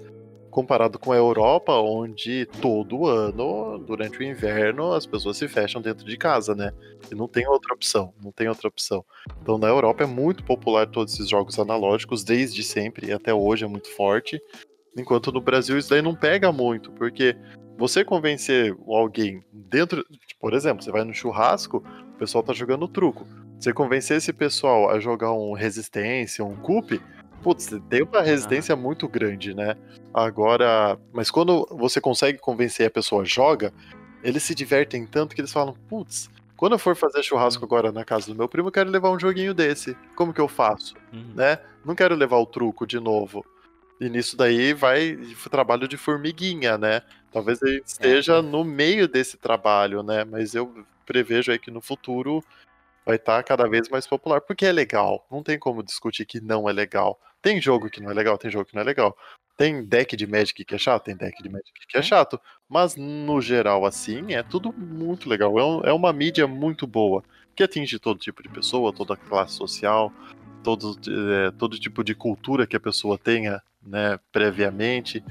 Comparado 0.52 0.99
com 0.99 1.11
a 1.14 1.15
Europa, 1.15 1.73
onde 1.73 2.45
todo 2.61 3.07
ano, 3.07 3.80
durante 3.80 4.19
o 4.19 4.23
inverno, 4.23 4.91
as 4.91 5.06
pessoas 5.06 5.38
se 5.38 5.48
fecham 5.48 5.82
dentro 5.82 6.06
de 6.06 6.18
casa, 6.18 6.53
né? 6.53 6.73
E 7.10 7.15
não 7.15 7.28
tem 7.28 7.48
outra 7.48 7.73
opção, 7.73 8.14
não 8.22 8.32
tem 8.32 8.49
outra 8.49 8.68
opção. 8.68 9.03
Então 9.41 9.57
na 9.57 9.68
Europa 9.68 10.03
é 10.03 10.07
muito 10.07 10.44
popular 10.44 10.86
todos 10.88 11.14
esses 11.14 11.30
jogos 11.30 11.57
analógicos, 11.57 12.23
desde 12.23 12.64
sempre 12.64 13.07
e 13.07 13.14
até 13.14 13.34
hoje 13.34 13.64
é 13.64 13.68
muito 13.68 13.90
forte. 13.95 14.41
Enquanto 14.98 15.32
no 15.32 15.40
Brasil 15.40 15.78
isso 15.78 15.90
daí 15.90 16.02
não 16.02 16.14
pega 16.14 16.52
muito, 16.52 16.91
porque 16.91 17.36
você 17.78 18.03
convencer 18.03 18.76
alguém 18.88 19.44
dentro. 19.52 20.06
Por 20.40 20.53
exemplo, 20.53 20.84
você 20.84 20.91
vai 20.91 21.03
no 21.03 21.14
churrasco, 21.14 21.84
o 22.14 22.18
pessoal 22.18 22.44
tá 22.44 22.53
jogando 22.53 22.88
truco. 22.88 23.26
Você 23.60 23.73
convencer 23.73 24.18
esse 24.18 24.34
pessoal 24.34 24.90
a 24.90 24.99
jogar 24.99 25.32
um 25.34 25.53
resistência, 25.53 26.44
um 26.44 26.56
cup, 26.56 26.91
putz, 27.41 27.69
tem 27.89 28.03
uma 28.03 28.22
resistência 28.22 28.76
muito 28.76 29.07
grande, 29.07 29.53
né? 29.53 29.76
Agora. 30.13 30.97
Mas 31.11 31.30
quando 31.31 31.68
você 31.72 31.99
consegue 31.99 32.38
convencer 32.38 32.88
a 32.88 32.91
pessoa 32.91 33.26
joga, 33.26 33.73
eles 34.23 34.43
se 34.43 34.55
divertem 34.55 35.05
tanto 35.05 35.35
que 35.35 35.41
eles 35.41 35.51
falam, 35.51 35.76
putz, 35.89 36.30
quando 36.55 36.73
eu 36.73 36.80
for 36.80 36.95
fazer 36.95 37.23
churrasco 37.23 37.65
agora 37.65 37.91
na 37.91 38.05
casa 38.05 38.27
do 38.27 38.35
meu 38.35 38.47
primo, 38.47 38.68
eu 38.68 38.72
quero 38.72 38.89
levar 38.89 39.09
um 39.09 39.19
joguinho 39.19 39.53
desse. 39.53 39.97
Como 40.15 40.34
que 40.34 40.39
eu 40.39 40.47
faço? 40.47 40.93
Uhum. 41.11 41.34
Né? 41.35 41.57
Não 41.84 41.95
quero 41.95 42.15
levar 42.15 42.38
o 42.38 42.45
truco 42.45 42.85
de 42.85 42.99
novo. 42.99 43.43
E 43.99 44.09
nisso 44.09 44.38
daí 44.38 44.73
vai 44.73 45.18
trabalho 45.49 45.88
de 45.88 45.97
formiguinha, 45.97 46.77
né? 46.77 47.01
Talvez 47.31 47.61
ele 47.61 47.81
esteja 47.85 48.41
no 48.41 48.63
meio 48.63 49.07
desse 49.07 49.38
trabalho, 49.38 50.03
né? 50.03 50.23
Mas 50.23 50.53
eu 50.53 50.85
prevejo 51.05 51.51
aí 51.51 51.59
que 51.59 51.72
no 51.72 51.81
futuro 51.81 52.43
vai 53.05 53.15
estar 53.15 53.43
cada 53.43 53.68
vez 53.68 53.89
mais 53.89 54.05
popular, 54.05 54.41
porque 54.41 54.65
é 54.65 54.72
legal. 54.72 55.26
Não 55.31 55.43
tem 55.43 55.57
como 55.57 55.84
discutir 55.84 56.26
que 56.26 56.39
não 56.39 56.69
é 56.69 56.73
legal. 56.73 57.19
Tem 57.41 57.59
jogo 57.61 57.89
que 57.89 58.01
não 58.01 58.11
é 58.11 58.13
legal, 58.13 58.38
tem 58.38 58.51
jogo 58.51 58.65
que 58.65 58.76
não 58.76 58.81
é 58.81 58.85
legal. 58.85 59.18
Tem 59.57 59.84
deck 59.85 60.15
de 60.15 60.26
Magic 60.26 60.63
que 60.65 60.76
é 60.76 60.77
chato, 60.77 61.03
tem 61.05 61.15
deck 61.15 61.41
de 61.41 61.49
Magic 61.49 61.72
que 61.88 61.97
é 61.97 62.01
chato. 62.01 62.39
Mas 62.69 62.95
no 62.95 63.41
geral, 63.41 63.85
assim, 63.85 64.34
é 64.34 64.41
tudo 64.43 64.72
muito 64.73 65.27
legal. 65.30 65.57
É, 65.59 65.63
um- 65.63 65.81
é 65.81 65.93
uma 65.93 66.11
mídia 66.13 66.47
muito 66.47 66.88
boa, 66.88 67.23
que 67.55 67.63
atinge 67.63 67.99
todo 67.99 68.19
tipo 68.19 68.41
de 68.41 68.49
pessoa, 68.49 68.93
toda 68.93 69.15
classe 69.15 69.53
social, 69.53 70.11
todo, 70.63 70.97
é, 71.09 71.51
todo 71.51 71.80
tipo 71.80 72.03
de 72.03 72.15
cultura 72.15 72.65
que 72.65 72.76
a 72.76 72.80
pessoa 72.80 73.18
tenha, 73.18 73.61
né, 73.85 74.19
previamente. 74.31 75.23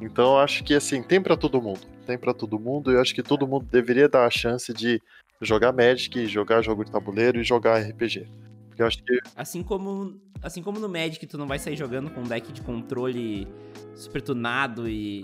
Então, 0.00 0.32
eu 0.34 0.38
acho 0.40 0.64
que 0.64 0.74
assim, 0.74 1.02
tem 1.02 1.20
pra 1.20 1.36
todo 1.36 1.62
mundo. 1.62 1.80
Tem 2.06 2.18
pra 2.18 2.34
todo 2.34 2.58
mundo, 2.58 2.90
e 2.90 2.94
eu 2.94 3.00
acho 3.00 3.14
que 3.14 3.22
todo 3.22 3.46
mundo 3.46 3.64
deveria 3.70 4.08
dar 4.08 4.26
a 4.26 4.30
chance 4.30 4.72
de 4.74 5.00
jogar 5.40 5.72
Magic, 5.72 6.26
jogar 6.26 6.62
jogo 6.62 6.84
de 6.84 6.90
tabuleiro 6.90 7.40
e 7.40 7.44
jogar 7.44 7.80
RPG. 7.80 8.26
Porque 8.72 8.82
eu 8.82 8.86
acho 8.86 9.02
que 9.04 9.20
Assim 9.36 9.62
como, 9.62 10.18
assim 10.42 10.62
como 10.62 10.80
no 10.80 10.88
Magic 10.88 11.26
tu 11.26 11.36
não 11.36 11.46
vai 11.46 11.58
sair 11.58 11.76
jogando 11.76 12.10
com 12.10 12.20
um 12.20 12.24
deck 12.24 12.50
de 12.52 12.62
controle 12.62 13.46
super 13.94 14.22
tunado 14.22 14.88
e, 14.88 15.20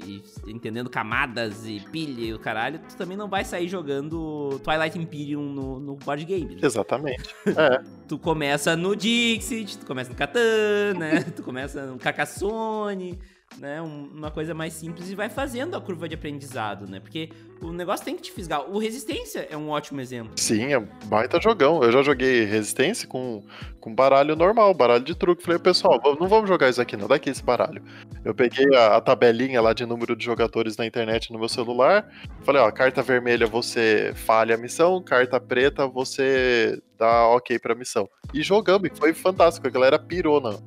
e 0.47 0.51
entendendo 0.53 0.91
camadas 0.91 1.66
e 1.66 1.81
pilha 1.91 2.27
e 2.27 2.35
o 2.35 2.39
caralho, 2.39 2.79
tu 2.87 2.95
também 2.97 3.16
não 3.16 3.27
vai 3.27 3.43
sair 3.43 3.66
jogando 3.66 4.61
Twilight 4.62 4.99
Imperium 4.99 5.43
no, 5.43 5.81
no 5.81 5.97
board 5.97 6.25
game. 6.27 6.55
né? 6.55 6.61
Exatamente. 6.62 7.35
É, 7.59 7.83
Tu 8.07 8.19
começa 8.19 8.77
no 8.77 8.95
Dixit, 8.95 9.79
tu 9.79 9.87
começa 9.87 10.11
no 10.11 10.16
Catan, 10.16 10.95
né? 10.99 11.23
tu 11.35 11.43
começa 11.43 11.87
no 11.87 11.99
Carcassonne, 11.99 13.19
né? 13.57 13.81
Um- 13.81 14.11
uma 14.15 14.31
coisa 14.31 14.53
mais 14.55 14.73
simples 14.73 15.11
e 15.11 15.15
vai 15.15 15.29
fazendo 15.29 15.77
a 15.77 15.81
curva 15.81 16.09
de 16.09 16.15
aprendizado, 16.15 16.89
né? 16.89 17.01
Porque 17.01 17.31
o 17.62 17.73
negócio 17.73 18.05
tem 18.05 18.15
que 18.15 18.23
te 18.23 18.33
fisgar. 18.33 18.69
O 18.70 18.79
Resistência 18.79 19.47
é 19.51 19.57
um 19.57 19.70
ótimo 19.70 20.01
exemplo. 20.01 20.33
sim, 20.37 20.73
é 20.73 20.79
um 20.79 20.87
baita 21.07 21.41
jogão. 21.41 21.83
Eu 21.83 21.91
já 21.91 22.03
joguei 22.03 22.45
Resistência 22.45 23.09
com, 23.09 23.43
com 23.81 23.95
baralho 23.95 24.37
normal, 24.37 24.73
baralho 24.75 25.03
de 25.05 25.15
truque. 25.16 25.43
Falei, 25.43 25.59
pessoal, 25.59 26.01
não 26.20 26.29
vamos 26.29 26.49
jogar 26.49 26.69
isso 26.69 26.81
aqui, 26.81 26.97
não. 26.97 27.09
Daqui 27.09 27.31
esse 27.31 27.43
baralho. 27.43 27.83
Eu 28.25 28.35
peguei 28.35 28.66
a, 28.77 28.97
a 28.97 29.01
tabelinha 29.01 29.61
lá 29.61 29.73
de 29.73 29.85
número 29.87 30.15
de 30.15 30.25
jogadores 30.25 30.77
na 30.77 30.87
internet 30.87 31.33
no 31.33 31.39
meu 31.39 31.49
celular. 31.49 32.09
Falei, 32.43 32.61
ó, 32.62 32.70
carta 32.70 33.03
vermelha 33.03 33.47
você 33.47 34.12
falha 34.15 34.55
a 34.55 34.59
missão, 34.59 35.03
carta 35.03 35.41
preta 35.41 35.87
você 35.87 36.81
dá 36.99 37.27
ok 37.29 37.59
pra 37.59 37.75
missão. 37.75 38.09
E 38.33 38.43
jogamos, 38.43 38.89
e 38.93 38.97
foi 38.97 39.12
fantástico. 39.15 39.66
A 39.66 39.70
galera 39.70 39.99
pirou 39.99 40.41
no, 40.41 40.61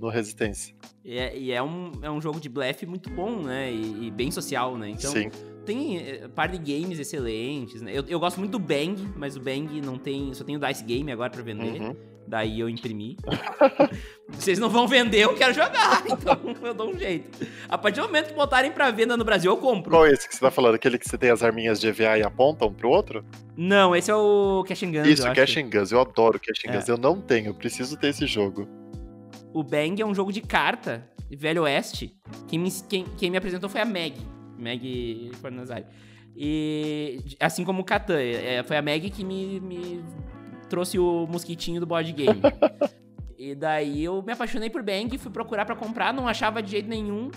no 0.00 0.08
Resistência. 0.08 0.74
E 1.04 1.18
é, 1.18 1.36
e 1.36 1.52
é 1.52 1.62
um, 1.62 1.92
é 2.02 2.10
um 2.10 2.20
jogo 2.20 2.40
de 2.40 2.48
blefe 2.48 2.86
muito 2.86 3.10
bom, 3.10 3.42
né? 3.42 3.70
E, 3.70 4.06
e 4.06 4.10
bem 4.10 4.30
social, 4.30 4.76
né? 4.76 4.90
Então, 4.90 5.12
Sim. 5.12 5.30
tem 5.64 5.98
eh, 5.98 6.28
par 6.34 6.48
de 6.48 6.58
games 6.58 6.98
excelentes, 6.98 7.82
né? 7.82 7.92
Eu, 7.94 8.04
eu 8.08 8.18
gosto 8.18 8.38
muito 8.38 8.52
do 8.52 8.58
Bang, 8.58 8.96
mas 9.16 9.36
o 9.36 9.40
Bang 9.40 9.80
não 9.80 9.98
tem. 9.98 10.32
Só 10.34 10.44
tem 10.44 10.56
o 10.56 10.60
Dice 10.60 10.84
Game 10.84 11.10
agora 11.10 11.30
pra 11.30 11.42
vender. 11.42 11.80
Uhum. 11.80 11.96
Daí 12.26 12.60
eu 12.60 12.68
imprimi. 12.68 13.16
Vocês 14.28 14.58
não 14.58 14.68
vão 14.70 14.86
vender, 14.86 15.18
eu 15.24 15.34
quero 15.34 15.52
jogar. 15.52 16.04
Então 16.06 16.38
eu 16.62 16.74
dou 16.74 16.90
um 16.90 16.98
jeito. 16.98 17.46
A 17.68 17.76
partir 17.76 18.00
do 18.00 18.06
momento 18.06 18.28
que 18.28 18.34
botarem 18.34 18.70
pra 18.70 18.90
venda 18.90 19.16
no 19.16 19.24
Brasil, 19.24 19.50
eu 19.50 19.56
compro. 19.56 19.90
Qual 19.90 20.06
é 20.06 20.12
esse 20.12 20.28
que 20.28 20.34
você 20.34 20.40
tá 20.40 20.50
falando? 20.50 20.76
Aquele 20.76 20.98
que 20.98 21.08
você 21.08 21.18
tem 21.18 21.30
as 21.30 21.42
arminhas 21.42 21.80
de 21.80 21.88
EVA 21.88 22.18
e 22.18 22.22
apontam 22.22 22.68
um 22.68 22.72
pro 22.72 22.88
outro? 22.88 23.24
Não, 23.56 23.96
esse 23.96 24.10
é 24.10 24.14
o 24.14 24.64
Cash 24.68 24.84
and 24.84 24.92
Guns. 24.92 25.06
Isso, 25.08 25.32
Cash 25.32 25.56
and 25.56 25.70
Guns. 25.70 25.90
Eu 25.90 26.00
adoro 26.00 26.38
Cash 26.38 26.64
and 26.66 26.70
É. 26.70 26.76
Guns. 26.76 26.88
Eu 26.88 26.96
não 26.98 27.20
tenho, 27.20 27.52
preciso 27.52 27.96
ter 27.96 28.08
esse 28.08 28.26
jogo. 28.26 28.68
O 29.52 29.62
Bang 29.62 30.00
é 30.00 30.06
um 30.06 30.14
jogo 30.14 30.32
de 30.32 30.40
carta, 30.40 31.08
Velho 31.30 31.62
Oeste. 31.62 32.16
Quem 32.48 32.58
me, 32.58 32.70
quem, 32.88 33.04
quem 33.16 33.30
me 33.30 33.36
apresentou 33.36 33.68
foi 33.68 33.80
a 33.80 33.84
Meg. 33.84 34.14
Meg 34.58 35.30
Fornazari. 35.40 35.86
E 36.36 37.18
assim 37.38 37.64
como 37.64 37.82
o 37.82 37.84
Catan, 37.84 38.18
é, 38.18 38.62
foi 38.62 38.76
a 38.76 38.82
Meg 38.82 39.10
que 39.10 39.24
me, 39.24 39.60
me 39.60 40.04
trouxe 40.68 40.98
o 40.98 41.26
mosquitinho 41.26 41.80
do 41.80 41.86
board 41.86 42.12
game. 42.12 42.40
e 43.36 43.54
daí 43.54 44.04
eu 44.04 44.22
me 44.22 44.32
apaixonei 44.32 44.70
por 44.70 44.82
Bang, 44.82 45.16
fui 45.18 45.30
procurar 45.30 45.64
para 45.64 45.76
comprar, 45.76 46.14
não 46.14 46.28
achava 46.28 46.62
de 46.62 46.70
jeito 46.70 46.88
nenhum. 46.88 47.30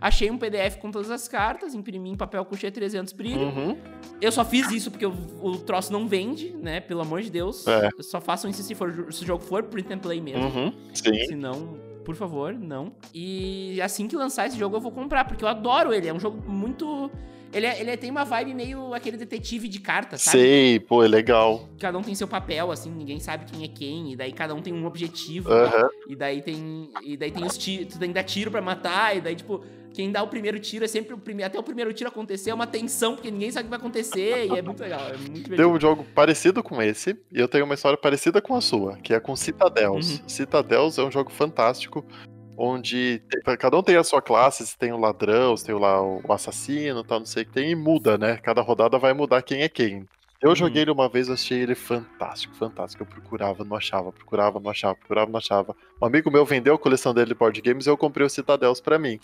Achei 0.00 0.30
um 0.30 0.38
PDF 0.38 0.76
com 0.80 0.90
todas 0.90 1.10
as 1.10 1.28
cartas, 1.28 1.74
imprimi 1.74 2.10
em 2.10 2.16
papel 2.16 2.44
couché 2.44 2.70
300 2.70 3.12
brilho. 3.12 3.42
Uhum. 3.42 3.76
Eu 4.20 4.32
só 4.32 4.44
fiz 4.44 4.70
isso 4.70 4.90
porque 4.90 5.04
o, 5.04 5.14
o, 5.42 5.58
troço 5.58 5.92
não 5.92 6.08
vende, 6.08 6.50
né? 6.52 6.80
Pelo 6.80 7.02
amor 7.02 7.20
de 7.20 7.30
Deus. 7.30 7.66
É. 7.66 7.90
Só 8.00 8.20
façam 8.20 8.50
isso 8.50 8.62
se, 8.62 8.74
for, 8.74 9.12
se 9.12 9.22
o 9.22 9.26
jogo 9.26 9.44
for 9.44 9.62
print 9.64 9.92
and 9.92 9.98
play 9.98 10.20
mesmo. 10.20 10.44
Uhum. 10.44 10.72
Sim. 10.94 11.26
Se 11.26 11.34
não, 11.34 11.78
por 12.04 12.14
favor, 12.14 12.54
não. 12.54 12.92
E 13.12 13.80
assim 13.82 14.08
que 14.08 14.16
lançar 14.16 14.46
esse 14.46 14.58
jogo 14.58 14.76
eu 14.76 14.80
vou 14.80 14.90
comprar, 14.92 15.24
porque 15.26 15.44
eu 15.44 15.48
adoro 15.48 15.92
ele. 15.92 16.08
É 16.08 16.14
um 16.14 16.20
jogo 16.20 16.42
muito 16.50 17.10
ele, 17.52 17.66
é, 17.66 17.80
ele 17.80 17.90
é, 17.90 17.96
tem 17.96 18.10
uma 18.10 18.24
vibe 18.24 18.54
meio 18.54 18.94
aquele 18.94 19.16
detetive 19.16 19.66
de 19.66 19.80
cartas, 19.80 20.22
sabe? 20.22 20.38
Sei, 20.38 20.80
pô, 20.80 21.02
é 21.02 21.08
legal. 21.08 21.68
Cada 21.80 21.98
um 21.98 22.02
tem 22.02 22.14
seu 22.14 22.28
papel, 22.28 22.70
assim, 22.70 22.90
ninguém 22.90 23.18
sabe 23.18 23.44
quem 23.44 23.64
é 23.64 23.68
quem, 23.68 24.12
e 24.12 24.16
daí 24.16 24.32
cada 24.32 24.54
um 24.54 24.62
tem 24.62 24.72
um 24.72 24.86
objetivo. 24.86 25.50
Uhum. 25.50 25.88
E 26.08 26.14
daí 26.14 26.42
tem. 26.42 26.90
E 27.02 27.16
daí 27.16 27.32
tem 27.32 27.44
os 27.44 27.58
tiros. 27.58 27.94
Tu 27.94 27.98
tem 27.98 28.10
que 28.10 28.14
dar 28.14 28.22
tiro 28.22 28.50
pra 28.52 28.62
matar, 28.62 29.16
e 29.16 29.20
daí, 29.20 29.34
tipo, 29.34 29.64
quem 29.92 30.10
dá 30.10 30.22
o 30.22 30.28
primeiro 30.28 30.58
tiro 30.58 30.84
é 30.84 30.88
sempre 30.88 31.14
o 31.14 31.18
primeiro. 31.18 31.48
Até 31.48 31.58
o 31.58 31.62
primeiro 31.62 31.92
tiro 31.92 32.08
acontecer 32.08 32.50
é 32.50 32.54
uma 32.54 32.66
tensão, 32.66 33.14
porque 33.14 33.30
ninguém 33.30 33.50
sabe 33.50 33.64
o 33.64 33.66
que 33.66 33.70
vai 33.70 33.78
acontecer, 33.78 34.46
e 34.46 34.58
é 34.58 34.62
muito 34.62 34.80
legal. 34.80 35.00
É 35.08 35.16
muito. 35.16 35.50
Tem 35.50 35.64
um 35.64 35.80
jogo 35.80 36.04
parecido 36.14 36.62
com 36.62 36.80
esse, 36.80 37.16
e 37.32 37.40
eu 37.40 37.48
tenho 37.48 37.64
uma 37.64 37.74
história 37.74 37.98
parecida 37.98 38.40
com 38.40 38.54
a 38.54 38.60
sua, 38.60 38.96
que 38.98 39.14
é 39.14 39.20
com 39.20 39.34
Citadels. 39.36 40.20
Uhum. 40.20 40.28
Citadels 40.28 40.98
é 40.98 41.02
um 41.02 41.10
jogo 41.10 41.30
fantástico 41.30 42.04
onde 42.62 43.22
cada 43.58 43.78
um 43.78 43.82
tem 43.82 43.96
a 43.96 44.04
sua 44.04 44.20
classe, 44.20 44.66
você 44.66 44.76
tem 44.76 44.92
o 44.92 44.98
ladrão, 44.98 45.56
você 45.56 45.64
tem 45.64 45.74
lá 45.74 46.02
o 46.02 46.30
assassino, 46.30 47.02
tal, 47.02 47.20
não 47.20 47.26
sei 47.26 47.42
o 47.42 47.46
que 47.46 47.52
tem, 47.52 47.70
e 47.70 47.74
muda, 47.74 48.18
né? 48.18 48.36
Cada 48.36 48.60
rodada 48.60 48.98
vai 48.98 49.14
mudar 49.14 49.40
quem 49.40 49.62
é 49.62 49.68
quem. 49.68 50.06
Eu 50.42 50.50
uhum. 50.50 50.56
joguei 50.56 50.82
ele 50.82 50.90
uma 50.90 51.08
vez, 51.08 51.28
achei 51.28 51.58
ele 51.58 51.74
fantástico, 51.74 52.54
fantástico. 52.54 53.02
Eu 53.02 53.06
procurava, 53.06 53.64
não 53.64 53.76
achava, 53.76 54.12
procurava, 54.12 54.60
não 54.60 54.70
achava, 54.70 54.94
procurava, 54.94 55.30
não 55.30 55.38
achava. 55.38 55.74
Um 56.00 56.06
amigo 56.06 56.30
meu 56.30 56.44
vendeu 56.44 56.74
a 56.74 56.78
coleção 56.78 57.12
dele 57.14 57.28
de 57.28 57.34
board 57.34 57.60
games 57.60 57.86
e 57.86 57.90
eu 57.90 57.96
comprei 57.96 58.26
o 58.26 58.30
Citadels 58.30 58.80
para 58.80 58.98
mim. 58.98 59.18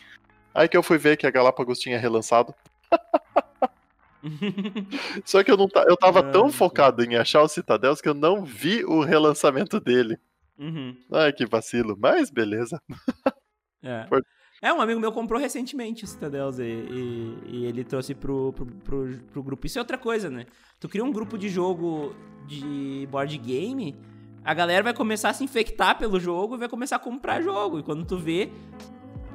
Aí 0.57 0.69
que 0.69 0.77
eu 0.77 0.83
fui 0.83 0.97
ver 0.97 1.19
que 1.19 1.27
a 1.27 1.31
Galápagos 1.31 1.78
tinha 1.78 1.99
relançado. 1.99 2.55
Só 5.23 5.45
que 5.45 5.51
eu, 5.51 5.57
não 5.57 5.69
eu 5.87 5.97
tava 5.99 6.23
tão 6.23 6.51
focado 6.51 7.05
em 7.05 7.15
achar 7.15 7.43
o 7.43 7.49
Citadels 7.49 8.01
que 8.01 8.09
eu 8.09 8.15
não 8.15 8.43
vi 8.43 8.83
o 8.83 9.03
relançamento 9.03 9.78
dele. 9.78 10.19
Uhum. 10.59 10.97
Ai, 11.12 11.31
que 11.35 11.45
vacilo, 11.45 11.95
mas 12.01 12.31
beleza. 12.31 12.81
É. 13.83 14.07
É, 14.62 14.73
um 14.73 14.81
amigo 14.81 14.99
meu 14.99 15.12
comprou 15.12 15.39
recentemente 15.39 16.05
o 16.05 16.07
Citadels 16.07 16.59
e, 16.59 16.62
e, 16.62 17.39
e 17.47 17.66
ele 17.66 17.85
trouxe 17.85 18.15
pro, 18.15 18.55
pro, 18.55 18.66
pro, 18.66 19.19
pro, 19.31 19.43
grupo. 19.43 19.66
Isso 19.66 19.78
é 19.78 19.83
outra 19.83 19.99
coisa, 19.99 20.31
né? 20.31 20.47
Tu 20.81 20.89
cria 20.89 21.05
um 21.05 21.12
grupo 21.12 21.37
de 21.37 21.51
jogo 21.51 22.16
de 22.47 23.07
board 23.11 23.37
game, 23.37 23.95
a 24.43 24.55
galera 24.55 24.83
vai 24.83 24.95
começar 24.95 25.28
a 25.28 25.35
se 25.35 25.45
infectar 25.45 25.99
pelo 25.99 26.19
jogo 26.19 26.55
e 26.55 26.59
vai 26.59 26.70
começar 26.70 26.97
a 26.97 26.99
comprar 26.99 27.43
jogo. 27.43 27.81
E 27.81 27.83
quando 27.83 28.07
tu 28.07 28.16
vê, 28.16 28.51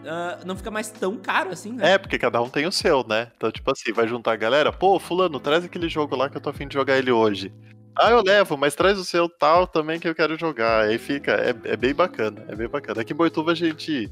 uh, 0.01 0.45
não 0.45 0.55
fica 0.55 0.71
mais 0.71 0.89
tão 0.89 1.17
caro 1.17 1.51
assim, 1.51 1.73
né? 1.73 1.93
É, 1.93 1.97
porque 1.97 2.17
cada 2.17 2.41
um 2.41 2.49
tem 2.49 2.65
o 2.65 2.71
seu, 2.71 3.05
né? 3.07 3.31
Então, 3.35 3.51
tipo 3.51 3.71
assim, 3.71 3.91
vai 3.91 4.07
juntar 4.07 4.33
a 4.33 4.37
galera, 4.37 4.71
pô, 4.71 4.99
fulano, 4.99 5.39
traz 5.39 5.63
aquele 5.63 5.89
jogo 5.89 6.15
lá 6.15 6.29
que 6.29 6.37
eu 6.37 6.41
tô 6.41 6.49
afim 6.49 6.67
de 6.67 6.73
jogar 6.73 6.97
ele 6.97 7.11
hoje. 7.11 7.51
Ah, 7.95 8.11
eu 8.11 8.23
levo, 8.23 8.57
mas 8.57 8.73
traz 8.73 8.97
o 8.97 9.05
seu 9.05 9.27
tal 9.27 9.67
também 9.67 9.99
que 9.99 10.07
eu 10.07 10.15
quero 10.15 10.37
jogar. 10.39 10.85
Aí 10.85 10.97
fica, 10.97 11.33
é, 11.33 11.53
é 11.65 11.75
bem 11.75 11.93
bacana, 11.93 12.43
é 12.47 12.55
bem 12.55 12.67
bacana. 12.67 13.01
Aqui 13.01 13.13
em 13.13 13.15
Boituva 13.15 13.51
a 13.51 13.55
gente 13.55 14.09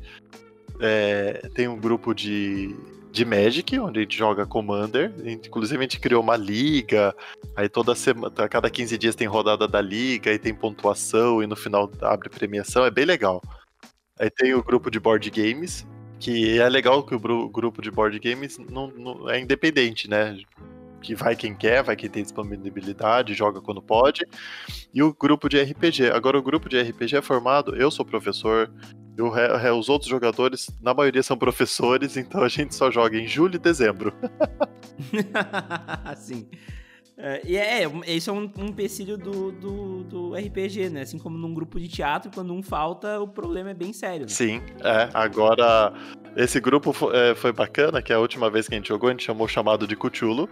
é, 0.79 1.49
tem 1.55 1.67
um 1.67 1.79
grupo 1.79 2.13
de, 2.13 2.75
de 3.11 3.23
Magic, 3.23 3.79
onde 3.79 3.99
a 3.99 4.01
gente 4.01 4.17
joga 4.17 4.45
Commander. 4.45 5.13
Inclusive 5.23 5.77
a 5.77 5.81
gente 5.83 5.99
criou 5.99 6.21
uma 6.21 6.35
liga. 6.35 7.15
Aí 7.55 7.69
toda 7.69 7.95
semana, 7.95 8.33
a 8.37 8.49
cada 8.49 8.69
15 8.69 8.97
dias 8.97 9.15
tem 9.15 9.27
rodada 9.27 9.67
da 9.67 9.81
liga, 9.81 10.29
aí 10.29 10.37
tem 10.37 10.53
pontuação 10.53 11.41
e 11.41 11.47
no 11.47 11.55
final 11.55 11.89
abre 12.01 12.29
premiação. 12.29 12.85
É 12.85 12.91
bem 12.91 13.05
legal. 13.05 13.41
Aí 14.19 14.29
tem 14.29 14.53
o 14.53 14.63
grupo 14.63 14.91
de 14.91 14.99
board 14.99 15.29
games, 15.29 15.87
que 16.19 16.59
é 16.59 16.67
legal 16.67 17.03
que 17.03 17.15
o 17.15 17.49
grupo 17.49 17.81
de 17.81 17.89
board 17.89 18.19
games 18.19 18.57
não, 18.57 18.87
não 18.87 19.29
é 19.29 19.39
independente, 19.39 20.09
né? 20.09 20.37
que 21.01 21.15
vai 21.15 21.35
quem 21.35 21.55
quer, 21.55 21.83
vai 21.83 21.95
quem 21.95 22.09
tem 22.09 22.23
disponibilidade, 22.23 23.33
joga 23.33 23.61
quando 23.61 23.81
pode. 23.81 24.25
E 24.93 25.01
o 25.01 25.13
grupo 25.13 25.49
de 25.49 25.61
RPG. 25.61 26.11
Agora, 26.11 26.37
o 26.37 26.43
grupo 26.43 26.69
de 26.69 26.79
RPG 26.79 27.17
é 27.17 27.21
formado, 27.21 27.75
eu 27.75 27.89
sou 27.89 28.05
professor, 28.05 28.69
eu, 29.17 29.31
os 29.77 29.89
outros 29.89 30.09
jogadores, 30.09 30.69
na 30.81 30.93
maioria 30.93 31.23
são 31.23 31.37
professores, 31.37 32.17
então 32.17 32.43
a 32.43 32.49
gente 32.49 32.75
só 32.75 32.91
joga 32.91 33.17
em 33.17 33.27
julho 33.27 33.55
e 33.55 33.59
dezembro. 33.59 34.13
Sim. 36.17 36.47
É, 37.21 37.41
e 37.43 37.57
é, 37.57 37.83
é, 37.83 38.13
isso 38.13 38.29
é 38.29 38.33
um, 38.33 38.49
um 38.57 38.67
empecilho 38.67 39.17
do, 39.17 39.51
do, 39.51 40.03
do, 40.05 40.33
RPG, 40.33 40.89
né? 40.89 41.01
Assim 41.01 41.19
como 41.19 41.37
num 41.37 41.53
grupo 41.53 41.77
de 41.77 41.89
teatro, 41.89 42.31
quando 42.33 42.53
um 42.53 42.63
falta, 42.63 43.19
o 43.19 43.27
problema 43.27 43.71
é 43.71 43.73
bem 43.73 43.91
sério. 43.91 44.21
Né? 44.21 44.29
Sim, 44.29 44.61
é. 44.81 45.09
Agora, 45.13 45.91
esse 46.37 46.61
grupo 46.61 46.93
foi, 46.93 47.13
é, 47.13 47.35
foi 47.35 47.51
bacana, 47.51 48.01
que 48.01 48.13
a 48.13 48.19
última 48.19 48.49
vez 48.49 48.69
que 48.69 48.73
a 48.73 48.77
gente 48.77 48.87
jogou, 48.87 49.09
a 49.09 49.11
gente 49.11 49.25
chamou 49.25 49.49
chamado 49.49 49.85
de 49.85 49.97
Cthulhu. 49.97 50.47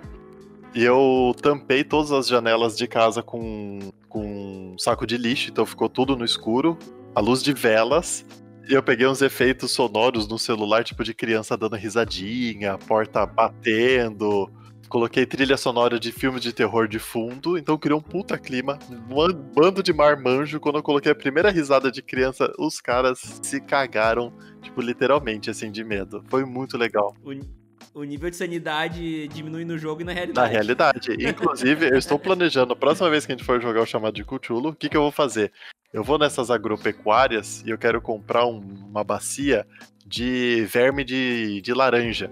E 0.76 0.84
eu 0.84 1.34
tampei 1.42 1.86
todas 1.86 2.12
as 2.12 2.28
janelas 2.28 2.78
de 2.78 2.86
casa 2.86 3.24
com, 3.24 3.80
com 4.10 4.74
um 4.74 4.78
saco 4.78 5.08
de 5.08 5.16
lixo, 5.18 5.50
então 5.50 5.66
ficou 5.66 5.88
tudo 5.88 6.18
no 6.18 6.26
escuro, 6.26 6.78
a 7.16 7.22
luz 7.22 7.42
de 7.42 7.54
velas. 7.54 8.26
E 8.70 8.74
eu 8.74 8.84
peguei 8.84 9.08
uns 9.08 9.22
efeitos 9.22 9.72
sonoros 9.72 10.28
no 10.28 10.38
celular, 10.38 10.84
tipo 10.84 11.02
de 11.02 11.14
criança 11.14 11.56
dando 11.56 11.78
risadinha, 11.78 12.78
porta 12.78 13.26
batendo. 13.26 14.52
Coloquei 14.90 15.26
trilha 15.26 15.58
sonora 15.58 16.00
de 16.00 16.12
filme 16.12 16.40
de 16.40 16.54
terror 16.54 16.88
de 16.88 16.98
fundo, 16.98 17.58
então 17.58 17.78
criou 17.78 18.00
um 18.00 18.02
puta 18.02 18.38
clima. 18.38 18.80
Um 18.90 19.34
bando 19.34 19.84
de 19.84 19.92
marmanjo. 19.92 20.60
Quando 20.60 20.78
eu 20.78 20.84
coloquei 20.84 21.12
a 21.12 21.16
primeira 21.16 21.52
risada 21.52 21.92
de 21.92 22.02
criança, 22.02 22.52
os 22.58 22.80
caras 22.80 23.20
se 23.42 23.60
cagaram, 23.60 24.34
tipo, 24.62 24.82
literalmente, 24.82 25.50
assim, 25.50 25.72
de 25.72 25.84
medo. 25.84 26.24
Foi 26.30 26.46
muito 26.46 26.78
legal 26.78 27.14
o 27.98 28.04
nível 28.04 28.30
de 28.30 28.36
sanidade 28.36 29.28
diminui 29.30 29.66
no 29.66 29.78
jogo 29.78 30.02
e 30.02 30.04
na 30.04 30.12
realidade. 30.12 30.48
Na 30.48 30.52
realidade. 30.52 31.12
Inclusive, 31.20 31.90
eu 31.90 31.98
estou 31.98 32.20
planejando, 32.20 32.74
a 32.74 32.76
próxima 32.76 33.10
vez 33.10 33.26
que 33.26 33.32
a 33.32 33.36
gente 33.36 33.46
for 33.46 33.60
jogar 33.60 33.82
o 33.82 33.86
chamado 33.88 34.14
de 34.14 34.24
Cthulhu, 34.24 34.70
o 34.70 34.76
que, 34.76 34.88
que 34.88 34.96
eu 34.96 35.02
vou 35.02 35.12
fazer? 35.12 35.52
Eu 35.92 36.04
vou 36.04 36.20
nessas 36.20 36.52
agropecuárias 36.52 37.64
e 37.66 37.72
eu 37.72 37.78
quero 37.78 38.00
comprar 38.00 38.46
um, 38.46 38.60
uma 38.60 39.04
bacia 39.04 39.66
de 40.06 40.64
verme 40.66 41.04
de, 41.04 41.60
de 41.62 41.74
laranja. 41.74 42.32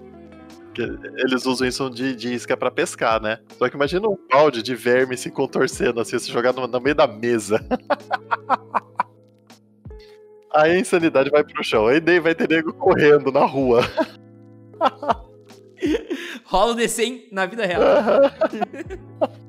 Eles 0.82 1.46
usam 1.46 1.66
isso 1.66 1.88
de, 1.90 2.14
de 2.14 2.34
isca 2.34 2.56
para 2.56 2.70
pescar, 2.70 3.20
né? 3.20 3.38
Só 3.58 3.68
que 3.68 3.76
imagina 3.76 4.08
um 4.08 4.18
balde 4.30 4.62
de 4.62 4.74
verme 4.74 5.16
se 5.16 5.30
contorcendo 5.30 6.00
assim, 6.00 6.18
se 6.18 6.30
jogar 6.30 6.52
no, 6.52 6.66
no 6.66 6.80
meio 6.80 6.94
da 6.94 7.06
mesa. 7.06 7.60
Aí 10.56 10.72
a 10.72 10.78
insanidade 10.78 11.30
vai 11.30 11.44
pro 11.44 11.62
chão. 11.62 11.86
Aí 11.86 12.00
vai 12.18 12.34
ter 12.34 12.48
nego 12.48 12.72
correndo 12.72 13.30
na 13.30 13.44
rua. 13.44 13.82
Rola 16.44 16.72
o 16.72 16.76
D100 16.76 17.28
na 17.30 17.44
vida 17.44 17.66
real. 17.66 17.82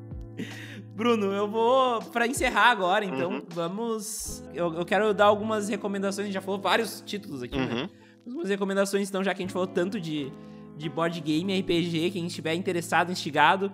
Bruno, 0.94 1.32
eu 1.32 1.48
vou 1.48 2.02
para 2.12 2.28
encerrar 2.28 2.72
agora, 2.72 3.06
então 3.06 3.34
uhum. 3.34 3.46
vamos. 3.50 4.44
Eu, 4.54 4.74
eu, 4.74 4.84
quero 4.84 5.14
dar 5.14 5.26
algumas 5.26 5.70
recomendações. 5.70 6.24
A 6.24 6.26
gente 6.26 6.34
já 6.34 6.42
falou 6.42 6.60
vários 6.60 7.02
títulos 7.02 7.44
aqui, 7.44 7.56
né? 7.56 7.66
uhum. 7.66 7.76
né? 7.84 7.90
Algumas 8.26 8.50
recomendações, 8.50 9.08
então, 9.08 9.24
já 9.24 9.34
que 9.34 9.42
a 9.42 9.46
gente 9.46 9.54
falou 9.54 9.68
tanto 9.68 10.02
de, 10.02 10.34
de 10.78 10.90
board 10.90 11.20
game, 11.22 11.60
RPG, 11.60 12.12
quem 12.12 12.28
estiver 12.28 12.54
interessado, 12.54 13.12
instigado, 13.12 13.72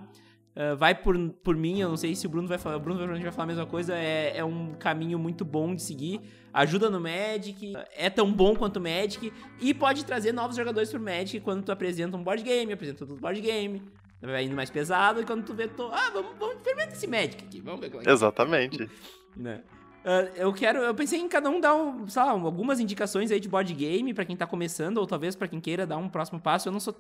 uh, 0.56 0.76
vai 0.78 0.96
por, 0.96 1.18
por 1.44 1.56
mim. 1.56 1.80
Eu 1.80 1.90
não 1.90 1.98
sei 1.98 2.16
se 2.16 2.26
o 2.26 2.30
Bruno 2.30 2.48
vai 2.48 2.58
falar. 2.58 2.78
O 2.78 2.80
Bruno 2.80 3.06
vai 3.06 3.32
falar 3.32 3.44
a 3.44 3.48
mesma 3.48 3.66
coisa. 3.66 3.96
É, 3.96 4.38
é 4.38 4.46
um 4.46 4.74
caminho 4.74 5.20
muito 5.20 5.44
bom 5.44 5.76
de 5.76 5.82
seguir 5.82 6.22
ajuda 6.54 6.90
no 6.90 7.00
Magic, 7.00 7.74
é 7.96 8.10
tão 8.10 8.32
bom 8.32 8.56
quanto 8.56 8.78
o 8.78 8.82
Magic 8.82 9.34
e 9.60 9.74
pode 9.74 10.06
trazer 10.06 10.32
novos 10.32 10.56
jogadores 10.56 10.92
pro 10.92 11.00
Magic 11.00 11.40
quando 11.40 11.64
tu 11.64 11.72
apresenta 11.72 12.16
um 12.16 12.24
board 12.24 12.44
game, 12.44 12.72
apresenta 12.72 13.04
outro 13.04 13.20
board 13.20 13.42
game. 13.42 13.82
Vai 14.22 14.46
indo 14.46 14.56
mais 14.56 14.70
pesado 14.70 15.20
e 15.20 15.26
quando 15.26 15.44
tu 15.44 15.54
vê, 15.54 15.68
tu, 15.68 15.84
ah, 15.92 16.10
vamos, 16.14 16.38
vamos 16.40 16.56
experimentar 16.56 16.94
esse 16.94 17.08
Magic 17.08 17.44
aqui, 17.44 17.60
vamos 17.60 17.82
ver 17.82 17.90
como 17.90 18.02
é 18.02 18.06
que 18.06 18.10
é. 18.10 18.14
Exatamente. 18.14 18.90
né? 19.36 19.64
Uh, 20.04 20.36
eu 20.36 20.54
quero, 20.54 20.80
eu 20.80 20.94
pensei 20.94 21.20
em 21.20 21.30
cada 21.30 21.50
um 21.50 21.60
dar 21.60 21.76
um, 21.76 22.08
sei 22.08 22.22
lá, 22.22 22.32
algumas 22.32 22.80
indicações 22.80 23.32
aí 23.32 23.40
de 23.40 23.48
board 23.48 23.74
game 23.74 24.14
para 24.14 24.26
quem 24.26 24.36
tá 24.36 24.46
começando 24.46 24.98
ou 24.98 25.08
talvez 25.08 25.36
para 25.36 25.48
quem 25.48 25.62
queira 25.62 25.88
dar 25.88 25.98
um 25.98 26.10
próximo 26.10 26.40
passo. 26.42 26.68
Eu 26.68 26.74
não 26.74 26.80
sou, 26.80 26.94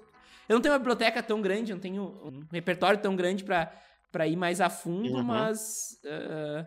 eu 0.47 0.55
não 0.55 0.61
tenho 0.61 0.73
uma 0.73 0.79
biblioteca 0.79 1.21
tão 1.21 1.41
grande, 1.41 1.71
eu 1.71 1.75
não 1.75 1.81
tenho 1.81 2.03
um 2.03 2.43
repertório 2.51 2.99
tão 2.99 3.15
grande 3.15 3.43
para 3.43 3.71
para 4.13 4.27
ir 4.27 4.35
mais 4.35 4.61
a 4.61 4.69
fundo, 4.69 5.15
uhum. 5.15 5.23
mas 5.23 5.99
uh, 6.05 6.63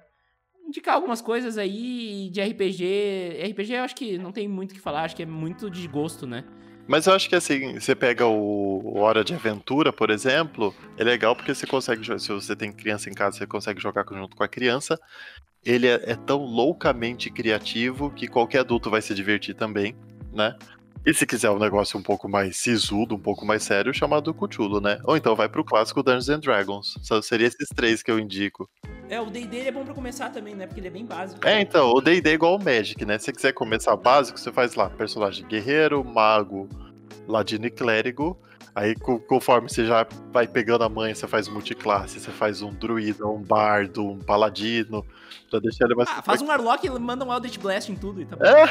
indicar 0.67 0.97
algumas 0.97 1.23
coisas 1.23 1.57
aí 1.57 2.29
de 2.31 2.43
RPG. 2.43 3.41
RPG 3.53 3.73
eu 3.73 3.85
acho 3.85 3.95
que 3.95 4.19
não 4.19 4.33
tem 4.33 4.49
muito 4.49 4.73
o 4.73 4.75
que 4.75 4.81
falar, 4.81 5.05
acho 5.05 5.15
que 5.15 5.23
é 5.23 5.27
muito 5.27 5.71
de 5.71 5.87
gosto, 5.87 6.27
né? 6.27 6.45
Mas 6.87 7.07
eu 7.07 7.15
acho 7.15 7.29
que 7.29 7.35
assim, 7.35 7.79
você 7.79 7.95
pega 7.95 8.27
o 8.27 8.99
Hora 8.99 9.25
de 9.25 9.35
Aventura, 9.35 9.93
por 9.93 10.11
exemplo, 10.11 10.75
é 10.97 11.03
legal 11.03 11.35
porque 11.35 11.53
você 11.55 11.67
consegue, 11.67 12.05
se 12.21 12.29
você 12.29 12.55
tem 12.55 12.73
criança 12.73 13.11
em 13.11 13.15
casa, 13.15 13.39
você 13.39 13.47
consegue 13.47 13.81
jogar 13.81 14.05
junto 14.09 14.37
com 14.37 14.45
a 14.45 14.49
criança. 14.49 14.99
ele 15.65 15.89
é, 15.89 16.01
é 16.05 16.15
tão 16.15 16.39
loucamente 16.45 17.29
criativo 17.31 18.11
que 18.11 18.29
qualquer 18.29 18.61
adulto 18.61 18.89
vai 18.89 19.03
se 19.03 19.15
divertir 19.15 19.55
também, 19.55 19.97
né? 20.33 20.55
E 21.07 21.15
se 21.15 21.24
quiser 21.24 21.51
um 21.51 21.59
negócio 21.59 21.97
um 21.97 22.03
pouco 22.03 22.28
mais 22.28 22.57
sisudo, 22.57 23.15
um 23.15 23.19
pouco 23.19 23.47
mais 23.47 23.62
sério, 23.62 23.95
chamado 23.95 24.35
Cthulhu, 24.35 24.81
né? 24.81 24.99
Ou 25.05 25.16
então 25.16 25.37
vai 25.37 25.49
pro 25.49 25.65
clássico 25.65 26.03
Dungeons 26.03 26.28
and 26.28 26.41
Dragons. 26.41 26.99
Só 27.01 27.23
seria 27.23 27.47
esses 27.47 27.69
três 27.69 28.03
que 28.03 28.11
eu 28.11 28.19
indico. 28.19 28.69
É, 29.09 29.20
o 29.20 29.27
D&D 29.27 29.61
é 29.61 29.70
bom 29.70 29.85
pra 29.85 29.95
começar 29.95 30.31
também, 30.31 30.57
né? 30.57 30.66
Porque 30.66 30.81
ele 30.81 30.89
é 30.89 30.91
bem 30.91 31.07
básico. 31.07 31.47
É, 31.47 31.61
então, 31.61 31.93
o 31.93 32.01
D&D 32.01 32.28
é 32.28 32.33
igual 32.33 32.57
o 32.57 32.59
Magic, 32.59 33.05
né? 33.05 33.19
Se 33.19 33.27
você 33.27 33.33
quiser 33.33 33.53
começar 33.53 33.95
básico, 33.95 34.37
você 34.37 34.51
faz 34.51 34.74
lá 34.74 34.91
personagem 34.91 35.47
guerreiro, 35.47 36.05
mago, 36.05 36.69
ladino 37.28 37.66
e 37.66 37.70
clérigo. 37.70 38.37
Aí, 38.77 38.94
conforme 38.94 39.70
você 39.70 39.86
já 39.86 40.07
vai 40.31 40.47
pegando 40.47 40.85
a 40.85 40.89
manha, 40.90 41.15
você 41.15 41.27
faz 41.27 41.48
multiclasse, 41.48 42.20
você 42.20 42.31
faz 42.31 42.61
um 42.61 42.70
druida, 42.70 43.27
um 43.27 43.40
bardo, 43.43 44.07
um 44.07 44.19
paladino, 44.19 45.03
pra 45.51 45.59
deixar 45.61 45.86
ele 45.86 45.94
mais... 45.94 46.11
Ah, 46.11 46.20
faz 46.20 46.43
um 46.43 46.47
Warlock 46.47 46.86
e 46.86 46.90
manda 46.90 47.24
um 47.24 47.32
Eldritch 47.32 47.59
Blast 47.59 47.90
em 47.90 47.97
tudo 47.97 48.20
e 48.20 48.27
tá 48.27 48.36
bom. 48.36 48.44
É, 48.44 48.66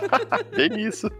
bem 0.56 0.80
isso. 0.80 1.10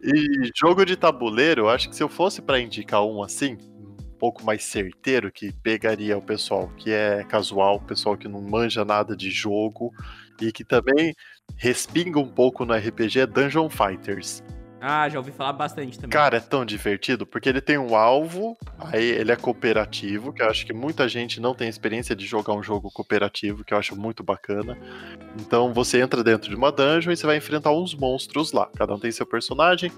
E 0.00 0.48
jogo 0.54 0.84
de 0.84 0.94
tabuleiro, 0.94 1.62
eu 1.62 1.68
acho 1.68 1.88
que 1.88 1.96
se 1.96 2.04
eu 2.04 2.08
fosse 2.08 2.40
para 2.40 2.60
indicar 2.60 3.04
um 3.04 3.20
assim, 3.20 3.58
um 3.90 4.16
pouco 4.16 4.44
mais 4.44 4.62
certeiro, 4.62 5.32
que 5.32 5.50
pegaria 5.50 6.16
o 6.16 6.22
pessoal 6.22 6.70
que 6.76 6.92
é 6.92 7.24
casual, 7.24 7.78
o 7.78 7.84
pessoal 7.84 8.16
que 8.16 8.28
não 8.28 8.40
manja 8.40 8.84
nada 8.84 9.16
de 9.16 9.28
jogo 9.28 9.92
e 10.40 10.52
que 10.52 10.62
também 10.62 11.16
respinga 11.56 12.20
um 12.20 12.28
pouco 12.28 12.64
no 12.64 12.74
RPG, 12.74 13.18
é 13.18 13.26
Dungeon 13.26 13.68
Fighters. 13.68 14.40
Ah, 14.86 15.08
já 15.08 15.18
ouvi 15.18 15.32
falar 15.32 15.54
bastante 15.54 15.98
também. 15.98 16.10
Cara, 16.10 16.36
é 16.36 16.40
tão 16.40 16.62
divertido, 16.62 17.24
porque 17.24 17.48
ele 17.48 17.62
tem 17.62 17.78
um 17.78 17.96
alvo, 17.96 18.54
aí 18.78 19.02
ele 19.02 19.32
é 19.32 19.36
cooperativo, 19.36 20.30
que 20.30 20.42
eu 20.42 20.50
acho 20.50 20.66
que 20.66 20.74
muita 20.74 21.08
gente 21.08 21.40
não 21.40 21.54
tem 21.54 21.70
experiência 21.70 22.14
de 22.14 22.26
jogar 22.26 22.52
um 22.52 22.62
jogo 22.62 22.90
cooperativo, 22.90 23.64
que 23.64 23.72
eu 23.72 23.78
acho 23.78 23.96
muito 23.96 24.22
bacana. 24.22 24.76
Então 25.40 25.72
você 25.72 26.02
entra 26.02 26.22
dentro 26.22 26.50
de 26.50 26.54
uma 26.54 26.70
dungeon 26.70 27.12
e 27.12 27.16
você 27.16 27.24
vai 27.24 27.38
enfrentar 27.38 27.72
uns 27.72 27.94
monstros 27.94 28.52
lá. 28.52 28.68
Cada 28.76 28.94
um 28.94 28.98
tem 28.98 29.10
seu 29.10 29.24
personagem. 29.24 29.90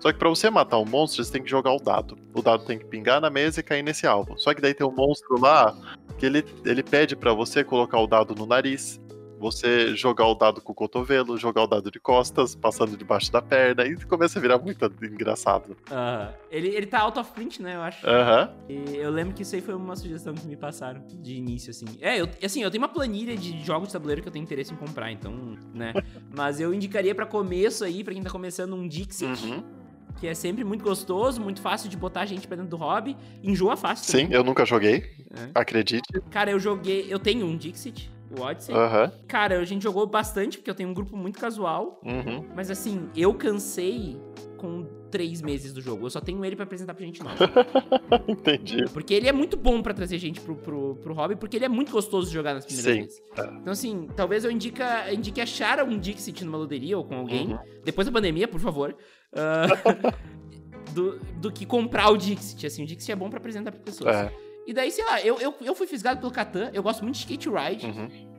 Só 0.00 0.10
que 0.10 0.18
para 0.18 0.30
você 0.30 0.48
matar 0.48 0.78
um 0.78 0.86
monstro, 0.86 1.22
você 1.22 1.30
tem 1.30 1.42
que 1.42 1.50
jogar 1.50 1.72
o 1.72 1.78
dado. 1.78 2.16
O 2.32 2.40
dado 2.40 2.64
tem 2.64 2.78
que 2.78 2.86
pingar 2.86 3.20
na 3.20 3.28
mesa 3.28 3.60
e 3.60 3.62
cair 3.62 3.82
nesse 3.82 4.06
alvo. 4.06 4.38
Só 4.38 4.54
que 4.54 4.62
daí 4.62 4.72
tem 4.72 4.86
um 4.86 4.94
monstro 4.94 5.38
lá 5.38 5.76
que 6.16 6.24
ele, 6.24 6.42
ele 6.64 6.82
pede 6.82 7.14
para 7.14 7.34
você 7.34 7.62
colocar 7.62 7.98
o 7.98 8.06
dado 8.06 8.34
no 8.34 8.46
nariz 8.46 8.98
você 9.42 9.96
jogar 9.96 10.28
o 10.28 10.34
dado 10.36 10.60
com 10.60 10.70
o 10.70 10.74
cotovelo, 10.74 11.36
jogar 11.36 11.64
o 11.64 11.66
dado 11.66 11.90
de 11.90 11.98
costas, 11.98 12.54
passando 12.54 12.96
debaixo 12.96 13.30
da 13.32 13.42
perna, 13.42 13.84
e 13.84 13.96
começa 14.04 14.38
a 14.38 14.42
virar 14.42 14.56
muito 14.56 14.84
engraçado. 15.02 15.76
Uh, 15.90 16.32
ele, 16.48 16.68
ele 16.68 16.86
tá 16.86 17.00
out 17.00 17.18
of 17.18 17.32
print, 17.32 17.60
né, 17.60 17.74
eu 17.74 17.82
acho. 17.82 18.06
Aham. 18.06 18.54
Eu 18.68 19.10
lembro 19.10 19.34
que 19.34 19.42
isso 19.42 19.56
aí 19.56 19.60
foi 19.60 19.74
uma 19.74 19.96
sugestão 19.96 20.32
que 20.32 20.46
me 20.46 20.56
passaram 20.56 21.04
de 21.08 21.34
início, 21.34 21.70
assim. 21.70 21.86
É, 22.00 22.20
eu, 22.20 22.28
assim, 22.42 22.62
eu 22.62 22.70
tenho 22.70 22.80
uma 22.80 22.88
planilha 22.88 23.36
de 23.36 23.64
jogos 23.64 23.88
de 23.88 23.94
tabuleiro 23.94 24.22
que 24.22 24.28
eu 24.28 24.32
tenho 24.32 24.44
interesse 24.44 24.72
em 24.72 24.76
comprar, 24.76 25.10
então, 25.10 25.58
né. 25.74 25.92
Mas 26.32 26.60
eu 26.60 26.72
indicaria 26.72 27.14
para 27.14 27.26
começo 27.26 27.82
aí, 27.84 28.04
para 28.04 28.14
quem 28.14 28.22
tá 28.22 28.30
começando, 28.30 28.74
um 28.74 28.86
Dixit. 28.86 29.44
Uhum 29.44 29.82
que 30.20 30.26
é 30.28 30.34
sempre 30.34 30.62
muito 30.62 30.84
gostoso, 30.84 31.40
muito 31.40 31.60
fácil 31.60 31.88
de 31.88 31.96
botar 31.96 32.20
a 32.20 32.26
gente 32.26 32.46
pra 32.46 32.56
dentro 32.56 32.70
do 32.70 32.76
hobby. 32.76 33.16
Enjoa 33.42 33.76
fácil. 33.76 34.04
Sim, 34.04 34.24
também. 34.24 34.36
eu 34.36 34.44
nunca 34.44 34.64
joguei. 34.64 35.10
É. 35.34 35.50
Acredite. 35.52 36.06
Cara, 36.30 36.50
eu 36.50 36.60
joguei. 36.60 37.06
Eu 37.08 37.18
tenho 37.18 37.44
um 37.44 37.56
Dixit 37.56 38.08
o 38.38 38.42
Odyssey. 38.42 38.74
Uhum. 38.74 39.10
Cara, 39.28 39.58
a 39.58 39.64
gente 39.64 39.82
jogou 39.82 40.06
bastante, 40.06 40.58
porque 40.58 40.70
eu 40.70 40.74
tenho 40.74 40.88
um 40.88 40.94
grupo 40.94 41.16
muito 41.16 41.38
casual. 41.38 42.00
Uhum. 42.04 42.46
Mas 42.54 42.70
assim, 42.70 43.08
eu 43.16 43.34
cansei 43.34 44.20
com 44.56 44.86
três 45.10 45.42
meses 45.42 45.72
do 45.72 45.80
jogo. 45.80 46.06
Eu 46.06 46.10
só 46.10 46.20
tenho 46.20 46.44
ele 46.44 46.54
para 46.54 46.64
apresentar 46.64 46.94
pra 46.94 47.04
gente 47.04 47.22
nova. 47.22 47.36
Entendi. 48.26 48.84
Porque 48.92 49.12
ele 49.12 49.28
é 49.28 49.32
muito 49.32 49.56
bom 49.56 49.82
para 49.82 49.92
trazer 49.92 50.18
gente 50.18 50.40
pro, 50.40 50.54
pro, 50.54 50.94
pro 50.96 51.12
hobby, 51.12 51.36
porque 51.36 51.56
ele 51.56 51.64
é 51.64 51.68
muito 51.68 51.90
gostoso 51.90 52.28
de 52.28 52.34
jogar 52.34 52.54
nas 52.54 52.64
primeiras 52.64 52.94
Sim. 52.94 53.00
vezes. 53.02 53.22
Então, 53.60 53.72
assim, 53.72 54.08
talvez 54.16 54.44
eu 54.44 54.50
indica, 54.50 55.12
indique 55.12 55.40
achar 55.40 55.82
um 55.82 55.98
Dixit 55.98 56.44
numa 56.44 56.56
loteria 56.56 56.96
ou 56.96 57.04
com 57.04 57.16
alguém. 57.16 57.48
Uhum. 57.48 57.58
Depois 57.84 58.06
da 58.06 58.12
pandemia, 58.12 58.46
por 58.46 58.60
favor. 58.60 58.96
Uh, 59.32 60.32
do, 60.94 61.18
do 61.40 61.52
que 61.52 61.66
comprar 61.66 62.10
o 62.10 62.16
Dixit. 62.16 62.66
Assim, 62.66 62.84
o 62.84 62.86
Dixit 62.86 63.10
é 63.12 63.16
bom 63.16 63.28
para 63.28 63.38
apresentar 63.38 63.72
pra 63.72 63.80
pessoas. 63.80 64.14
É. 64.14 64.32
E 64.66 64.72
daí, 64.72 64.90
sei 64.90 65.04
lá, 65.04 65.20
eu, 65.20 65.40
eu, 65.40 65.54
eu 65.60 65.74
fui 65.74 65.86
fisgado 65.86 66.20
pelo 66.20 66.32
Catan, 66.32 66.70
eu 66.72 66.82
gosto 66.82 67.02
muito 67.02 67.16
de 67.16 67.20
Skate 67.20 67.48
Ride. 67.48 67.86
Uhum. 67.86 68.32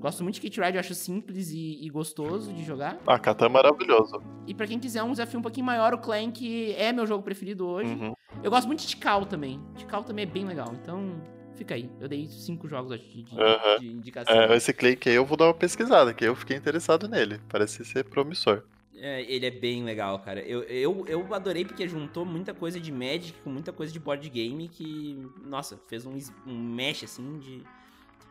Gosto 0.00 0.22
muito 0.22 0.34
de 0.34 0.40
Skate 0.40 0.60
Ride, 0.60 0.76
eu 0.76 0.80
acho 0.80 0.94
simples 0.94 1.50
e, 1.50 1.78
e 1.84 1.88
gostoso 1.88 2.52
de 2.52 2.64
jogar. 2.64 2.98
Ah, 3.06 3.18
Catan 3.18 3.46
é 3.46 3.48
maravilhoso. 3.48 4.20
E 4.46 4.54
para 4.54 4.66
quem 4.66 4.78
quiser 4.78 5.02
um 5.02 5.12
desafio 5.12 5.38
um 5.38 5.42
pouquinho 5.42 5.66
maior, 5.66 5.94
o 5.94 5.98
Clank 5.98 6.74
é 6.74 6.92
meu 6.92 7.06
jogo 7.06 7.22
preferido 7.22 7.66
hoje. 7.66 7.92
Uhum. 7.92 8.14
Eu 8.42 8.50
gosto 8.50 8.66
muito 8.66 8.80
de 8.80 8.88
Tikal 8.88 9.26
também. 9.26 9.60
Tikal 9.76 10.02
também 10.04 10.24
é 10.24 10.26
bem 10.26 10.44
legal, 10.44 10.72
então 10.80 11.20
fica 11.54 11.74
aí. 11.74 11.90
Eu 12.00 12.08
dei 12.08 12.26
cinco 12.26 12.68
jogos 12.68 12.98
de, 12.98 13.22
de, 13.22 13.34
uhum. 13.34 13.78
de 13.80 13.86
indicação. 13.88 14.34
É, 14.34 14.56
esse 14.56 14.72
Clank 14.72 15.08
aí 15.08 15.14
eu 15.14 15.24
vou 15.24 15.36
dar 15.36 15.46
uma 15.46 15.54
pesquisada, 15.54 16.14
que 16.14 16.24
eu 16.24 16.34
fiquei 16.34 16.56
interessado 16.56 17.08
nele. 17.08 17.40
Parece 17.48 17.84
ser 17.84 18.04
promissor. 18.04 18.62
É, 19.00 19.22
ele 19.22 19.46
é 19.46 19.50
bem 19.50 19.84
legal, 19.84 20.18
cara. 20.18 20.40
Eu, 20.40 20.62
eu, 20.64 21.04
eu 21.06 21.34
adorei 21.34 21.64
porque 21.64 21.88
juntou 21.88 22.24
muita 22.24 22.52
coisa 22.52 22.80
de 22.80 22.90
Magic 22.90 23.34
com 23.44 23.50
muita 23.50 23.72
coisa 23.72 23.92
de 23.92 23.98
board 23.98 24.28
game 24.28 24.68
que, 24.68 25.26
nossa, 25.44 25.80
fez 25.88 26.04
um, 26.04 26.16
um 26.46 26.58
mesh 26.58 27.04
assim 27.04 27.38
de. 27.38 27.62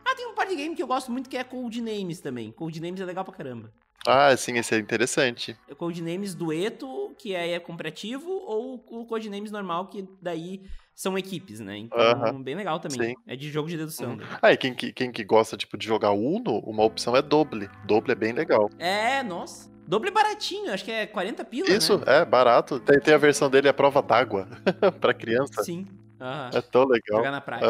Ah, 0.04 0.14
tem 0.14 0.26
um 0.26 0.34
board 0.34 0.54
game 0.54 0.74
que 0.74 0.82
eu 0.82 0.86
gosto 0.86 1.10
muito 1.10 1.28
que 1.28 1.36
é 1.36 1.44
Codenames 1.44 2.20
também. 2.20 2.52
Codenames 2.52 3.00
é 3.00 3.04
legal 3.04 3.24
pra 3.24 3.34
caramba. 3.34 3.72
Ah, 4.06 4.34
sim, 4.36 4.56
esse 4.56 4.74
é 4.74 4.78
interessante. 4.78 5.56
O 5.70 5.74
Codenames 5.74 6.34
Dueto, 6.34 7.14
que 7.18 7.34
aí 7.34 7.50
é 7.50 7.58
comparativo, 7.58 8.30
ou 8.30 8.82
o 8.90 9.04
Codenames 9.04 9.50
normal, 9.50 9.88
que 9.88 10.08
daí 10.22 10.62
são 10.94 11.16
equipes, 11.18 11.60
né? 11.60 11.76
Então, 11.78 11.98
uh 11.98 12.24
-huh. 12.24 12.42
bem 12.42 12.54
legal 12.54 12.80
também. 12.80 13.10
Sim. 13.10 13.14
É 13.26 13.36
de 13.36 13.50
jogo 13.50 13.68
de 13.68 13.76
dedução. 13.76 14.12
Uhum. 14.12 14.20
Ah, 14.40 14.52
e 14.52 14.56
quem, 14.56 14.74
quem 14.74 15.12
que 15.12 15.24
gosta, 15.24 15.56
tipo, 15.56 15.76
de 15.76 15.86
jogar 15.86 16.12
Uno, 16.12 16.58
uma 16.60 16.84
opção 16.84 17.14
é 17.16 17.22
Doble. 17.22 17.68
Doble 17.84 18.12
é 18.12 18.14
bem 18.14 18.32
legal. 18.32 18.70
É, 18.78 19.22
nossa. 19.22 19.70
Doble 19.88 20.10
baratinho, 20.10 20.70
acho 20.70 20.84
que 20.84 20.92
é 20.92 21.06
40 21.06 21.42
pila, 21.46 21.70
Isso, 21.70 21.96
né? 21.96 22.18
é, 22.18 22.24
barato. 22.26 22.78
Tem, 22.78 23.00
tem 23.00 23.14
a 23.14 23.18
versão 23.18 23.48
dele, 23.48 23.70
a 23.70 23.72
prova 23.72 24.02
d'água, 24.02 24.46
pra 25.00 25.14
criança. 25.14 25.62
Sim. 25.62 25.86
Uhum. 26.20 26.50
É 26.52 26.60
tão 26.60 26.84
legal. 26.84 27.16
Jogar 27.18 27.30
na 27.30 27.40
praia. 27.40 27.64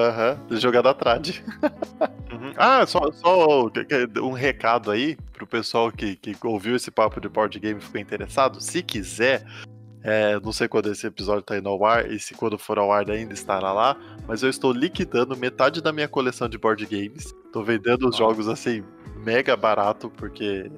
Uhum. 0.50 0.56
jogar 0.56 0.82
da 0.82 0.92
trad. 0.92 1.28
uhum. 2.32 2.52
Ah, 2.56 2.84
só, 2.86 3.12
só 3.12 3.70
um 4.20 4.32
recado 4.32 4.90
aí 4.90 5.16
pro 5.32 5.46
pessoal 5.46 5.92
que, 5.92 6.16
que 6.16 6.36
ouviu 6.42 6.74
esse 6.74 6.90
papo 6.90 7.20
de 7.20 7.28
board 7.28 7.56
game 7.60 7.78
e 7.78 7.82
ficou 7.84 8.00
interessado. 8.00 8.60
Se 8.60 8.82
quiser, 8.82 9.44
é, 10.02 10.40
não 10.40 10.50
sei 10.50 10.66
quando 10.66 10.90
esse 10.90 11.06
episódio 11.06 11.42
tá 11.42 11.56
indo 11.56 11.68
ao 11.68 11.84
ar 11.84 12.10
e 12.10 12.18
se 12.18 12.34
quando 12.34 12.58
for 12.58 12.80
ao 12.80 12.90
ar 12.90 13.08
ainda 13.08 13.32
estará 13.32 13.72
lá, 13.72 13.96
mas 14.26 14.42
eu 14.42 14.50
estou 14.50 14.72
liquidando 14.72 15.36
metade 15.36 15.80
da 15.80 15.92
minha 15.92 16.08
coleção 16.08 16.48
de 16.48 16.58
board 16.58 16.84
games. 16.84 17.32
Tô 17.52 17.62
vendendo 17.62 18.08
os 18.08 18.16
jogos 18.16 18.48
assim, 18.48 18.82
mega 19.24 19.56
barato, 19.56 20.10
porque 20.10 20.68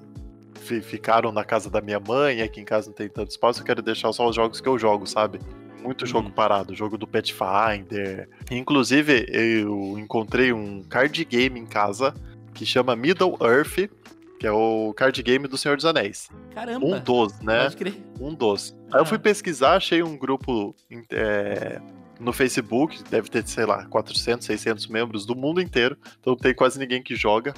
ficaram 0.60 1.32
na 1.32 1.44
casa 1.44 1.70
da 1.70 1.80
minha 1.80 1.98
mãe, 1.98 2.42
aqui 2.42 2.60
em 2.60 2.64
casa 2.64 2.88
não 2.88 2.94
tem 2.94 3.08
tanto 3.08 3.30
espaço, 3.30 3.60
eu 3.60 3.64
quero 3.64 3.82
deixar 3.82 4.12
só 4.12 4.28
os 4.28 4.36
jogos 4.36 4.60
que 4.60 4.68
eu 4.68 4.78
jogo, 4.78 5.06
sabe? 5.06 5.40
Muito 5.82 6.06
jogo 6.06 6.28
uhum. 6.28 6.34
parado, 6.34 6.74
jogo 6.74 6.98
do 6.98 7.06
Pathfinder. 7.06 8.28
Inclusive, 8.50 9.26
eu 9.30 9.98
encontrei 9.98 10.52
um 10.52 10.82
card 10.82 11.24
game 11.24 11.58
em 11.58 11.66
casa 11.66 12.14
que 12.52 12.66
chama 12.66 12.94
Middle 12.94 13.38
Earth, 13.40 13.90
que 14.38 14.46
é 14.46 14.52
o 14.52 14.92
card 14.94 15.22
game 15.22 15.48
do 15.48 15.56
Senhor 15.56 15.76
dos 15.76 15.86
Anéis. 15.86 16.28
Caramba! 16.54 16.84
Um 16.84 17.00
dos, 17.00 17.40
né? 17.40 17.62
Pode 17.62 17.76
crer. 17.76 17.94
Um 18.20 18.34
dos. 18.34 18.76
Ah. 18.90 18.96
Aí 18.96 19.00
eu 19.02 19.06
fui 19.06 19.16
ah. 19.16 19.20
pesquisar, 19.20 19.76
achei 19.76 20.02
um 20.02 20.16
grupo 20.16 20.74
é, 21.10 21.80
no 22.20 22.32
Facebook, 22.32 23.02
deve 23.10 23.30
ter, 23.30 23.46
sei 23.46 23.64
lá, 23.64 23.86
400, 23.86 24.46
600 24.46 24.86
membros 24.86 25.24
do 25.24 25.34
mundo 25.34 25.60
inteiro, 25.60 25.96
então 26.20 26.34
não 26.34 26.38
tem 26.38 26.54
quase 26.54 26.78
ninguém 26.78 27.02
que 27.02 27.16
joga. 27.16 27.54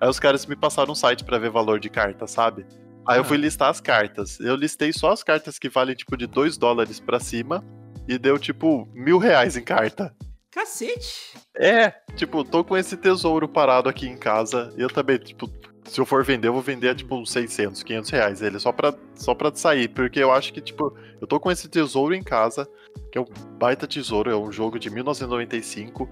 Aí 0.00 0.08
os 0.08 0.18
caras 0.18 0.46
me 0.46 0.56
passaram 0.56 0.92
um 0.92 0.94
site 0.94 1.24
para 1.24 1.38
ver 1.38 1.50
valor 1.50 1.78
de 1.78 1.90
carta, 1.90 2.26
sabe? 2.26 2.64
Aí 3.06 3.18
eu 3.18 3.24
fui 3.24 3.36
ah. 3.36 3.40
listar 3.40 3.68
as 3.68 3.80
cartas. 3.80 4.40
Eu 4.40 4.54
listei 4.56 4.92
só 4.92 5.12
as 5.12 5.22
cartas 5.22 5.58
que 5.58 5.68
valem, 5.68 5.94
tipo, 5.94 6.16
de 6.16 6.26
2 6.26 6.56
dólares 6.56 7.00
pra 7.00 7.20
cima. 7.20 7.64
E 8.08 8.18
deu, 8.18 8.38
tipo, 8.38 8.88
mil 8.94 9.18
reais 9.18 9.56
em 9.56 9.62
carta. 9.62 10.14
Cacete! 10.50 11.36
É, 11.56 11.90
tipo, 12.16 12.42
tô 12.42 12.64
com 12.64 12.76
esse 12.76 12.96
tesouro 12.96 13.48
parado 13.48 13.88
aqui 13.88 14.06
em 14.06 14.16
casa. 14.16 14.72
E 14.76 14.80
eu 14.80 14.88
também, 14.88 15.18
tipo, 15.18 15.48
se 15.84 16.00
eu 16.00 16.06
for 16.06 16.24
vender, 16.24 16.48
eu 16.48 16.52
vou 16.52 16.62
vender, 16.62 16.94
tipo, 16.94 17.14
uns 17.16 17.30
600, 17.30 17.82
500 17.82 18.10
reais 18.10 18.42
ele, 18.42 18.58
só 18.58 18.72
pra, 18.72 18.94
só 19.14 19.34
pra 19.34 19.54
sair. 19.54 19.88
Porque 19.88 20.20
eu 20.20 20.32
acho 20.32 20.52
que, 20.52 20.60
tipo, 20.60 20.96
eu 21.20 21.26
tô 21.26 21.38
com 21.38 21.50
esse 21.50 21.68
tesouro 21.68 22.14
em 22.14 22.22
casa, 22.22 22.68
que 23.12 23.18
é 23.18 23.20
um 23.20 23.26
baita 23.58 23.86
tesouro, 23.86 24.30
é 24.30 24.36
um 24.36 24.50
jogo 24.50 24.78
de 24.78 24.90
1995. 24.90 26.08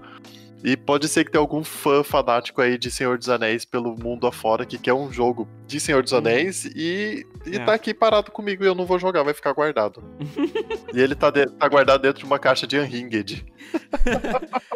E 0.63 0.75
pode 0.75 1.07
ser 1.07 1.23
que 1.23 1.31
tenha 1.31 1.41
algum 1.41 1.63
fã 1.63 2.03
fanático 2.03 2.61
aí 2.61 2.77
de 2.77 2.91
Senhor 2.91 3.17
dos 3.17 3.29
Anéis 3.29 3.63
pelo 3.63 3.95
mundo 3.97 4.27
afora 4.27 4.65
que 4.65 4.77
quer 4.77 4.93
um 4.93 5.11
jogo 5.11 5.47
de 5.65 5.79
Senhor 5.79 6.03
dos 6.03 6.11
uhum. 6.11 6.17
Anéis 6.17 6.65
e, 6.65 7.25
e 7.45 7.55
é. 7.55 7.65
tá 7.65 7.73
aqui 7.73 7.93
parado 7.93 8.31
comigo 8.31 8.63
e 8.63 8.67
eu 8.67 8.75
não 8.75 8.85
vou 8.85 8.99
jogar, 8.99 9.23
vai 9.23 9.33
ficar 9.33 9.53
guardado. 9.53 10.03
e 10.93 10.99
ele 10.99 11.15
tá, 11.15 11.29
de, 11.29 11.45
tá, 11.45 11.67
guardado 11.67 12.01
dentro 12.01 12.19
de 12.19 12.25
uma 12.25 12.37
caixa 12.37 12.67
de 12.67 12.77
Unhinged. 12.77 13.45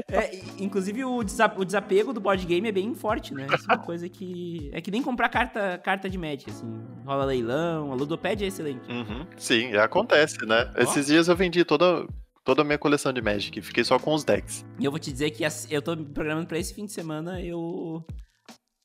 é, 0.09 0.39
inclusive 0.57 1.03
o, 1.03 1.17
o, 1.17 1.65
desapego 1.65 2.13
do 2.13 2.21
board 2.21 2.45
game 2.45 2.67
é 2.67 2.71
bem 2.71 2.93
forte, 2.93 3.33
né? 3.33 3.47
Isso 3.53 3.69
é 3.69 3.73
uma 3.73 3.83
coisa 3.83 4.07
que. 4.07 4.69
É 4.71 4.79
que 4.79 4.91
nem 4.91 5.01
comprar 5.01 5.29
carta, 5.29 5.79
carta 5.83 6.09
de 6.09 6.17
Magic, 6.17 6.49
assim. 6.49 6.65
Rola 7.05 7.25
leilão, 7.25 7.91
a 7.91 7.95
Ludopédia 7.95 8.45
é 8.45 8.47
excelente. 8.47 8.89
Uhum. 8.89 9.25
Sim, 9.35 9.75
acontece, 9.75 10.45
né? 10.45 10.71
Esses 10.77 11.07
dias 11.07 11.27
eu 11.27 11.35
vendi 11.35 11.65
toda 11.65 12.05
toda 12.43 12.61
a 12.61 12.65
minha 12.65 12.77
coleção 12.77 13.13
de 13.13 13.21
Magic. 13.21 13.61
Fiquei 13.61 13.83
só 13.83 13.97
com 13.97 14.13
os 14.13 14.23
decks. 14.23 14.65
E 14.79 14.85
eu 14.85 14.91
vou 14.91 14.99
te 14.99 15.11
dizer 15.11 15.31
que 15.31 15.43
eu 15.69 15.81
tô 15.81 15.95
programando 15.97 16.47
pra 16.47 16.57
esse 16.57 16.73
fim 16.73 16.85
de 16.85 16.91
semana 16.91 17.41
eu. 17.41 18.05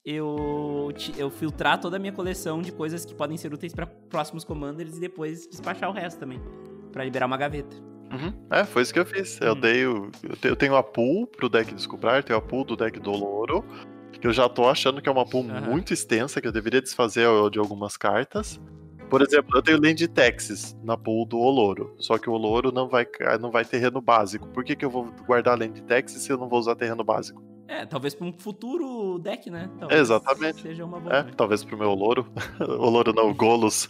Eu, 0.04 0.90
eu 1.18 1.28
filtrar 1.28 1.78
toda 1.78 1.96
a 1.96 1.98
minha 1.98 2.12
coleção 2.12 2.62
de 2.62 2.72
coisas 2.72 3.04
que 3.04 3.14
podem 3.14 3.36
ser 3.36 3.52
úteis 3.52 3.74
para 3.74 3.84
próximos 3.84 4.42
commanders 4.42 4.96
e 4.96 5.00
depois 5.00 5.46
despachar 5.46 5.90
o 5.90 5.92
resto 5.92 6.18
também. 6.18 6.40
para 6.90 7.04
liberar 7.04 7.26
uma 7.26 7.36
gaveta. 7.36 7.76
Uhum. 8.10 8.32
É, 8.50 8.64
foi 8.64 8.82
isso 8.82 8.94
que 8.94 9.00
eu 9.00 9.04
fiz. 9.04 9.38
Eu 9.38 9.52
uhum. 9.52 9.60
dei 9.60 9.86
o, 9.86 10.10
eu 10.42 10.56
tenho 10.56 10.76
a 10.76 10.82
pool 10.82 11.26
pro 11.26 11.48
deck 11.48 11.74
Descobrir, 11.74 12.24
tenho 12.24 12.38
a 12.38 12.42
pool 12.42 12.64
do 12.64 12.74
deck 12.74 12.98
do 12.98 13.10
Louro, 13.10 13.62
que 14.18 14.26
eu 14.26 14.32
já 14.32 14.48
tô 14.48 14.66
achando 14.66 15.02
que 15.02 15.10
é 15.10 15.12
uma 15.12 15.26
pool 15.26 15.44
uhum. 15.44 15.60
muito 15.60 15.92
extensa, 15.92 16.40
que 16.40 16.48
eu 16.48 16.52
deveria 16.52 16.80
desfazer 16.80 17.28
de 17.50 17.58
algumas 17.58 17.96
cartas. 17.96 18.58
Por 19.08 19.22
exemplo, 19.22 19.56
eu 19.56 19.62
tenho 19.62 19.80
Land 19.80 20.06
Texas 20.08 20.76
na 20.82 20.96
pool 20.96 21.24
do 21.24 21.38
Oloro. 21.38 21.94
Só 21.98 22.18
que 22.18 22.28
o 22.28 22.32
Oloro 22.34 22.70
não 22.70 22.88
vai, 22.88 23.06
não 23.40 23.50
vai 23.50 23.64
terreno 23.64 24.00
básico. 24.00 24.46
Por 24.48 24.62
que, 24.62 24.76
que 24.76 24.84
eu 24.84 24.90
vou 24.90 25.10
guardar 25.26 25.58
Land 25.58 25.80
Texas 25.82 26.22
se 26.22 26.30
eu 26.30 26.36
não 26.36 26.48
vou 26.48 26.58
usar 26.58 26.76
terreno 26.76 27.02
básico? 27.02 27.47
É, 27.68 27.84
talvez 27.84 28.14
para 28.14 28.26
um 28.26 28.32
futuro 28.32 29.18
deck, 29.18 29.50
né? 29.50 29.68
Talvez 29.78 30.00
Exatamente. 30.00 30.62
Seja 30.62 30.86
uma 30.86 30.98
boa. 30.98 31.14
É, 31.14 31.22
talvez 31.22 31.62
pro 31.62 31.76
meu 31.76 31.90
Oloro. 31.90 32.26
Oloro 32.58 33.12
não, 33.12 33.28
o 33.28 33.34
Golos. 33.34 33.86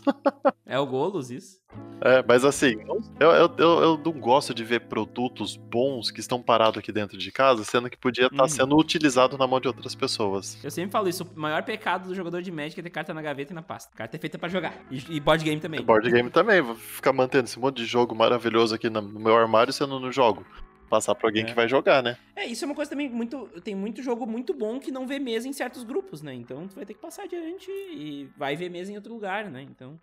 é 0.67 0.77
o 0.77 0.85
Golos, 0.85 1.31
isso. 1.31 1.61
É, 2.01 2.25
mas 2.27 2.45
assim, 2.45 2.77
eu, 3.21 3.31
eu, 3.31 3.55
eu, 3.57 3.83
eu, 3.83 3.99
não 3.99 4.13
gosto 4.13 4.53
de 4.53 4.65
ver 4.65 4.81
produtos 4.89 5.57
bons 5.57 6.11
que 6.11 6.19
estão 6.19 6.43
parados 6.43 6.79
aqui 6.79 6.91
dentro 6.91 7.17
de 7.17 7.31
casa, 7.31 7.63
sendo 7.65 7.89
que 7.89 7.97
podia 7.97 8.27
estar 8.27 8.37
tá 8.37 8.43
uhum. 8.45 8.49
sendo 8.49 8.77
utilizado 8.77 9.39
na 9.39 9.47
mão 9.47 9.61
de 9.61 9.69
outras 9.69 9.95
pessoas. 9.95 10.59
Eu 10.63 10.71
sempre 10.71 10.91
falo 10.91 11.09
isso, 11.09 11.25
o 11.25 11.41
maior 11.41 11.63
pecado 11.63 12.09
do 12.09 12.15
jogador 12.15 12.43
de 12.43 12.51
Magic 12.51 12.79
é 12.79 12.83
ter 12.83 12.91
carta 12.91 13.15
na 13.15 13.23
gaveta 13.23 13.53
e 13.53 13.55
na 13.55 13.63
pasta. 13.63 13.95
Carta 13.95 14.17
é 14.17 14.19
feita 14.19 14.39
para 14.39 14.49
jogar. 14.49 14.75
E, 14.91 15.17
e, 15.17 15.21
board 15.21 15.45
game 15.45 15.61
também. 15.61 15.83
Board 15.83 16.11
game 16.11 16.31
também, 16.31 16.61
vou 16.61 16.75
ficar 16.75 17.13
mantendo 17.13 17.45
esse 17.45 17.59
monte 17.59 17.77
de 17.77 17.85
jogo 17.85 18.15
maravilhoso 18.15 18.75
aqui 18.75 18.89
no 18.91 19.03
meu 19.03 19.37
armário 19.37 19.73
sendo 19.73 20.01
no 20.01 20.11
jogo 20.11 20.45
passar 20.89 21.15
pra 21.15 21.29
alguém 21.29 21.43
é. 21.43 21.47
que 21.47 21.55
vai 21.55 21.69
jogar, 21.69 22.03
né? 22.03 22.17
É, 22.35 22.47
isso 22.47 22.65
é 22.65 22.67
uma 22.67 22.75
coisa 22.75 22.91
também 22.91 23.09
muito. 23.09 23.47
Tem 23.63 23.75
muito 23.75 24.03
jogo 24.03 24.27
muito 24.27 24.55
bom 24.55 24.81
que 24.81 24.91
não 24.91 25.07
vê 25.07 25.19
mesa 25.19 25.47
em 25.47 25.53
certos 25.53 25.85
grupos, 25.85 26.23
né? 26.23 26.35
Então 26.35 26.67
tu 26.67 26.75
vai 26.75 26.85
ter 26.85 26.95
que 26.95 27.01
passar 27.01 27.25
adiante 27.25 27.71
e 27.71 28.29
vai 28.37 28.57
ver 28.57 28.71
mesa 28.71 28.93
em 28.93 28.97
outro 28.97 29.13
lugar, 29.13 29.51
né? 29.51 29.63
Então. 29.63 29.99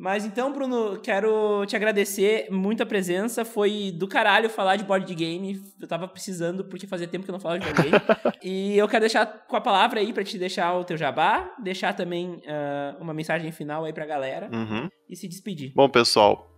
Mas 0.00 0.24
então, 0.24 0.50
Bruno, 0.50 0.98
quero 0.98 1.66
te 1.66 1.76
agradecer 1.76 2.48
muito 2.50 2.82
a 2.82 2.86
presença. 2.86 3.44
Foi 3.44 3.92
do 3.94 4.08
caralho 4.08 4.48
falar 4.48 4.76
de 4.76 4.84
board 4.84 5.14
game. 5.14 5.60
Eu 5.78 5.86
tava 5.86 6.08
precisando, 6.08 6.64
porque 6.64 6.86
fazia 6.86 7.06
tempo 7.06 7.26
que 7.26 7.30
eu 7.30 7.34
não 7.34 7.38
falava 7.38 7.60
de 7.60 7.66
board 7.66 7.82
game. 7.82 8.02
e 8.42 8.78
eu 8.78 8.88
quero 8.88 9.02
deixar 9.02 9.26
com 9.26 9.56
a 9.56 9.60
palavra 9.60 10.00
aí 10.00 10.10
para 10.14 10.24
te 10.24 10.38
deixar 10.38 10.72
o 10.72 10.84
teu 10.84 10.96
jabá, 10.96 11.54
deixar 11.62 11.92
também 11.92 12.36
uh, 12.46 12.98
uma 12.98 13.12
mensagem 13.12 13.52
final 13.52 13.84
aí 13.84 13.92
pra 13.92 14.06
galera 14.06 14.48
uhum. 14.50 14.88
e 15.06 15.14
se 15.14 15.28
despedir. 15.28 15.74
Bom, 15.76 15.86
pessoal, 15.86 16.50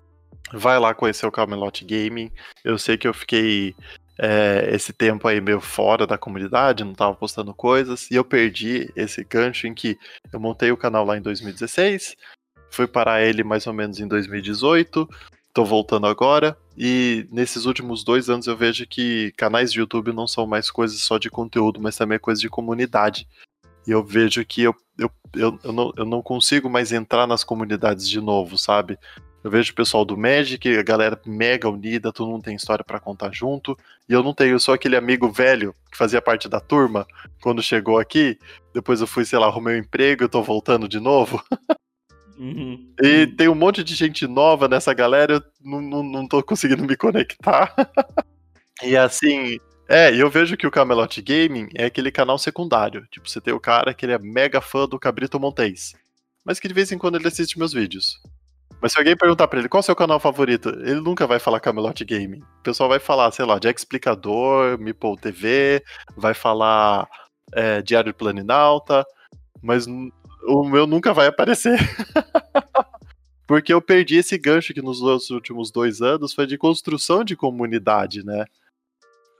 vai 0.52 0.78
lá 0.78 0.94
conhecer 0.94 1.26
o 1.26 1.32
Camelot 1.32 1.84
Gaming. 1.84 2.30
Eu 2.64 2.78
sei 2.78 2.96
que 2.96 3.08
eu 3.08 3.12
fiquei 3.12 3.74
é, 4.20 4.68
esse 4.72 4.92
tempo 4.92 5.26
aí 5.26 5.40
meio 5.40 5.60
fora 5.60 6.06
da 6.06 6.16
comunidade, 6.16 6.84
não 6.84 6.94
tava 6.94 7.16
postando 7.16 7.52
coisas, 7.52 8.08
e 8.08 8.14
eu 8.14 8.24
perdi 8.24 8.88
esse 8.94 9.24
gancho 9.24 9.66
em 9.66 9.74
que 9.74 9.98
eu 10.32 10.38
montei 10.38 10.70
o 10.70 10.76
canal 10.76 11.04
lá 11.04 11.18
em 11.18 11.20
2016 11.20 12.16
Fui 12.72 12.86
parar 12.86 13.22
ele 13.22 13.44
mais 13.44 13.66
ou 13.66 13.72
menos 13.74 14.00
em 14.00 14.08
2018. 14.08 15.08
Tô 15.52 15.64
voltando 15.64 16.06
agora. 16.06 16.56
E 16.76 17.28
nesses 17.30 17.66
últimos 17.66 18.02
dois 18.02 18.30
anos 18.30 18.46
eu 18.46 18.56
vejo 18.56 18.86
que 18.86 19.30
canais 19.36 19.70
de 19.70 19.78
YouTube 19.78 20.10
não 20.12 20.26
são 20.26 20.46
mais 20.46 20.70
coisas 20.70 20.98
só 21.02 21.18
de 21.18 21.28
conteúdo, 21.28 21.80
mas 21.80 21.96
também 21.96 22.16
é 22.16 22.18
coisa 22.18 22.40
de 22.40 22.48
comunidade. 22.48 23.28
E 23.86 23.90
eu 23.90 24.02
vejo 24.02 24.42
que 24.46 24.62
eu, 24.62 24.74
eu, 24.98 25.10
eu, 25.34 25.58
eu, 25.62 25.72
não, 25.72 25.92
eu 25.98 26.06
não 26.06 26.22
consigo 26.22 26.70
mais 26.70 26.92
entrar 26.92 27.26
nas 27.26 27.44
comunidades 27.44 28.08
de 28.08 28.22
novo, 28.22 28.56
sabe? 28.56 28.98
Eu 29.44 29.50
vejo 29.50 29.72
o 29.72 29.74
pessoal 29.74 30.04
do 30.04 30.16
Magic, 30.16 30.66
a 30.78 30.82
galera 30.82 31.20
mega 31.26 31.68
unida, 31.68 32.12
todo 32.12 32.30
mundo 32.30 32.44
tem 32.44 32.54
história 32.54 32.84
para 32.84 33.00
contar 33.00 33.34
junto. 33.34 33.76
E 34.08 34.12
eu 34.14 34.22
não 34.22 34.32
tenho, 34.32 34.54
eu 34.54 34.60
sou 34.60 34.72
aquele 34.72 34.96
amigo 34.96 35.30
velho 35.30 35.74
que 35.90 35.98
fazia 35.98 36.22
parte 36.22 36.48
da 36.48 36.60
turma 36.60 37.06
quando 37.42 37.62
chegou 37.62 37.98
aqui. 37.98 38.38
Depois 38.72 39.02
eu 39.02 39.06
fui, 39.06 39.26
sei 39.26 39.38
lá, 39.38 39.46
arrumei 39.46 39.74
um 39.74 39.80
emprego, 39.80 40.24
eu 40.24 40.28
tô 40.28 40.42
voltando 40.42 40.88
de 40.88 41.00
novo. 41.00 41.42
Uhum. 42.42 42.92
E 43.00 43.28
tem 43.28 43.48
um 43.48 43.54
monte 43.54 43.84
de 43.84 43.94
gente 43.94 44.26
nova 44.26 44.66
nessa 44.66 44.92
galera, 44.92 45.34
eu 45.34 45.42
não, 45.60 45.80
não, 45.80 46.02
não 46.02 46.26
tô 46.26 46.42
conseguindo 46.42 46.84
me 46.84 46.96
conectar. 46.96 47.72
e 48.82 48.96
assim, 48.96 49.58
é, 49.88 50.12
eu 50.12 50.28
vejo 50.28 50.56
que 50.56 50.66
o 50.66 50.70
Camelot 50.70 51.22
Gaming 51.22 51.68
é 51.76 51.84
aquele 51.84 52.10
canal 52.10 52.36
secundário. 52.36 53.06
Tipo, 53.12 53.30
você 53.30 53.40
tem 53.40 53.54
o 53.54 53.60
cara 53.60 53.94
que 53.94 54.04
ele 54.04 54.12
é 54.12 54.18
mega 54.18 54.60
fã 54.60 54.88
do 54.88 54.98
Cabrito 54.98 55.38
Montes, 55.38 55.94
mas 56.44 56.58
que 56.58 56.66
de 56.66 56.74
vez 56.74 56.90
em 56.90 56.98
quando 56.98 57.14
ele 57.14 57.28
assiste 57.28 57.56
meus 57.56 57.72
vídeos. 57.72 58.20
Mas 58.80 58.90
se 58.90 58.98
alguém 58.98 59.16
perguntar 59.16 59.46
pra 59.46 59.60
ele 59.60 59.68
qual 59.68 59.78
é 59.78 59.82
o 59.82 59.84
seu 59.84 59.94
canal 59.94 60.18
favorito, 60.18 60.70
ele 60.70 61.00
nunca 61.00 61.28
vai 61.28 61.38
falar 61.38 61.60
Camelot 61.60 62.04
Gaming. 62.04 62.40
O 62.40 62.62
pessoal 62.64 62.88
vai 62.88 62.98
falar, 62.98 63.30
sei 63.30 63.44
lá, 63.44 63.60
de 63.60 63.68
Explicador, 63.68 64.76
Meeple 64.80 65.16
TV, 65.16 65.80
vai 66.16 66.34
falar 66.34 67.06
é, 67.54 67.80
Diário 67.82 68.12
Planinalta, 68.12 69.06
mas 69.62 69.86
o 70.46 70.64
meu 70.64 70.86
nunca 70.86 71.12
vai 71.12 71.26
aparecer. 71.26 71.78
Porque 73.46 73.72
eu 73.72 73.82
perdi 73.82 74.16
esse 74.16 74.38
gancho 74.38 74.72
que 74.72 74.80
nos 74.80 75.00
últimos 75.30 75.70
dois 75.70 76.00
anos 76.00 76.32
foi 76.32 76.46
de 76.46 76.56
construção 76.56 77.22
de 77.22 77.36
comunidade, 77.36 78.24
né? 78.24 78.46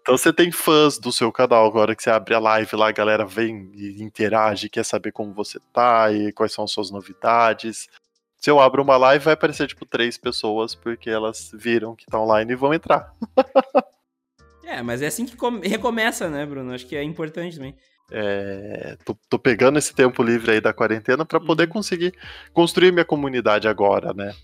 Então 0.02 0.18
você 0.18 0.32
tem 0.32 0.50
fãs 0.50 0.98
do 0.98 1.12
seu 1.12 1.30
canal 1.30 1.64
agora 1.64 1.94
que 1.94 2.02
você 2.02 2.10
abre 2.10 2.34
a 2.34 2.40
live 2.40 2.74
lá, 2.74 2.88
a 2.88 2.92
galera 2.92 3.24
vem 3.24 3.70
e 3.72 4.02
interage, 4.02 4.68
quer 4.68 4.84
saber 4.84 5.12
como 5.12 5.32
você 5.32 5.60
tá 5.72 6.12
e 6.12 6.32
quais 6.32 6.52
são 6.52 6.64
as 6.64 6.72
suas 6.72 6.90
novidades. 6.90 7.88
Se 8.36 8.50
eu 8.50 8.58
abro 8.58 8.82
uma 8.82 8.96
live, 8.96 9.24
vai 9.24 9.34
aparecer 9.34 9.68
tipo 9.68 9.86
três 9.86 10.18
pessoas, 10.18 10.74
porque 10.74 11.08
elas 11.08 11.52
viram 11.54 11.94
que 11.94 12.04
tá 12.04 12.20
online 12.20 12.52
e 12.52 12.56
vão 12.56 12.74
entrar. 12.74 13.14
é, 14.66 14.82
mas 14.82 15.00
é 15.00 15.06
assim 15.06 15.24
que 15.24 15.36
recomeça, 15.68 16.28
né, 16.28 16.44
Bruno? 16.44 16.74
Acho 16.74 16.84
que 16.84 16.96
é 16.96 17.02
importante 17.04 17.54
também. 17.54 17.76
É, 18.14 18.96
tô, 19.04 19.16
tô, 19.28 19.38
pegando 19.38 19.78
esse 19.78 19.94
tempo 19.94 20.22
livre 20.22 20.52
aí 20.52 20.60
da 20.60 20.72
quarentena 20.72 21.24
para 21.24 21.40
poder 21.40 21.64
uhum. 21.64 21.70
conseguir 21.70 22.12
construir 22.52 22.92
minha 22.92 23.04
comunidade 23.04 23.66
agora, 23.66 24.12
né? 24.12 24.34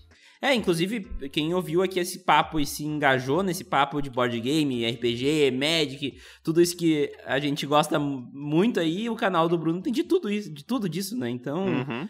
É, 0.41 0.53
inclusive, 0.53 1.01
quem 1.31 1.53
ouviu 1.53 1.83
aqui 1.83 1.99
esse 1.99 2.19
papo 2.19 2.59
e 2.59 2.65
se 2.65 2.85
engajou 2.85 3.43
nesse 3.43 3.65
papo 3.65 4.01
de 4.01 4.09
board 4.09 4.39
game, 4.39 4.89
RPG, 4.89 5.51
Magic, 5.51 6.17
tudo 6.41 6.61
isso 6.61 6.77
que 6.77 7.11
a 7.25 7.39
gente 7.39 7.65
gosta 7.65 7.99
muito 7.99 8.79
aí, 8.79 9.09
o 9.09 9.15
canal 9.15 9.49
do 9.49 9.57
Bruno 9.57 9.81
tem 9.81 9.91
de 9.91 10.03
tudo 10.03 10.31
isso, 10.31 10.49
de 10.51 10.63
tudo 10.63 10.87
disso, 10.87 11.17
né? 11.17 11.29
Então. 11.29 11.65
Uhum. 11.65 12.09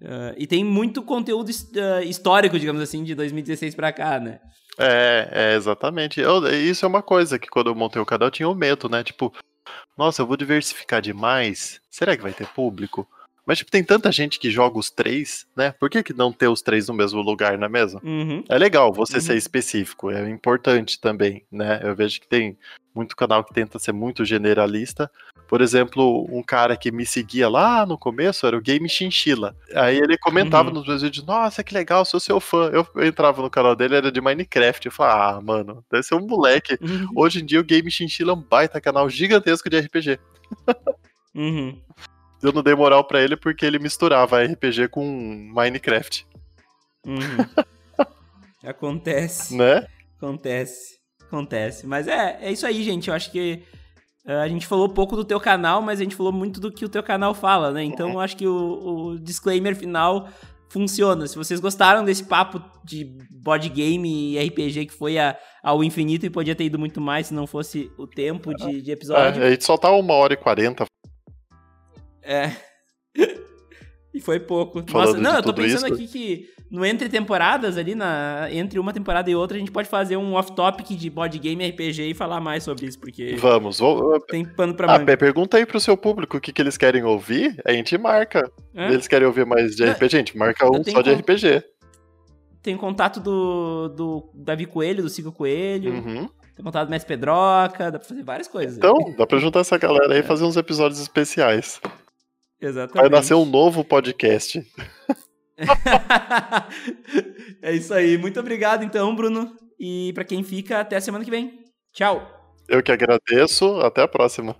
Uh, 0.00 0.34
e 0.36 0.46
tem 0.46 0.62
muito 0.62 1.02
conteúdo 1.02 1.48
uh, 1.48 2.02
histórico, 2.04 2.58
digamos 2.58 2.80
assim, 2.80 3.02
de 3.02 3.14
2016 3.14 3.74
para 3.74 3.92
cá, 3.92 4.20
né? 4.20 4.40
É, 4.78 5.28
é 5.32 5.56
exatamente. 5.56 6.20
Eu, 6.20 6.46
isso 6.48 6.84
é 6.84 6.88
uma 6.88 7.02
coisa 7.02 7.38
que 7.38 7.48
quando 7.48 7.68
eu 7.68 7.74
montei 7.74 8.00
o 8.00 8.06
canal 8.06 8.28
eu 8.28 8.32
tinha 8.32 8.48
o 8.48 8.54
medo, 8.54 8.88
né? 8.88 9.02
Tipo, 9.02 9.32
nossa, 9.96 10.22
eu 10.22 10.26
vou 10.26 10.36
diversificar 10.36 11.00
demais. 11.00 11.80
Será 11.90 12.16
que 12.16 12.22
vai 12.22 12.32
ter 12.32 12.46
público? 12.48 13.08
Mas, 13.48 13.56
tipo, 13.56 13.70
tem 13.70 13.82
tanta 13.82 14.12
gente 14.12 14.38
que 14.38 14.50
joga 14.50 14.78
os 14.78 14.90
três, 14.90 15.46
né? 15.56 15.72
Por 15.72 15.88
que, 15.88 16.02
que 16.02 16.12
não 16.12 16.30
ter 16.30 16.48
os 16.48 16.60
três 16.60 16.86
no 16.86 16.92
mesmo 16.92 17.22
lugar, 17.22 17.56
não 17.56 17.64
é 17.64 17.68
mesmo? 17.70 17.98
Uhum. 18.04 18.44
É 18.46 18.58
legal 18.58 18.92
você 18.92 19.14
uhum. 19.14 19.20
ser 19.22 19.36
específico, 19.38 20.10
é 20.10 20.28
importante 20.28 21.00
também, 21.00 21.46
né? 21.50 21.80
Eu 21.82 21.96
vejo 21.96 22.20
que 22.20 22.28
tem 22.28 22.58
muito 22.94 23.16
canal 23.16 23.42
que 23.42 23.54
tenta 23.54 23.78
ser 23.78 23.92
muito 23.92 24.22
generalista. 24.22 25.10
Por 25.48 25.62
exemplo, 25.62 26.28
um 26.30 26.42
cara 26.42 26.76
que 26.76 26.92
me 26.92 27.06
seguia 27.06 27.48
lá 27.48 27.86
no 27.86 27.96
começo 27.96 28.46
era 28.46 28.54
o 28.54 28.60
Game 28.60 28.86
Chinchilla. 28.86 29.56
Aí 29.74 29.96
ele 29.96 30.18
comentava 30.18 30.68
uhum. 30.68 30.74
nos 30.74 30.86
meus 30.86 31.00
vídeos: 31.00 31.24
Nossa, 31.24 31.64
que 31.64 31.72
legal, 31.72 32.04
sou 32.04 32.20
seu 32.20 32.38
fã. 32.38 32.68
Eu, 32.70 32.86
eu, 32.94 33.06
entrava 33.06 33.40
no 33.40 33.48
canal 33.48 33.74
dele, 33.74 33.96
era 33.96 34.12
de 34.12 34.20
Minecraft. 34.20 34.84
Eu 34.84 34.92
falava: 34.92 35.38
Ah, 35.38 35.40
mano, 35.40 35.82
deve 35.90 36.02
ser 36.02 36.16
um 36.16 36.26
moleque. 36.26 36.78
Uhum. 36.82 37.08
Hoje 37.16 37.40
em 37.40 37.46
dia 37.46 37.58
o 37.58 37.64
Game 37.64 37.90
Chinchilla 37.90 38.32
é 38.32 38.34
um 38.34 38.42
baita 38.42 38.78
canal 38.78 39.08
gigantesco 39.08 39.70
de 39.70 39.80
RPG. 39.80 40.20
Uhum. 41.34 41.80
Eu 42.42 42.52
não 42.52 42.62
dei 42.62 42.74
moral 42.74 43.02
pra 43.04 43.22
ele 43.22 43.36
porque 43.36 43.64
ele 43.64 43.78
misturava 43.78 44.42
RPG 44.42 44.88
com 44.88 45.04
Minecraft. 45.54 46.26
Uhum. 47.06 47.64
Acontece. 48.62 49.56
Né? 49.56 49.86
Acontece. 50.18 50.98
Acontece. 51.22 51.86
Mas 51.86 52.06
é, 52.06 52.38
é 52.42 52.52
isso 52.52 52.66
aí, 52.66 52.82
gente. 52.82 53.08
Eu 53.08 53.14
acho 53.14 53.32
que 53.32 53.62
a 54.36 54.48
gente 54.48 54.66
falou 54.66 54.88
pouco 54.88 55.16
do 55.16 55.24
teu 55.24 55.40
canal, 55.40 55.80
mas 55.80 56.00
a 56.00 56.02
gente 56.02 56.14
falou 56.14 56.32
muito 56.32 56.60
do 56.60 56.70
que 56.70 56.84
o 56.84 56.88
teu 56.88 57.02
canal 57.02 57.34
fala, 57.34 57.70
né? 57.70 57.82
Então 57.82 58.10
eu 58.10 58.20
acho 58.20 58.36
que 58.36 58.46
o, 58.46 59.12
o 59.14 59.18
disclaimer 59.18 59.74
final 59.74 60.28
funciona. 60.68 61.26
Se 61.26 61.36
vocês 61.36 61.60
gostaram 61.60 62.04
desse 62.04 62.24
papo 62.24 62.62
de 62.84 63.16
board 63.30 63.68
game 63.70 64.34
e 64.34 64.38
RPG 64.38 64.86
que 64.86 64.92
foi 64.92 65.18
a, 65.18 65.36
ao 65.62 65.82
infinito 65.82 66.26
e 66.26 66.30
podia 66.30 66.54
ter 66.54 66.64
ido 66.64 66.78
muito 66.78 67.00
mais 67.00 67.28
se 67.28 67.34
não 67.34 67.46
fosse 67.46 67.90
o 67.96 68.06
tempo 68.06 68.54
de, 68.54 68.82
de 68.82 68.90
episódio. 68.90 69.42
É, 69.42 69.46
a 69.46 69.50
gente 69.50 69.64
só 69.64 69.76
tá 69.78 69.90
uma 69.90 70.14
hora 70.14 70.34
e 70.34 70.36
quarenta 70.36 70.84
é. 72.22 72.52
E 74.14 74.20
foi 74.20 74.40
pouco. 74.40 74.82
Falando 74.90 75.20
Nossa, 75.20 75.20
não, 75.20 75.36
eu 75.36 75.42
tô 75.42 75.54
pensando 75.54 75.86
isso. 75.86 75.94
aqui 75.94 76.08
que 76.08 76.48
no 76.70 76.84
entre 76.84 77.08
temporadas 77.08 77.76
ali, 77.78 77.94
na, 77.94 78.48
entre 78.50 78.78
uma 78.78 78.92
temporada 78.92 79.30
e 79.30 79.34
outra, 79.34 79.56
a 79.56 79.60
gente 79.60 79.70
pode 79.72 79.88
fazer 79.88 80.16
um 80.16 80.34
off-topic 80.34 80.88
de 80.96 81.08
board 81.08 81.38
game 81.38 81.66
RPG 81.66 82.10
e 82.10 82.14
falar 82.14 82.40
mais 82.40 82.62
sobre 82.62 82.86
isso, 82.86 82.98
porque 82.98 83.36
Vamos, 83.36 83.78
vou... 83.78 84.20
tem 84.20 84.44
pano 84.44 84.74
pra 84.74 84.86
Ah, 84.86 84.92
manga. 84.98 85.06
Pé, 85.06 85.16
pergunta 85.16 85.56
aí 85.56 85.64
pro 85.64 85.80
seu 85.80 85.96
público 85.96 86.36
o 86.36 86.40
que, 86.40 86.52
que 86.52 86.60
eles 86.60 86.76
querem 86.76 87.02
ouvir, 87.04 87.60
a 87.64 87.72
gente 87.72 87.96
marca. 87.96 88.50
Hã? 88.76 88.88
Eles 88.92 89.08
querem 89.08 89.26
ouvir 89.26 89.46
mais 89.46 89.74
de 89.74 89.84
RPG, 89.84 90.16
a 90.16 90.18
gente 90.18 90.36
marca 90.36 90.66
um 90.66 90.84
só 90.84 91.00
de 91.00 91.12
RPG. 91.14 91.62
Tem 92.62 92.76
contato 92.76 93.20
do, 93.20 93.88
do 93.88 94.30
Davi 94.34 94.66
Coelho, 94.66 95.02
do 95.02 95.08
Sigo 95.08 95.32
Coelho, 95.32 95.92
Uhum. 95.92 96.28
tem 96.54 96.64
contato 96.64 96.86
do 96.88 96.90
Mestre 96.90 97.08
Pedroca, 97.08 97.90
dá 97.90 97.98
pra 97.98 98.06
fazer 98.08 98.22
várias 98.22 98.48
coisas. 98.48 98.76
Então, 98.76 98.94
dá 99.16 99.26
pra 99.26 99.38
juntar 99.38 99.60
essa 99.60 99.78
galera 99.78 100.12
aí 100.12 100.20
e 100.20 100.22
fazer 100.24 100.44
uns 100.44 100.56
episódios 100.56 101.00
especiais. 101.00 101.80
Exatamente. 102.60 103.00
Vai 103.00 103.08
nascer 103.08 103.34
um 103.34 103.46
novo 103.46 103.82
podcast. 103.84 104.60
é 107.62 107.72
isso 107.72 107.92
aí. 107.92 108.16
Muito 108.16 108.38
obrigado, 108.38 108.84
então, 108.84 109.14
Bruno. 109.14 109.56
E 109.78 110.12
pra 110.14 110.24
quem 110.24 110.42
fica, 110.42 110.80
até 110.80 110.96
a 110.96 111.00
semana 111.00 111.24
que 111.24 111.30
vem. 111.30 111.64
Tchau. 111.92 112.36
Eu 112.68 112.82
que 112.82 112.92
agradeço, 112.92 113.80
até 113.80 114.02
a 114.02 114.08
próxima. 114.08 114.56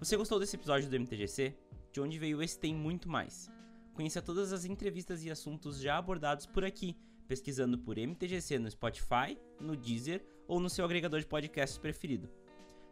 Você 0.00 0.18
gostou 0.18 0.38
desse 0.38 0.56
episódio 0.56 0.88
do 0.88 0.96
MTGC? 0.96 1.54
De 1.92 2.00
onde 2.00 2.18
veio 2.18 2.42
esse 2.42 2.58
tem 2.58 2.74
muito 2.74 3.08
mais. 3.08 3.48
Conheça 3.94 4.20
todas 4.20 4.52
as 4.52 4.64
entrevistas 4.64 5.24
e 5.24 5.30
assuntos 5.30 5.80
já 5.80 5.96
abordados 5.96 6.46
por 6.46 6.64
aqui, 6.64 6.96
pesquisando 7.28 7.78
por 7.78 7.96
MTGC 7.96 8.58
no 8.58 8.70
Spotify, 8.70 9.38
no 9.60 9.76
Deezer 9.76 10.26
ou 10.48 10.58
no 10.58 10.68
seu 10.68 10.84
agregador 10.84 11.20
de 11.20 11.26
podcasts 11.26 11.78
preferido. 11.78 12.28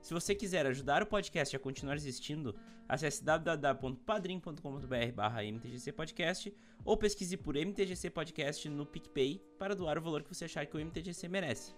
Se 0.00 0.14
você 0.14 0.34
quiser 0.34 0.66
ajudar 0.66 1.02
o 1.02 1.06
podcast 1.06 1.54
a 1.54 1.58
continuar 1.58 1.96
existindo, 1.96 2.54
acesse 2.88 3.22
www.padrim.com.br 3.22 5.52
mtgcpodcast 5.52 6.54
ou 6.84 6.96
pesquise 6.96 7.36
por 7.36 7.56
MTGC 7.56 8.10
Podcast 8.10 8.68
no 8.68 8.86
PicPay 8.86 9.40
para 9.58 9.74
doar 9.74 9.98
o 9.98 10.02
valor 10.02 10.22
que 10.22 10.32
você 10.34 10.46
achar 10.46 10.66
que 10.66 10.76
o 10.76 10.80
MTGC 10.80 11.28
merece. 11.28 11.74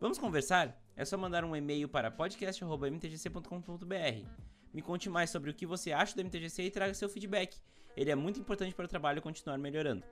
Vamos 0.00 0.18
conversar? 0.18 0.80
É 0.94 1.04
só 1.04 1.16
mandar 1.16 1.44
um 1.44 1.56
e-mail 1.56 1.88
para 1.88 2.10
podcast.mtgc.com.br. 2.10 4.48
Me 4.72 4.82
conte 4.82 5.08
mais 5.08 5.30
sobre 5.30 5.50
o 5.50 5.54
que 5.54 5.66
você 5.66 5.92
acha 5.92 6.14
do 6.14 6.22
MTGC 6.22 6.64
e 6.64 6.70
traga 6.70 6.92
seu 6.94 7.08
feedback. 7.08 7.58
Ele 7.98 8.12
é 8.12 8.14
muito 8.14 8.38
importante 8.38 8.72
para 8.76 8.84
o 8.84 8.88
trabalho 8.88 9.20
continuar 9.20 9.58
melhorando. 9.58 10.04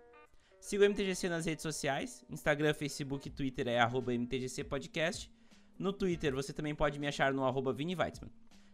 Siga 0.59 0.85
o 0.85 0.91
MTGC 0.91 1.29
nas 1.29 1.47
redes 1.47 1.63
sociais, 1.63 2.25
Instagram, 2.29 2.75
Facebook 2.75 3.29
e 3.29 3.31
Twitter 3.31 3.69
é 3.69 3.79
arroba 3.79 4.13
MTGC 4.13 4.65
Podcast. 4.65 5.31
No 5.79 5.93
Twitter 5.93 6.35
você 6.35 6.53
também 6.53 6.75
pode 6.75 6.99
me 6.99 7.07
achar 7.07 7.33
no 7.33 7.45
arroba 7.45 7.73
Vini 7.73 7.95
Weitzman. 7.95 8.33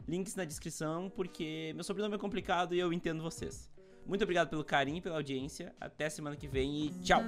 Links 0.09 0.35
na 0.35 0.47
descrição 0.47 1.11
porque 1.11 1.73
meu 1.75 1.85
sobrenome 1.85 2.15
é 2.15 2.19
complicado 2.19 2.75
e 2.75 2.79
eu 2.79 2.91
entendo 2.91 3.23
vocês. 3.23 3.71
Muito 4.07 4.23
obrigado 4.23 4.49
pelo 4.49 4.65
carinho 4.65 4.97
e 4.97 5.03
pela 5.03 5.17
audiência. 5.17 5.75
Até 5.79 6.09
semana 6.09 6.35
que 6.35 6.49
vem 6.49 6.87
e 6.87 6.91
tchau! 7.03 7.23